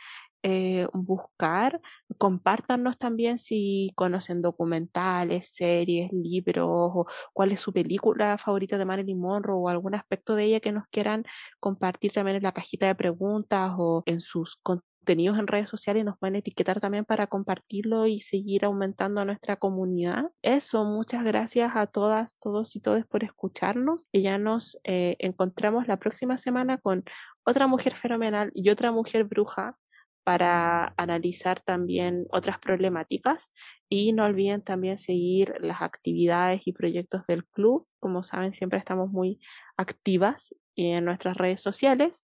eh, 0.44 0.88
buscar. 0.94 1.80
Compártanos 2.18 2.98
también 2.98 3.38
si 3.40 3.92
conocen 3.96 4.42
documentales, 4.42 5.54
series, 5.54 6.12
libros, 6.12 6.66
o 6.68 7.06
cuál 7.34 7.52
es 7.52 7.60
su 7.62 7.74
película 7.74 8.38
favorita 8.38 8.78
de 8.78 8.86
Marilyn 8.86 9.20
Monroe 9.20 9.58
o 9.60 9.70
algún 9.70 9.96
aspecto 9.96 10.36
de 10.36 10.46
ella 10.46 10.60
que 10.60 10.72
nos 10.72 10.88
quieran 10.90 11.24
compartir 11.60 12.12
también 12.14 12.38
en 12.38 12.44
la 12.44 12.54
cajita 12.54 12.88
de 12.88 12.96
preguntas 12.96 13.74
o 13.78 14.04
en 14.06 14.20
sus 14.20 14.56
contenidos 15.02 15.40
en 15.40 15.48
redes 15.48 15.70
sociales 15.70 16.02
y 16.02 16.04
nos 16.04 16.20
pueden 16.20 16.36
etiquetar 16.36 16.80
también 16.80 17.06
para 17.06 17.26
compartirlo 17.26 18.06
y 18.06 18.20
seguir 18.20 18.66
aumentando 18.66 19.26
nuestra 19.26 19.56
comunidad. 19.56 20.26
Eso, 20.44 20.86
muchas 20.86 21.24
gracias 21.24 21.72
a 21.76 21.88
todas, 21.88 22.38
todos 22.40 22.76
y 22.76 22.82
todas 22.82 23.06
por 23.08 23.24
escucharnos 23.24 24.10
y 24.12 24.22
ya 24.22 24.38
nos 24.38 24.80
eh, 24.84 25.16
encontramos 25.18 25.88
la 25.88 25.98
próxima 25.98 26.38
semana 26.38 26.78
con 26.78 27.04
otra 27.44 27.66
mujer 27.66 27.96
fenomenal 27.96 28.52
y 28.54 28.70
otra 28.70 28.92
mujer 28.92 29.24
bruja 29.24 29.76
para 30.24 30.94
analizar 30.98 31.60
también 31.62 32.28
otras 32.30 32.60
problemáticas 32.60 33.52
y 33.90 34.14
no 34.14 34.26
olviden 34.26 34.62
también 34.62 35.00
seguir 35.00 35.56
las 35.62 35.82
actividades 35.82 36.62
y 36.66 36.74
proyectos 36.74 37.26
del 37.26 37.44
club. 37.48 37.88
Como 38.00 38.24
saben, 38.24 38.54
siempre 38.54 38.78
estamos 38.78 39.10
muy 39.10 39.40
activas 39.78 40.56
en 40.76 41.06
nuestras 41.06 41.38
redes 41.38 41.60
sociales 41.60 42.24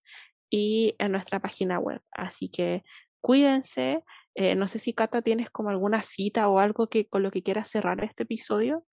y 0.49 0.95
en 0.99 1.11
nuestra 1.11 1.39
página 1.39 1.79
web. 1.79 2.01
Así 2.11 2.49
que 2.49 2.83
cuídense. 3.21 4.03
Eh, 4.35 4.55
no 4.55 4.67
sé 4.67 4.79
si 4.79 4.93
Cata 4.93 5.21
tienes 5.21 5.49
como 5.49 5.69
alguna 5.69 6.01
cita 6.01 6.47
o 6.49 6.59
algo 6.59 6.87
que 6.89 7.07
con 7.07 7.23
lo 7.23 7.31
que 7.31 7.43
quieras 7.43 7.69
cerrar 7.69 8.03
este 8.03 8.23
episodio, 8.23 8.85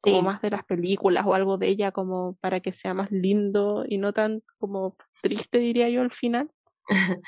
como 0.00 0.18
Sí. 0.18 0.24
más 0.24 0.42
de 0.42 0.50
las 0.50 0.64
películas 0.64 1.26
o 1.26 1.34
algo 1.34 1.58
de 1.58 1.68
ella, 1.68 1.90
como 1.92 2.36
para 2.40 2.60
que 2.60 2.72
sea 2.72 2.94
más 2.94 3.10
lindo 3.10 3.84
y 3.88 3.98
no 3.98 4.12
tan 4.12 4.42
como 4.58 4.96
triste, 5.22 5.58
diría 5.58 5.88
yo, 5.88 6.02
al 6.02 6.12
final. 6.12 6.50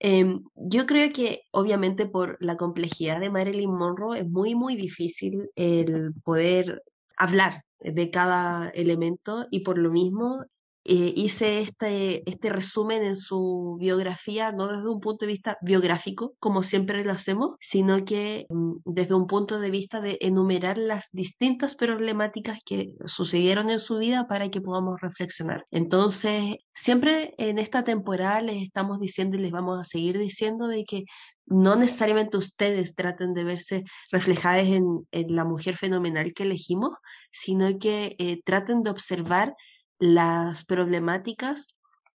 Em, 0.00 0.42
yo 0.56 0.86
creo 0.86 1.12
que 1.12 1.42
obviamente 1.52 2.06
por 2.06 2.36
la 2.40 2.56
complejidad 2.56 3.20
de 3.20 3.30
Marilyn 3.30 3.70
Monroe 3.72 4.18
es 4.20 4.28
muy, 4.28 4.54
muy 4.56 4.74
difícil 4.76 5.50
el 5.56 6.12
poder 6.24 6.82
hablar 7.16 7.62
de 7.80 8.10
cada 8.10 8.70
elemento 8.70 9.46
y 9.52 9.60
por 9.60 9.78
lo 9.78 9.90
mismo 9.90 10.44
eh, 10.90 11.12
hice 11.16 11.60
este, 11.60 12.22
este 12.28 12.48
resumen 12.48 13.02
en 13.04 13.14
su 13.14 13.76
biografía, 13.78 14.52
no 14.52 14.68
desde 14.68 14.88
un 14.88 15.00
punto 15.00 15.26
de 15.26 15.32
vista 15.32 15.58
biográfico, 15.60 16.34
como 16.40 16.62
siempre 16.62 17.04
lo 17.04 17.12
hacemos, 17.12 17.56
sino 17.60 18.06
que 18.06 18.46
mm, 18.48 18.76
desde 18.86 19.12
un 19.12 19.26
punto 19.26 19.60
de 19.60 19.70
vista 19.70 20.00
de 20.00 20.16
enumerar 20.22 20.78
las 20.78 21.10
distintas 21.12 21.76
problemáticas 21.76 22.60
que 22.64 22.94
sucedieron 23.04 23.68
en 23.68 23.80
su 23.80 23.98
vida 23.98 24.26
para 24.28 24.50
que 24.50 24.62
podamos 24.62 24.98
reflexionar. 25.02 25.66
Entonces, 25.70 26.56
siempre 26.72 27.34
en 27.36 27.58
esta 27.58 27.84
temporada 27.84 28.40
les 28.40 28.62
estamos 28.62 28.98
diciendo 28.98 29.36
y 29.36 29.40
les 29.40 29.52
vamos 29.52 29.78
a 29.78 29.84
seguir 29.84 30.18
diciendo 30.18 30.68
de 30.68 30.84
que 30.84 31.04
no 31.44 31.76
necesariamente 31.76 32.38
ustedes 32.38 32.94
traten 32.94 33.34
de 33.34 33.44
verse 33.44 33.84
reflejadas 34.10 34.66
en, 34.66 35.06
en 35.12 35.36
la 35.36 35.44
mujer 35.44 35.76
fenomenal 35.76 36.32
que 36.32 36.44
elegimos, 36.44 36.92
sino 37.30 37.78
que 37.78 38.16
eh, 38.18 38.40
traten 38.42 38.82
de 38.82 38.90
observar 38.90 39.54
las 39.98 40.64
problemáticas 40.64 41.68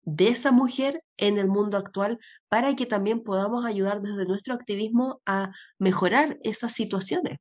de 0.02 0.28
esa 0.28 0.52
mujer 0.52 1.02
en 1.16 1.38
el 1.38 1.48
mundo 1.48 1.78
actual 1.78 2.18
para 2.48 2.74
que 2.74 2.86
también 2.86 3.22
podamos 3.22 3.64
ayudar 3.64 4.02
desde 4.02 4.24
nuestro 4.24 4.54
activismo 4.54 5.22
a 5.26 5.52
mejorar 5.78 6.38
esas 6.42 6.72
situaciones. 6.72 7.38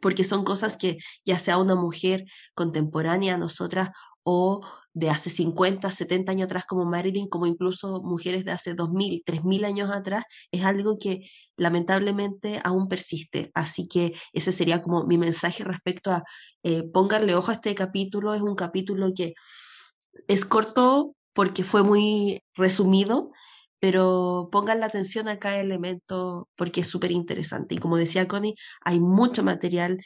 Porque 0.00 0.24
son 0.24 0.44
cosas 0.44 0.76
que 0.76 0.98
ya 1.24 1.38
sea 1.38 1.58
una 1.58 1.76
mujer 1.76 2.24
contemporánea 2.54 3.34
a 3.34 3.38
nosotras 3.38 3.90
o 4.22 4.60
de 4.94 5.10
hace 5.10 5.28
50, 5.28 5.90
70 5.90 6.32
años 6.32 6.46
atrás 6.46 6.64
como 6.66 6.84
Marilyn, 6.84 7.28
como 7.28 7.46
incluso 7.46 8.00
mujeres 8.02 8.44
de 8.44 8.52
hace 8.52 8.74
2000, 8.74 9.22
3000 9.24 9.64
años 9.64 9.90
atrás, 9.92 10.24
es 10.52 10.64
algo 10.64 10.98
que 10.98 11.28
lamentablemente 11.56 12.60
aún 12.64 12.88
persiste. 12.88 13.50
Así 13.54 13.88
que 13.88 14.14
ese 14.32 14.52
sería 14.52 14.82
como 14.82 15.04
mi 15.04 15.18
mensaje 15.18 15.64
respecto 15.64 16.12
a 16.12 16.22
eh, 16.62 16.84
ojo 16.94 17.50
a 17.50 17.54
este 17.54 17.74
capítulo. 17.74 18.34
Es 18.34 18.42
un 18.42 18.54
capítulo 18.54 19.12
que 19.14 19.34
es 20.28 20.44
corto 20.44 21.14
porque 21.32 21.64
fue 21.64 21.82
muy 21.82 22.42
resumido, 22.54 23.32
pero 23.80 24.48
pongan 24.52 24.80
la 24.80 24.86
atención 24.86 25.28
a 25.28 25.38
cada 25.40 25.58
elemento 25.58 26.48
porque 26.56 26.82
es 26.82 26.88
súper 26.88 27.10
interesante. 27.10 27.74
Y 27.74 27.78
como 27.78 27.96
decía 27.96 28.28
Connie, 28.28 28.54
hay 28.82 29.00
mucho 29.00 29.42
material, 29.42 29.98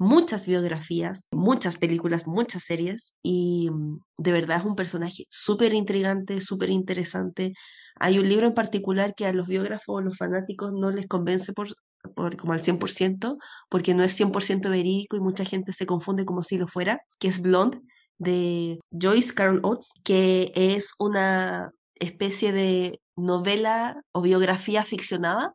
muchas 0.00 0.46
biografías, 0.46 1.28
muchas 1.30 1.76
películas, 1.76 2.26
muchas 2.26 2.64
series 2.64 3.14
y 3.22 3.68
mm, 3.70 4.00
de 4.18 4.32
verdad 4.32 4.58
es 4.58 4.64
un 4.64 4.74
personaje 4.74 5.26
súper 5.28 5.74
intrigante, 5.74 6.40
súper 6.40 6.70
interesante. 6.70 7.52
Hay 8.00 8.18
un 8.18 8.28
libro 8.28 8.46
en 8.46 8.54
particular 8.54 9.14
que 9.14 9.26
a 9.26 9.32
los 9.32 9.46
biógrafos 9.46 9.96
o 9.96 10.00
los 10.00 10.16
fanáticos 10.16 10.72
no 10.72 10.90
les 10.90 11.06
convence 11.06 11.52
por 11.52 11.68
por, 12.14 12.36
como 12.38 12.54
al 12.54 12.62
100%, 12.62 13.36
porque 13.68 13.94
no 13.94 14.02
es 14.02 14.18
100% 14.18 14.70
verídico 14.70 15.16
y 15.16 15.20
mucha 15.20 15.44
gente 15.44 15.72
se 15.72 15.84
confunde 15.84 16.24
como 16.24 16.42
si 16.42 16.56
lo 16.56 16.66
fuera, 16.66 17.02
que 17.18 17.28
es 17.28 17.42
Blonde 17.42 17.80
de 18.18 18.80
Joyce 18.90 19.34
Carol 19.34 19.60
Oates, 19.62 19.90
que 20.02 20.52
es 20.54 20.94
una 20.98 21.72
especie 21.96 22.52
de 22.52 23.00
novela 23.16 24.02
o 24.12 24.22
biografía 24.22 24.82
ficcionada. 24.82 25.54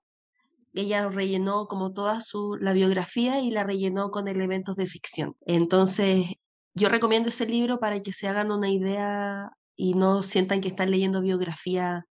Ella 0.76 1.10
rellenó 1.10 1.68
como 1.68 1.93
toda 1.93 2.22
su, 2.22 2.57
la 2.60 2.73
biografía 2.73 3.39
y 3.39 3.49
la 3.49 3.64
rellenó 3.64 4.11
con 4.11 4.27
elementos 4.27 4.76
de 4.76 4.88
ficción. 4.88 5.35
Entonces, 5.45 6.26
yo 6.73 6.89
recomiendo 6.89 7.30
ese 7.30 7.45
libro 7.45 7.80
para 7.80 8.02
que 8.03 8.11
se 8.11 8.27
hagan 8.27 8.52
una 8.52 8.69
idea 8.69 9.52
y 9.76 9.93
no 9.93 10.22
sientan 10.22 10.61
que 10.61 10.68
están 10.68 10.91
leyendo 10.91 11.22
biografía 11.22 12.06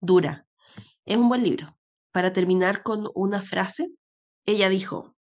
dura. 0.00 0.46
Es 1.06 1.16
un 1.16 1.28
buen 1.28 1.42
libro. 1.42 1.76
Para 2.12 2.32
terminar 2.32 2.82
con 2.82 3.08
una 3.14 3.42
frase, 3.42 3.88
ella 4.44 4.68
dijo, 4.68 5.14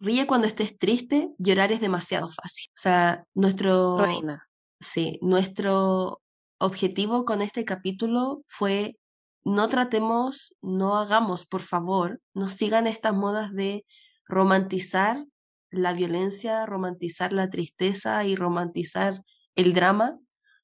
ríe 0.00 0.26
cuando 0.26 0.48
estés 0.48 0.76
triste, 0.76 1.30
llorar 1.38 1.70
es 1.70 1.80
demasiado 1.80 2.28
fácil. 2.30 2.66
O 2.70 2.80
sea, 2.80 3.24
nuestro... 3.34 3.98
Reina. 3.98 4.48
Sí, 4.80 5.18
nuestro 5.22 6.20
objetivo 6.58 7.24
con 7.24 7.42
este 7.42 7.64
capítulo 7.64 8.42
fue 8.48 8.98
no 9.44 9.68
tratemos, 9.68 10.54
no 10.62 10.96
hagamos, 10.96 11.46
por 11.46 11.62
favor, 11.62 12.20
no 12.32 12.48
sigan 12.48 12.86
estas 12.86 13.14
modas 13.14 13.52
de 13.52 13.84
romantizar 14.26 15.24
la 15.70 15.92
violencia, 15.92 16.64
romantizar 16.66 17.32
la 17.32 17.50
tristeza 17.50 18.24
y 18.24 18.36
romantizar 18.36 19.22
el 19.54 19.74
drama, 19.74 20.18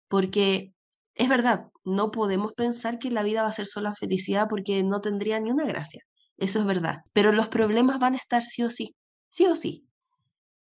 porque 0.08 0.72
es 1.14 1.28
verdad, 1.28 1.66
no 1.84 2.10
podemos 2.10 2.52
pensar 2.54 2.98
que 2.98 3.10
la 3.10 3.22
vida 3.22 3.42
va 3.42 3.48
a 3.48 3.52
ser 3.52 3.66
solo 3.66 3.94
felicidad 3.94 4.48
porque 4.48 4.82
no 4.82 5.00
tendría 5.00 5.38
ni 5.40 5.50
una 5.50 5.64
gracia. 5.64 6.02
Eso 6.38 6.60
es 6.60 6.66
verdad. 6.66 7.00
Pero 7.12 7.32
los 7.32 7.48
problemas 7.48 7.98
van 7.98 8.14
a 8.14 8.16
estar 8.16 8.42
sí 8.42 8.62
o 8.62 8.70
sí, 8.70 8.96
sí 9.28 9.46
o 9.46 9.56
sí. 9.56 9.86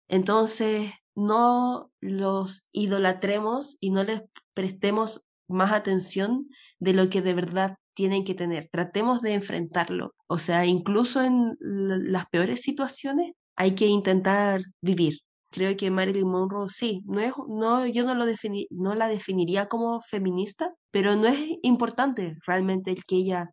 Entonces, 0.10 0.92
no 1.16 1.92
los 2.02 2.66
idolatremos 2.72 3.78
y 3.80 3.92
no 3.92 4.04
les 4.04 4.22
prestemos 4.54 5.24
más 5.48 5.72
atención 5.72 6.50
de 6.80 6.94
lo 6.94 7.10
que 7.10 7.22
de 7.22 7.34
verdad 7.34 7.78
tienen 7.94 8.24
que 8.24 8.36
tener. 8.36 8.70
Tratemos 8.72 9.22
de 9.22 9.34
enfrentarlo. 9.34 10.14
O 10.28 10.38
sea, 10.38 10.66
incluso 10.66 11.22
en 11.22 11.58
las 11.60 12.26
peores 12.28 12.62
situaciones 12.62 13.34
hay 13.56 13.76
que 13.76 13.88
intentar 13.88 14.62
vivir. 14.82 15.20
Creo 15.52 15.76
que 15.76 15.92
Marilyn 15.92 16.30
Monroe 16.30 16.70
sí, 16.70 17.02
no 17.06 17.20
es, 17.20 17.34
no, 17.50 17.86
yo 17.86 18.06
no, 18.06 18.16
lo 18.16 18.26
no 18.70 18.96
la 18.96 19.08
definiría 19.10 19.68
como 19.68 20.02
feminista, 20.02 20.74
pero 20.92 21.16
no 21.16 21.28
es 21.28 21.40
importante 21.62 22.38
realmente 22.48 22.92
el 22.92 23.04
que 23.04 23.18
ella 23.18 23.50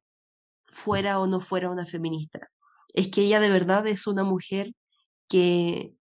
fuera 0.68 1.20
o 1.20 1.26
no 1.26 1.40
fuera 1.40 1.70
una 1.70 1.86
feminista. 1.86 2.48
Es 2.94 3.08
que 3.08 3.22
ella 3.22 3.40
de 3.40 3.50
verdad 3.50 3.86
es 3.88 4.06
una 4.06 4.24
mujer 4.24 4.72
que 5.28 5.94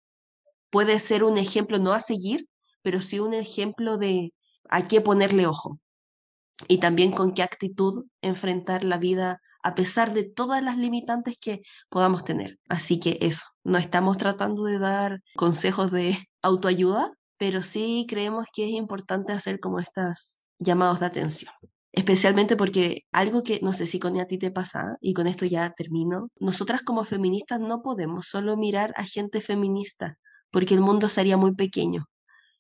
puede 0.70 1.00
ser 1.00 1.24
un 1.24 1.38
ejemplo 1.38 1.80
no 1.80 1.94
a 1.94 2.00
seguir, 2.02 2.48
pero 2.82 3.02
sí 3.02 3.20
un 3.20 3.34
ejemplo 3.34 3.98
de 3.98 4.34
a 4.70 4.88
qué 4.88 5.02
ponerle 5.02 5.48
ojo 5.48 5.80
y 6.68 6.80
también 6.80 7.12
con 7.12 7.34
qué 7.34 7.44
actitud 7.44 8.06
enfrentar 8.22 8.84
la 8.84 8.98
vida 8.98 9.42
a 9.64 9.74
pesar 9.74 10.14
de 10.14 10.24
todas 10.24 10.64
las 10.64 10.78
limitantes 10.78 11.38
que 11.40 11.64
podamos 11.90 12.24
tener. 12.24 12.60
Así 12.70 13.00
que 13.00 13.18
eso, 13.22 13.46
no 13.64 13.80
estamos 13.80 14.18
tratando 14.18 14.64
de 14.66 14.78
dar 14.78 15.22
consejos 15.36 15.92
de 15.92 16.18
autoayuda, 16.44 17.12
pero 17.38 17.64
sí 17.64 18.06
creemos 18.08 18.48
que 18.54 18.66
es 18.66 18.72
importante 18.72 19.34
hacer 19.34 19.60
como 19.60 19.80
estos 19.80 20.46
llamados 20.60 21.00
de 21.00 21.08
atención. 21.08 21.52
Especialmente 21.92 22.56
porque 22.56 23.06
algo 23.12 23.42
que 23.42 23.60
no 23.64 23.74
sé 23.74 23.86
si 23.88 24.00
con 24.00 24.20
a 24.20 24.26
ti 24.26 24.38
te 24.38 24.52
pasa, 24.52 24.98
y 25.02 25.14
con 25.14 25.28
esto 25.28 25.46
ya 25.46 25.72
termino, 25.72 26.30
nosotras 26.40 26.82
como 26.84 27.04
feministas 27.04 27.60
no 27.60 27.82
podemos 27.82 28.28
solo 28.28 28.58
mirar 28.58 28.94
a 28.98 29.04
gente 29.04 29.42
feminista, 29.42 30.18
porque 30.52 30.76
el 30.76 30.82
mundo 30.82 31.10
sería 31.10 31.38
muy 31.38 31.56
pequeño. 31.56 32.06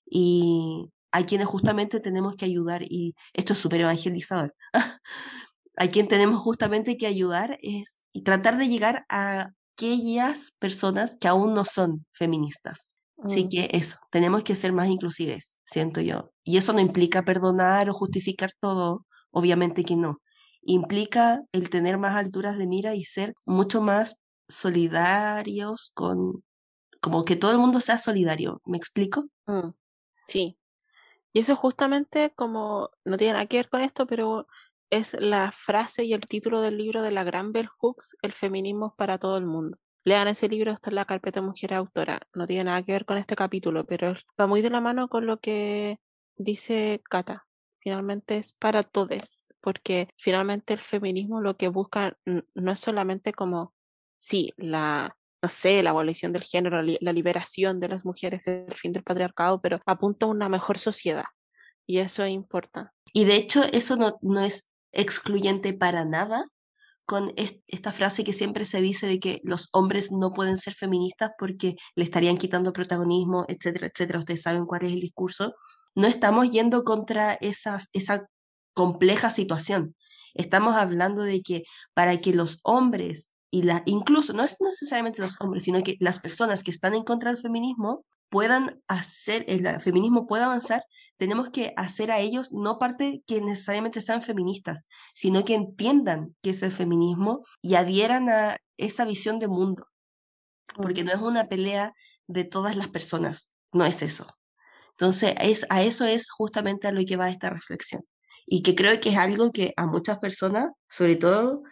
Y 0.06 0.90
hay 1.16 1.24
quienes 1.24 1.48
justamente 1.48 2.02
tenemos 2.02 2.36
que 2.36 2.44
ayudar, 2.44 2.84
y 2.84 3.16
esto 3.32 3.54
es 3.54 3.60
súper 3.60 3.80
evangelizador, 3.80 4.54
a 5.78 5.88
quien 5.88 6.10
tenemos 6.10 6.42
justamente 6.42 6.98
que 6.98 7.08
ayudar 7.08 7.58
es 7.62 8.04
y 8.12 8.24
tratar 8.24 8.58
de 8.58 8.68
llegar 8.68 9.06
a 9.08 9.52
aquellas 9.74 10.52
personas 10.60 11.16
que 11.18 11.30
aún 11.30 11.54
no 11.54 11.64
son 11.64 12.06
feministas. 12.12 12.90
Así 13.24 13.46
mm. 13.46 13.50
que 13.50 13.70
eso, 13.72 13.96
tenemos 14.12 14.44
que 14.44 14.56
ser 14.56 14.74
más 14.74 14.90
inclusives, 14.90 15.58
siento 15.64 16.02
yo. 16.02 16.32
Y 16.44 16.58
eso 16.58 16.74
no 16.74 16.82
implica 16.82 17.24
perdonar 17.24 17.90
o 17.90 17.94
justificar 17.94 18.52
todo, 18.60 19.06
obviamente 19.32 19.86
que 19.86 19.96
no. 19.96 20.20
Implica 20.64 21.44
el 21.54 21.70
tener 21.70 21.98
más 21.98 22.18
alturas 22.18 22.58
de 22.58 22.68
mira 22.68 22.94
y 22.94 23.06
ser 23.06 23.36
mucho 23.46 23.82
más 23.82 24.22
solidarios 24.50 25.92
con, 25.94 26.44
como 27.00 27.24
que 27.24 27.38
todo 27.38 27.52
el 27.52 27.58
mundo 27.58 27.80
sea 27.80 28.00
solidario. 28.00 28.62
¿Me 28.66 28.76
explico? 28.76 29.30
Mm. 29.48 29.70
Sí, 30.28 30.58
y 31.36 31.40
eso 31.40 31.58
justamente 31.58 32.32
como, 32.34 32.92
no 33.04 33.18
tiene 33.18 33.34
nada 33.34 33.46
que 33.46 33.58
ver 33.58 33.68
con 33.68 33.82
esto, 33.82 34.08
pero 34.08 34.48
es 34.90 35.20
la 35.20 35.52
frase 35.52 36.06
y 36.06 36.14
el 36.14 36.22
título 36.22 36.62
del 36.62 36.78
libro 36.78 37.02
de 37.02 37.12
la 37.12 37.26
gran 37.26 37.52
Bell 37.52 37.68
Hooks, 37.68 38.16
El 38.22 38.32
feminismo 38.32 38.96
para 38.96 39.18
todo 39.18 39.38
el 39.38 39.46
mundo. 39.46 39.78
Lean 40.06 40.30
ese 40.30 40.48
libro, 40.48 40.72
está 40.72 40.92
en 40.92 40.96
la 40.96 41.04
carpeta 41.04 41.42
Mujer 41.42 41.74
Autora. 41.74 42.22
No 42.34 42.48
tiene 42.48 42.64
nada 42.64 42.84
que 42.84 42.94
ver 42.94 43.04
con 43.04 43.18
este 43.18 43.36
capítulo, 43.36 43.86
pero 43.86 44.16
va 44.40 44.48
muy 44.48 44.62
de 44.62 44.70
la 44.70 44.80
mano 44.80 45.10
con 45.10 45.26
lo 45.26 45.42
que 45.42 46.00
dice 46.38 47.02
Kata. 47.10 47.46
Finalmente 47.80 48.38
es 48.38 48.54
para 48.54 48.84
todos, 48.84 49.46
porque 49.60 50.08
finalmente 50.16 50.72
el 50.72 50.80
feminismo 50.80 51.42
lo 51.42 51.58
que 51.58 51.68
busca 51.68 52.18
no 52.24 52.72
es 52.72 52.80
solamente 52.80 53.34
como, 53.34 53.74
sí, 54.18 54.54
la, 54.56 55.18
no 55.46 55.50
sé, 55.50 55.84
la 55.84 55.92
abolición 55.92 56.34
del 56.34 56.42
género, 56.42 56.82
la 56.82 57.14
liberación 57.14 57.80
de 57.80 57.88
las 57.88 58.04
mujeres, 58.04 58.48
el 58.48 58.74
fin 58.74 58.92
del 58.92 59.04
patriarcado, 59.04 59.62
pero 59.62 59.80
apunta 59.86 60.26
a 60.26 60.30
una 60.30 60.50
mejor 60.50 60.80
sociedad. 60.80 61.26
Y 61.86 62.00
eso 62.00 62.26
importa. 62.26 62.94
Y 63.14 63.26
de 63.26 63.36
hecho, 63.36 63.64
eso 63.72 63.96
no, 63.96 64.18
no 64.24 64.42
es 64.42 64.72
excluyente 64.92 65.72
para 65.74 66.04
nada 66.04 66.48
con 67.06 67.32
esta 67.68 67.92
frase 67.92 68.24
que 68.24 68.34
siempre 68.34 68.66
se 68.66 68.82
dice 68.82 69.06
de 69.06 69.20
que 69.20 69.40
los 69.44 69.70
hombres 69.72 70.12
no 70.12 70.34
pueden 70.34 70.58
ser 70.58 70.74
feministas 70.74 71.30
porque 71.38 71.76
le 71.94 72.06
estarían 72.06 72.38
quitando 72.40 72.74
protagonismo, 72.74 73.46
etcétera, 73.48 73.86
etcétera. 73.86 74.18
Ustedes 74.18 74.42
saben 74.42 74.66
cuál 74.66 74.84
es 74.86 74.94
el 74.94 75.02
discurso. 75.02 75.54
No 75.94 76.08
estamos 76.08 76.50
yendo 76.50 76.84
contra 76.84 77.36
esas, 77.36 77.90
esa 77.94 78.26
compleja 78.74 79.30
situación. 79.30 79.96
Estamos 80.34 80.76
hablando 80.76 81.22
de 81.22 81.44
que 81.44 81.66
para 81.94 82.20
que 82.20 82.34
los 82.34 82.62
hombres 82.64 83.35
y 83.52 83.64
la, 83.64 83.84
incluso 83.86 84.34
no 84.34 84.44
es 84.44 84.58
necesariamente 84.60 85.22
los 85.22 85.40
hombres, 85.40 85.64
sino 85.64 85.84
que 85.84 85.98
las 86.00 86.20
personas 86.20 86.64
que 86.64 86.72
están 86.72 86.94
en 86.94 87.04
contra 87.04 87.32
del 87.32 87.42
feminismo 87.42 88.06
puedan 88.30 88.82
hacer, 88.88 89.46
el 89.48 89.80
feminismo 89.80 90.28
pueda 90.28 90.46
avanzar, 90.46 90.84
tenemos 91.18 91.50
que 91.50 91.74
hacer 91.78 92.12
a 92.12 92.20
ellos 92.20 92.52
no 92.52 92.80
parte 92.80 93.24
que 93.28 93.40
necesariamente 93.42 94.02
sean 94.02 94.22
feministas, 94.22 94.88
sino 95.14 95.46
que 95.46 95.54
entiendan 95.54 96.36
qué 96.42 96.50
es 96.50 96.64
el 96.64 96.72
feminismo 96.72 97.46
y 97.62 97.76
adhieran 97.76 98.30
a 98.30 98.58
esa 98.78 99.06
visión 99.06 99.40
de 99.40 99.48
mundo, 99.48 99.88
porque 100.76 101.04
no 101.04 101.14
es 101.14 101.22
una 101.22 101.48
pelea 101.48 101.94
de 102.28 102.44
todas 102.44 102.76
las 102.76 102.90
personas, 102.90 103.52
no 103.72 103.86
es 103.86 104.02
eso. 104.02 104.28
Entonces, 104.92 105.36
es, 105.40 105.66
a 105.70 105.84
eso 105.84 106.06
es 106.06 106.32
justamente 106.32 106.88
a 106.88 106.92
lo 106.92 107.04
que 107.06 107.18
va 107.18 107.30
esta 107.30 107.50
reflexión. 107.50 108.04
Y 108.46 108.64
que 108.64 108.76
creo 108.76 109.00
que 109.02 109.10
es 109.10 109.18
algo 109.18 109.52
que 109.52 109.74
a 109.76 109.88
muchas 109.88 110.20
personas, 110.20 110.72
sobre 110.90 111.16
todo 111.16 111.64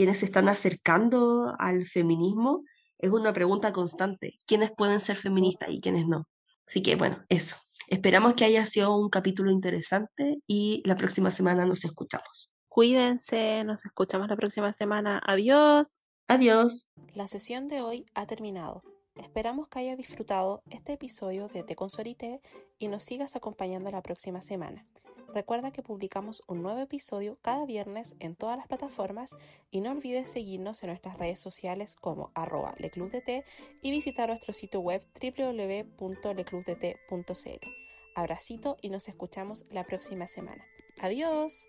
quienes 0.00 0.20
se 0.20 0.24
están 0.24 0.48
acercando 0.48 1.54
al 1.58 1.86
feminismo, 1.86 2.64
es 2.96 3.10
una 3.10 3.34
pregunta 3.34 3.70
constante. 3.70 4.38
¿Quiénes 4.46 4.70
pueden 4.70 4.98
ser 4.98 5.18
feministas 5.18 5.68
y 5.68 5.82
quiénes 5.82 6.08
no? 6.08 6.26
Así 6.66 6.82
que 6.82 6.96
bueno, 6.96 7.22
eso. 7.28 7.56
Esperamos 7.86 8.32
que 8.32 8.46
haya 8.46 8.64
sido 8.64 8.96
un 8.96 9.10
capítulo 9.10 9.50
interesante 9.50 10.38
y 10.46 10.82
la 10.86 10.96
próxima 10.96 11.30
semana 11.30 11.66
nos 11.66 11.84
escuchamos. 11.84 12.50
Cuídense, 12.66 13.62
nos 13.64 13.84
escuchamos 13.84 14.26
la 14.26 14.36
próxima 14.36 14.72
semana. 14.72 15.20
Adiós. 15.26 16.02
Adiós. 16.28 16.86
La 17.12 17.26
sesión 17.26 17.68
de 17.68 17.82
hoy 17.82 18.06
ha 18.14 18.24
terminado. 18.24 18.82
Esperamos 19.16 19.68
que 19.68 19.80
haya 19.80 19.96
disfrutado 19.96 20.62
este 20.70 20.94
episodio 20.94 21.48
de 21.48 21.62
Te 21.62 21.76
Consorité 21.76 22.40
y 22.78 22.88
nos 22.88 23.02
sigas 23.02 23.36
acompañando 23.36 23.90
la 23.90 24.00
próxima 24.00 24.40
semana. 24.40 24.86
Recuerda 25.34 25.70
que 25.70 25.82
publicamos 25.82 26.42
un 26.46 26.62
nuevo 26.62 26.80
episodio 26.80 27.36
cada 27.40 27.66
viernes 27.66 28.16
en 28.18 28.34
todas 28.34 28.56
las 28.56 28.66
plataformas 28.66 29.36
y 29.70 29.80
no 29.80 29.92
olvides 29.92 30.30
seguirnos 30.30 30.82
en 30.82 30.88
nuestras 30.88 31.18
redes 31.18 31.40
sociales 31.40 31.96
como 31.96 32.32
arroba 32.34 32.74
leclubdt 32.78 33.44
y 33.82 33.90
visitar 33.90 34.28
nuestro 34.28 34.52
sitio 34.52 34.80
web 34.80 35.02
www.leclubdt.cl. 35.20 37.70
Abracito 38.16 38.76
y 38.80 38.90
nos 38.90 39.08
escuchamos 39.08 39.64
la 39.70 39.84
próxima 39.84 40.26
semana. 40.26 40.64
Adiós. 41.00 41.68